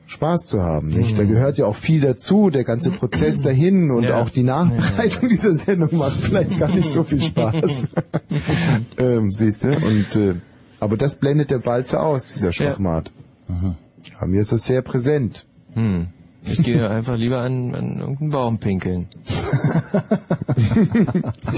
[0.08, 1.18] Spaß zu haben, nicht?
[1.18, 1.30] Da Mhm.
[1.30, 4.22] gehört ja auch viel dazu, der ganze Prozess dahin und Ja.
[4.22, 7.88] auch die Nachbereitung dieser Sendung macht vielleicht gar nicht so viel Spaß.
[8.98, 9.70] ähm, siehst du?
[9.76, 10.36] Und äh,
[10.80, 13.12] aber das blendet der Balzer aus, dieser Schwachmat.
[13.50, 15.46] Ja, mir ist das sehr präsent.
[15.74, 16.08] Hm.
[16.48, 19.08] Ich gehe einfach lieber an, an irgendeinen Baum pinkeln.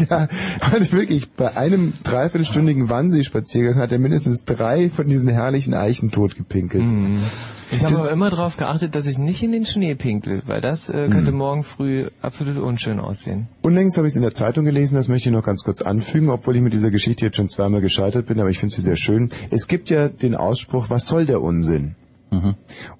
[0.09, 0.27] ja,
[0.59, 6.89] also wirklich, bei einem dreiviertelstündigen Wannsee-Spaziergang hat er mindestens drei von diesen herrlichen Eichen totgepinkelt.
[6.89, 7.17] Hm.
[7.69, 10.89] Ich habe aber immer darauf geachtet, dass ich nicht in den Schnee pinkle, weil das
[10.89, 13.47] äh, könnte morgen früh absolut unschön aussehen.
[13.61, 16.29] Unlängst habe ich es in der Zeitung gelesen, das möchte ich noch ganz kurz anfügen,
[16.29, 18.95] obwohl ich mit dieser Geschichte jetzt schon zweimal gescheitert bin, aber ich finde sie sehr
[18.95, 19.29] schön.
[19.49, 21.95] Es gibt ja den Ausspruch, was soll der Unsinn?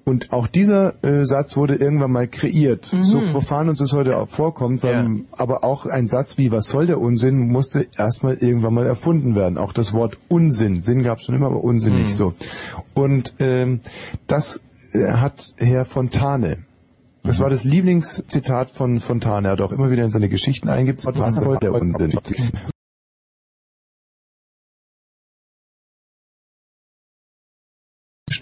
[0.04, 2.92] Und auch dieser äh, Satz wurde irgendwann mal kreiert.
[2.92, 3.04] Mhm.
[3.04, 6.86] So profan uns das heute auch vorkommt, weil, aber auch ein Satz wie was soll
[6.86, 9.58] der Unsinn musste erstmal irgendwann mal erfunden werden.
[9.58, 10.80] Auch das Wort Unsinn.
[10.80, 11.98] Sinn gab es schon immer, aber Unsinn Mhm.
[12.00, 12.34] nicht so.
[12.94, 13.80] Und ähm,
[14.26, 16.58] das äh, hat Herr Fontane.
[17.24, 19.48] Das war das Lieblingszitat von Fontane.
[19.48, 22.12] Er hat auch immer wieder in seine Geschichten eingibt, was soll der Unsinn?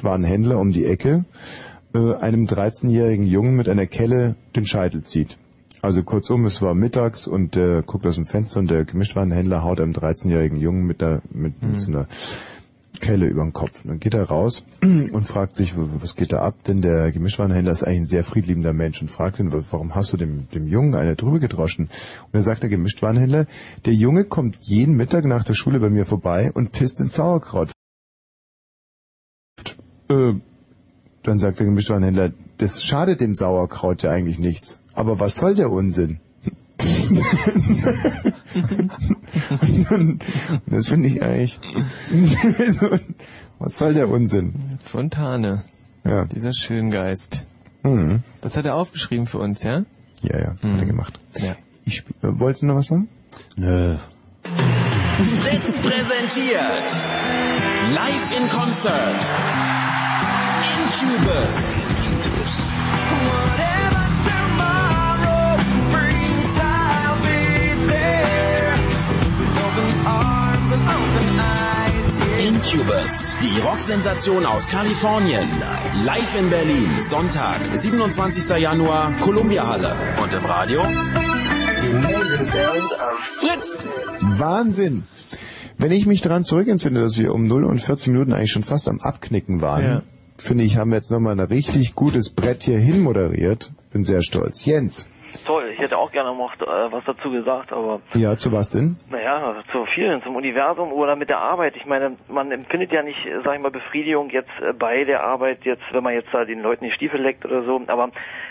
[0.06, 1.26] War ein Händler um die Ecke,
[1.94, 5.36] äh, einem 13-jährigen Jungen mit einer Kelle den Scheitel zieht.
[5.82, 9.80] Also kurzum, es war mittags und der guckt aus dem Fenster und der Gemischtwarenhändler haut
[9.80, 12.06] einem 13-jährigen Jungen mit, der, mit, mit so einer
[13.00, 13.84] Kelle über den Kopf.
[13.84, 16.54] Und dann geht er raus und fragt sich, was geht da ab?
[16.66, 20.16] Denn der Gemischtwarenhändler ist eigentlich ein sehr friedliebender Mensch und fragt ihn, warum hast du
[20.16, 21.86] dem, dem Jungen eine drüber gedroschen?
[21.86, 23.46] Und dann sagt der Gemischtwarenhändler,
[23.84, 27.70] der Junge kommt jeden Mittag nach der Schule bei mir vorbei und pisst ins Sauerkraut.
[30.08, 30.34] Äh,
[31.22, 34.78] dann sagt der Gemischtwarenhändler, das schadet dem Sauerkraut ja eigentlich nichts.
[34.94, 36.20] Aber was soll der Unsinn?
[40.66, 41.58] das finde ich eigentlich.
[42.72, 42.90] so,
[43.58, 44.78] was soll der Unsinn?
[44.82, 45.64] Fontane.
[46.04, 46.26] Ja.
[46.26, 47.44] Dieser Schöngeist.
[47.82, 48.22] Mhm.
[48.40, 49.84] Das hat er aufgeschrieben für uns, ja?
[50.22, 51.18] Ja, ja, hat er gemacht.
[51.38, 51.56] Ja.
[51.84, 53.08] Ich äh, wolltest du noch was sagen?
[53.56, 53.96] Nö.
[54.42, 57.04] Fritz präsentiert
[57.94, 58.48] Live in
[61.06, 62.96] Incubus.
[72.38, 75.48] Incubus, die Rocksensation aus Kalifornien.
[76.04, 78.58] Live in Berlin, Sonntag, 27.
[78.58, 79.96] Januar, Columbia Halle.
[80.22, 80.82] Und im Radio?
[83.38, 83.84] Fritz.
[84.20, 85.02] Wahnsinn!
[85.78, 88.88] Wenn ich mich daran zurückentsinne, dass wir um 0 und 14 Minuten eigentlich schon fast
[88.88, 90.02] am Abknicken waren, Ja.
[90.38, 93.72] Finde ich, haben wir jetzt nochmal ein richtig gutes Brett hier hin moderiert.
[93.92, 94.64] Bin sehr stolz.
[94.64, 95.10] Jens.
[95.44, 98.96] Toll, ich hätte auch gerne noch äh, was dazu gesagt, aber Ja, zu was denn?
[99.10, 101.74] naja, zu vielen, zum Universum oder mit der Arbeit.
[101.76, 105.24] Ich meine, man empfindet ja nicht, äh, sag ich mal, Befriedigung jetzt äh, bei der
[105.24, 108.10] Arbeit, jetzt, wenn man jetzt da den Leuten die Stiefel leckt oder so, aber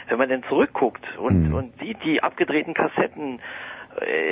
[0.10, 3.40] wenn man denn zurückguckt und, und sieht die abgedrehten Kassetten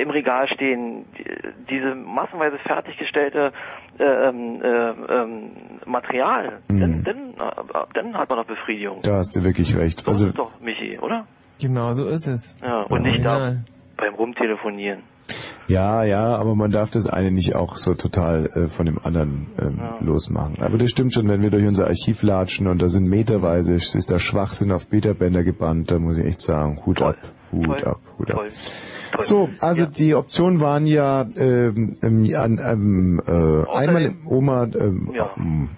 [0.02, 1.24] im Regal stehen, die,
[1.70, 3.52] diese massenweise fertiggestellte
[3.98, 5.50] äh, ähm, äh, ähm,
[5.86, 8.98] Material, dann, dann, äh, dann hat man doch Befriedigung.
[9.02, 10.00] Da hast du wirklich recht.
[10.00, 11.26] So Also ist es doch, Michi, oder?
[11.60, 12.56] Genau so ist es.
[12.62, 13.56] Ja, und nicht da
[13.96, 15.02] beim Rumtelefonieren.
[15.66, 19.46] Ja, ja, aber man darf das eine nicht auch so total äh, von dem anderen
[19.58, 20.60] ähm, losmachen.
[20.60, 23.94] Aber das stimmt schon, wenn wir durch unser Archiv latschen und da sind meterweise, es
[23.94, 27.16] ist da Schwachsinn auf Beta-Bänder gebannt, da muss ich echt sagen, Hut ab,
[27.50, 28.44] Hut ab, Hut ab.
[29.18, 35.30] So, also die Optionen waren ja ähm, ähm, ähm, äh, einmal im Oma, ähm, Ja.
[35.36, 35.70] ähm,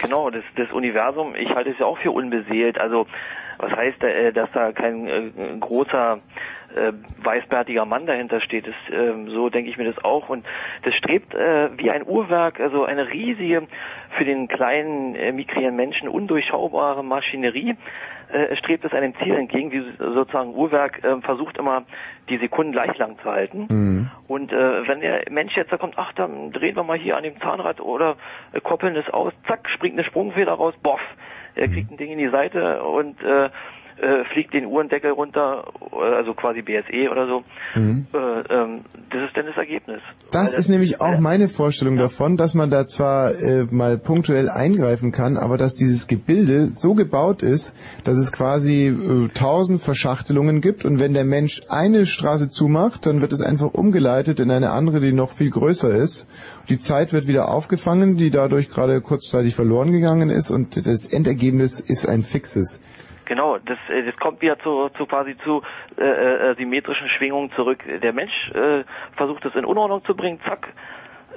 [0.00, 2.78] Genau, das, das Universum, ich halte es ja auch für unbeseelt.
[2.78, 3.06] Also,
[3.58, 6.18] was heißt, äh, dass da kein äh, großer
[6.76, 6.92] äh,
[7.24, 8.66] weißbärtiger Mann dahinter steht?
[8.66, 10.28] Das, ähm, so denke ich mir das auch.
[10.28, 10.44] Und
[10.82, 13.62] das strebt äh, wie ein Uhrwerk, also eine riesige,
[14.18, 17.76] für den kleinen, äh, migrieren Menschen undurchschaubare Maschinerie,
[18.34, 21.84] äh, strebt es einem Ziel entgegen, wie sozusagen Uhrwerk äh, versucht immer,
[22.28, 23.66] die Sekunden gleich lang zu halten.
[23.70, 24.10] Mhm.
[24.26, 27.22] Und äh, wenn der Mensch jetzt da kommt, ach, dann drehen wir mal hier an
[27.22, 28.16] dem Zahnrad oder
[28.52, 31.00] äh, koppeln es aus, zack, springt eine Sprungfeder raus, boff,
[31.54, 33.48] er kriegt ein Ding in die Seite und äh,
[33.96, 37.44] äh, fliegt den Uhrendeckel runter, äh, also quasi BSE oder so.
[37.74, 38.06] Mhm.
[38.12, 38.18] Äh,
[38.52, 40.00] ähm, das ist dann das Ergebnis.
[40.32, 45.12] Das ist nämlich auch meine Vorstellung davon, dass man da zwar äh, mal punktuell eingreifen
[45.12, 50.84] kann, aber dass dieses Gebilde so gebaut ist, dass es quasi äh, tausend Verschachtelungen gibt
[50.84, 55.00] und wenn der Mensch eine Straße zumacht, dann wird es einfach umgeleitet in eine andere,
[55.00, 56.28] die noch viel größer ist.
[56.68, 61.80] Die Zeit wird wieder aufgefangen, die dadurch gerade kurzzeitig verloren gegangen ist und das Endergebnis
[61.80, 62.80] ist ein fixes.
[63.24, 65.62] Genau, das, äh, das kommt wieder zu, zu quasi zu
[65.96, 67.82] äh, äh, symmetrischen Schwingungen zurück.
[68.02, 68.84] Der Mensch äh,
[69.16, 70.68] versucht es in Unordnung zu bringen, zack,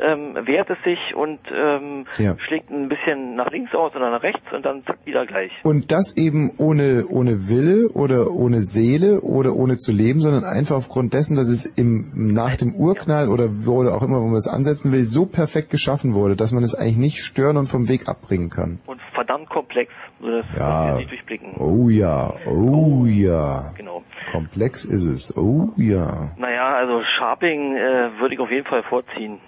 [0.01, 2.35] ähm, wehrt es sich und ähm, Ja.
[2.39, 5.51] schlägt ein bisschen nach links aus oder nach rechts und dann zack wieder gleich.
[5.63, 10.75] Und das eben ohne, ohne Wille oder ohne Seele oder ohne zu leben, sondern einfach
[10.75, 14.35] aufgrund dessen, dass es im, nach dem Urknall oder wo oder auch immer, wo man
[14.37, 17.89] es ansetzen will, so perfekt geschaffen wurde, dass man es eigentlich nicht stören und vom
[17.89, 18.79] Weg abbringen kann.
[18.85, 20.87] Und verdammt komplex, sodass Ja.
[20.91, 21.55] wir nicht durchblicken.
[21.59, 23.71] Oh ja, oh ja.
[23.77, 24.03] Genau.
[24.31, 25.35] Komplex ist es.
[25.37, 26.31] Oh ja.
[26.37, 29.39] Naja, also Sharping äh, würde ich auf jeden Fall vorziehen.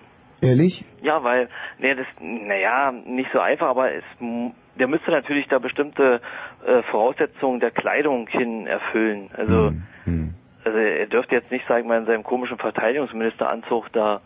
[0.42, 0.86] Ehrlich?
[1.02, 6.22] Ja, weil, ne, das, naja, nicht so einfach, aber es, der müsste natürlich da bestimmte
[6.66, 9.30] äh, Voraussetzungen der Kleidung hin erfüllen.
[9.36, 9.72] Also,
[10.06, 14.22] Hm, also er dürfte jetzt nicht, sag ich mal, in seinem komischen Verteidigungsministeranzug da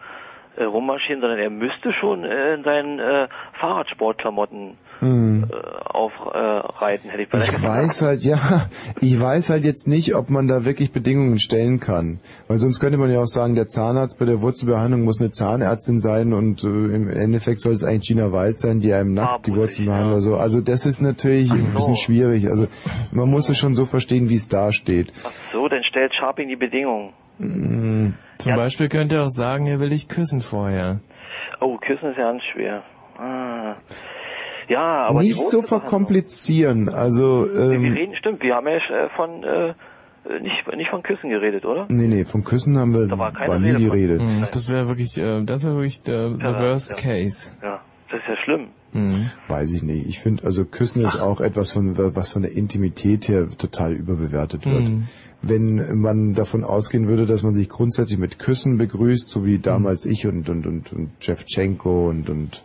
[0.56, 3.28] äh, rummarschieren, sondern er müsste schon äh, in seinen äh,
[3.60, 5.46] Fahrradsportklamotten Hm.
[5.52, 8.68] äh, aufreiten, hätte ich vielleicht Ich weiß halt, ja,
[9.00, 12.20] ich weiß halt jetzt nicht, ob man da wirklich Bedingungen stellen kann.
[12.48, 16.00] Weil sonst könnte man ja auch sagen, der Zahnarzt bei der Wurzelbehandlung muss eine Zahnärztin
[16.00, 19.56] sein und äh, im Endeffekt soll es eigentlich Gina Wald sein, die einem nackt die
[19.56, 20.38] Wurzeln behandelt oder so.
[20.38, 22.50] Also das ist natürlich ein bisschen schwierig.
[22.50, 22.68] Also
[23.12, 25.14] man muss es schon so verstehen, wie es da steht.
[25.52, 27.14] So, dann stellt Sharping die Bedingungen.
[27.40, 31.00] Mm, Zum Beispiel könnte er auch sagen, er will dich küssen vorher.
[31.60, 32.84] Oh, küssen ist ja ganz schwer.
[33.18, 33.76] Ah.
[34.70, 36.90] Ja, aber die Nicht so verkomplizieren.
[36.90, 39.74] Also Wir ähm, reden, stimmt, wir haben ja äh, von äh,
[40.42, 41.86] nicht nicht von Küssen geredet, oder?
[41.90, 44.20] nee, nee, vom Küssen haben wir war keine war nie Rede die von- Rede.
[44.20, 46.96] Hm, Das wäre wirklich, äh, das wäre wirklich der, the Ja, worst ja.
[46.96, 47.52] case.
[47.62, 48.68] Ja, das ist ja schlimm.
[48.96, 49.32] Mhm.
[49.48, 50.06] Weiß ich nicht.
[50.08, 54.66] Ich finde, also Küssen ist auch etwas von, was von der Intimität her total überbewertet
[54.68, 54.88] wird.
[54.88, 55.08] Mhm.
[55.42, 60.06] Wenn man davon ausgehen würde, dass man sich grundsätzlich mit Küssen begrüßt, so wie damals
[60.06, 62.64] ich und, und, und, und Shevchenko und, und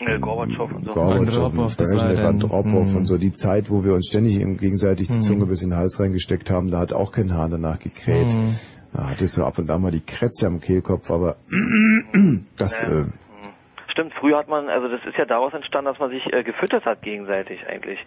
[0.00, 0.92] Äh, Gorbatschow und so.
[0.94, 2.96] Gorbatschow und das war Brezhnev, Andropov Mhm.
[2.96, 5.22] und so, die Zeit, wo wir uns ständig gegenseitig die Mhm.
[5.22, 8.28] Zunge bis in den Hals reingesteckt haben, da hat auch kein Hahn danach gekräht.
[8.34, 8.56] Mhm.
[8.92, 11.36] Da hattest du ab und an mal die Krätze am Kehlkopf, aber
[12.56, 13.04] das, äh,
[13.88, 16.84] Stimmt, früher hat man, also das ist ja daraus entstanden, dass man sich äh, gefüttert
[16.86, 17.98] hat gegenseitig eigentlich.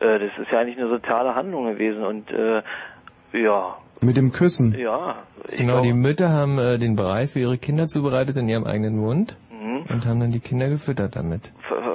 [0.00, 2.62] Äh, das ist ja eigentlich eine soziale Handlung gewesen und äh,
[3.32, 4.74] ja, mit dem Küssen.
[4.78, 5.16] ja.
[5.56, 8.96] Genau, die glaube, Mütter haben äh, den Brei für ihre Kinder zubereitet in ihrem eigenen
[8.96, 9.82] Mund Mhm.
[9.92, 11.52] und haben dann die Kinder gefüttert damit.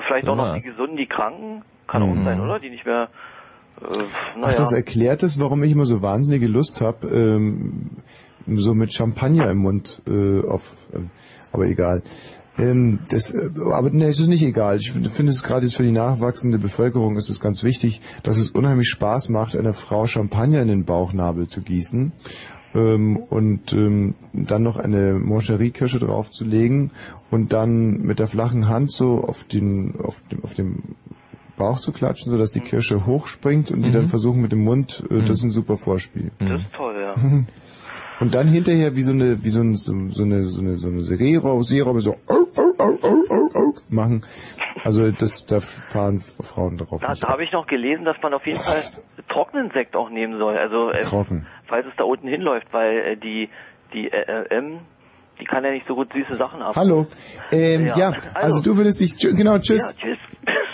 [0.08, 0.64] vielleicht So auch noch war's.
[0.64, 2.24] die Gesunden, die Kranken, kann auch Mhm.
[2.25, 2.59] sein, oder?
[2.59, 3.09] Die nicht mehr,
[3.82, 4.58] äh, Ach, naja.
[4.58, 7.92] das erklärt es, warum ich immer so wahnsinnige Lust habe, ähm,
[8.45, 11.09] so mit Champagner im Mund äh, auf, ähm,
[11.53, 12.01] aber egal.
[12.59, 14.75] Ähm, das, äh, aber ne, es ist nicht egal.
[14.77, 18.51] Ich finde es gerade jetzt für die nachwachsende Bevölkerung ist es ganz wichtig, dass es
[18.51, 22.11] unheimlich Spaß macht, einer Frau Champagner in den Bauchnabel zu gießen
[22.75, 26.91] ähm, und ähm, dann noch eine Moncherie-Kirsche draufzulegen
[27.31, 30.95] und dann mit der flachen Hand so auf den auf dem auf dem
[31.55, 33.93] Bauch zu klatschen, sodass die Kirsche hochspringt und die Mhm.
[33.93, 36.31] dann versuchen mit dem Mund, äh, das ist ein super Vorspiel.
[36.39, 37.13] Das ist toll, ja.
[38.19, 40.87] und dann hinterher wie so eine, wie so, ein, so, so eine, so eine, so
[40.87, 42.15] eine Seerobbe, so
[43.89, 44.23] machen.
[44.83, 47.01] Also das, da fahren Frauen drauf.
[47.01, 48.83] Da, da habe ich noch gelesen, dass man auf jeden Fall
[49.29, 50.57] trockenen Sekt auch nehmen soll.
[50.57, 51.47] Also äh, Trocken.
[51.67, 53.49] falls es da unten hinläuft, weil äh, die
[53.93, 54.79] die äh, äh, M,
[55.39, 56.75] die kann ja nicht so gut süße Sachen haben.
[56.75, 57.07] Hallo.
[57.51, 59.95] Ähm, ja, Ja, also du würdest dich, tschü- genau, tschüss.
[59.99, 60.15] Ja,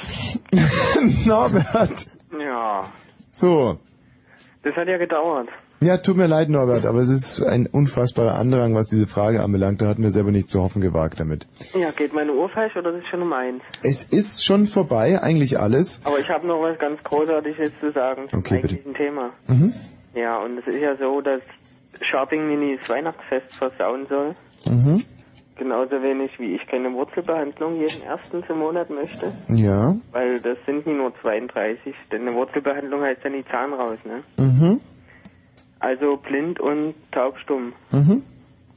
[0.02, 0.42] tschüss.
[1.28, 2.06] Norbert.
[2.40, 2.86] Ja,
[3.30, 3.78] So.
[4.64, 5.50] das hat ja gedauert.
[5.82, 9.82] Ja, tut mir leid, Norbert, aber es ist ein unfassbarer Andrang, was diese Frage anbelangt.
[9.82, 11.48] Da hatten wir selber nicht zu hoffen gewagt damit.
[11.74, 13.62] Ja, geht meine Uhr falsch oder ist es schon um eins?
[13.82, 16.02] Es ist schon vorbei, eigentlich alles.
[16.04, 18.76] Aber ich habe noch was ganz Großartiges zu sagen zum Okay, bitte.
[18.76, 19.30] eigentlichen Thema.
[19.48, 19.74] Mhm.
[20.16, 21.42] Ja, und es ist ja so, dass
[22.12, 24.34] Shopping Mini das Weihnachtsfest versauen soll.
[24.66, 25.04] Mhm.
[25.58, 29.32] Genauso wenig wie ich keine Wurzelbehandlung jeden ersten zum Monat möchte.
[29.50, 29.96] Ja.
[30.12, 34.24] Weil das sind nie nur 32, denn eine Wurzelbehandlung heißt ja nie Zahn raus, ne?
[34.44, 34.80] Mhm.
[35.80, 37.74] Also blind und taubstumm.
[37.92, 38.24] Mhm.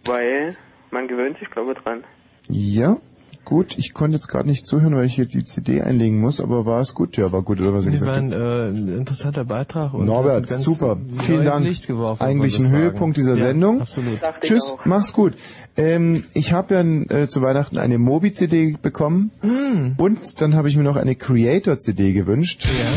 [0.04, 0.56] Weil
[0.90, 2.04] man gewöhnt sich, glaube ich, dran.
[2.48, 2.96] Ja.
[3.44, 6.64] Gut, ich konnte jetzt gerade nicht zuhören, weil ich hier die CD einlegen muss, aber
[6.64, 7.16] war es gut?
[7.16, 8.72] Ja, war gut, oder was ich Das war gesagt ein habe?
[8.94, 9.94] äh, interessanter Beitrag.
[9.94, 10.96] Und Norbert, super.
[11.24, 11.64] Vielen Dank.
[11.66, 12.70] Licht geworfen Eigentlich ein.
[12.70, 13.80] Höhepunkt dieser ja, Sendung.
[13.80, 14.20] Absolut.
[14.42, 15.34] Tschüss, mach's gut.
[15.76, 16.82] Ähm, ich habe ja
[17.22, 20.00] äh, zu Weihnachten eine Mobi-CD bekommen Mm.
[20.00, 22.64] und dann habe ich mir noch eine Creator-CD gewünscht.
[22.66, 22.92] Ja.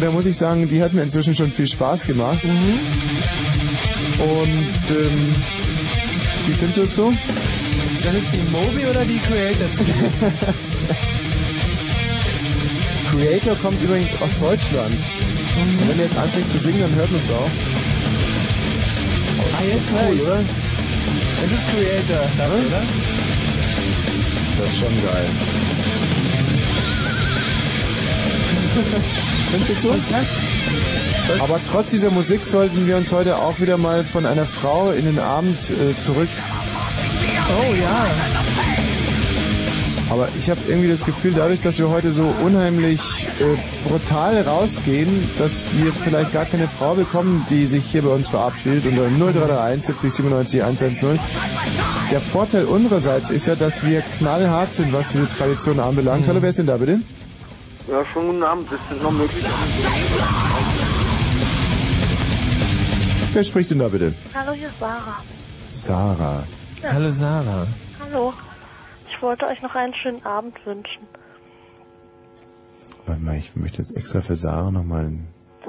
[0.00, 2.42] Und da muss ich sagen, die hat mir inzwischen schon viel Spaß gemacht.
[2.42, 2.78] Mhm.
[4.18, 5.34] Und ähm,
[6.46, 7.10] wie findest du es so?
[7.10, 9.68] Ist das jetzt die Mobi oder die Creator?
[13.10, 14.94] Creator kommt übrigens aus Deutschland.
[15.60, 17.50] Und wenn er jetzt anfängt zu singen, dann hört man es auch.
[19.52, 20.20] Ah, jetzt cool, weiß.
[20.22, 20.44] oder?
[21.44, 22.66] Es ist Creator, das, Hm?
[22.68, 22.82] oder?
[24.60, 25.28] Das ist schon geil.
[29.50, 29.90] Findest du?
[31.42, 35.06] Aber trotz dieser Musik sollten wir uns heute auch wieder mal von einer Frau in
[35.06, 36.28] den Abend äh, zurück.
[37.48, 38.06] Oh ja.
[40.08, 45.28] Aber ich habe irgendwie das Gefühl, dadurch, dass wir heute so unheimlich äh, brutal rausgehen,
[45.38, 49.84] dass wir vielleicht gar keine Frau bekommen, die sich hier bei uns verabschiedet unter 0331
[49.86, 51.18] 70 97 110.
[52.12, 56.28] Der Vorteil unsererseits ist ja, dass wir knallhart sind, was diese Tradition anbelangt.
[56.28, 57.00] Hallo, wer ist denn da bitte?
[57.88, 58.70] Ja, schönen guten Abend.
[58.70, 59.44] Ist das noch möglich?
[63.32, 64.14] Wer spricht denn da bitte?
[64.34, 65.22] Hallo, hier ist Sarah.
[65.70, 66.42] Sarah.
[66.82, 66.92] Ja.
[66.92, 67.66] Hallo Sarah.
[68.00, 68.34] Hallo.
[69.08, 71.06] Ich wollte euch noch einen schönen Abend wünschen.
[73.06, 75.06] Warte mal, ich möchte jetzt extra für Sarah nochmal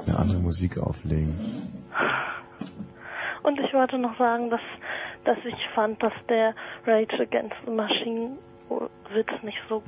[0.06, 1.34] eine andere Musik auflegen.
[3.42, 4.60] Und ich wollte noch sagen, dass,
[5.24, 6.54] dass ich fand, dass der
[6.86, 8.38] Rage Against the Machine
[9.12, 9.82] Witz nicht so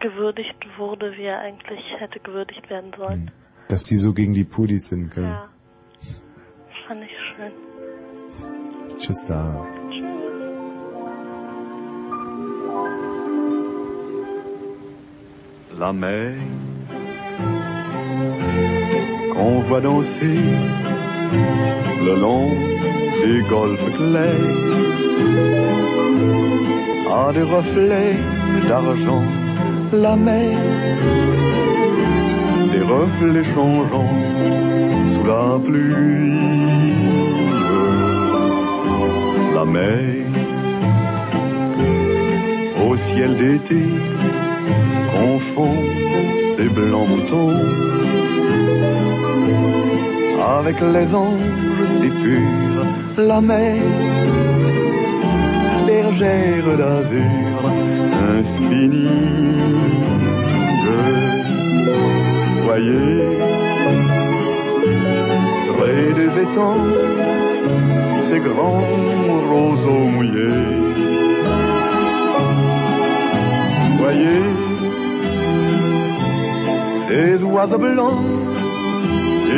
[0.00, 3.30] gewürdigt wurde, wie er eigentlich hätte gewürdigt werden sollen.
[3.68, 5.24] Dass die so gegen die Pudis sind, gell?
[5.24, 5.48] Ja.
[5.96, 6.24] Das
[6.86, 8.98] fand ich schön.
[8.98, 9.66] Tschüss, Sarah.
[15.78, 16.32] la mer
[19.32, 20.40] qu'on voit danser
[22.06, 22.50] le long
[23.22, 24.60] des golfes clairs
[27.10, 28.20] a des reflets
[28.68, 29.43] d'argent
[29.94, 30.58] la mer
[32.72, 34.16] des reflets changeants
[35.12, 36.94] sous la pluie.
[39.54, 40.26] La mer
[42.86, 43.84] au ciel d'été
[45.12, 45.76] confond
[46.56, 47.56] ces blancs moutons
[50.58, 53.76] avec les anges si purs, la mer,
[55.86, 57.93] bergère d'azur
[58.24, 59.08] infinie.
[62.64, 63.20] Voyez,
[65.76, 66.86] près des étangs,
[68.28, 68.84] ces grands
[69.50, 70.72] roseaux mouillés.
[74.00, 74.46] Voyez,
[77.06, 78.24] ces oiseaux blancs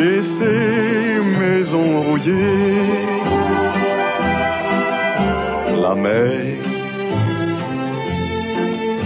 [0.05, 3.07] et ces maisons rouillées.
[5.83, 6.66] La mer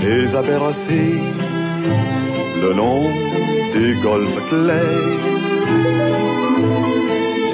[0.03, 1.21] les a bercés
[2.63, 3.03] le long
[3.75, 5.25] des golfes clairs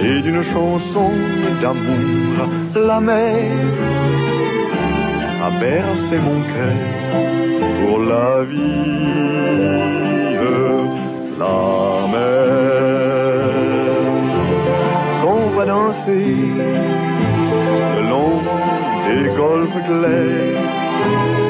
[0.08, 1.10] et d'une chanson
[1.60, 2.34] d'amour
[2.74, 3.50] la mer
[5.46, 6.82] a bercé mon cœur
[7.80, 9.46] pour la vie
[11.38, 12.46] la mer.
[15.22, 16.28] Qu'on va danser
[17.96, 18.40] le long
[19.06, 21.45] des golfes clairs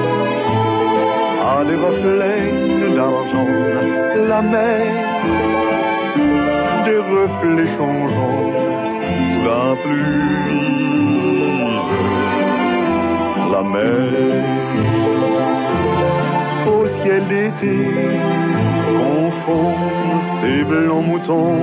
[1.58, 3.48] à des reflets d'argent
[4.28, 5.06] la mer
[6.84, 8.52] des reflets changeants
[9.30, 10.36] sous la pluie.
[13.52, 14.44] La mer
[16.76, 17.78] au ciel d'été
[18.98, 19.74] confond
[20.40, 21.58] ses blancs moutons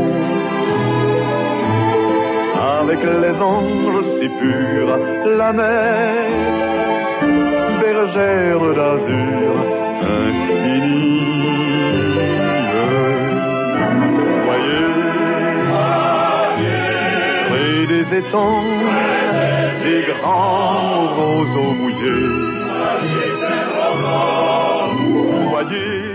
[2.82, 4.98] avec les anges si purs,
[5.38, 6.14] la mer,
[7.82, 9.83] bergère d'azur
[18.14, 18.64] étangs,
[19.82, 22.30] ces grands roseaux mouillés.
[25.50, 26.13] Voyez,